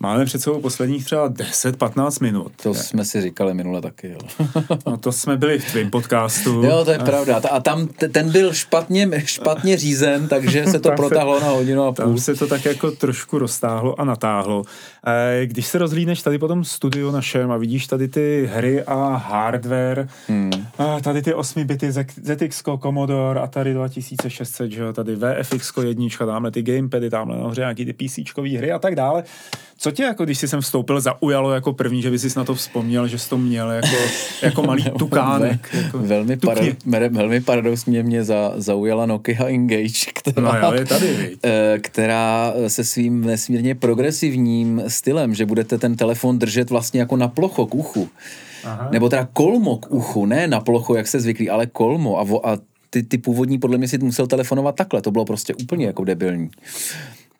máme 0.00 0.24
před 0.24 0.40
sebou 0.42 0.60
posledních 0.60 1.04
třeba 1.04 1.28
10-15 1.30 2.22
minut. 2.22 2.52
To 2.62 2.74
jsme 2.74 3.04
si 3.04 3.20
říkali 3.22 3.54
minule 3.54 3.80
taky. 3.80 4.08
Jo, 4.08 4.18
No 4.86 4.96
to 4.96 5.12
jsme 5.12 5.36
byli 5.36 5.58
v 5.58 5.64
tvém 5.70 5.90
podcastu. 5.90 6.50
jo 6.62 6.84
to 6.84 6.90
je 6.90 6.98
pravda. 6.98 7.40
A 7.50 7.60
tam 7.60 7.86
t- 7.86 8.08
ten 8.08 8.30
byl 8.32 8.52
špatně, 8.52 9.10
špatně 9.24 9.76
řízen, 9.76 10.28
takže 10.28 10.66
se 10.66 10.80
to 10.80 10.88
Tam 10.88 10.96
se- 10.96 10.96
protáhlo 10.96 11.40
na 11.40 11.48
hodinu 11.48 11.82
a 11.82 11.92
půl. 11.92 12.04
Tam 12.04 12.18
se 12.18 12.34
to 12.34 12.46
tak 12.46 12.64
jako 12.64 12.90
trošku 12.90 13.38
roztáhlo 13.38 14.00
a 14.00 14.04
natáhlo. 14.04 14.62
Eh, 15.06 15.46
Když 15.46 15.66
se 15.66 15.78
rozhlídneš 15.78 16.22
tady 16.22 16.38
po 16.38 16.48
tom 16.48 16.64
studiu 16.64 17.10
našem 17.10 17.50
a 17.50 17.56
vidíš 17.56 17.86
tady 17.86 18.08
ty 18.08 18.50
hry 18.54 18.82
a 18.82 19.16
hardware, 19.16 20.08
hmm. 20.28 20.50
a 20.78 21.00
tady 21.00 21.22
ty 21.22 21.34
8 21.34 21.64
bity 21.64 21.92
ZX 21.92 22.62
Commodore, 22.82 23.40
Atari 23.40 23.74
2600, 23.74 24.70
že 24.70 24.80
jo, 24.82 24.92
tady 24.92 25.16
VFX 25.16 25.72
jednička, 25.86 26.26
tamhle 26.26 26.50
ty 26.50 26.62
gamepady, 26.62 27.10
tamhle 27.10 27.36
nahoře 27.36 27.60
nějaký 27.60 27.84
ty 27.84 27.92
PC 27.92 28.18
hry 28.56 28.72
a 28.72 28.78
tak 28.78 28.94
dále. 28.94 29.24
Co 29.80 29.87
Co 29.88 29.92
tě, 29.92 30.02
jako 30.02 30.24
když 30.24 30.38
jsi 30.38 30.48
sem 30.48 30.60
vstoupil, 30.60 31.00
zaujalo 31.00 31.52
jako 31.52 31.72
první, 31.72 32.02
že 32.02 32.10
by 32.10 32.18
jsi 32.18 32.28
na 32.36 32.44
to 32.44 32.54
vzpomněl, 32.54 33.08
že 33.08 33.18
jsi 33.18 33.28
to 33.28 33.38
měl 33.38 33.70
jako, 33.70 33.96
jako 34.42 34.62
malý 34.62 34.84
tukánek? 34.98 35.68
Jako 35.72 35.98
velmi, 35.98 36.36
para, 36.36 36.60
velmi 37.10 37.40
paradoxně 37.40 38.02
mě 38.02 38.24
za, 38.24 38.52
zaujala 38.56 39.06
Nokia 39.06 39.46
Engage, 39.46 40.12
která, 40.14 40.52
no 40.52 40.68
jo, 40.68 40.74
je 40.74 40.84
tady, 40.84 41.36
eh, 41.44 41.78
která 41.78 42.54
se 42.68 42.84
svým 42.84 43.24
nesmírně 43.24 43.74
progresivním 43.74 44.82
stylem, 44.88 45.34
že 45.34 45.46
budete 45.46 45.78
ten 45.78 45.96
telefon 45.96 46.38
držet 46.38 46.70
vlastně 46.70 47.00
jako 47.00 47.16
na 47.16 47.28
plocho 47.28 47.66
k 47.66 47.74
uchu. 47.74 48.08
Aha. 48.64 48.88
Nebo 48.92 49.08
teda 49.08 49.28
kolmo 49.32 49.76
k 49.76 49.90
uchu, 49.90 50.26
ne 50.26 50.48
na 50.48 50.60
plochu, 50.60 50.94
jak 50.94 51.08
se 51.08 51.20
zvyklí, 51.20 51.50
ale 51.50 51.66
kolmo. 51.66 52.18
A, 52.18 52.22
vo, 52.22 52.48
a 52.48 52.58
ty, 52.90 53.02
ty 53.02 53.18
původní 53.18 53.58
podle 53.58 53.78
mě 53.78 53.88
si 53.88 53.98
musel 53.98 54.26
telefonovat 54.26 54.74
takhle, 54.74 55.02
to 55.02 55.10
bylo 55.10 55.24
prostě 55.24 55.54
úplně 55.54 55.86
jako 55.86 56.04
debilní 56.04 56.50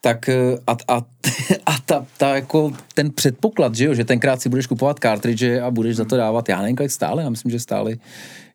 tak 0.01 0.29
eh, 0.29 0.59
a, 0.67 0.77
a, 0.89 0.97
a 1.67 1.73
ta, 1.87 2.07
ta, 2.17 2.35
jako 2.35 2.73
ten 2.95 3.11
předpoklad, 3.11 3.75
že 3.75 3.85
jo, 3.85 3.95
že 3.95 4.05
tenkrát 4.05 4.43
si 4.43 4.49
budeš 4.49 4.67
kupovat 4.67 4.99
cartridge 4.99 5.61
a 5.63 5.71
budeš 5.71 5.97
za 5.97 6.05
to 6.05 6.17
dávat, 6.17 6.49
já 6.49 6.61
nevím, 6.63 6.77
kolik 6.77 6.93
stále, 6.93 7.23
já 7.23 7.31
myslím, 7.31 7.51
že 7.51 7.61
stály 7.61 7.99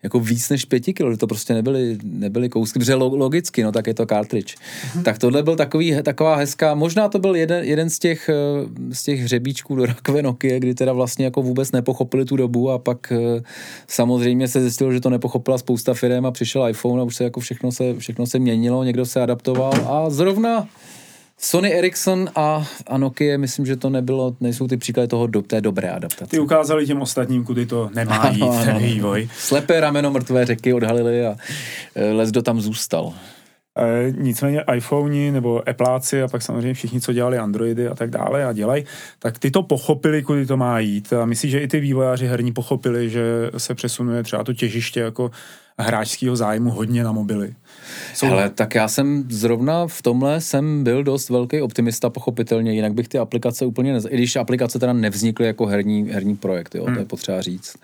jako 0.04 0.20
víc 0.20 0.50
než 0.50 0.66
pěti 0.66 0.94
kilo, 0.94 1.12
že 1.12 1.18
to 1.18 1.28
prostě 1.28 1.54
nebyly, 1.54 1.98
nebyly 2.04 2.50
kousky, 2.50 2.80
protože 2.80 2.96
logicky, 2.96 3.64
no 3.64 3.72
tak 3.72 3.88
je 3.88 3.94
to 3.94 4.06
cartridge. 4.06 4.56
Mm-hmm. 4.56 5.04
Tak 5.04 5.18
tohle 5.18 5.44
byl 5.44 5.56
takový, 5.56 5.96
taková 6.04 6.36
hezká, 6.36 6.76
možná 6.76 7.10
to 7.10 7.20
byl 7.20 7.36
jeden, 7.36 7.64
jeden 7.64 7.90
z 7.90 8.00
těch, 8.00 8.30
eh, 8.30 8.34
z 8.96 9.04
těch 9.04 9.20
hřebíčků 9.20 9.76
do 9.76 9.86
rakve 9.86 10.22
Nokia, 10.22 10.60
kdy 10.60 10.76
teda 10.76 10.94
vlastně 10.94 11.26
jako 11.26 11.42
vůbec 11.42 11.72
nepochopili 11.72 12.26
tu 12.26 12.36
dobu 12.36 12.72
a 12.72 12.80
pak 12.80 13.12
eh, 13.12 13.42
samozřejmě 13.88 14.48
se 14.48 14.62
zjistilo, 14.62 14.92
že 14.92 15.00
to 15.00 15.10
nepochopila 15.10 15.58
spousta 15.58 15.94
firm 15.94 16.26
a 16.26 16.32
přišel 16.32 16.70
iPhone 16.70 17.02
a 17.02 17.06
už 17.06 17.16
se 17.16 17.24
jako 17.24 17.40
všechno 17.40 17.72
se, 17.72 17.94
všechno 17.98 18.26
se 18.26 18.40
měnilo, 18.40 18.84
někdo 18.84 19.06
se 19.06 19.22
adaptoval 19.22 19.74
a 19.88 20.10
zrovna 20.10 20.68
Sony 21.44 21.74
Ericsson 21.74 22.30
a, 22.36 22.66
a 22.88 22.98
Nokia, 22.98 23.38
myslím, 23.38 23.66
že 23.66 23.76
to 23.76 23.90
nebylo, 23.90 24.36
nejsou 24.40 24.68
ty 24.68 24.78
příklady 24.78 25.08
toho 25.08 25.28
do, 25.28 25.42
té 25.42 25.62
dobré 25.62 25.90
adaptace. 25.90 26.32
Ty 26.32 26.40
ukázali 26.40 26.86
těm 26.86 27.02
ostatním, 27.02 27.44
kudy 27.44 27.66
to 27.66 27.90
nemá 27.94 28.30
jít, 28.30 28.42
ano, 28.42 28.66
ten 28.66 28.78
vývoj. 28.78 29.30
Slepé 29.38 29.80
rameno 29.80 30.12
mrtvé 30.12 30.46
řeky 30.46 30.74
odhalili 30.74 31.26
a 31.26 31.36
e, 31.96 32.12
les 32.12 32.32
do 32.32 32.42
tam 32.42 32.62
zůstal. 32.62 33.14
E, 33.78 34.12
nicméně 34.12 34.64
iPhonei 34.76 35.32
nebo 35.32 35.70
Appleáci 35.70 36.22
a 36.22 36.28
pak 36.28 36.42
samozřejmě 36.42 36.74
všichni, 36.74 37.02
co 37.02 37.14
dělali 37.14 37.38
Androidy 37.38 37.88
a 37.88 37.96
tak 37.96 38.10
dále 38.10 38.46
a 38.46 38.54
dělají, 38.54 38.86
tak 39.20 39.40
ty 39.40 39.52
to 39.52 39.64
pochopili, 39.64 40.24
kudy 40.24 40.46
to 40.46 40.58
má 40.58 40.80
jít. 40.80 41.14
A 41.14 41.26
myslím, 41.26 41.52
že 41.52 41.60
i 41.60 41.68
ty 41.68 41.80
vývojáři 41.80 42.28
herní 42.28 42.52
pochopili, 42.52 43.10
že 43.10 43.24
se 43.58 43.76
přesunuje 43.76 44.24
třeba 44.24 44.44
to 44.44 44.54
těžiště 44.54 45.00
jako 45.00 45.32
hráčského 45.80 46.36
zájmu 46.36 46.72
hodně 46.72 47.04
na 47.04 47.12
mobily. 47.12 47.54
Jsou... 48.14 48.26
Hele, 48.26 48.50
tak 48.50 48.76
já 48.76 48.88
jsem 48.88 49.24
zrovna 49.30 49.88
v 49.88 50.02
tomhle 50.02 50.42
jsem 50.42 50.84
byl 50.84 51.04
dost 51.04 51.30
velký 51.30 51.62
optimista, 51.62 52.10
pochopitelně, 52.10 52.74
jinak 52.74 52.94
bych 52.94 53.08
ty 53.08 53.18
aplikace 53.18 53.66
úplně 53.66 53.94
nez... 53.94 54.06
I 54.10 54.18
když 54.18 54.36
aplikace 54.36 54.80
teda 54.80 54.94
nevznikly 54.94 55.46
jako 55.46 55.66
herní, 55.66 56.10
herní 56.12 56.36
projekt, 56.36 56.76
jo, 56.76 56.86
hmm. 56.86 56.94
to 56.94 57.00
je 57.00 57.06
potřeba 57.06 57.42
říct. 57.42 57.76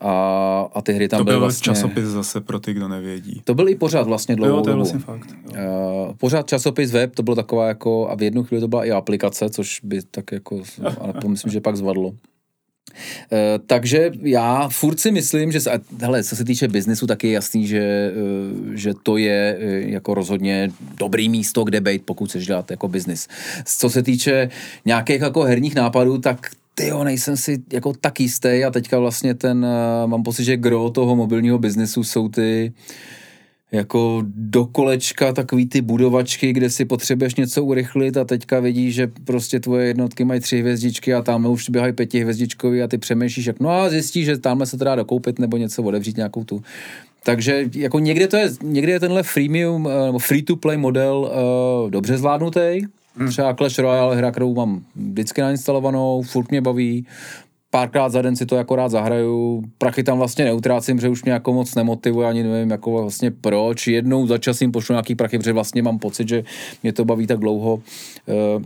A, 0.00 0.68
a 0.74 0.82
ty 0.82 0.92
hry 0.92 1.08
tam 1.08 1.18
to 1.18 1.24
byly 1.24 1.34
byl 1.34 1.40
vlastně... 1.40 1.74
časopis 1.74 2.04
zase 2.04 2.40
pro 2.40 2.60
ty, 2.60 2.74
kdo 2.74 2.88
nevědí. 2.88 3.42
To 3.44 3.54
byl 3.54 3.68
i 3.68 3.74
pořád 3.74 4.06
vlastně 4.06 4.36
dlouhou 4.36 4.56
jo, 4.56 4.62
to 4.62 4.70
je 4.70 4.76
vlastně 4.76 4.98
fakt. 4.98 5.28
Jo. 5.56 6.06
Uh, 6.08 6.14
pořád 6.16 6.46
časopis 6.46 6.92
web, 6.92 7.14
to 7.14 7.22
bylo 7.22 7.36
taková 7.36 7.68
jako, 7.68 8.08
a 8.08 8.14
v 8.14 8.22
jednu 8.22 8.44
chvíli 8.44 8.60
to 8.60 8.68
byla 8.68 8.84
i 8.84 8.90
aplikace, 8.90 9.50
což 9.50 9.80
by 9.82 10.00
tak 10.10 10.32
jako, 10.32 10.62
ale 11.00 11.12
to 11.12 11.28
myslím, 11.28 11.52
že 11.52 11.60
pak 11.60 11.76
zvadlo. 11.76 12.12
Eh, 13.32 13.58
takže 13.66 14.10
já 14.22 14.68
furt 14.68 15.00
si 15.00 15.10
myslím, 15.10 15.52
že 15.52 15.60
hele, 16.00 16.24
co 16.24 16.36
se 16.36 16.44
týče 16.44 16.68
biznesu, 16.68 17.06
tak 17.06 17.24
je 17.24 17.30
jasný, 17.30 17.66
že, 17.66 18.12
uh, 18.12 18.74
že 18.74 18.92
to 19.02 19.16
je 19.16 19.58
uh, 19.58 19.90
jako 19.90 20.14
rozhodně 20.14 20.70
dobrý 20.98 21.28
místo, 21.28 21.64
kde 21.64 21.80
být, 21.80 22.02
pokud 22.04 22.28
chceš 22.28 22.46
dělat 22.46 22.70
jako 22.70 22.88
biznis. 22.88 23.28
Co 23.64 23.90
se 23.90 24.02
týče 24.02 24.48
nějakých 24.84 25.20
jako 25.20 25.42
herních 25.42 25.74
nápadů, 25.74 26.18
tak 26.18 26.50
ty 26.74 26.86
jo, 26.86 27.04
nejsem 27.04 27.36
si 27.36 27.62
jako 27.72 27.92
tak 28.00 28.20
jistý 28.20 28.64
a 28.64 28.70
teďka 28.70 28.98
vlastně 28.98 29.34
ten, 29.34 29.66
mám 30.06 30.22
pocit, 30.22 30.44
že 30.44 30.56
gro 30.56 30.90
toho 30.90 31.16
mobilního 31.16 31.58
biznesu 31.58 32.04
jsou 32.04 32.28
ty 32.28 32.72
uh, 32.72 33.21
jako 33.72 34.22
do 34.26 34.66
kolečka 34.66 35.32
takový 35.32 35.66
ty 35.66 35.80
budovačky, 35.80 36.52
kde 36.52 36.70
si 36.70 36.84
potřebuješ 36.84 37.34
něco 37.34 37.64
urychlit 37.64 38.16
a 38.16 38.24
teďka 38.24 38.60
vidíš, 38.60 38.94
že 38.94 39.10
prostě 39.24 39.60
tvoje 39.60 39.86
jednotky 39.86 40.24
mají 40.24 40.40
tři 40.40 40.60
hvězdičky 40.60 41.14
a 41.14 41.22
tam 41.22 41.46
už 41.46 41.70
běhají 41.70 41.92
pěti 41.92 42.20
hvězdičkový 42.20 42.82
a 42.82 42.88
ty 42.88 42.98
přemýšlíš, 42.98 43.46
jak 43.46 43.60
no 43.60 43.70
a 43.70 43.90
zjistíš, 43.90 44.26
že 44.26 44.38
tamhle 44.38 44.66
se 44.66 44.78
to 44.78 44.84
dá 44.84 44.94
dokoupit 44.94 45.38
nebo 45.38 45.56
něco 45.56 45.82
odevřít 45.82 46.16
nějakou 46.16 46.44
tu. 46.44 46.62
Takže 47.24 47.64
jako 47.74 47.98
někde 47.98 48.28
to 48.28 48.36
je, 48.36 48.50
někde 48.62 48.92
je 48.92 49.00
tenhle 49.00 49.22
freemium, 49.22 49.88
eh, 49.88 50.06
nebo 50.06 50.18
free 50.18 50.42
to 50.42 50.56
play 50.56 50.76
model 50.76 51.32
uh, 51.84 51.90
dobře 51.90 52.18
zvládnutý, 52.18 52.82
Hmm. 53.16 53.28
Třeba 53.28 53.54
Clash 53.54 53.78
Royale, 53.78 54.16
hra, 54.16 54.30
kterou 54.30 54.54
mám 54.54 54.84
vždycky 54.96 55.40
nainstalovanou, 55.40 56.22
furt 56.22 56.50
mě 56.50 56.60
baví, 56.60 57.06
párkrát 57.72 58.08
za 58.08 58.22
den 58.22 58.36
si 58.36 58.46
to 58.46 58.56
jako 58.56 58.76
rád 58.76 58.88
zahraju, 58.88 59.62
prachy 59.78 60.02
tam 60.02 60.18
vlastně 60.18 60.44
neutrácím, 60.44 60.96
protože 60.96 61.08
už 61.08 61.24
mě 61.24 61.32
jako 61.32 61.52
moc 61.52 61.74
nemotivuje, 61.74 62.28
ani 62.28 62.42
nevím 62.42 62.70
jako 62.70 62.92
vlastně 62.92 63.30
proč. 63.30 63.86
Jednou 63.86 64.26
za 64.26 64.38
čas 64.38 64.60
jim 64.60 64.72
pošlu 64.72 64.92
nějaký 64.92 65.14
prachy, 65.14 65.38
protože 65.38 65.52
vlastně 65.52 65.82
mám 65.82 65.98
pocit, 65.98 66.28
že 66.28 66.44
mě 66.82 66.92
to 66.92 67.04
baví 67.04 67.26
tak 67.26 67.38
dlouho. 67.38 67.74
Uh, 67.76 68.62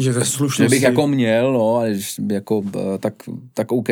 že 0.00 0.12
ze 0.12 0.24
slušnosti... 0.24 0.62
Že 0.62 0.76
bych 0.76 0.82
jako 0.82 1.06
měl, 1.06 1.52
no, 1.52 1.76
ale 1.76 1.94
jako, 2.30 2.62
eh, 2.76 2.98
tak, 2.98 3.14
tak 3.54 3.72
OK 3.72 3.88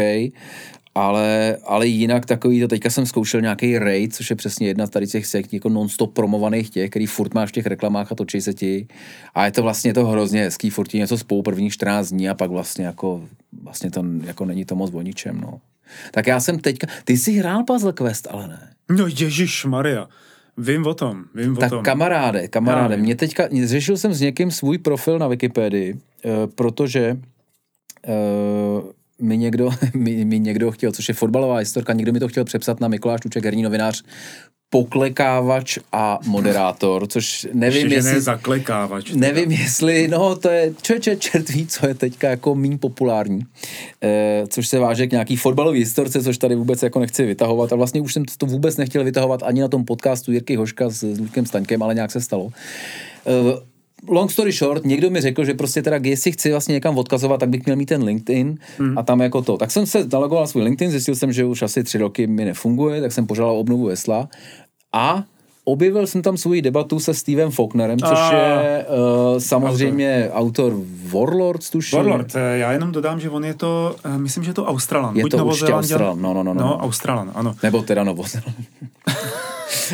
ale, 0.99 1.57
ale 1.65 1.87
jinak 1.87 2.27
takový, 2.27 2.61
to 2.61 2.69
teďka 2.69 2.91
jsem 2.91 3.07
zkoušel 3.07 3.41
nějaký 3.41 3.79
raid, 3.79 4.15
což 4.15 4.31
je 4.31 4.37
přesně 4.37 4.67
jedna 4.67 4.87
z 4.87 4.91
tady 4.91 5.07
těch 5.07 5.27
sekt, 5.27 5.53
jako 5.53 5.69
non-stop 5.69 6.15
promovaných 6.15 6.71
těch, 6.71 6.91
který 6.91 7.07
furt 7.07 7.35
máš 7.35 7.49
v 7.49 7.53
těch 7.53 7.67
reklamách 7.67 8.13
a 8.13 8.15
točí 8.15 8.41
se 8.41 8.55
ti. 8.55 8.87
A 9.35 9.45
je 9.45 9.53
to 9.53 9.63
vlastně 9.63 9.95
to 9.95 10.07
hrozně 10.07 10.43
hezký, 10.43 10.71
furt 10.71 10.95
něco 10.95 11.19
spou 11.19 11.43
prvních 11.43 11.73
14 11.73 12.09
dní 12.09 12.29
a 12.29 12.35
pak 12.35 12.51
vlastně 12.51 12.87
jako, 12.87 13.29
vlastně 13.63 13.91
to 13.91 14.05
jako 14.25 14.45
není 14.45 14.65
to 14.65 14.75
moc 14.75 14.95
o 14.95 15.03
ničem, 15.03 15.41
no. 15.41 15.61
Tak 16.11 16.27
já 16.27 16.41
jsem 16.41 16.59
teďka, 16.59 16.87
ty 17.05 17.17
jsi 17.17 17.33
hrál 17.33 17.65
Puzzle 17.65 17.93
Quest, 17.93 18.29
ale 18.31 18.49
ne. 18.49 18.71
No 18.91 19.07
Ježíš 19.07 19.65
Maria. 19.65 20.09
Vím 20.57 20.87
o 20.87 20.95
tom, 20.95 21.25
vím 21.35 21.57
tak 21.57 21.73
o 21.73 21.75
tom. 21.75 21.85
kamaráde, 21.85 22.49
kamaráde, 22.49 22.97
mě 22.97 23.17
teďka, 23.17 23.49
řešil 23.65 23.97
jsem 23.97 24.15
s 24.15 24.21
někým 24.21 24.51
svůj 24.51 24.79
profil 24.79 25.19
na 25.19 25.29
Wikipedii, 25.29 25.95
uh, 25.95 26.01
protože 26.55 27.17
uh, 28.09 28.91
mi 29.21 29.39
někdo, 29.39 29.71
mi, 29.95 30.25
mi 30.25 30.41
někdo 30.41 30.71
chtěl, 30.71 30.93
což 30.93 31.09
je 31.09 31.14
fotbalová 31.14 31.57
historka, 31.57 31.93
někdo 31.93 32.12
mi 32.12 32.21
to 32.21 32.29
chtěl 32.29 32.45
přepsat 32.45 32.81
na 32.81 32.89
Mikuláš 32.89 33.21
Tuček, 33.21 33.45
herní 33.45 33.62
novinář, 33.62 34.03
poklekávač 34.71 35.79
a 35.93 36.19
moderátor, 36.27 37.07
což 37.07 37.47
nevím, 37.53 37.83
Ještě, 37.83 37.95
jestli... 37.95 38.12
ne 38.12 38.21
zaklekávač. 38.21 39.05
Teda. 39.05 39.21
Nevím, 39.21 39.51
jestli, 39.51 40.09
no 40.09 40.37
to 40.37 40.49
je, 40.49 40.75
člověče, 40.83 41.16
čert 41.16 41.49
ví, 41.49 41.66
co 41.66 41.87
je 41.87 41.95
teďka 41.95 42.29
jako 42.29 42.55
méně 42.55 42.79
populární, 42.79 43.41
e, 44.03 44.45
což 44.49 44.69
se 44.69 44.79
váže 44.79 45.07
k 45.07 45.12
nějaký 45.12 45.37
fotbalový 45.37 45.79
historce, 45.79 46.23
což 46.23 46.39
tady 46.39 46.55
vůbec 46.55 46.83
jako 46.83 47.01
nechci 47.01 47.27
vytahovat 47.27 47.73
a 47.73 47.77
vlastně 47.77 48.01
už 48.01 48.12
jsem 48.12 48.25
to 48.39 48.47
vůbec 48.47 48.77
nechtěl 48.77 49.05
vytahovat 49.05 49.43
ani 49.43 49.61
na 49.61 49.69
tom 49.69 49.85
podcastu 49.85 50.33
Jirky 50.33 50.57
Hoška 50.57 50.91
s, 50.91 51.05
s 51.05 51.19
Luďkem 51.19 51.47
Staňkem, 51.47 51.83
ale 51.83 51.95
nějak 51.95 52.11
se 52.11 52.21
stalo. 52.21 52.51
E, 53.27 53.33
long 54.09 54.31
story 54.31 54.53
short, 54.53 54.85
někdo 54.85 55.11
mi 55.11 55.21
řekl, 55.21 55.45
že 55.45 55.55
prostě 55.55 55.83
teda, 55.83 55.99
jestli 56.03 56.33
chci 56.33 56.51
vlastně 56.51 56.73
někam 56.73 56.99
odkazovat, 56.99 57.41
tak 57.41 57.49
bych 57.49 57.65
měl 57.65 57.77
mít 57.77 57.87
ten 57.87 58.03
LinkedIn 58.03 58.59
hmm. 58.79 58.99
a 58.99 59.03
tam 59.03 59.21
jako 59.21 59.43
to. 59.43 59.57
Tak 59.57 59.71
jsem 59.71 59.87
se 59.87 60.03
zalogoval 60.03 60.47
svůj 60.47 60.63
LinkedIn, 60.63 60.91
zjistil 60.91 61.15
jsem, 61.15 61.33
že 61.33 61.45
už 61.45 61.63
asi 61.63 61.85
tři 61.85 61.99
roky 61.99 62.27
mi 62.27 62.45
nefunguje, 62.45 63.01
tak 63.01 63.13
jsem 63.13 63.27
požádal 63.27 63.57
obnovu 63.57 63.87
hesla 63.87 64.29
a 64.93 65.25
objevil 65.65 66.07
jsem 66.07 66.23
tam 66.23 66.37
svou 66.37 66.61
debatu 66.61 67.01
se 67.01 67.15
Stevem 67.15 67.51
Faulknerem, 67.51 67.99
což 67.99 68.19
a... 68.19 68.33
je 68.33 68.87
uh, 68.89 69.39
samozřejmě 69.39 70.31
autor. 70.33 70.73
autor 70.73 70.85
Warlords, 71.13 71.71
tuším. 71.71 71.99
Warlord, 71.99 72.37
eh, 72.37 72.59
já 72.59 72.73
jenom 72.73 72.93
dodám, 72.93 73.21
že 73.21 73.31
on 73.31 73.45
je 73.45 73.55
to, 73.55 73.97
uh, 74.07 74.19
myslím, 74.19 74.45
že 74.45 74.51
je 74.51 74.55
to 74.55 74.67
Australan. 74.67 75.17
Je 75.17 75.23
Buď 75.23 75.31
to 75.31 75.47
určitě 75.47 75.73
Australan, 75.73 76.23
no, 76.23 76.35
no, 76.35 76.43
no, 76.43 76.55
no. 76.55 76.61
No, 76.61 76.79
Australan, 76.79 77.31
ano. 77.35 77.55
Nebo 77.63 77.83
teda 77.83 78.05
Novozeland. 78.05 78.57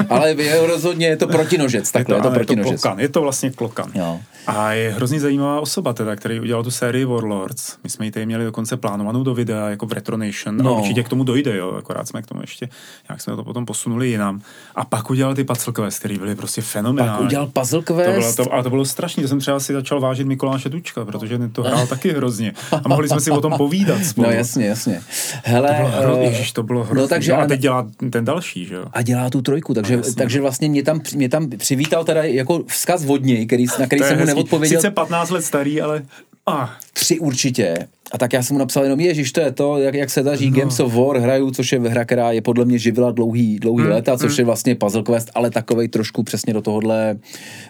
Ale 0.08 0.30
je 0.30 0.66
rozhodně 0.66 1.06
je 1.06 1.16
to 1.16 1.26
protinožec, 1.26 1.92
takhle, 1.92 2.16
je 2.16 2.22
to, 2.22 2.26
je 2.28 2.30
to 2.30 2.34
protinožec. 2.34 2.72
Je 2.72 2.76
to, 2.76 2.82
klokan, 2.82 3.00
je 3.00 3.08
to 3.08 3.20
vlastně 3.20 3.50
klokan. 3.50 3.90
Jo. 3.94 4.20
A 4.46 4.72
je 4.72 4.90
hrozně 4.92 5.20
zajímavá 5.20 5.60
osoba 5.60 5.92
teda, 5.92 6.16
který 6.16 6.40
udělal 6.40 6.64
tu 6.64 6.70
sérii 6.70 7.04
Warlords. 7.04 7.76
My 7.84 7.90
jsme 7.90 8.04
ji 8.04 8.10
tady 8.10 8.26
měli 8.26 8.44
dokonce 8.44 8.76
plánovanou 8.76 9.22
do 9.22 9.34
videa 9.34 9.70
jako 9.70 9.86
v 9.86 9.92
Retronation. 9.92 10.56
No. 10.56 10.70
A 10.70 10.78
určitě 10.78 11.02
k 11.02 11.08
tomu 11.08 11.24
dojde, 11.24 11.56
jo. 11.56 11.72
Akorát 11.78 12.08
jsme 12.08 12.22
k 12.22 12.26
tomu 12.26 12.40
ještě, 12.40 12.68
jak 13.10 13.20
jsme 13.20 13.36
to 13.36 13.44
potom 13.44 13.66
posunuli 13.66 14.08
jinam. 14.08 14.40
A 14.74 14.84
pak 14.84 15.10
udělal 15.10 15.34
ty 15.34 15.44
Puzzle 15.44 15.72
Quest, 15.72 15.98
který 15.98 16.18
byly 16.18 16.34
prostě 16.34 16.62
fenomenální. 16.62 17.18
Pak 17.18 17.26
udělal 17.26 17.46
Puzzle 17.46 17.82
Quest. 17.82 18.06
To 18.06 18.12
bylo, 18.12 18.34
to, 18.34 18.52
ale 18.52 18.62
to 18.62 18.70
bylo 18.70 18.84
strašný. 18.84 19.22
To 19.22 19.28
jsem 19.28 19.40
třeba 19.40 19.60
si 19.60 19.72
začal 19.72 20.00
vážit 20.00 20.26
Mikuláše 20.26 20.70
Tučka, 20.70 21.04
protože 21.04 21.38
to 21.52 21.62
hrál 21.62 21.86
taky 21.86 22.12
hrozně. 22.12 22.52
A 22.84 22.88
mohli 22.88 23.08
jsme 23.08 23.20
si 23.20 23.30
o 23.30 23.40
tom 23.40 23.52
povídat 23.56 24.04
spolu. 24.04 24.26
No 24.26 24.32
jasně, 24.32 24.66
jasně. 24.66 25.02
Hele, 25.44 25.68
to 25.68 25.74
bylo, 25.74 26.02
hro, 26.02 26.16
uh, 26.16 26.22
ježiš, 26.22 26.52
to 26.52 26.62
bylo 26.62 26.84
hrozně. 26.84 27.02
No, 27.02 27.08
takže, 27.08 27.32
no, 27.32 27.40
a 27.40 27.46
teď 27.46 27.60
dělá 27.60 27.86
ten 28.10 28.24
další, 28.24 28.66
že 28.66 28.74
jo. 28.74 28.84
A 28.92 29.02
dělá 29.02 29.30
tu 29.30 29.42
trojku, 29.42 29.74
takže, 29.86 30.10
no, 30.10 30.14
takže 30.16 30.40
vlastně 30.40 30.68
mě 30.68 30.82
tam, 30.82 31.00
mě 31.14 31.28
tam 31.28 31.50
přivítal 31.50 32.04
teda 32.04 32.22
jako 32.22 32.64
vzkaz 32.66 33.04
vodněj, 33.04 33.46
který, 33.46 33.66
na 33.78 33.86
který 33.86 34.02
jsem 34.02 34.18
mu 34.18 34.24
neodpověděl. 34.24 34.80
Sice 34.80 34.90
15 34.90 35.30
let 35.30 35.44
starý, 35.44 35.80
ale... 35.80 36.02
Ah. 36.46 36.68
Tři 36.92 37.18
určitě. 37.18 37.88
A 38.12 38.18
tak 38.18 38.32
já 38.32 38.42
jsem 38.42 38.54
mu 38.54 38.58
napsal 38.58 38.82
jenom, 38.82 39.00
ježiš, 39.00 39.32
to 39.32 39.40
je 39.40 39.52
to, 39.52 39.78
jak, 39.78 39.94
jak 39.94 40.10
se 40.10 40.22
daří 40.22 40.50
no. 40.50 40.58
Games 40.58 40.80
of 40.80 40.94
War, 40.94 41.16
hraju, 41.16 41.50
což 41.50 41.72
je 41.72 41.80
hra, 41.80 42.04
která 42.04 42.32
je 42.32 42.42
podle 42.42 42.64
mě 42.64 42.78
živila 42.78 43.10
dlouhý, 43.10 43.58
dlouhý 43.58 43.84
mm, 43.84 43.90
léta, 43.90 44.18
což 44.18 44.32
mm. 44.32 44.38
je 44.38 44.44
vlastně 44.44 44.74
puzzle 44.74 45.02
quest, 45.02 45.30
ale 45.34 45.50
takovej 45.50 45.88
trošku 45.88 46.22
přesně 46.22 46.52
do 46.52 46.62
tohohle 46.62 47.18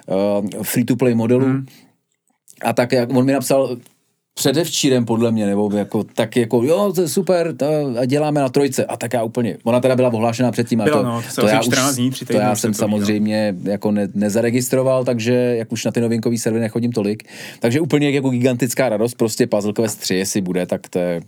uh, 0.07 0.63
free-to-play 0.63 1.15
modelu. 1.15 1.47
Mm. 1.47 1.67
A 2.65 2.73
tak 2.73 2.93
jak 2.93 3.11
on 3.11 3.25
mi 3.25 3.33
napsal, 3.33 3.77
předevčírem 4.35 5.05
podle 5.05 5.33
mě, 5.33 5.47
nebo 5.47 5.71
jako 5.75 6.05
tak 6.15 6.37
jako, 6.37 6.63
jo, 6.63 6.93
to 6.95 7.01
je 7.01 7.09
super, 7.09 7.57
to, 7.57 7.67
a 8.01 8.05
děláme 8.05 8.41
na 8.41 8.49
trojce. 8.49 8.85
A 8.85 8.97
tak 8.97 9.13
já 9.13 9.23
úplně, 9.23 9.57
ona 9.65 9.81
teda 9.81 9.97
byla 9.97 10.13
ohlášená 10.13 10.53
předtím, 10.53 10.81
a 10.81 10.85
to, 10.85 11.03
no, 11.03 11.23
to, 11.35 11.41
to, 11.41 11.47
já, 11.47 11.63
14 11.63 11.91
už, 11.91 11.97
dní, 11.97 12.11
to 12.11 12.37
já 12.37 12.57
jsem 12.57 12.73
to 12.73 12.79
samozřejmě 12.79 13.55
jako 13.63 13.91
ne, 13.91 14.09
nezaregistroval, 14.15 15.05
takže 15.05 15.33
jak 15.33 15.73
už 15.73 15.85
na 15.85 15.91
ty 15.91 16.01
novinkový 16.01 16.39
servery 16.39 16.63
nechodím 16.63 16.93
tolik. 16.93 17.29
Takže 17.61 17.81
úplně 17.81 18.11
jako 18.11 18.31
gigantická 18.31 18.89
radost, 18.89 19.15
prostě 19.15 19.47
Puzzle 19.47 19.73
Quest 19.73 20.01
3, 20.01 20.15
jestli 20.15 20.41
bude, 20.41 20.67
tak 20.67 20.89
to 20.89 20.99
je, 20.99 21.21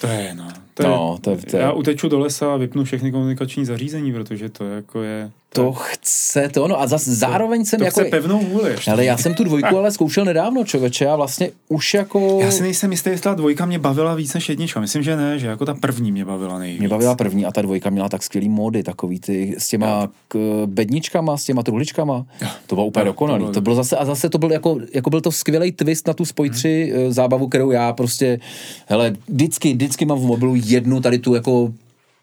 To 0.00 0.06
je, 0.06 0.34
no. 0.34 0.48
To 0.74 0.82
je, 0.82 0.88
No, 0.88 1.18
to 1.20 1.30
je- 1.30 1.36
to 1.36 1.56
je- 1.56 1.62
Já 1.62 1.72
uteču 1.72 2.08
do 2.08 2.18
lesa 2.18 2.54
a 2.54 2.56
vypnu 2.56 2.84
všechny 2.84 3.12
komunikační 3.12 3.64
zařízení, 3.64 4.12
protože 4.12 4.48
to 4.48 4.64
jako 4.64 5.02
je... 5.02 5.30
to 5.52 5.72
chce 5.72 6.48
to, 6.48 6.68
no 6.68 6.80
a 6.80 6.86
zas, 6.86 7.04
zároveň 7.04 7.64
jsem 7.64 7.78
to 7.78 7.84
jako... 7.84 8.00
chce 8.00 8.10
pevnou 8.10 8.38
vůli 8.40 8.70
ještě. 8.70 8.90
Ale 8.90 9.04
já 9.04 9.16
jsem 9.16 9.34
tu 9.34 9.44
dvojku 9.44 9.68
ale 9.76 9.90
zkoušel 9.90 10.24
nedávno, 10.24 10.64
člověče, 10.64 11.06
a 11.06 11.16
vlastně 11.16 11.50
už 11.68 11.94
jako... 11.94 12.38
Já 12.42 12.50
si 12.50 12.62
nejsem 12.62 12.90
jistý, 12.90 13.10
jestli 13.10 13.22
ta 13.24 13.34
dvojka 13.34 13.66
mě 13.66 13.78
bavila 13.78 14.14
víc 14.14 14.34
než 14.34 14.48
jednička. 14.48 14.80
Myslím, 14.80 15.02
že 15.02 15.16
ne, 15.16 15.38
že 15.38 15.46
jako 15.46 15.64
ta 15.66 15.74
první 15.74 16.12
mě 16.12 16.24
bavila 16.24 16.58
nejvíc. 16.58 16.78
Mě 16.78 16.88
bavila 16.88 17.14
první 17.14 17.46
a 17.46 17.52
ta 17.52 17.62
dvojka 17.62 17.90
měla 17.90 18.08
tak 18.08 18.22
skvělý 18.22 18.48
módy, 18.48 18.82
takový 18.82 19.20
ty 19.20 19.54
s 19.58 19.68
těma 19.68 20.08
k, 20.28 20.62
bedničkama, 20.66 21.36
s 21.36 21.44
těma 21.44 21.62
truhličkama. 21.62 22.26
To 22.66 22.74
bylo 22.74 22.86
úplně 22.86 23.00
Jo, 23.00 23.04
to 23.04 23.12
dokonalý. 23.12 23.40
bylo 23.40 23.52
To 23.52 23.60
bylo 23.60 23.74
zase, 23.74 23.96
a 23.96 24.04
zase 24.04 24.30
to 24.30 24.38
byl 24.38 24.52
jako, 24.52 24.78
jako 24.94 25.10
byl 25.10 25.20
to 25.20 25.32
skvělý 25.32 25.72
twist 25.72 26.06
na 26.06 26.14
tu 26.14 26.24
Spoj 26.24 26.50
3 26.50 26.92
hmm. 26.96 27.12
zábavu, 27.12 27.48
kterou 27.48 27.70
já 27.70 27.92
prostě, 27.92 28.40
hele, 28.86 29.16
vždycky, 29.28 29.72
vždycky 29.72 29.87
mám 30.06 30.18
v 30.18 30.26
mobilu 30.26 30.54
jednu 30.56 31.00
tady 31.00 31.18
tu 31.18 31.34
jako 31.34 31.72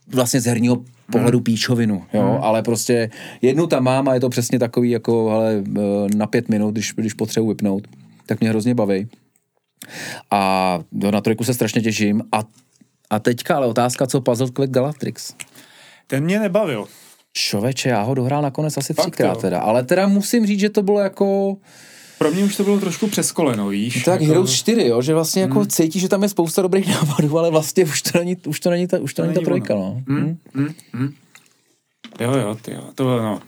vlastně 0.08 0.42
z 0.42 0.46
herního 0.46 0.84
pohledu 1.12 1.42
píčovinu, 1.42 2.04
jo, 2.14 2.40
ale 2.42 2.64
prostě 2.64 3.10
jednu 3.42 3.68
tam 3.68 3.84
mám 3.84 4.08
a 4.08 4.14
je 4.14 4.20
to 4.20 4.30
přesně 4.30 4.60
takový 4.60 4.90
jako, 4.90 5.30
hele, 5.30 5.64
eh, 5.78 5.82
na 6.16 6.28
pět 6.28 6.50
minut, 6.50 6.72
když, 6.72 6.94
když 6.94 7.14
potřebuji 7.14 7.48
vypnout, 7.48 7.88
tak 8.26 8.40
mě 8.40 8.50
hrozně 8.50 8.76
baví. 8.76 9.08
A 10.32 10.80
na 11.12 11.22
trojku 11.22 11.44
se 11.44 11.54
strašně 11.54 11.82
těším 11.82 12.24
a 12.32 12.44
a 13.10 13.20
teďka 13.20 13.56
ale 13.56 13.68
otázka, 13.68 14.08
co 14.08 14.22
Puzzle 14.22 14.52
Quest 14.52 14.72
Galatrix. 14.72 15.34
Ten 16.08 16.24
mě 16.24 16.40
nebavil. 16.40 16.88
Čověče, 17.34 17.90
já 17.90 18.02
ho 18.02 18.14
dohrál 18.14 18.42
nakonec 18.42 18.78
asi 18.78 18.94
Fakt, 18.94 19.06
třikrát 19.06 19.36
jo. 19.36 19.42
teda, 19.42 19.60
ale 19.60 19.84
teda 19.84 20.08
musím 20.08 20.46
říct, 20.46 20.60
že 20.60 20.70
to 20.70 20.84
bylo 20.84 21.00
jako, 21.00 21.58
Pro 22.18 22.32
mě 22.32 22.44
už 22.44 22.56
to 22.56 22.64
bylo 22.64 22.80
trošku 22.80 23.08
přeskoleno, 23.08 23.68
víš? 23.68 24.04
tak 24.04 24.22
jako, 24.22 24.34
Heroes 24.34 24.54
4, 24.54 24.88
jo, 24.88 25.02
že 25.02 25.14
vlastně 25.14 25.42
jako 25.42 25.60
hmm. 25.60 25.68
cítí, 25.68 26.00
že 26.00 26.10
tam 26.10 26.24
je 26.24 26.30
spousta 26.30 26.62
dobrých 26.62 26.88
nápadů, 26.94 27.38
ale 27.38 27.52
vlastně 27.52 27.84
už 27.84 28.02
to 28.02 28.20
není, 28.20 28.38
už 28.48 28.60
to 28.60 28.70
není 28.70 28.88
ta, 28.88 29.00
už 29.00 29.14
to 29.14 29.22
není 29.22 29.34
ta 29.34 29.42
trojka, 29.42 29.76
ono. 29.76 30.04
no. 30.08 30.16
Hmm. 30.54 31.14
Jo, 32.20 32.34
jo, 32.34 32.58
ty 32.62 32.72
jo, 32.72 32.84
to 32.96 33.04
no. 33.22 33.42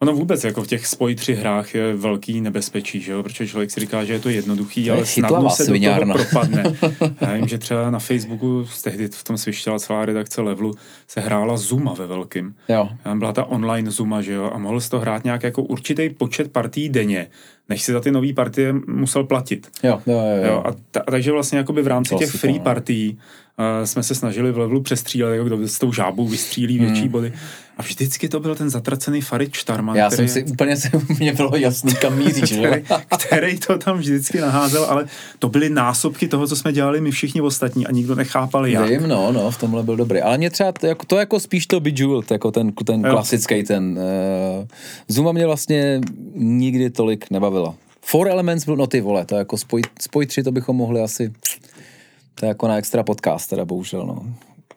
Ono 0.00 0.12
vůbec 0.12 0.44
jako 0.44 0.62
v 0.62 0.66
těch 0.66 0.86
spoj 0.86 1.14
tři 1.14 1.34
hrách 1.34 1.74
je 1.74 1.96
velký 1.96 2.40
nebezpečí, 2.40 3.00
že 3.00 3.12
jo? 3.12 3.22
protože 3.22 3.48
člověk 3.48 3.70
si 3.70 3.80
říká, 3.80 4.04
že 4.04 4.12
je 4.12 4.18
to 4.18 4.28
jednoduchý, 4.28 4.84
je 4.84 4.92
ale 4.92 5.06
snadno 5.06 5.28
chytlavá 5.28 5.50
se 5.50 5.62
do 5.62 5.66
sviňárna. 5.66 6.14
toho 6.14 6.24
propadne. 6.24 6.64
Já 7.20 7.32
vím, 7.32 7.48
že 7.48 7.58
třeba 7.58 7.90
na 7.90 7.98
Facebooku, 7.98 8.66
tehdy 8.82 9.08
v 9.08 9.24
tom 9.24 9.38
svištěla 9.38 9.78
celá 9.78 10.04
redakce 10.04 10.40
Levelu, 10.40 10.74
se 11.08 11.20
hrála 11.20 11.56
Zuma 11.56 11.94
ve 11.94 12.06
velkým. 12.06 12.54
Jo. 12.68 12.88
Tam 13.02 13.18
byla 13.18 13.32
ta 13.32 13.44
online 13.44 13.90
Zuma, 13.90 14.22
že 14.22 14.32
jo, 14.32 14.50
a 14.54 14.58
mohl 14.58 14.80
jsi 14.80 14.90
to 14.90 15.00
hrát 15.00 15.24
nějak 15.24 15.42
jako 15.42 15.62
určitý 15.62 16.10
počet 16.10 16.52
partí 16.52 16.88
denně, 16.88 17.26
než 17.68 17.82
si 17.82 17.92
za 17.92 18.00
ty 18.00 18.10
nové 18.10 18.32
partie 18.32 18.74
musel 18.86 19.24
platit. 19.24 19.66
Jo, 19.82 20.00
jo, 20.06 20.20
jo, 20.36 20.46
jo. 20.46 20.62
A 20.66 20.74
ta, 20.90 21.00
takže 21.10 21.32
vlastně 21.32 21.58
jakoby 21.58 21.82
v 21.82 21.86
rámci 21.86 22.14
těch 22.14 22.30
free 22.30 22.58
no. 22.58 22.64
partí 22.64 23.18
uh, 23.58 23.84
jsme 23.84 24.02
se 24.02 24.14
snažili 24.14 24.52
v 24.52 24.58
levelu 24.58 24.82
přestřílet, 24.82 25.32
jako 25.34 25.44
kdo 25.44 25.68
s 25.68 25.78
tou 25.78 25.92
žábou 25.92 26.28
vystřílí 26.28 26.78
větší 26.78 27.00
Hmm. 27.00 27.10
body. 27.10 27.32
A 27.78 27.82
vždycky 27.82 28.28
to 28.28 28.40
byl 28.40 28.54
ten 28.54 28.70
zatracený 28.70 29.20
Farid 29.20 29.54
Štarman, 29.54 29.96
Já 29.96 30.10
který, 30.10 30.28
jsem 30.28 30.46
si 30.46 30.52
úplně, 30.52 30.76
se, 30.76 30.90
mně 31.18 31.32
bylo 31.32 31.56
jasný, 31.56 31.94
kam 31.94 32.18
míříš, 32.18 32.52
který, 32.58 32.82
který 33.26 33.58
to 33.58 33.78
tam 33.78 33.98
vždycky 33.98 34.40
naházel, 34.40 34.84
ale 34.84 35.06
to 35.38 35.48
byly 35.48 35.70
násobky 35.70 36.28
toho, 36.28 36.46
co 36.46 36.56
jsme 36.56 36.72
dělali 36.72 37.00
my 37.00 37.10
všichni 37.10 37.40
ostatní 37.40 37.86
a 37.86 37.92
nikdo 37.92 38.14
nechápal 38.14 38.66
jak. 38.66 38.88
Vím, 38.88 39.08
no, 39.08 39.32
no, 39.32 39.50
v 39.50 39.58
tomhle 39.58 39.82
byl 39.82 39.96
dobrý. 39.96 40.20
Ale 40.20 40.38
mě 40.38 40.50
třeba 40.50 40.72
to, 40.72 40.86
jako, 40.86 41.06
to 41.06 41.16
jako 41.16 41.40
spíš 41.40 41.66
to 41.66 41.80
Bejeweled, 41.80 42.30
jako 42.30 42.50
ten, 42.50 42.72
ten 42.72 43.04
Jo. 43.04 43.10
klasický, 43.10 43.64
ten 43.64 43.98
uh, 44.58 44.66
Zuma 45.08 45.32
mě 45.32 45.46
vlastně 45.46 46.00
nikdy 46.34 46.90
tolik 46.90 47.30
nebavila. 47.56 47.74
Four 48.02 48.28
Elements 48.28 48.64
byl, 48.64 48.76
no 48.76 48.86
ty 48.86 49.00
vole, 49.00 49.24
to 49.24 49.36
jako 49.36 49.56
spoj, 49.58 49.82
spoj 50.00 50.26
3, 50.26 50.42
to 50.42 50.52
bychom 50.52 50.76
mohli 50.76 51.00
asi, 51.00 51.32
to 52.34 52.46
je 52.46 52.48
jako 52.48 52.68
na 52.68 52.76
extra 52.78 53.02
podcast, 53.02 53.50
teda 53.50 53.64
bohužel, 53.64 54.06
no. 54.06 54.22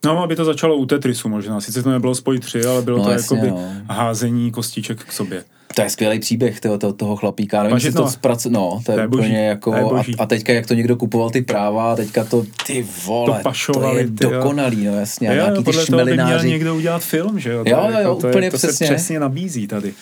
No, 0.05 0.23
aby 0.23 0.35
to 0.35 0.45
začalo 0.45 0.75
u 0.75 0.85
Tetrisu 0.85 1.29
možná. 1.29 1.61
Sice 1.61 1.83
to 1.83 1.89
nebylo 1.91 2.15
spoj 2.15 2.39
3, 2.39 2.65
ale 2.65 2.81
bylo 2.81 2.97
No, 2.97 3.03
to 3.03 3.11
jasně, 3.11 3.37
jakoby 3.37 3.51
no. 3.51 3.69
házení 3.89 4.51
kostiček 4.51 5.03
k 5.03 5.11
sobě. 5.11 5.43
To 5.75 5.81
je 5.81 5.89
skvělý 5.89 6.19
příběh 6.19 6.59
toho, 6.59 6.77
toho, 6.77 6.93
toho 6.93 7.15
chlapíka. 7.15 7.63
Nevím, 7.63 7.75
jestli 7.75 7.91
to 7.91 8.03
Pažitnova. 8.03 8.11
zpracu... 8.11 8.49
No, 8.49 8.79
to 8.85 8.91
je, 8.91 8.95
To 8.95 9.01
je 9.01 9.07
úplně 9.07 9.21
boží, 9.21 9.33
jako... 9.33 9.71
to 9.71 9.77
je 9.77 9.83
A, 9.83 9.87
boží. 9.87 10.15
a, 10.19 10.25
teďka, 10.25 10.53
jak 10.53 10.67
to 10.67 10.73
někdo 10.73 10.95
kupoval 10.95 11.29
ty 11.29 11.41
práva, 11.41 11.93
a 11.93 11.95
teďka 11.95 12.23
to, 12.23 12.45
ty 12.67 12.85
vole, 13.05 13.25
To 13.31 13.33
to, 13.37 13.43
pašovali, 13.43 14.01
je 14.01 14.07
ty 14.11 14.23
jo. 14.25 14.31
dokonalý, 14.31 14.85
no 14.85 14.95
jasně. 14.99 15.29
A 15.29 15.33
Jo, 15.33 15.37
jo, 15.39 15.43
nějaký 15.45 15.57
ty 15.59 15.63
podle 15.63 15.85
toho 15.85 15.97
by 15.97 16.03
měl 16.03 16.15
šmelináři. 16.17 16.49
někdo 16.49 16.75
udělat 16.75 17.03
film, 17.03 17.39
že 17.39 17.49
jo? 17.51 17.63
To 17.63 17.69
Jo, 17.69 17.83
je 17.87 17.93
jo, 17.93 17.99
jo, 18.09 18.15
to, 18.15 18.27
je- 18.27 18.31
úplně 18.33 18.51
to 18.51 18.57
přesně. 18.57 18.87
se 18.87 18.93
přesně 18.93 19.19
nabízí 19.19 19.67
tady. 19.67 19.93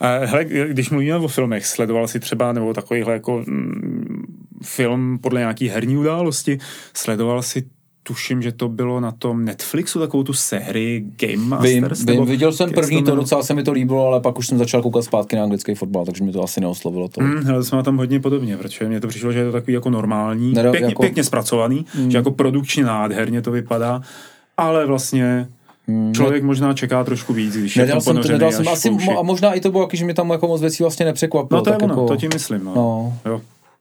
A 0.00 0.08
hele, 0.08 0.44
když 0.44 0.90
mluvíme 0.90 1.16
o 1.16 1.28
filmech, 1.28 1.66
sledoval 1.66 2.08
si 2.08 2.20
třeba, 2.20 2.52
nebo 2.52 2.74
takovýhle 2.74 3.12
jako 3.12 3.44
mm, 3.46 4.24
film 4.62 5.18
podle 5.18 5.40
nějaký 5.40 5.68
herní 5.68 5.96
události, 5.96 6.58
sledoval 6.94 7.42
si 7.42 7.64
tuším, 8.02 8.42
že 8.42 8.52
to 8.52 8.68
bylo 8.68 9.00
na 9.00 9.12
tom 9.12 9.44
Netflixu, 9.44 9.98
takovou 9.98 10.22
tu 10.22 10.32
sérii 10.32 11.00
Game 11.00 11.32
Vím, 11.32 11.48
Masters. 11.48 11.98
vím, 11.98 12.06
nebo 12.06 12.24
viděl 12.24 12.52
jsem 12.52 12.70
první, 12.72 13.02
to 13.02 13.16
docela 13.16 13.42
se 13.42 13.54
mi 13.54 13.62
to 13.62 13.72
líbilo, 13.72 14.06
ale 14.06 14.20
pak 14.20 14.38
už 14.38 14.46
jsem 14.46 14.58
začal 14.58 14.82
koukat 14.82 15.04
zpátky 15.04 15.36
na 15.36 15.42
anglický 15.42 15.74
fotbal, 15.74 16.04
takže 16.04 16.24
mi 16.24 16.32
to 16.32 16.42
asi 16.42 16.60
neoslovilo 16.60 17.08
to. 17.08 17.20
Hmm, 17.20 17.44
hele, 17.44 17.64
jsme 17.64 17.82
tom 17.82 17.96
hodně 17.96 18.20
podobně, 18.20 18.56
protože 18.56 18.88
mně 18.88 19.00
to 19.00 19.08
přišlo, 19.08 19.32
že 19.32 19.38
je 19.38 19.44
to 19.44 19.52
takový 19.52 19.72
jako 19.72 19.90
normální, 19.90 20.54
Nero- 20.54 20.70
pěkně, 20.70 20.88
jako- 20.88 21.02
pěkně 21.02 21.24
zpracovaný, 21.24 21.86
že 22.08 22.16
jako 22.18 22.30
produkčně 22.30 22.84
nádherně 22.84 23.42
to 23.42 23.50
vypadá, 23.50 24.02
ale 24.56 24.86
vlastně 24.86 25.48
člověk 26.14 26.42
možná 26.42 26.72
čeká 26.74 27.04
trošku 27.04 27.32
víc, 27.32 27.56
když 27.56 27.76
je 27.76 27.82
Nedal 27.82 28.00
tam 28.00 28.14
jsem, 28.14 28.22
to, 28.22 28.32
nedal 28.32 28.52
jsem 28.52 28.68
asi, 28.68 28.90
mo- 28.90 29.18
a 29.18 29.22
možná 29.22 29.52
i 29.54 29.60
to 29.60 29.70
bylo, 29.70 29.88
že 29.92 30.04
mi 30.04 30.14
tam 30.14 30.30
jako 30.30 30.48
moc 30.48 30.60
věcí 30.60 30.82
vlastně 30.82 31.06
nepřekvapilo. 31.06 31.58
No 31.60 31.64
to 31.64 31.70
je 31.70 31.74
tak 31.74 31.82
ono, 31.82 31.92
jako, 31.94 32.08
to 32.08 32.16
ti 32.16 32.28
myslím, 32.28 32.64
no. 32.64 32.72
No, 32.74 33.12
Jo, 33.26 33.40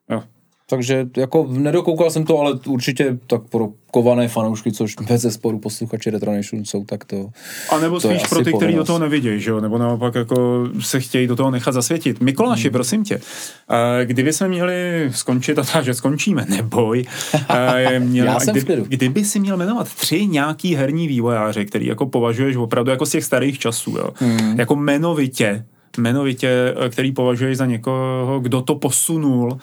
jo. 0.09 0.23
Takže 0.71 1.07
jako 1.17 1.47
nedokoukal 1.49 2.11
jsem 2.11 2.23
to, 2.23 2.39
ale 2.39 2.53
určitě 2.67 3.17
tak 3.27 3.41
pro 3.49 3.69
kované 3.91 4.27
fanoušky, 4.27 4.71
což 4.71 4.95
bez 5.07 5.21
zesporu 5.21 5.59
posluchači 5.59 6.09
Retro 6.09 6.31
Nation 6.33 6.65
jsou, 6.65 6.83
tak 6.83 7.05
to... 7.05 7.29
A 7.69 7.79
nebo 7.79 7.99
To 7.99 8.07
spíš 8.09 8.27
pro 8.27 8.43
ty, 8.43 8.53
kteří 8.53 8.73
do 8.75 8.83
toho 8.83 8.99
nevidějí, 8.99 9.41
že 9.41 9.51
jo? 9.51 9.61
Nebo 9.61 9.77
naopak 9.77 10.15
jako 10.15 10.67
se 10.81 10.99
chtějí 10.99 11.27
do 11.27 11.35
toho 11.35 11.51
nechat 11.51 11.71
zasvětit. 11.71 12.21
Mikuláši, 12.21 12.67
Hmm. 12.67 12.71
prosím 12.73 13.03
tě, 13.03 13.21
kdyby 14.05 14.33
jsme 14.33 14.47
měli 14.47 15.09
skončit, 15.13 15.59
a 15.59 15.63
tak, 15.63 15.85
že 15.85 15.93
skončíme, 15.93 16.45
neboj. 16.49 17.03
Měli, 17.99 18.27
Já 18.27 18.39
jsem 18.39 18.65
klidu. 18.65 18.83
kdyby 18.87 19.25
si 19.25 19.39
měl 19.39 19.57
jmenovat 19.57 19.93
tři 19.95 20.27
nějaký 20.27 20.75
herní 20.75 21.07
vývojáře, 21.07 21.65
který 21.65 21.85
jako 21.85 22.05
považuješ 22.05 22.55
opravdu 22.55 22.91
jako 22.91 23.05
z 23.05 23.11
těch 23.11 23.23
starých 23.23 23.59
časů, 23.59 23.91
jo? 23.97 24.09
Hmm. 24.15 24.59
Jako 24.59 24.73
jmenovitě, 24.73 25.65
jmenovitě, 25.97 26.49
eh, 26.85 26.89
který 26.89 27.11
považuješ 27.11 27.57
za 27.57 27.65
někoho, 27.65 28.39
kdo 28.41 28.61
to 28.61 28.75
posunul 28.75 29.57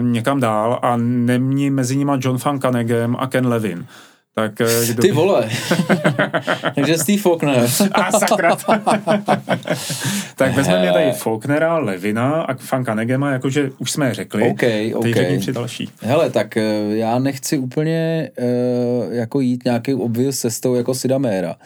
někam 0.00 0.40
dál 0.40 0.78
a 0.82 0.96
nemě 0.96 1.70
mezi 1.70 1.96
nima 1.96 2.18
John 2.20 2.38
Van 2.44 2.60
Canegem 2.60 3.16
a 3.18 3.26
Ken 3.26 3.46
Levin. 3.46 3.86
Tak 4.34 4.60
eh, 4.60 4.86
kdo... 4.92 5.02
Ty 5.02 5.12
vole. 5.12 5.48
takže 6.74 6.98
Steve 6.98 7.18
Faulkner. 7.18 7.68
A 7.92 8.12
sakra. 8.12 8.56
tak 10.36 10.54
vezmeme 10.54 10.80
Hele. 10.80 10.92
tady 10.92 11.12
Faulknera, 11.12 11.78
Levina 11.78 12.42
a 12.42 12.54
Fan 12.54 12.84
Kanegema, 12.84 13.30
jakože 13.30 13.70
už 13.78 13.90
jsme 13.90 14.08
je 14.08 14.14
řekli. 14.14 14.50
OK, 14.50 14.60
Teď 14.60 14.94
OK. 14.94 15.06
řekni 15.06 15.38
tři 15.38 15.52
další. 15.52 15.88
Hele, 16.00 16.30
tak 16.30 16.56
eh, 16.56 16.62
já 16.88 17.18
nechci 17.18 17.58
úplně 17.58 18.30
uh, 18.38 19.12
jako 19.12 19.40
jít 19.40 19.64
nějaký 19.64 19.94
obvious 19.94 20.38
cestou 20.38 20.74
jako 20.74 20.94
Sida 20.94 21.18
Mera, 21.18 21.56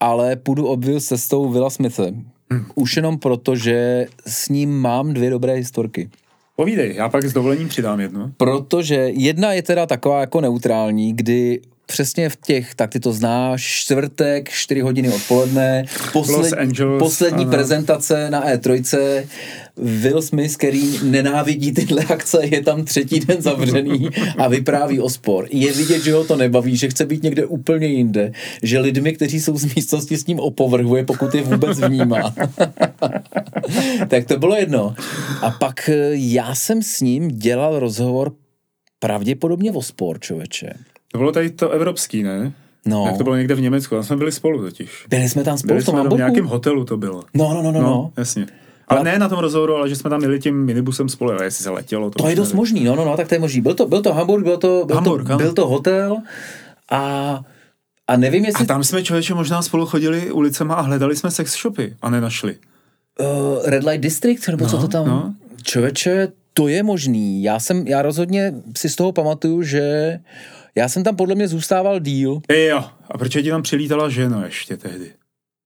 ale 0.00 0.36
půjdu 0.36 0.66
obvious 0.66 1.04
cestou 1.04 1.48
Willa 1.48 1.70
Smithe. 1.70 2.12
Hm. 2.52 2.64
Už 2.74 2.96
jenom 2.96 3.18
proto, 3.18 3.56
že 3.56 4.06
s 4.26 4.48
ním 4.48 4.80
mám 4.80 5.14
dvě 5.14 5.30
dobré 5.30 5.52
historky. 5.52 6.10
Povídej, 6.60 6.94
já 6.94 7.08
pak 7.08 7.24
s 7.24 7.32
dovolením 7.32 7.68
přidám 7.68 8.00
jednu. 8.00 8.32
Protože 8.36 8.94
jedna 9.12 9.52
je 9.52 9.62
teda 9.62 9.86
taková 9.86 10.20
jako 10.20 10.40
neutrální, 10.40 11.12
kdy 11.12 11.60
přesně 11.86 12.28
v 12.28 12.36
těch, 12.36 12.74
tak 12.74 12.90
ty 12.90 13.00
to 13.00 13.12
znáš, 13.12 13.62
čtvrtek, 13.62 14.48
4 14.50 14.80
hodiny 14.80 15.12
odpoledne, 15.12 15.84
posled, 16.12 16.52
Angeles, 16.52 16.98
poslední 16.98 17.42
ano. 17.42 17.50
prezentace 17.50 18.30
na 18.30 18.46
E3, 18.46 19.26
Will 19.76 20.22
Smith, 20.22 20.56
který 20.56 20.98
nenávidí 21.02 21.72
tyhle 21.72 22.04
akce, 22.04 22.46
je 22.46 22.62
tam 22.62 22.84
třetí 22.84 23.20
den 23.20 23.42
zavřený 23.42 24.08
a 24.38 24.48
vypráví 24.48 25.00
o 25.00 25.10
spor. 25.10 25.48
Je 25.50 25.72
vidět, 25.72 26.04
že 26.04 26.12
ho 26.12 26.24
to 26.24 26.36
nebaví, 26.36 26.76
že 26.76 26.88
chce 26.88 27.06
být 27.06 27.22
někde 27.22 27.46
úplně 27.46 27.86
jinde, 27.86 28.32
že 28.62 28.78
lidmi, 28.78 29.12
kteří 29.12 29.40
jsou 29.40 29.58
z 29.58 29.74
místnosti 29.74 30.16
s 30.16 30.26
ním 30.26 30.40
opovrhuje, 30.40 31.04
pokud 31.04 31.34
je 31.34 31.42
vůbec 31.42 31.78
vnímá. 31.80 32.34
tak 34.08 34.24
to 34.24 34.38
bylo 34.38 34.56
jedno. 34.56 34.94
A 35.40 35.50
pak 35.50 35.88
eh, 35.88 36.10
já 36.12 36.54
jsem 36.54 36.82
s 36.82 37.00
ním 37.00 37.28
dělal 37.28 37.78
rozhovor 37.78 38.32
pravděpodobně 38.98 39.72
o 39.72 39.82
spor, 39.82 40.20
člověče. 40.20 40.72
To 41.12 41.18
bylo 41.18 41.32
tady 41.32 41.50
to 41.50 41.70
evropský, 41.70 42.22
ne? 42.22 42.52
No. 42.86 43.04
Tak 43.04 43.18
to 43.18 43.24
bylo 43.24 43.36
někde 43.36 43.54
v 43.54 43.60
Německu, 43.60 43.94
tam 43.94 44.04
jsme 44.04 44.16
byli 44.16 44.32
spolu 44.32 44.62
totiž. 44.62 45.06
Byli 45.08 45.28
jsme 45.28 45.44
tam 45.44 45.58
spolu 45.58 45.68
Byli 45.68 45.82
v 45.82 45.84
tom 45.84 45.92
jsme 45.92 45.96
v 45.96 46.02
Hamburgu? 46.02 46.16
nějakém 46.16 46.44
hotelu 46.44 46.84
to 46.84 46.96
bylo. 46.96 47.22
No, 47.34 47.54
no, 47.54 47.62
no, 47.62 47.72
no, 47.72 47.80
no. 47.80 48.12
jasně. 48.16 48.46
Ale 48.88 49.04
ne 49.04 49.18
na 49.18 49.28
tom 49.28 49.38
rozhovoru, 49.38 49.76
ale 49.76 49.88
že 49.88 49.96
jsme 49.96 50.10
tam 50.10 50.22
jeli 50.22 50.40
tím 50.40 50.64
minibusem 50.64 51.08
spolu, 51.08 51.30
ale 51.30 51.44
jestli 51.44 51.64
se 51.64 51.70
letělo. 51.70 52.10
To, 52.10 52.22
to 52.22 52.28
je 52.28 52.36
dost 52.36 52.52
možný, 52.52 52.84
no, 52.84 52.96
no, 52.96 53.04
no, 53.04 53.16
tak 53.16 53.28
to 53.28 53.34
je 53.34 53.38
možný. 53.38 53.60
Byl 53.60 53.74
to, 53.74 53.86
byl 53.86 54.02
to 54.02 54.12
Hamburg, 54.14 54.44
byl 54.44 54.56
to, 54.56 54.84
byl, 54.86 54.96
Hamburg, 54.96 55.28
to, 55.28 55.36
byl 55.36 55.52
to 55.52 55.68
hotel 55.68 56.16
a, 56.90 57.40
a 58.08 58.16
nevím, 58.16 58.44
jestli... 58.44 58.64
A 58.64 58.66
tam 58.66 58.84
jsme 58.84 59.02
člověče 59.02 59.34
možná 59.34 59.62
spolu 59.62 59.86
chodili 59.86 60.30
ulicema 60.30 60.74
a 60.74 60.80
hledali 60.80 61.16
jsme 61.16 61.30
sex 61.30 61.62
shopy 61.62 61.96
a 62.02 62.10
nenašli. 62.10 62.56
Uh, 63.20 63.26
Red 63.66 63.84
Light 63.84 64.02
District, 64.02 64.48
nebo 64.48 64.64
no, 64.64 64.70
co 64.70 64.78
to 64.78 64.88
tam? 64.88 65.06
No. 65.06 65.34
Člověče, 65.62 66.28
to 66.54 66.68
je 66.68 66.82
možný. 66.82 67.42
Já 67.42 67.60
jsem, 67.60 67.86
já 67.86 68.02
rozhodně 68.02 68.54
si 68.76 68.88
z 68.88 68.96
toho 68.96 69.12
pamatuju, 69.12 69.62
že 69.62 70.18
já 70.74 70.88
jsem 70.88 71.04
tam 71.04 71.16
podle 71.16 71.34
mě 71.34 71.48
zůstával 71.48 72.00
díl. 72.00 72.40
Jo, 72.68 72.84
a 73.10 73.18
proč 73.18 73.32
ti 73.32 73.50
tam 73.50 73.62
přilítala 73.62 74.08
žena 74.08 74.44
ještě 74.44 74.76
tehdy? 74.76 75.12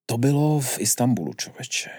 To 0.07 0.19
bylo 0.19 0.61
v 0.61 0.81
Istanbulu, 0.81 1.33
člověče. 1.37 1.91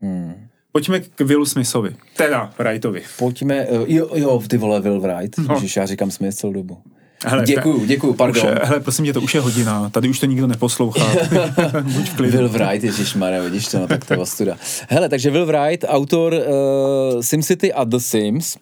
Hmm. 0.00 0.46
Pojďme 0.72 1.00
k 1.00 1.20
Willu 1.20 1.46
Smithovi. 1.46 1.96
Teda 2.16 2.52
Wrightovi. 2.58 3.02
Pojďme, 3.18 3.54
eh, 3.54 3.68
jo, 3.86 4.10
jo, 4.14 4.42
ty 4.48 4.56
vole 4.56 4.80
Will 4.80 5.00
Wright. 5.00 5.38
No. 5.38 5.54
Ježiš, 5.54 5.76
já 5.76 5.86
říkám 5.86 6.10
Smith 6.10 6.34
celou 6.34 6.52
dobu. 6.52 6.78
Hele, 7.24 7.44
děkuju, 7.44 7.84
děkuju, 7.84 8.14
pardon. 8.14 8.46
Už, 8.46 8.58
hele, 8.62 8.80
prosím 8.80 9.04
tě, 9.04 9.12
to 9.12 9.20
už 9.20 9.34
je 9.34 9.40
hodina, 9.40 9.90
tady 9.90 10.08
už 10.08 10.20
to 10.20 10.26
nikdo 10.26 10.46
neposlouchá. 10.46 11.06
Buď 11.82 12.08
v 12.08 12.16
klidu. 12.16 12.38
Will 12.38 12.48
Wright, 12.48 12.84
ježišmarja, 12.84 13.42
vidíš 13.42 13.68
to, 13.68 13.78
no 13.78 13.86
tak 13.86 14.04
to 14.04 14.14
je 14.14 14.18
ostuda. 14.18 14.56
Hele, 14.88 15.08
takže 15.08 15.30
Will 15.30 15.46
Wright, 15.46 15.84
autor 15.88 16.34
uh, 16.34 17.20
SimCity 17.20 17.72
a 17.72 17.84
The 17.84 17.98
Sims, 17.98 18.56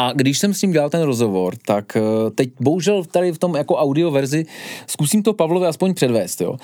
a 0.00 0.12
když 0.12 0.38
jsem 0.38 0.54
s 0.54 0.62
ním 0.62 0.72
dělal 0.72 0.90
ten 0.90 1.02
rozhovor, 1.02 1.54
tak 1.66 1.96
uh, 1.96 2.30
teď 2.30 2.50
bohužel 2.60 3.04
tady 3.04 3.32
v 3.32 3.38
tom 3.38 3.56
jako 3.56 3.76
audio 3.76 4.10
verzi 4.10 4.46
zkusím 4.86 5.22
to 5.22 5.32
Pavlovi 5.32 5.66
aspoň 5.66 5.94
předvést, 5.94 6.40
jo. 6.40 6.56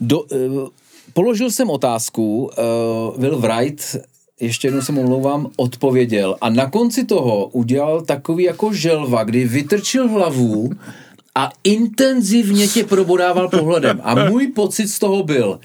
Do, 0.00 0.20
uh, 0.20 0.68
položil 1.12 1.50
jsem 1.50 1.70
otázku, 1.70 2.44
uh, 2.44 3.20
Will 3.20 3.38
Wright 3.38 3.96
ještě 4.40 4.68
jednou 4.68 4.80
se 4.80 4.92
omlouvám, 4.92 5.50
odpověděl 5.56 6.36
a 6.40 6.50
na 6.50 6.70
konci 6.70 7.04
toho 7.04 7.46
udělal 7.46 8.02
takový 8.02 8.44
jako 8.44 8.72
želva, 8.72 9.24
kdy 9.24 9.44
vytrčil 9.44 10.08
hlavu 10.08 10.70
a 11.34 11.50
intenzivně 11.64 12.68
tě 12.68 12.84
probodával 12.84 13.48
pohledem. 13.48 14.00
A 14.02 14.14
můj 14.14 14.46
pocit 14.46 14.88
z 14.88 14.98
toho 14.98 15.22
byl, 15.22 15.60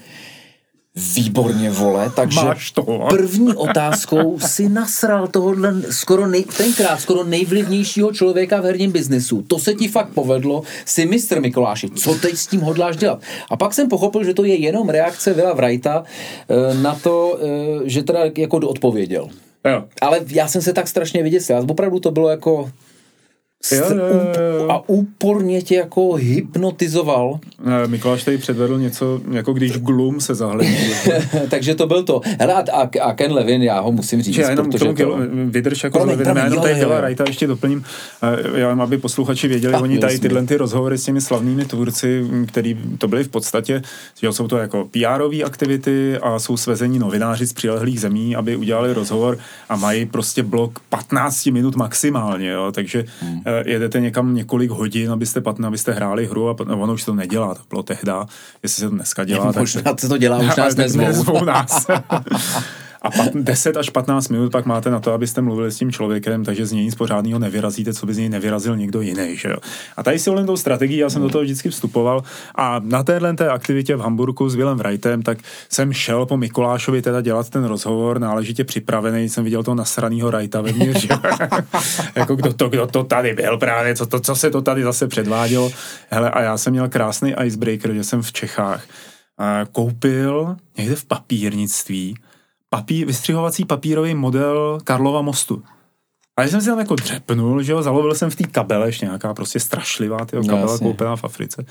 Výborně, 1.14 1.70
vole, 1.70 2.10
takže 2.16 2.40
Máš 2.40 2.70
to. 2.70 2.82
první 3.10 3.54
otázkou 3.54 4.38
si 4.38 4.68
nasral 4.68 5.28
tohohle 5.28 5.74
skoro 5.90 6.26
nej, 6.26 6.44
tenkrát 6.56 7.00
skoro 7.00 7.24
nejvlivnějšího 7.24 8.12
člověka 8.12 8.60
v 8.60 8.64
herním 8.64 8.92
biznesu. 8.92 9.42
To 9.42 9.58
se 9.58 9.74
ti 9.74 9.88
fakt 9.88 10.08
povedlo, 10.14 10.62
si 10.84 11.06
mistr 11.06 11.40
Mikoláši, 11.40 11.90
co 11.90 12.14
teď 12.14 12.36
s 12.36 12.46
tím 12.46 12.60
hodláš 12.60 12.96
dělat? 12.96 13.22
A 13.50 13.56
pak 13.56 13.74
jsem 13.74 13.88
pochopil, 13.88 14.24
že 14.24 14.34
to 14.34 14.44
je 14.44 14.54
jenom 14.54 14.88
reakce 14.88 15.32
Vila 15.34 15.52
Wrighta 15.52 16.04
eh, 16.48 16.74
na 16.74 16.94
to, 16.94 17.38
eh, 17.42 17.88
že 17.88 18.02
teda 18.02 18.20
jako 18.38 18.56
odpověděl. 18.56 19.28
Jo. 19.64 19.84
Ale 20.00 20.20
já 20.26 20.48
jsem 20.48 20.62
se 20.62 20.72
tak 20.72 20.88
strašně 20.88 21.22
vyděsil. 21.22 21.66
Opravdu 21.68 22.00
to 22.00 22.10
bylo 22.10 22.28
jako 22.28 22.70
Jo, 23.72 23.84
jo, 23.90 24.32
jo. 24.58 24.70
A 24.70 24.88
úporně 24.88 25.62
tě 25.62 25.74
jako 25.74 26.12
hypnotizoval. 26.12 27.38
Mikuláš 27.86 28.24
tady 28.24 28.38
předvedl 28.38 28.78
něco, 28.78 29.20
jako 29.30 29.52
když 29.52 29.72
Gloom 29.72 30.20
se 30.20 30.34
zahledí. 30.34 30.76
Takže 31.50 31.74
to 31.74 31.86
byl 31.86 32.02
to. 32.02 32.20
Hele, 32.40 32.54
a, 32.54 32.90
a 33.02 33.12
Ken 33.14 33.32
Levin, 33.32 33.62
já 33.62 33.80
ho 33.80 33.92
musím 33.92 34.22
říct, 34.22 34.36
já 34.36 34.50
jenom 34.50 34.70
protože 34.70 34.92
to... 34.92 35.18
vydrž 35.46 35.84
jako 35.84 35.98
promiň, 35.98 36.14
s 36.14 36.18
Levinem, 36.18 36.36
já 36.36 36.44
jenom 36.44 36.62
tady 36.62 36.84
Wrighta 36.84 37.24
ještě 37.26 37.46
doplním, 37.46 37.84
já 38.54 38.68
jenom, 38.68 38.80
aby 38.80 38.98
posluchači 38.98 39.48
věděli, 39.48 39.72
tak, 39.72 39.82
oni 39.82 39.98
tady 39.98 40.18
tyhle 40.18 40.42
ty 40.46 40.56
rozhovory 40.56 40.98
s 40.98 41.04
těmi 41.04 41.20
slavnými 41.20 41.64
tvůrci, 41.64 42.24
který 42.46 42.78
to 42.98 43.08
byly 43.08 43.24
v 43.24 43.28
podstatě, 43.28 43.82
že 44.20 44.32
jsou 44.32 44.48
to 44.48 44.56
jako 44.56 44.88
pr 44.90 45.44
aktivity 45.44 46.18
a 46.18 46.38
jsou 46.38 46.56
svezení 46.56 46.98
novináři 46.98 47.46
z 47.46 47.52
přilehlých 47.52 48.00
zemí, 48.00 48.36
aby 48.36 48.56
udělali 48.56 48.92
rozhovor 48.92 49.38
a 49.68 49.76
mají 49.76 50.06
prostě 50.06 50.42
blok 50.42 50.78
15 50.88 51.46
minut 51.46 51.76
maximálně, 51.76 52.50
jo, 52.50 52.72
takže 52.72 53.04
hmm 53.20 53.40
Eh, 53.49 53.49
jedete 53.66 54.00
někam 54.00 54.34
několik 54.34 54.70
hodin, 54.70 55.10
abyste, 55.12 55.40
patn, 55.40 55.66
abyste 55.66 55.92
hráli 55.92 56.26
hru 56.26 56.48
a 56.48 56.56
no, 56.64 56.80
ono 56.80 56.92
už 56.92 57.04
to 57.04 57.14
nedělá, 57.14 57.54
to 57.54 57.60
bylo 57.68 57.82
tehda, 57.82 58.26
jestli 58.62 58.80
se 58.80 58.88
to 58.88 58.94
dneska 58.94 59.24
dělá. 59.24 59.52
Možná 59.58 59.82
tak, 59.82 60.00
se 60.00 60.08
to 60.08 60.18
dělá, 60.18 60.38
už 60.38 60.56
nás 60.56 60.76
nezvou 60.76 61.44
nás. 61.44 61.86
a 63.02 63.10
pat, 63.10 63.34
10 63.34 63.76
až 63.76 63.90
15 63.90 64.28
minut 64.28 64.52
pak 64.52 64.66
máte 64.66 64.90
na 64.90 65.00
to, 65.00 65.12
abyste 65.12 65.40
mluvili 65.40 65.72
s 65.72 65.76
tím 65.76 65.92
člověkem, 65.92 66.44
takže 66.44 66.66
z 66.66 66.72
něj 66.72 66.84
nic 66.84 66.94
pořádného 66.94 67.38
nevyrazíte, 67.38 67.94
co 67.94 68.06
by 68.06 68.14
z 68.14 68.18
něj 68.18 68.28
nevyrazil 68.28 68.76
někdo 68.76 69.00
jiný. 69.00 69.36
Že 69.36 69.48
jo? 69.48 69.56
A 69.96 70.02
tady 70.02 70.18
si 70.18 70.30
volím 70.30 70.46
tou 70.46 70.56
strategii, 70.56 70.98
já 70.98 71.10
jsem 71.10 71.22
do 71.22 71.28
toho 71.28 71.44
vždycky 71.44 71.70
vstupoval 71.70 72.22
a 72.54 72.80
na 72.84 73.02
téhle 73.02 73.34
té 73.34 73.48
aktivitě 73.48 73.96
v 73.96 74.00
Hamburgu 74.00 74.48
s 74.48 74.54
Willem 74.54 74.78
Wrightem, 74.78 75.22
tak 75.22 75.38
jsem 75.68 75.92
šel 75.92 76.26
po 76.26 76.36
Mikulášovi 76.36 77.02
teda 77.02 77.20
dělat 77.20 77.50
ten 77.50 77.64
rozhovor, 77.64 78.18
náležitě 78.18 78.64
připravený, 78.64 79.28
jsem 79.28 79.44
viděl 79.44 79.62
toho 79.62 79.74
nasranýho 79.74 80.30
Wrighta 80.30 80.60
ve 80.60 80.72
mně, 80.72 80.92
že? 80.98 81.08
jako 82.14 82.36
kdo 82.36 82.52
to, 82.52 82.68
kdo 82.68 82.86
to 82.86 83.04
tady 83.04 83.34
byl 83.34 83.58
právě, 83.58 83.94
co, 83.94 84.06
to, 84.06 84.20
co 84.20 84.36
se 84.36 84.50
to 84.50 84.62
tady 84.62 84.82
zase 84.82 85.08
předvádělo. 85.08 85.70
Hele, 86.10 86.30
a 86.30 86.42
já 86.42 86.58
jsem 86.58 86.72
měl 86.72 86.88
krásný 86.88 87.34
icebreaker, 87.44 87.94
že 87.94 88.04
jsem 88.04 88.22
v 88.22 88.32
Čechách 88.32 88.84
koupil 89.72 90.56
někde 90.78 90.94
v 90.94 91.04
papírnictví 91.04 92.16
papí, 92.70 93.04
vystřihovací 93.04 93.64
papírový 93.64 94.14
model 94.14 94.78
Karlova 94.84 95.22
mostu. 95.22 95.62
A 96.36 96.42
jsem 96.42 96.60
si 96.60 96.66
tam 96.66 96.78
jako 96.78 96.94
dřepnul, 96.94 97.62
že 97.62 97.72
jo, 97.72 97.82
zalovil 97.82 98.14
jsem 98.14 98.30
v 98.30 98.36
té 98.36 98.44
kabele, 98.44 98.88
ještě 98.88 99.06
nějaká 99.06 99.34
prostě 99.34 99.60
strašlivá 99.60 100.24
tyjo, 100.24 100.44
kabela 100.44 100.72
no, 100.72 100.78
koupená 100.78 101.16
v 101.16 101.24
Africe. 101.24 101.64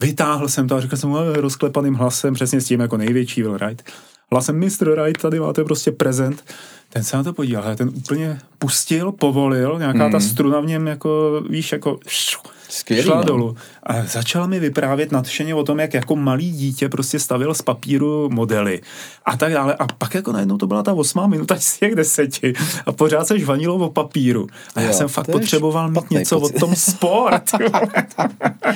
Vytáhl 0.00 0.48
jsem 0.48 0.68
to 0.68 0.76
a 0.76 0.80
řekl 0.80 0.96
jsem 0.96 1.10
mu 1.10 1.16
rozklepaným 1.34 1.94
hlasem, 1.94 2.34
přesně 2.34 2.60
s 2.60 2.66
tím 2.66 2.80
jako 2.80 2.96
největší 2.96 3.42
Will 3.42 3.52
Wright. 3.52 3.90
Hlasem 4.32 4.60
Mr. 4.60 4.90
Wright, 4.90 5.22
tady 5.22 5.40
máte 5.40 5.64
prostě 5.64 5.92
prezent. 5.92 6.44
Ten 6.88 7.04
se 7.04 7.16
na 7.16 7.22
to 7.22 7.32
podíval, 7.32 7.76
ten 7.76 7.88
úplně 7.88 8.38
pustil, 8.58 9.12
povolil, 9.12 9.78
nějaká 9.78 10.06
mm. 10.06 10.12
ta 10.12 10.20
struna 10.20 10.60
v 10.60 10.66
něm 10.66 10.86
jako, 10.86 11.42
víš, 11.48 11.72
jako 11.72 11.98
Skvělý, 12.68 13.04
šla 13.04 13.16
no. 13.16 13.22
dolů. 13.22 13.56
A 13.82 14.04
začala 14.04 14.46
mi 14.46 14.60
vyprávět 14.60 15.12
nadšeně 15.12 15.54
o 15.54 15.64
tom, 15.64 15.80
jak 15.80 15.94
jako 15.94 16.16
malý 16.16 16.52
dítě 16.52 16.88
prostě 16.88 17.18
stavil 17.18 17.54
z 17.54 17.62
papíru 17.62 18.28
modely 18.30 18.80
a 19.24 19.36
tak 19.36 19.52
dále. 19.52 19.74
A 19.74 19.86
pak 19.86 20.14
jako 20.14 20.32
najednou 20.32 20.56
to 20.56 20.66
byla 20.66 20.82
ta 20.82 20.92
osmá 20.92 21.26
minuta 21.26 21.56
z 21.58 21.78
těch 21.78 21.94
deseti 21.94 22.52
a 22.86 22.92
pořád 22.92 23.26
se 23.26 23.38
žvanilo 23.38 23.74
o 23.74 23.90
papíru. 23.90 24.46
A 24.74 24.80
já 24.80 24.86
jo, 24.86 24.92
jsem 24.92 25.08
fakt 25.08 25.30
potřeboval 25.30 25.90
mít 25.90 26.10
něco 26.10 26.40
pocit. 26.40 26.56
o 26.56 26.60
tom 26.60 26.76
sport. 26.76 27.44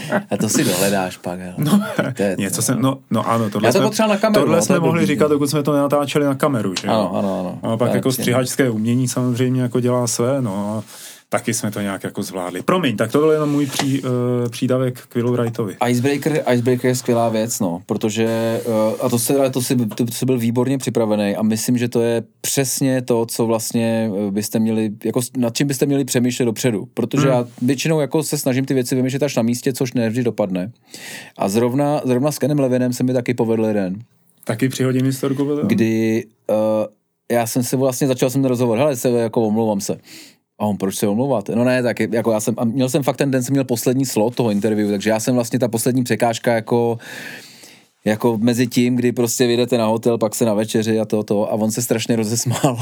a 0.30 0.36
to 0.40 0.48
si 0.48 0.64
dohledáš 0.64 1.16
pak. 1.16 1.38
Jo. 1.40 1.52
No, 1.58 1.84
to 2.16 2.22
je, 2.22 2.36
něco 2.38 2.56
to, 2.56 2.62
jsem, 2.62 2.82
no, 2.82 2.98
no 3.10 3.28
ano, 3.28 3.50
tohle 3.50 3.68
já 3.68 3.72
to 3.72 3.92
jsme, 3.92 4.08
na 4.08 4.16
kameru, 4.16 4.44
tohle 4.44 4.56
no, 4.56 4.62
jsme 4.62 4.80
mohli 4.80 5.06
říkat, 5.06 5.28
dokud 5.28 5.50
jsme 5.50 5.62
to 5.62 5.72
nenatáčeli 5.72 6.24
na 6.24 6.34
kameru. 6.34 6.74
Že? 6.80 6.88
Ano, 6.88 7.16
ano, 7.16 7.58
ano. 7.62 7.72
A 7.72 7.76
pak 7.76 7.94
jako 7.94 8.12
střihačské 8.12 8.70
umění 8.70 9.08
samozřejmě 9.08 9.62
jako 9.62 9.80
dělá 9.80 10.06
své, 10.06 10.42
no 10.42 10.84
taky 11.32 11.54
jsme 11.54 11.70
to 11.70 11.80
nějak 11.80 12.04
jako 12.04 12.22
zvládli. 12.22 12.62
Promiň, 12.62 12.96
tak 12.96 13.12
to 13.12 13.18
byl 13.18 13.30
jenom 13.30 13.50
můj 13.50 13.66
pří, 13.66 14.02
uh, 14.02 14.10
přídavek 14.50 15.00
k 15.08 15.14
Willu 15.14 15.32
Wrightovi. 15.32 15.76
Icebreaker, 15.88 16.44
Icebreaker 16.52 16.88
je 16.88 16.94
skvělá 16.94 17.28
věc, 17.28 17.60
no, 17.60 17.82
protože, 17.86 18.60
uh, 18.64 19.06
a 19.06 19.08
to 19.08 19.18
se, 19.18 19.50
to 19.50 19.62
si, 19.62 19.76
to, 19.76 20.04
to 20.18 20.26
byl 20.26 20.38
výborně 20.38 20.78
připravený 20.78 21.36
a 21.36 21.42
myslím, 21.42 21.78
že 21.78 21.88
to 21.88 22.00
je 22.00 22.22
přesně 22.40 23.02
to, 23.02 23.26
co 23.26 23.46
vlastně 23.46 24.10
eh, 24.28 24.30
byste 24.30 24.58
měli, 24.58 24.90
jako 25.04 25.20
nad 25.36 25.56
čím 25.56 25.66
byste 25.66 25.86
měli 25.86 26.04
přemýšlet 26.04 26.46
dopředu, 26.46 26.88
protože 26.94 27.22
hmm. 27.22 27.30
já 27.30 27.46
většinou 27.62 28.00
jako 28.00 28.22
se 28.22 28.38
snažím 28.38 28.64
ty 28.64 28.74
věci 28.74 28.94
vymýšlet 28.94 29.22
až 29.22 29.36
na 29.36 29.42
místě, 29.42 29.72
což 29.72 29.92
nevždy 29.92 30.24
dopadne. 30.24 30.72
A 31.38 31.48
zrovna, 31.48 32.00
zrovna 32.04 32.32
s 32.32 32.38
Kenem 32.38 32.58
Levinem 32.58 32.92
se 32.92 33.02
mi 33.02 33.12
taky 33.12 33.34
povedl 33.34 33.64
jeden. 33.64 33.98
Taky 34.44 34.68
přihodím 34.68 35.06
historku? 35.06 35.60
Kdy 35.66 36.24
uh, 36.50 36.56
já 37.32 37.46
jsem 37.46 37.62
se 37.62 37.76
vlastně, 37.76 38.06
začal 38.06 38.30
jsem 38.30 38.42
ten 38.42 38.48
rozhovor, 38.48 38.78
hele, 38.78 38.96
se 38.96 39.08
jako 39.08 39.42
omlouvám 39.42 39.80
se. 39.80 39.98
A 40.62 40.66
on, 40.66 40.76
proč 40.76 40.96
se 40.96 41.08
omlouváte? 41.08 41.56
No 41.56 41.64
ne, 41.64 41.82
tak 41.82 42.00
jako 42.00 42.32
já 42.32 42.40
jsem, 42.40 42.54
a 42.58 42.64
měl 42.64 42.88
jsem 42.88 43.02
fakt 43.02 43.16
ten 43.16 43.30
den, 43.30 43.42
jsem 43.42 43.52
měl 43.52 43.64
poslední 43.64 44.06
slot 44.06 44.34
toho 44.34 44.50
interview, 44.50 44.90
takže 44.90 45.10
já 45.10 45.20
jsem 45.20 45.34
vlastně 45.34 45.58
ta 45.58 45.68
poslední 45.68 46.04
překážka 46.04 46.54
jako 46.54 46.98
jako 48.04 48.38
mezi 48.38 48.66
tím, 48.66 48.96
kdy 48.96 49.12
prostě 49.12 49.46
vyjdete 49.46 49.78
na 49.78 49.86
hotel, 49.86 50.18
pak 50.18 50.34
se 50.34 50.44
na 50.44 50.54
večeři 50.54 51.00
a 51.00 51.04
to, 51.04 51.22
to 51.22 51.52
a 51.52 51.54
on 51.54 51.70
se 51.70 51.82
strašně 51.82 52.16
rozesmál 52.16 52.78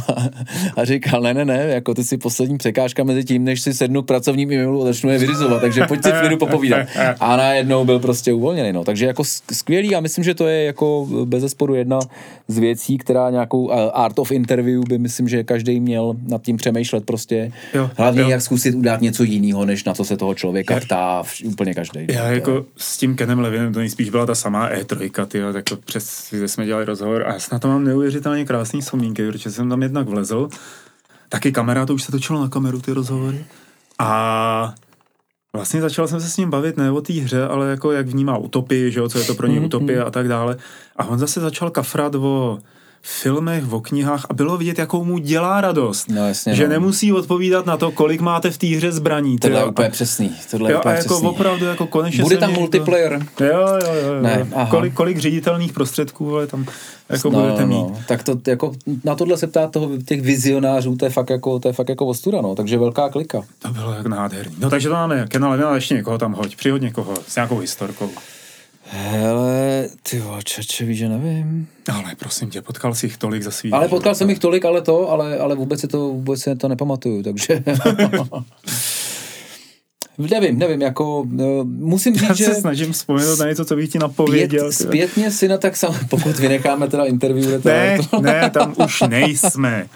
a, 0.76 0.84
říkal, 0.84 1.20
ne, 1.22 1.34
ne, 1.34 1.44
ne, 1.44 1.64
jako 1.68 1.94
ty 1.94 2.04
si 2.04 2.16
poslední 2.18 2.58
překážka 2.58 3.04
mezi 3.04 3.24
tím, 3.24 3.44
než 3.44 3.60
si 3.60 3.74
sednu 3.74 4.02
k 4.02 4.06
pracovním 4.06 4.52
e-mailu 4.52 4.82
a 4.82 4.84
začnu 4.84 5.10
je 5.10 5.18
vyrizovat, 5.18 5.60
takže 5.60 5.84
pojď 5.88 6.04
si 6.04 6.10
v 6.10 6.36
popovídat. 6.36 6.86
A 7.20 7.36
najednou 7.36 7.84
byl 7.84 7.98
prostě 7.98 8.32
uvolněný, 8.32 8.72
no. 8.72 8.84
Takže 8.84 9.06
jako 9.06 9.24
skvělý 9.52 9.94
a 9.94 10.00
myslím, 10.00 10.24
že 10.24 10.34
to 10.34 10.46
je 10.46 10.64
jako 10.64 11.08
bez 11.24 11.40
zesporu 11.40 11.74
jedna 11.74 11.98
z 12.48 12.58
věcí, 12.58 12.98
která 12.98 13.30
nějakou 13.30 13.70
art 13.92 14.18
of 14.18 14.30
interview 14.30 14.82
by 14.88 14.98
myslím, 14.98 15.28
že 15.28 15.44
každý 15.44 15.80
měl 15.80 16.14
nad 16.28 16.42
tím 16.42 16.56
přemýšlet 16.56 17.04
prostě. 17.04 17.52
Jo, 17.74 17.90
Hlavně 17.96 18.22
jo. 18.22 18.28
jak 18.28 18.42
zkusit 18.42 18.74
udělat 18.74 19.00
něco 19.00 19.24
jiného, 19.24 19.64
než 19.64 19.84
na 19.84 19.94
co 19.94 20.04
se 20.04 20.16
toho 20.16 20.34
člověka 20.34 20.80
ptá 20.80 21.22
úplně 21.44 21.74
každý. 21.74 22.06
Já 22.10 22.26
jako 22.28 22.64
s 22.76 22.98
tím 22.98 23.16
Kenem 23.16 23.38
Levinem 23.38 23.72
to 23.72 23.78
nejspíš 23.78 24.10
byla 24.10 24.26
ta 24.26 24.34
samá 24.34 24.70
E3, 24.70 25.09
trojka, 25.10 25.26
tyjo, 25.26 25.52
tak 25.52 25.64
to 25.64 25.76
přes, 25.76 26.28
kde 26.30 26.48
jsme 26.48 26.66
dělali 26.66 26.84
rozhovor 26.84 27.22
a 27.26 27.32
já 27.32 27.38
na 27.52 27.58
to 27.58 27.68
mám 27.68 27.84
neuvěřitelně 27.84 28.44
krásný 28.44 28.80
vzpomínky, 28.80 29.26
protože 29.26 29.50
jsem 29.50 29.68
tam 29.68 29.82
jednak 29.82 30.08
vlezl, 30.08 30.48
taky 31.28 31.52
kamera, 31.52 31.86
to 31.86 31.94
už 31.94 32.02
se 32.02 32.12
točilo 32.12 32.40
na 32.40 32.48
kameru 32.48 32.80
ty 32.80 32.92
rozhovory 32.92 33.44
a 33.98 34.74
Vlastně 35.52 35.80
začal 35.80 36.08
jsem 36.08 36.20
se 36.20 36.28
s 36.28 36.36
ním 36.36 36.50
bavit 36.50 36.76
ne 36.76 36.90
o 36.90 37.00
té 37.00 37.12
hře, 37.12 37.42
ale 37.42 37.70
jako 37.70 37.92
jak 37.92 38.06
vnímá 38.06 38.38
utopii, 38.38 38.92
že 38.92 39.00
jo, 39.00 39.08
co 39.08 39.18
je 39.18 39.24
to 39.24 39.34
pro 39.34 39.46
něj 39.46 39.60
mm-hmm. 39.60 39.64
utopie 39.64 40.04
a 40.04 40.10
tak 40.10 40.28
dále. 40.28 40.56
A 40.96 41.04
on 41.04 41.18
zase 41.18 41.40
začal 41.40 41.70
kafrat 41.70 42.14
o 42.14 42.58
filmech, 43.02 43.72
o 43.72 43.80
knihách 43.80 44.26
a 44.30 44.34
bylo 44.34 44.56
vidět, 44.56 44.78
jakou 44.78 45.04
mu 45.04 45.18
dělá 45.18 45.60
radost. 45.60 46.08
No, 46.08 46.28
jasně, 46.28 46.54
že 46.54 46.62
no. 46.64 46.68
nemusí 46.70 47.12
odpovídat 47.12 47.66
na 47.66 47.76
to, 47.76 47.90
kolik 47.90 48.20
máte 48.20 48.50
v 48.50 48.58
té 48.58 48.66
hře 48.66 48.92
zbraní. 48.92 49.38
Tohle 49.38 49.60
je 49.60 49.64
úplně 49.64 49.90
přesný. 49.90 50.36
Tohle 50.50 50.70
je 50.70 50.72
Jo, 50.72 50.78
a 50.78 50.80
úplně 50.80 50.94
jako 50.94 51.14
přesný. 51.14 51.28
opravdu 51.28 51.64
jako 51.64 51.86
konečně 51.86 52.22
Bude 52.22 52.36
tam 52.36 52.52
multiplayer? 52.52 53.26
Jo, 53.40 53.46
jo, 53.48 53.78
jo. 53.82 54.14
jo. 54.14 54.22
Ne, 54.22 54.46
aha. 54.54 54.70
kolik, 54.70 54.94
kolik 54.94 55.18
ředitelných 55.18 55.72
prostředků 55.72 56.34
ale 56.34 56.46
tam 56.46 56.66
jako 57.08 57.30
budete 57.30 57.66
mít. 57.66 57.74
no. 57.74 57.98
Tak 58.08 58.22
to 58.22 58.40
jako, 58.46 58.72
na 59.04 59.14
tohle 59.14 59.36
se 59.36 59.46
ptá 59.46 59.66
toho, 59.66 59.90
těch 60.06 60.22
vizionářů, 60.22 60.96
to 60.96 61.04
je 61.04 61.10
fakt 61.10 61.30
jako, 61.30 61.58
to 61.58 61.68
je 61.68 61.72
fakt 61.72 61.88
jako 61.88 62.06
ostuda, 62.06 62.40
no. 62.40 62.54
Takže 62.54 62.78
velká 62.78 63.08
klika. 63.08 63.42
To 63.58 63.68
bylo 63.68 63.92
jak 63.92 64.06
nádherný. 64.06 64.56
No 64.58 64.70
takže 64.70 64.88
to 64.88 64.94
máme 64.94 65.26
Kena 65.28 65.48
Levina, 65.48 65.74
ještě 65.74 65.94
někoho 65.94 66.18
tam 66.18 66.32
hoď, 66.32 66.56
přihod 66.56 66.82
někoho 66.82 67.14
s 67.28 67.34
nějakou 67.36 67.58
historkou. 67.58 68.10
Hele, 68.92 69.88
ty 70.02 70.22
čače, 70.44 70.84
víš, 70.84 70.98
že 70.98 71.08
nevím. 71.08 71.68
Ale 71.92 72.14
prosím 72.18 72.50
tě, 72.50 72.62
potkal 72.62 72.94
jsi 72.94 73.06
jich 73.06 73.16
tolik 73.16 73.42
za 73.42 73.50
svý 73.50 73.72
Ale 73.72 73.88
potkal 73.88 74.14
jsem 74.14 74.30
jich 74.30 74.38
tolik, 74.38 74.64
ale 74.64 74.82
to, 74.82 75.10
ale, 75.10 75.38
ale 75.38 75.54
vůbec, 75.54 75.80
se 75.80 75.88
to, 75.88 75.98
vůbec 75.98 76.40
se 76.40 76.56
to 76.56 76.68
nepamatuju, 76.68 77.22
takže... 77.22 77.64
nevím, 80.30 80.58
nevím, 80.58 80.82
jako 80.82 81.20
uh, 81.20 81.64
musím 81.64 82.14
Já 82.14 82.20
říct, 82.28 82.36
že 82.36 82.44
se 82.44 82.54
snažím 82.54 82.92
vzpomenout 82.92 83.38
na 83.38 83.46
něco, 83.46 83.64
co 83.64 83.76
bych 83.76 83.84
ti 83.86 83.90
zpět, 83.90 84.02
napověděl. 84.02 84.72
zpětně 84.72 85.30
si 85.30 85.48
na 85.48 85.58
tak 85.58 85.76
sam, 85.76 85.94
pokud 86.08 86.38
vynecháme 86.38 86.88
teda 86.88 87.04
interview, 87.04 87.64
Ne, 87.64 87.98
ne, 88.20 88.50
tam 88.50 88.74
už 88.84 89.00
nejsme. 89.08 89.86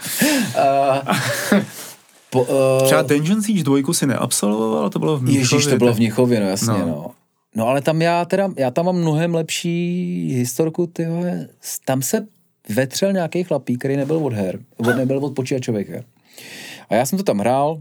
po, 2.31 2.43
uh, 2.43 2.85
Třeba 2.85 3.03
Dungeon 3.03 3.43
Siege 3.43 3.62
2 3.62 3.77
si 3.93 4.07
neabsolvoval, 4.07 4.91
to 4.91 4.99
bylo 4.99 5.16
v 5.16 5.23
Mnichově. 5.23 5.41
Ježíš, 5.57 5.66
to 5.71 5.77
bylo 5.77 5.95
v 5.95 5.97
Mnichově, 5.99 6.41
no 6.41 6.47
jasně, 6.49 6.69
No. 6.73 6.87
no. 6.87 7.11
No. 7.55 7.67
Ale 7.67 7.83
tam 7.83 8.03
já 8.03 8.25
teda, 8.25 8.51
já 8.57 8.71
tam 8.71 8.87
mám 8.87 8.97
mnohem 8.97 9.35
lepší 9.35 10.35
historku, 10.35 10.87
ty 10.87 11.07
vole. 11.07 11.49
tam 11.85 12.03
se 12.03 12.27
vetřel 12.69 13.13
nějaký 13.13 13.45
chlapík, 13.45 13.79
který 13.79 13.97
nebyl 13.97 14.17
od 14.17 14.33
her, 14.33 14.61
nebyl 14.97 15.19
od 15.19 15.35
počítačových 15.35 15.89
her. 15.89 16.05
A 16.89 16.95
já 16.95 17.07
jsem 17.07 17.19
to 17.19 17.25
tam 17.25 17.39
hrál, 17.39 17.81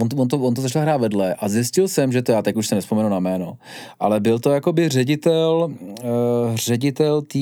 on 0.00 0.08
to, 0.08 0.16
on, 0.16 0.28
to, 0.28 0.38
on 0.38 0.54
to 0.54 0.62
začal 0.62 0.82
hrát 0.82 0.96
vedle 0.96 1.34
a 1.34 1.48
zjistil 1.48 1.88
jsem, 1.88 2.12
že 2.12 2.22
to 2.22 2.32
já 2.32 2.42
teď 2.42 2.56
už 2.56 2.66
se 2.66 2.74
nespomenu 2.74 3.08
na 3.08 3.20
jméno, 3.20 3.56
ale 4.00 4.20
byl 4.20 4.38
to 4.38 4.50
jakoby 4.50 4.88
ředitel, 4.88 5.70
uh, 5.80 6.56
ředitel 6.56 7.22
té 7.22 7.38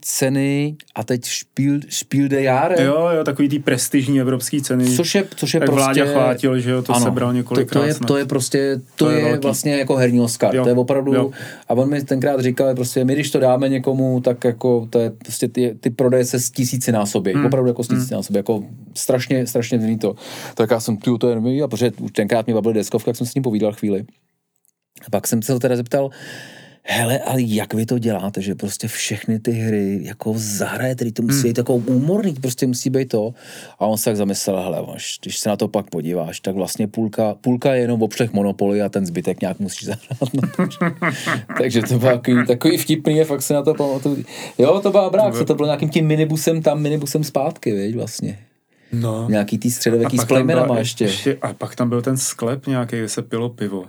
ceny 0.00 0.76
a 0.94 1.04
teď 1.04 1.24
Spiel, 1.24 1.80
Spiel 1.88 2.28
de 2.28 2.42
Jahre, 2.42 2.84
Jo, 2.84 3.08
jo, 3.16 3.24
takový 3.24 3.48
ty 3.48 3.58
prestižní 3.58 4.20
evropský 4.20 4.62
ceny. 4.62 4.84
Což 4.84 5.14
je, 5.14 5.24
což 5.36 5.54
je 5.54 5.58
Jak 5.58 5.70
prostě... 5.70 5.84
Vláďa 5.84 6.04
chvátil, 6.12 6.60
že 6.60 6.70
jo, 6.70 6.82
to 6.82 6.94
sebral 6.94 7.32
několikrát 7.32 7.80
To, 7.80 7.80
to, 7.80 7.86
je, 7.86 7.94
to 8.06 8.16
je 8.16 8.26
prostě, 8.26 8.80
to, 8.96 9.04
To 9.04 9.10
je 9.10 9.18
je, 9.18 9.24
velký. 9.24 9.42
vlastně 9.42 9.76
jako 9.76 9.96
herní 9.96 10.20
Oscar. 10.20 10.56
Jo, 10.56 10.62
To 10.62 10.68
je 10.68 10.74
opravdu, 10.74 11.14
jo. 11.14 11.30
a 11.68 11.74
on 11.74 11.90
mi 11.90 12.04
tenkrát 12.04 12.40
říkal, 12.40 12.74
prostě 12.74 13.04
my 13.04 13.14
když 13.14 13.30
to 13.30 13.40
dáme 13.40 13.68
někomu, 13.68 14.20
tak 14.20 14.44
jako 14.44 14.86
to 14.90 14.98
je 14.98 15.10
prostě 15.10 15.48
ty, 15.48 15.76
ty 15.80 15.90
prodeje 15.90 16.24
se 16.24 16.40
z 16.40 16.50
tisíci 16.50 16.92
násobí. 16.92 17.32
Hmm. 17.32 17.46
Opravdu 17.46 17.68
jako 17.68 17.84
z 17.84 17.88
tisíci 17.88 18.14
násobí. 18.14 18.36
Jako 18.36 18.62
strašně, 18.94 19.46
strašně 19.46 19.80
zní 19.80 19.98
to. 19.98 20.14
Tak 20.54 20.70
já 20.70 20.80
jsem 20.80 20.96
tu 20.96 21.18
to 21.18 21.28
je 21.28 21.62
a 21.62 21.68
protože 21.90 22.04
už 22.04 22.12
tenkrát 22.12 22.46
mi 22.46 22.54
bavil 22.54 22.72
deskovka, 22.72 23.08
jak 23.08 23.16
jsem 23.16 23.26
s 23.26 23.34
ním 23.34 23.42
povídal 23.42 23.72
chvíli. 23.72 24.04
A 25.06 25.10
pak 25.10 25.26
jsem 25.26 25.42
se 25.42 25.52
ho 25.52 25.58
teda 25.58 25.76
zeptal, 25.76 26.10
hele, 26.88 27.18
ale 27.18 27.42
jak 27.42 27.74
vy 27.74 27.86
to 27.86 27.98
děláte, 27.98 28.42
že 28.42 28.54
prostě 28.54 28.88
všechny 28.88 29.38
ty 29.38 29.50
hry 29.50 29.98
jako 30.02 30.34
zahrajete, 30.36 30.98
tedy 30.98 31.12
to 31.12 31.22
musí 31.22 31.48
být 31.48 31.58
jako 31.58 31.74
úmorný, 31.74 32.34
prostě 32.34 32.66
musí 32.66 32.90
být 32.90 33.08
to. 33.08 33.34
A 33.78 33.86
on 33.86 33.98
se 33.98 34.04
tak 34.04 34.16
zamyslel, 34.16 34.62
hele, 34.62 34.82
máš, 34.86 35.18
když 35.22 35.38
se 35.38 35.48
na 35.48 35.56
to 35.56 35.68
pak 35.68 35.90
podíváš, 35.90 36.40
tak 36.40 36.54
vlastně 36.54 36.88
půlka, 36.88 37.34
půlka 37.34 37.74
je 37.74 37.80
jenom 37.80 38.00
v 38.00 38.02
obšlech 38.02 38.32
Monopoly 38.32 38.82
a 38.82 38.88
ten 38.88 39.06
zbytek 39.06 39.40
nějak 39.40 39.60
musíš 39.60 39.84
zahrát. 39.84 40.18
Takže 41.58 41.82
to 41.82 41.98
bylo 41.98 42.12
takový, 42.12 42.46
takový 42.46 42.76
vtipný, 42.76 43.16
je, 43.16 43.24
fakt 43.24 43.42
se 43.42 43.54
na 43.54 43.62
to 43.62 43.74
pamatuju. 43.74 44.24
Jo, 44.58 44.80
to 44.80 44.90
byla 44.90 45.10
brák, 45.10 45.46
to 45.46 45.54
bylo 45.54 45.66
nějakým 45.66 45.88
tím 45.88 46.06
minibusem 46.06 46.62
tam, 46.62 46.82
minibusem 46.82 47.24
zpátky, 47.24 47.72
viď, 47.72 47.96
vlastně. 47.96 48.38
No. 48.92 49.26
Nějaký 49.28 49.58
tý 49.58 49.70
středověký 49.70 50.18
s 50.18 50.24
plejmenama 50.24 50.66
byla 50.66 50.78
ještě. 50.78 51.38
A 51.42 51.52
pak 51.52 51.74
tam 51.76 51.88
byl 51.88 52.02
ten 52.02 52.16
sklep 52.16 52.66
nějaký, 52.66 52.96
kde 52.96 53.08
se 53.08 53.22
pilo 53.22 53.48
pivo. 53.48 53.84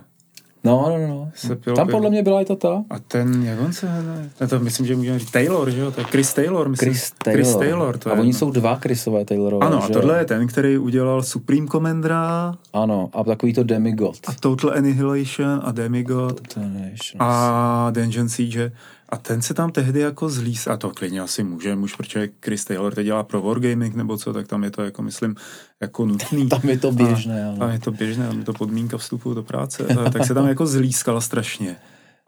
No, 0.64 0.84
no, 0.98 1.06
no. 1.08 1.30
Se 1.34 1.56
pilo 1.56 1.76
Tam 1.76 1.86
pivo. 1.86 1.98
podle 1.98 2.10
mě 2.10 2.22
byla 2.22 2.40
i 2.40 2.44
to 2.44 2.56
ta. 2.56 2.84
A 2.90 2.98
ten, 2.98 3.42
jak 3.42 3.60
on 3.60 3.72
se 3.72 3.86
jmenuje? 3.86 4.30
Ne, 4.40 4.46
to 4.46 4.60
myslím, 4.60 4.86
že 4.86 4.96
můžeme 4.96 5.18
říct 5.18 5.30
Taylor, 5.30 5.70
že 5.70 5.80
jo? 5.80 5.90
To 5.90 6.00
je 6.00 6.04
Chris 6.04 6.34
Taylor, 6.34 6.68
myslím. 6.68 6.88
Chris 6.92 7.12
Taylor. 7.24 7.36
Chris 7.44 7.56
Taylor, 7.56 7.98
to 7.98 8.10
a 8.10 8.12
je 8.14 8.20
oni 8.20 8.28
jedno. 8.28 8.38
jsou 8.38 8.50
dva 8.50 8.74
Chrisové 8.74 9.24
Taylorové. 9.24 9.66
Ano, 9.66 9.82
a 9.84 9.86
že? 9.86 9.92
tohle 9.92 10.18
je 10.18 10.24
ten, 10.24 10.46
který 10.46 10.78
udělal 10.78 11.22
Supreme 11.22 11.66
Commandera 11.66 12.54
Ano, 12.72 13.10
a 13.12 13.24
takový 13.24 13.52
to 13.52 13.62
Demigod. 13.64 14.16
a 14.26 14.32
Total 14.40 14.70
Annihilation 14.76 15.60
a 15.64 15.72
Demigod 15.72 16.40
To 16.54 16.60
nevíš, 16.60 17.14
no. 17.14 17.18
a 17.26 17.90
Dungeon 17.90 18.28
Siege. 18.28 18.72
A 19.08 19.16
ten 19.16 19.42
se 19.42 19.54
tam 19.54 19.72
tehdy 19.72 20.00
jako 20.00 20.28
zlíz, 20.28 20.66
a 20.66 20.76
to 20.76 20.90
klidně 20.90 21.20
asi 21.20 21.44
může, 21.44 21.76
muž, 21.76 21.94
protože 21.96 22.28
Chris 22.44 22.64
Taylor 22.64 22.94
teď 22.94 23.04
dělá 23.04 23.22
pro 23.22 23.42
Wargaming 23.42 23.94
nebo 23.94 24.16
co, 24.16 24.32
tak 24.32 24.46
tam 24.46 24.64
je 24.64 24.70
to 24.70 24.82
jako, 24.82 25.02
myslím, 25.02 25.36
jako 25.80 26.06
nutný. 26.06 26.48
Tam 26.48 26.60
je 26.64 26.78
to 26.78 26.92
běžné, 26.92 27.46
A, 27.46 27.56
tam 27.56 27.70
je 27.70 27.78
to 27.78 27.90
běžné, 27.90 28.28
tam 28.28 28.38
je 28.38 28.44
to 28.44 28.52
podmínka 28.52 28.98
vstupu 28.98 29.34
do 29.34 29.42
práce. 29.42 29.86
A, 29.86 30.10
tak 30.10 30.26
se 30.26 30.34
tam 30.34 30.48
jako 30.48 30.66
zlískal 30.66 31.20
strašně. 31.20 31.76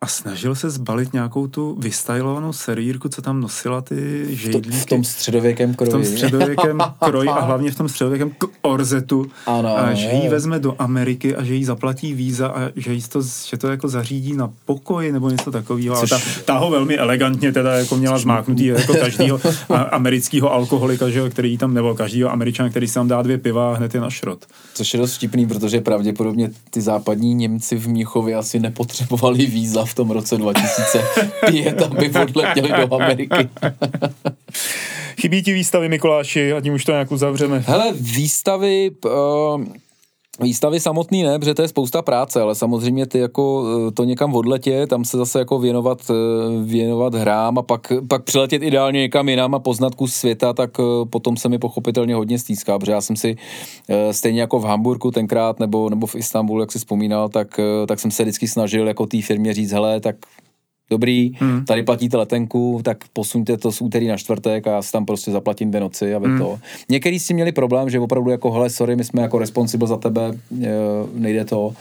A 0.02 0.06
snažil 0.06 0.54
se 0.54 0.70
zbalit 0.70 1.12
nějakou 1.12 1.46
tu 1.46 1.76
vystylovanou 1.80 2.52
serírku, 2.52 3.08
co 3.08 3.22
tam 3.22 3.40
nosila 3.40 3.80
ty 3.80 3.94
V, 4.24 4.28
žejdlíky. 4.30 4.70
v 4.70 4.86
tom 4.86 5.04
středověkém 5.04 5.72
v 5.72 5.76
kroji. 5.76 5.90
tom 5.90 6.04
středověkém 6.04 6.78
kroji 6.98 7.28
a 7.28 7.40
hlavně 7.40 7.70
v 7.70 7.74
tom 7.76 7.88
středověkém 7.88 8.30
k- 8.30 8.46
orzetu. 8.62 9.26
Ano, 9.46 9.78
a 9.78 9.92
že 9.94 10.08
ji 10.10 10.28
vezme 10.28 10.58
do 10.58 10.74
Ameriky 10.78 11.36
a 11.36 11.44
že 11.44 11.54
jí 11.54 11.64
zaplatí 11.64 12.14
víza 12.14 12.48
a 12.48 12.60
že, 12.76 12.92
jí 12.92 13.02
to, 13.02 13.22
že 13.50 13.56
to 13.58 13.68
jako 13.68 13.88
zařídí 13.88 14.32
na 14.36 14.50
pokoj 14.64 15.12
nebo 15.12 15.30
něco 15.30 15.50
takového. 15.50 15.96
A 15.96 16.00
Což- 16.00 16.10
ta, 16.10 16.20
ta, 16.44 16.58
ho 16.58 16.70
velmi 16.70 16.96
elegantně 16.98 17.52
teda 17.52 17.72
jako 17.78 17.96
měla 17.96 18.18
zmáknutý 18.18 18.66
jako 18.66 18.94
každýho 18.94 19.40
amerického 19.90 20.52
alkoholika, 20.52 21.10
že, 21.10 21.30
který 21.30 21.58
tam, 21.58 21.74
nebo 21.74 21.94
každýho 21.94 22.30
američana, 22.32 22.68
který 22.70 22.88
si 22.88 22.94
tam 22.94 23.08
dá 23.08 23.22
dvě 23.22 23.38
piva 23.38 23.72
a 23.72 23.76
hned 23.76 23.94
je 23.94 24.00
na 24.00 24.10
šrot. 24.10 24.46
Což 24.74 24.94
je 24.94 25.00
dost 25.00 25.14
vtipný, 25.14 25.46
protože 25.46 25.80
pravděpodobně 25.80 26.50
ty 26.70 26.80
západní 26.80 27.34
Němci 27.34 27.76
v 27.76 27.88
Mnichově 27.88 28.34
asi 28.36 28.60
nepotřebovali 28.60 29.46
víza 29.46 29.84
v 29.90 29.94
tom 29.94 30.10
roce 30.10 30.36
2005, 30.36 31.82
aby 31.82 32.10
odletěli 32.22 32.68
do 32.68 32.94
Ameriky. 32.94 33.48
Chybí 35.20 35.42
ti 35.42 35.52
výstavy 35.52 35.88
Mikuláši 35.88 36.52
a 36.52 36.60
tím 36.60 36.74
už 36.74 36.84
to 36.84 36.92
nějak 36.92 37.12
uzavřeme. 37.12 37.64
Hele, 37.66 37.92
výstavy... 37.92 38.90
Uh, 39.04 39.64
Výstavy 40.42 40.80
samotný 40.80 41.22
ne, 41.22 41.38
protože 41.38 41.54
to 41.54 41.62
je 41.62 41.68
spousta 41.68 42.02
práce, 42.02 42.40
ale 42.40 42.54
samozřejmě 42.54 43.06
ty 43.06 43.18
jako 43.18 43.64
eh, 43.88 43.90
to 43.90 44.04
někam 44.04 44.34
odletě, 44.34 44.86
tam 44.86 45.04
se 45.04 45.16
zase 45.16 45.38
jako 45.38 45.58
věnovat, 45.58 46.10
eh, 46.10 46.14
věnovat 46.64 47.14
hrám 47.14 47.58
a 47.58 47.62
pak, 47.62 47.92
pak 48.08 48.24
přiletět 48.24 48.62
ideálně 48.62 49.00
někam 49.00 49.28
jinam 49.28 49.54
a 49.54 49.58
poznat 49.58 49.94
kus 49.94 50.14
světa, 50.14 50.52
tak 50.52 50.70
eh, 50.80 50.82
potom 51.10 51.36
se 51.36 51.48
mi 51.48 51.58
pochopitelně 51.58 52.14
hodně 52.14 52.38
stýská, 52.38 52.78
protože 52.78 52.92
já 52.92 53.00
jsem 53.00 53.16
si 53.16 53.36
stejně 54.10 54.40
jako 54.40 54.58
v 54.58 54.64
Hamburgu 54.64 55.10
tenkrát 55.10 55.60
nebo, 55.60 55.90
nebo 55.90 56.06
v 56.06 56.14
Istanbulu, 56.14 56.60
jak 56.60 56.72
si 56.72 56.78
vzpomínal, 56.78 57.28
tak, 57.28 57.60
tak 57.88 58.00
jsem 58.00 58.10
se 58.10 58.22
vždycky 58.22 58.48
snažil 58.48 58.88
jako 58.88 59.06
té 59.06 59.22
firmě 59.22 59.54
říct, 59.54 59.72
hele, 59.72 60.00
tak 60.00 60.16
dobrý, 60.90 61.32
hmm. 61.38 61.64
tady 61.64 61.82
platíte 61.82 62.16
letenku, 62.16 62.80
tak 62.84 63.04
posuňte 63.12 63.56
to 63.56 63.72
z 63.72 63.80
úterý 63.80 64.08
na 64.08 64.16
čtvrtek 64.16 64.66
a 64.66 64.70
já 64.70 64.82
si 64.82 64.92
tam 64.92 65.06
prostě 65.06 65.30
zaplatím 65.30 65.68
dvě 65.68 65.80
noci, 65.80 66.14
aby 66.14 66.26
hmm. 66.26 66.38
to. 66.38 66.58
Některý 66.88 67.18
s 67.18 67.26
tím 67.26 67.34
měli 67.34 67.52
problém, 67.52 67.90
že 67.90 68.00
opravdu 68.00 68.30
jako, 68.30 68.52
hele, 68.52 68.70
sorry, 68.70 68.96
my 68.96 69.04
jsme 69.04 69.22
jako 69.22 69.38
responsible 69.38 69.88
za 69.88 69.96
tebe, 69.96 70.32
eh, 70.62 70.68
nejde 71.14 71.44
to, 71.44 71.74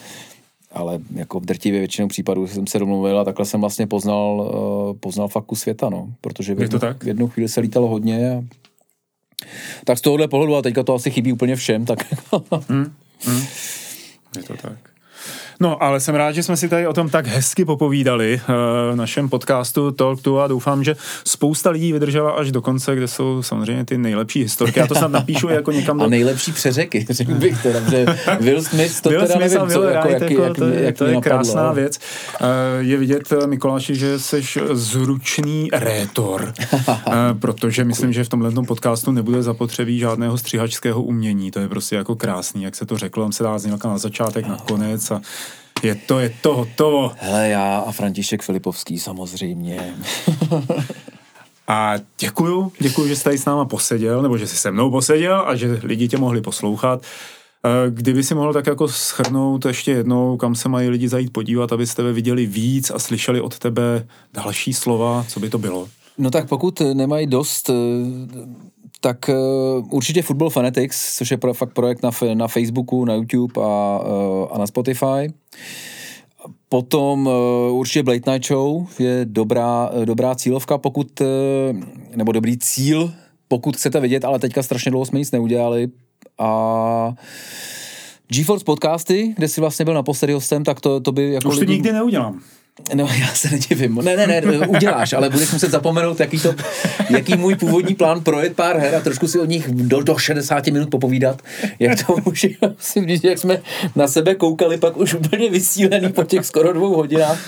ale 0.71 0.99
jako 1.15 1.39
v 1.39 1.45
drtivě 1.45 1.79
většinou 1.79 2.07
případů 2.07 2.47
jsem 2.47 2.67
se 2.67 2.79
domluvil 2.79 3.19
a 3.19 3.23
takhle 3.23 3.45
jsem 3.45 3.61
vlastně 3.61 3.87
poznal, 3.87 4.51
eh, 4.51 4.97
poznal 4.99 5.27
fakt 5.27 5.45
kus 5.45 5.59
světa, 5.59 5.89
no, 5.89 6.07
protože 6.21 6.55
v 6.55 6.61
Je 6.61 6.69
to 6.69 6.75
jednu, 6.75 6.79
tak? 6.79 7.03
v 7.03 7.07
jednu 7.07 7.27
chvíli 7.27 7.49
se 7.49 7.61
lítalo 7.61 7.87
hodně 7.87 8.31
a 8.31 8.43
tak 9.85 9.97
z 9.97 10.01
tohohle 10.01 10.27
pohledu, 10.27 10.55
a 10.55 10.61
teďka 10.61 10.83
to 10.83 10.93
asi 10.93 11.11
chybí 11.11 11.33
úplně 11.33 11.55
všem, 11.55 11.85
tak 11.85 11.99
Je 14.37 14.43
to 14.43 14.53
tak. 14.61 14.88
No, 15.61 15.83
ale 15.83 15.99
jsem 15.99 16.15
rád, 16.15 16.31
že 16.31 16.43
jsme 16.43 16.57
si 16.57 16.69
tady 16.69 16.87
o 16.87 16.93
tom 16.93 17.09
tak 17.09 17.27
hezky 17.27 17.65
popovídali 17.65 18.41
eh, 18.43 18.53
v 18.93 18.95
našem 18.95 19.29
podcastu 19.29 19.91
Talk 19.91 20.21
to 20.21 20.39
a 20.39 20.47
doufám, 20.47 20.83
že 20.83 20.95
spousta 21.23 21.69
lidí 21.69 21.93
vydržela 21.93 22.31
až 22.31 22.51
do 22.51 22.61
konce, 22.61 22.95
kde 22.95 23.07
jsou 23.07 23.43
samozřejmě 23.43 23.85
ty 23.85 23.97
nejlepší 23.97 24.41
historky. 24.41 24.79
Já 24.79 24.87
to 24.87 24.95
snad 24.95 25.11
napíšu 25.11 25.49
jako 25.49 25.71
někam 25.71 26.01
a 26.01 26.03
do... 26.03 26.09
nejlepší 26.09 26.51
přeřeky, 26.51 27.05
řekl 27.09 27.33
bych 27.33 27.63
teda, 27.63 27.79
že 27.89 28.05
Will 28.39 28.63
Smith 28.63 29.01
to 29.01 29.09
Will 29.09 29.21
teda 29.21 29.33
Smith 29.35 29.51
nevím, 29.53 29.69
co, 29.69 29.79
Will 29.79 29.89
jako, 29.89 30.07
Wright, 30.07 30.21
jaký, 30.21 30.33
jako, 30.33 30.43
jak, 30.45 30.57
to 30.57 30.65
je, 30.65 30.83
jak 30.83 30.97
to 30.97 31.05
je 31.05 31.13
napadlo. 31.13 31.37
krásná 31.37 31.71
věc. 31.71 31.99
Eh, 32.41 32.45
Je 32.79 32.97
vidět, 32.97 33.31
eh, 33.31 33.47
Mikuláši, 33.47 33.95
že 33.95 34.19
jsi 34.19 34.41
zručný 34.71 35.69
rétor, 35.73 36.53
protože 37.39 37.83
myslím, 37.83 38.13
že 38.13 38.23
v 38.23 38.29
tomhle 38.29 38.51
podcastu 38.67 39.11
nebude 39.11 39.43
zapotřebí 39.43 39.99
žádného 39.99 40.37
střihačského 40.37 41.01
umění. 41.01 41.51
To 41.51 41.59
je 41.59 41.69
prostě 41.69 41.95
jako 41.95 42.15
krásný, 42.15 42.63
jak 42.63 42.75
se 42.75 42.85
to 42.85 42.97
řeklo, 42.97 43.23
tam 43.23 43.31
se 43.31 43.43
dá 43.43 43.59
znělka 43.59 43.89
na 43.89 43.97
začátek, 43.97 44.47
na 44.47 44.57
konec 44.57 45.11
a 45.11 45.21
je 45.83 45.95
to, 45.95 46.19
je 46.19 46.33
to 46.41 46.55
hotovo. 46.55 47.11
Hele, 47.17 47.49
já 47.49 47.77
a 47.79 47.91
František 47.91 48.41
Filipovský 48.43 48.99
samozřejmě. 48.99 49.93
A 51.67 51.93
děkuju, 52.19 52.71
děkuju, 52.79 53.07
že 53.07 53.15
jsi 53.15 53.23
tady 53.23 53.37
s 53.37 53.45
náma 53.45 53.65
poseděl, 53.65 54.21
nebo 54.21 54.37
že 54.37 54.47
jsi 54.47 54.57
se 54.57 54.71
mnou 54.71 54.91
poseděl 54.91 55.43
a 55.47 55.55
že 55.55 55.79
lidi 55.83 56.07
tě 56.07 56.17
mohli 56.17 56.41
poslouchat. 56.41 57.01
Eh, 57.65 57.91
Kdyby 57.91 58.23
si 58.23 58.35
mohl 58.35 58.53
tak 58.53 58.67
jako 58.67 58.87
schrnout 58.87 59.65
ještě 59.65 59.91
jednou, 59.91 60.37
kam 60.37 60.55
se 60.55 60.69
mají 60.69 60.89
lidi 60.89 61.09
zajít 61.09 61.33
podívat, 61.33 61.73
aby 61.73 61.85
tebe 61.85 62.13
viděli 62.13 62.45
víc 62.45 62.91
a 62.91 62.99
slyšeli 62.99 63.41
od 63.41 63.59
tebe 63.59 64.07
další 64.33 64.73
slova, 64.73 65.25
co 65.27 65.39
by 65.39 65.49
to 65.49 65.57
bylo? 65.57 65.87
No 66.17 66.31
tak 66.31 66.47
pokud 66.49 66.81
nemají 66.93 67.27
dost, 67.27 67.69
tak 69.01 69.29
určitě 69.89 70.21
Football 70.21 70.49
Fanatics, 70.49 71.17
což 71.17 71.31
je 71.31 71.37
pro, 71.37 71.53
fakt 71.53 71.73
projekt 71.73 72.03
na, 72.03 72.11
na 72.33 72.47
Facebooku, 72.47 73.05
na 73.05 73.13
YouTube 73.13 73.61
a, 73.61 73.99
a 74.51 74.57
na 74.57 74.67
Spotify. 74.67 75.33
Potom 76.69 77.27
uh, 77.27 77.77
určitě 77.77 78.03
Blade 78.03 78.31
Night 78.31 78.47
Show 78.47 78.87
je 78.99 79.21
dobrá, 79.23 79.91
dobrá 80.05 80.35
cílovka, 80.35 80.77
pokud, 80.77 81.21
nebo 82.15 82.31
dobrý 82.31 82.57
cíl, 82.57 83.13
pokud 83.47 83.75
chcete 83.77 83.99
vidět, 83.99 84.25
ale 84.25 84.39
teďka 84.39 84.63
strašně 84.63 84.91
dlouho 84.91 85.05
jsme 85.05 85.19
nic 85.19 85.31
neudělali. 85.31 85.87
A 86.37 87.13
GeForce 88.27 88.65
podcasty, 88.65 89.33
kde 89.37 89.47
jsi 89.47 89.61
vlastně 89.61 89.85
byl 89.85 89.93
naposledy 89.93 90.33
hostem, 90.33 90.63
tak 90.63 90.81
to, 90.81 90.99
to 90.99 91.11
by 91.11 91.33
jako 91.33 91.49
Už 91.49 91.55
to 91.55 91.59
lidi... 91.59 91.73
nikdy 91.73 91.91
neudělám. 91.91 92.41
No, 92.93 93.07
já 93.19 93.27
se 93.27 93.49
nedivím. 93.49 93.95
Ne, 93.95 94.17
ne, 94.17 94.27
ne, 94.27 94.67
uděláš, 94.67 95.13
ale 95.13 95.29
budeš 95.29 95.51
muset 95.51 95.71
zapomenout, 95.71 96.19
jaký, 96.19 96.39
to, 96.39 96.55
jaký 97.09 97.35
můj 97.35 97.55
původní 97.55 97.95
plán 97.95 98.21
projet 98.21 98.55
pár 98.55 98.77
her 98.77 98.95
a 98.95 98.99
trošku 98.99 99.27
si 99.27 99.39
o 99.39 99.45
nich 99.45 99.67
do, 99.67 100.01
do 100.01 100.17
60 100.17 100.67
minut 100.67 100.89
popovídat. 100.89 101.41
Jak 101.79 102.05
to 102.05 102.13
už, 102.13 102.47
si 102.79 103.07
říct, 103.07 103.23
jak 103.23 103.37
jsme 103.37 103.61
na 103.95 104.07
sebe 104.07 104.35
koukali, 104.35 104.77
pak 104.77 104.97
už 104.97 105.13
úplně 105.13 105.49
vysílený 105.49 106.13
po 106.13 106.23
těch 106.23 106.45
skoro 106.45 106.73
dvou 106.73 106.95
hodinách. 106.95 107.39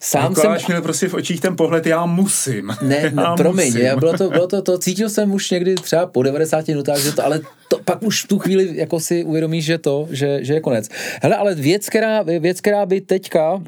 Sám 0.00 0.28
Mikuláš 0.28 0.62
jsem... 0.62 0.72
měl 0.72 0.82
prostě 0.82 1.08
v 1.08 1.14
očích 1.14 1.40
ten 1.40 1.56
pohled, 1.56 1.86
já 1.86 2.06
musím. 2.06 2.72
Ne, 2.82 3.12
já 3.22 3.36
promiň, 3.36 3.66
musím. 3.66 3.80
Já 3.80 3.96
bylo, 3.96 4.12
to, 4.12 4.30
bylo 4.30 4.46
to, 4.46 4.62
to, 4.62 4.78
cítil 4.78 5.08
jsem 5.08 5.32
už 5.32 5.50
někdy 5.50 5.74
třeba 5.74 6.06
po 6.06 6.22
90 6.22 6.68
minutách, 6.68 6.98
že 6.98 7.12
to, 7.12 7.24
ale 7.24 7.40
to, 7.68 7.78
pak 7.84 8.02
už 8.02 8.24
v 8.24 8.28
tu 8.28 8.38
chvíli 8.38 8.70
jako 8.72 9.00
si 9.00 9.24
uvědomíš, 9.24 9.64
že 9.64 9.78
to, 9.78 10.08
že, 10.10 10.44
že 10.44 10.54
je 10.54 10.60
konec. 10.60 10.88
Hele, 11.22 11.36
ale 11.36 11.54
věc, 11.54 11.88
která, 11.88 12.22
věc, 12.22 12.60
která 12.60 12.86
by 12.86 13.00
teďka 13.00 13.62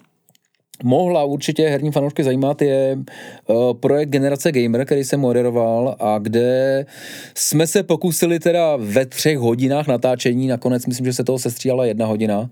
mohla 0.83 1.25
určitě 1.25 1.69
herní 1.69 1.93
fanoušky 1.93 2.25
zajímat, 2.25 2.63
je 2.63 2.99
uh, 3.47 3.75
projekt 3.75 4.09
Generace 4.09 4.53
Gamer, 4.53 4.85
který 4.85 5.05
jsem 5.05 5.21
moderoval 5.21 5.97
a 5.99 6.19
kde 6.19 6.87
jsme 7.35 7.67
se 7.67 7.83
pokusili 7.83 8.41
teda 8.41 8.77
ve 8.77 9.07
třech 9.07 9.39
hodinách 9.39 9.87
natáčení, 9.87 10.47
nakonec 10.47 10.87
myslím, 10.87 11.07
že 11.07 11.13
se 11.13 11.25
toho 11.25 11.39
sestříhala 11.39 11.87
jedna 11.87 12.07
hodina, 12.07 12.41
uh, 12.41 12.49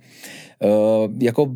jako 1.20 1.46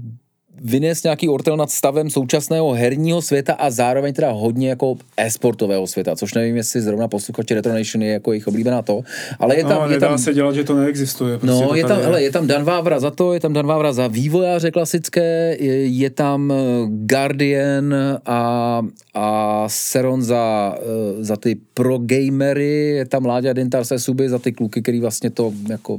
vynést 0.65 1.05
nějaký 1.05 1.29
ortel 1.29 1.57
nad 1.57 1.71
stavem 1.71 2.11
současného 2.11 2.73
herního 2.73 3.23
světa 3.23 3.53
a 3.53 3.71
zároveň 3.71 4.15
teda 4.15 4.31
hodně 4.31 4.69
jako 4.69 4.97
e-sportového 5.17 5.87
světa, 5.87 6.17
což 6.17 6.35
nevím, 6.35 6.57
jestli 6.57 6.81
zrovna 6.81 7.09
posluchači 7.09 7.55
Retro 7.55 7.73
Nation 7.73 8.03
je 8.03 8.13
jako 8.13 8.33
jejich 8.33 8.49
oblíbená 8.49 8.83
to, 8.83 9.03
ale 9.39 9.57
je 9.57 9.65
tam... 9.65 9.83
No, 9.89 9.91
je 9.91 10.01
tam, 10.01 10.19
se 10.19 10.35
dělat, 10.35 10.55
že 10.55 10.65
to 10.65 10.77
neexistuje. 10.77 11.39
Prostě 11.39 11.63
no, 11.63 11.69
to 11.69 11.75
je 11.75 11.85
tam, 11.85 11.99
je. 11.99 12.05
Hele, 12.05 12.23
je 12.23 12.31
tam 12.31 12.47
Dan 12.47 12.65
Vávra 12.65 13.01
za 13.01 13.11
to, 13.11 13.33
je 13.33 13.41
tam 13.41 13.53
Dan 13.53 13.67
Vávra 13.67 13.93
za 13.93 14.07
vývojáře 14.07 14.71
klasické, 14.71 15.57
je, 15.61 15.87
je 15.87 16.11
tam 16.11 16.53
eh, 16.53 16.87
Guardian 16.89 17.95
a, 18.27 18.83
a 19.15 19.65
Seron 19.67 20.23
za, 20.23 20.75
eh, 20.79 21.25
za 21.25 21.37
ty 21.37 21.57
pro 21.75 21.99
gamery, 21.99 22.89
je 22.89 23.07
tam 23.07 23.27
Láďa 23.27 23.53
Dintar 23.53 23.85
se 23.85 23.99
suby 23.99 24.29
za 24.29 24.39
ty 24.39 24.53
kluky, 24.53 24.83
který 24.83 25.01
vlastně 25.01 25.31
to 25.31 25.53
jako 25.69 25.99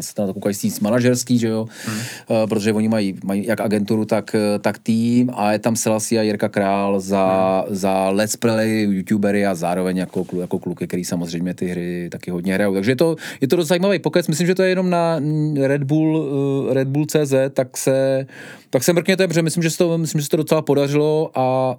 se 0.00 0.12
na 0.18 0.26
to 0.26 0.34
koukají 0.34 0.54
manažerský, 0.80 1.38
že 1.38 1.48
jo, 1.48 1.66
hmm. 1.86 1.96
uh, 1.96 2.48
protože 2.48 2.72
oni 2.72 2.88
mají, 2.88 3.14
mají 3.24 3.46
jak 3.46 3.60
agenturu, 3.60 4.04
tak, 4.04 4.34
eh, 4.34 4.58
tak 4.58 4.78
tým 4.78 5.30
a 5.34 5.52
je 5.52 5.58
tam 5.58 5.76
Selassie 5.76 6.20
a 6.20 6.22
Jirka 6.22 6.48
Král 6.48 7.00
za, 7.00 7.64
hmm. 7.66 7.76
za 7.76 8.10
let's 8.10 8.36
play, 8.36 8.86
youtubery 8.90 9.46
a 9.46 9.54
zároveň 9.54 9.96
jako, 9.96 10.26
jako 10.40 10.58
kluky, 10.58 10.86
který 10.86 11.04
samozřejmě 11.04 11.54
ty 11.54 11.66
hry 11.66 12.08
taky 12.10 12.30
hodně 12.30 12.54
hrajou. 12.54 12.74
Takže 12.74 12.90
je 12.90 12.96
to, 12.96 13.16
je 13.40 13.48
to 13.48 13.56
dost 13.56 13.68
zajímavý 13.68 13.98
pokec, 13.98 14.28
myslím, 14.28 14.46
že 14.46 14.54
to 14.54 14.62
je 14.62 14.68
jenom 14.68 14.90
na 14.90 15.20
Red 15.62 15.82
Bull, 15.82 16.16
uh, 16.16 16.72
Red 16.72 16.88
Bull 16.88 17.06
CZ, 17.06 17.34
tak 17.54 17.76
se, 17.76 18.26
tak 18.70 18.84
se 18.84 18.92
mrkněte, 18.92 19.28
protože 19.28 19.42
myslím, 19.42 19.62
že 19.62 19.70
se 19.70 19.78
to, 19.78 19.98
myslím, 19.98 20.20
že 20.20 20.24
se 20.24 20.30
to 20.30 20.36
docela 20.36 20.62
podařilo 20.62 21.30
a 21.34 21.76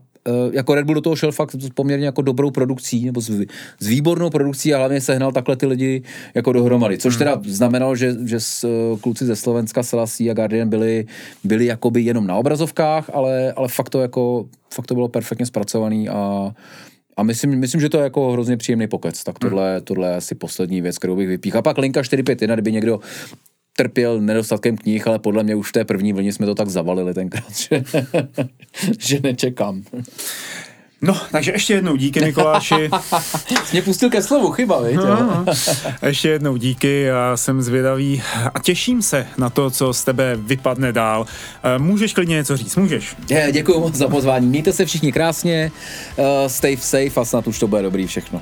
jako 0.52 0.76
Red 0.76 0.86
Bull 0.86 0.96
do 0.96 1.02
toho 1.02 1.16
šel 1.16 1.32
fakt 1.32 1.56
s 1.56 1.70
poměrně 1.70 2.06
jako 2.06 2.22
dobrou 2.22 2.52
produkcí, 2.52 3.06
nebo 3.06 3.22
s, 3.22 3.30
s 3.80 3.88
výbornou 3.88 4.30
produkcí 4.30 4.74
a 4.74 4.78
hlavně 4.78 5.02
sehnal 5.02 5.32
takhle 5.32 5.56
ty 5.56 5.66
lidi 5.66 6.02
jako 6.36 6.54
dohromady, 6.54 6.98
což 6.98 7.14
hmm. 7.14 7.20
teda 7.20 7.42
znamenalo, 7.46 7.96
že, 7.96 8.16
že 8.26 8.40
s, 8.40 8.64
eh, 8.64 8.98
kluci 9.02 9.26
ze 9.26 9.36
Slovenska, 9.36 9.84
Selassie 9.84 10.32
a 10.32 10.34
Guardian 10.34 10.70
byli, 10.70 11.06
byli 11.44 11.66
jakoby 11.66 12.02
jenom 12.02 12.28
na 12.28 12.36
obrazovkách, 12.36 13.10
ale, 13.14 13.54
ale 13.54 13.68
fakt 13.68 13.90
to 13.90 14.02
jako, 14.02 14.46
fakt 14.74 14.88
to 14.88 14.94
bylo 14.94 15.08
perfektně 15.08 15.46
zpracovaný 15.46 16.10
a 16.10 16.52
a 17.18 17.24
myslím, 17.24 17.60
myslím, 17.60 17.82
že 17.82 17.90
to 17.90 17.98
je 17.98 18.04
jako 18.04 18.32
hrozně 18.32 18.58
příjemný 18.58 18.88
pokec. 18.88 19.24
Tak 19.24 19.44
hmm. 19.44 19.50
tohle, 19.50 19.82
tohle 19.82 20.08
je 20.08 20.16
asi 20.16 20.36
poslední 20.36 20.82
věc, 20.82 20.98
kterou 20.98 21.16
bych 21.16 21.28
vypíchl. 21.28 21.58
A 21.58 21.62
pak 21.62 21.78
linka 21.78 22.04
451, 22.04 22.56
kdyby 22.56 22.72
někdo 22.72 23.00
trpěl 23.80 24.22
nedostatkem 24.22 24.78
knih, 24.78 25.08
ale 25.08 25.20
podle 25.20 25.44
mě 25.44 25.56
už 25.56 25.70
v 25.70 25.72
té 25.72 25.86
první 25.86 26.14
vlně 26.14 26.34
jsme 26.34 26.46
to 26.46 26.56
tak 26.56 26.70
zavalili 26.70 27.14
tenkrát, 27.14 27.56
že, 27.56 27.84
že 29.00 29.20
nečekám. 29.24 29.84
No, 31.02 31.18
takže 31.32 31.52
ještě 31.52 31.74
jednou 31.74 31.96
díky, 31.96 32.20
Mikuláši. 32.20 32.90
Mě 33.72 33.82
pustil 33.82 34.10
ke 34.10 34.22
slovu, 34.22 34.52
chyba, 34.52 34.82
víte? 34.82 35.06
No, 35.06 35.24
no. 35.24 35.46
Ještě 36.06 36.30
jednou 36.30 36.58
díky, 36.58 37.02
já 37.02 37.38
jsem 37.38 37.62
zvědavý 37.62 38.22
a 38.56 38.60
těším 38.60 39.02
se 39.02 39.28
na 39.38 39.50
to, 39.50 39.70
co 39.70 39.94
z 39.94 40.04
tebe 40.04 40.36
vypadne 40.36 40.92
dál. 40.92 41.26
Eh, 41.64 41.80
můžeš 41.80 42.14
klidně 42.14 42.36
něco 42.36 42.58
říct, 42.58 42.76
můžeš. 42.76 43.16
Děkuji 43.52 43.80
moc 43.80 43.96
za 43.96 44.08
pozvání, 44.08 44.48
mějte 44.48 44.74
se 44.74 44.86
všichni 44.86 45.12
krásně, 45.12 45.72
uh, 46.18 46.26
stay 46.48 46.78
safe 46.78 47.22
a 47.22 47.26
snad 47.26 47.48
už 47.48 47.60
to 47.60 47.68
bude 47.68 47.82
dobrý 47.82 48.08
všechno. 48.08 48.42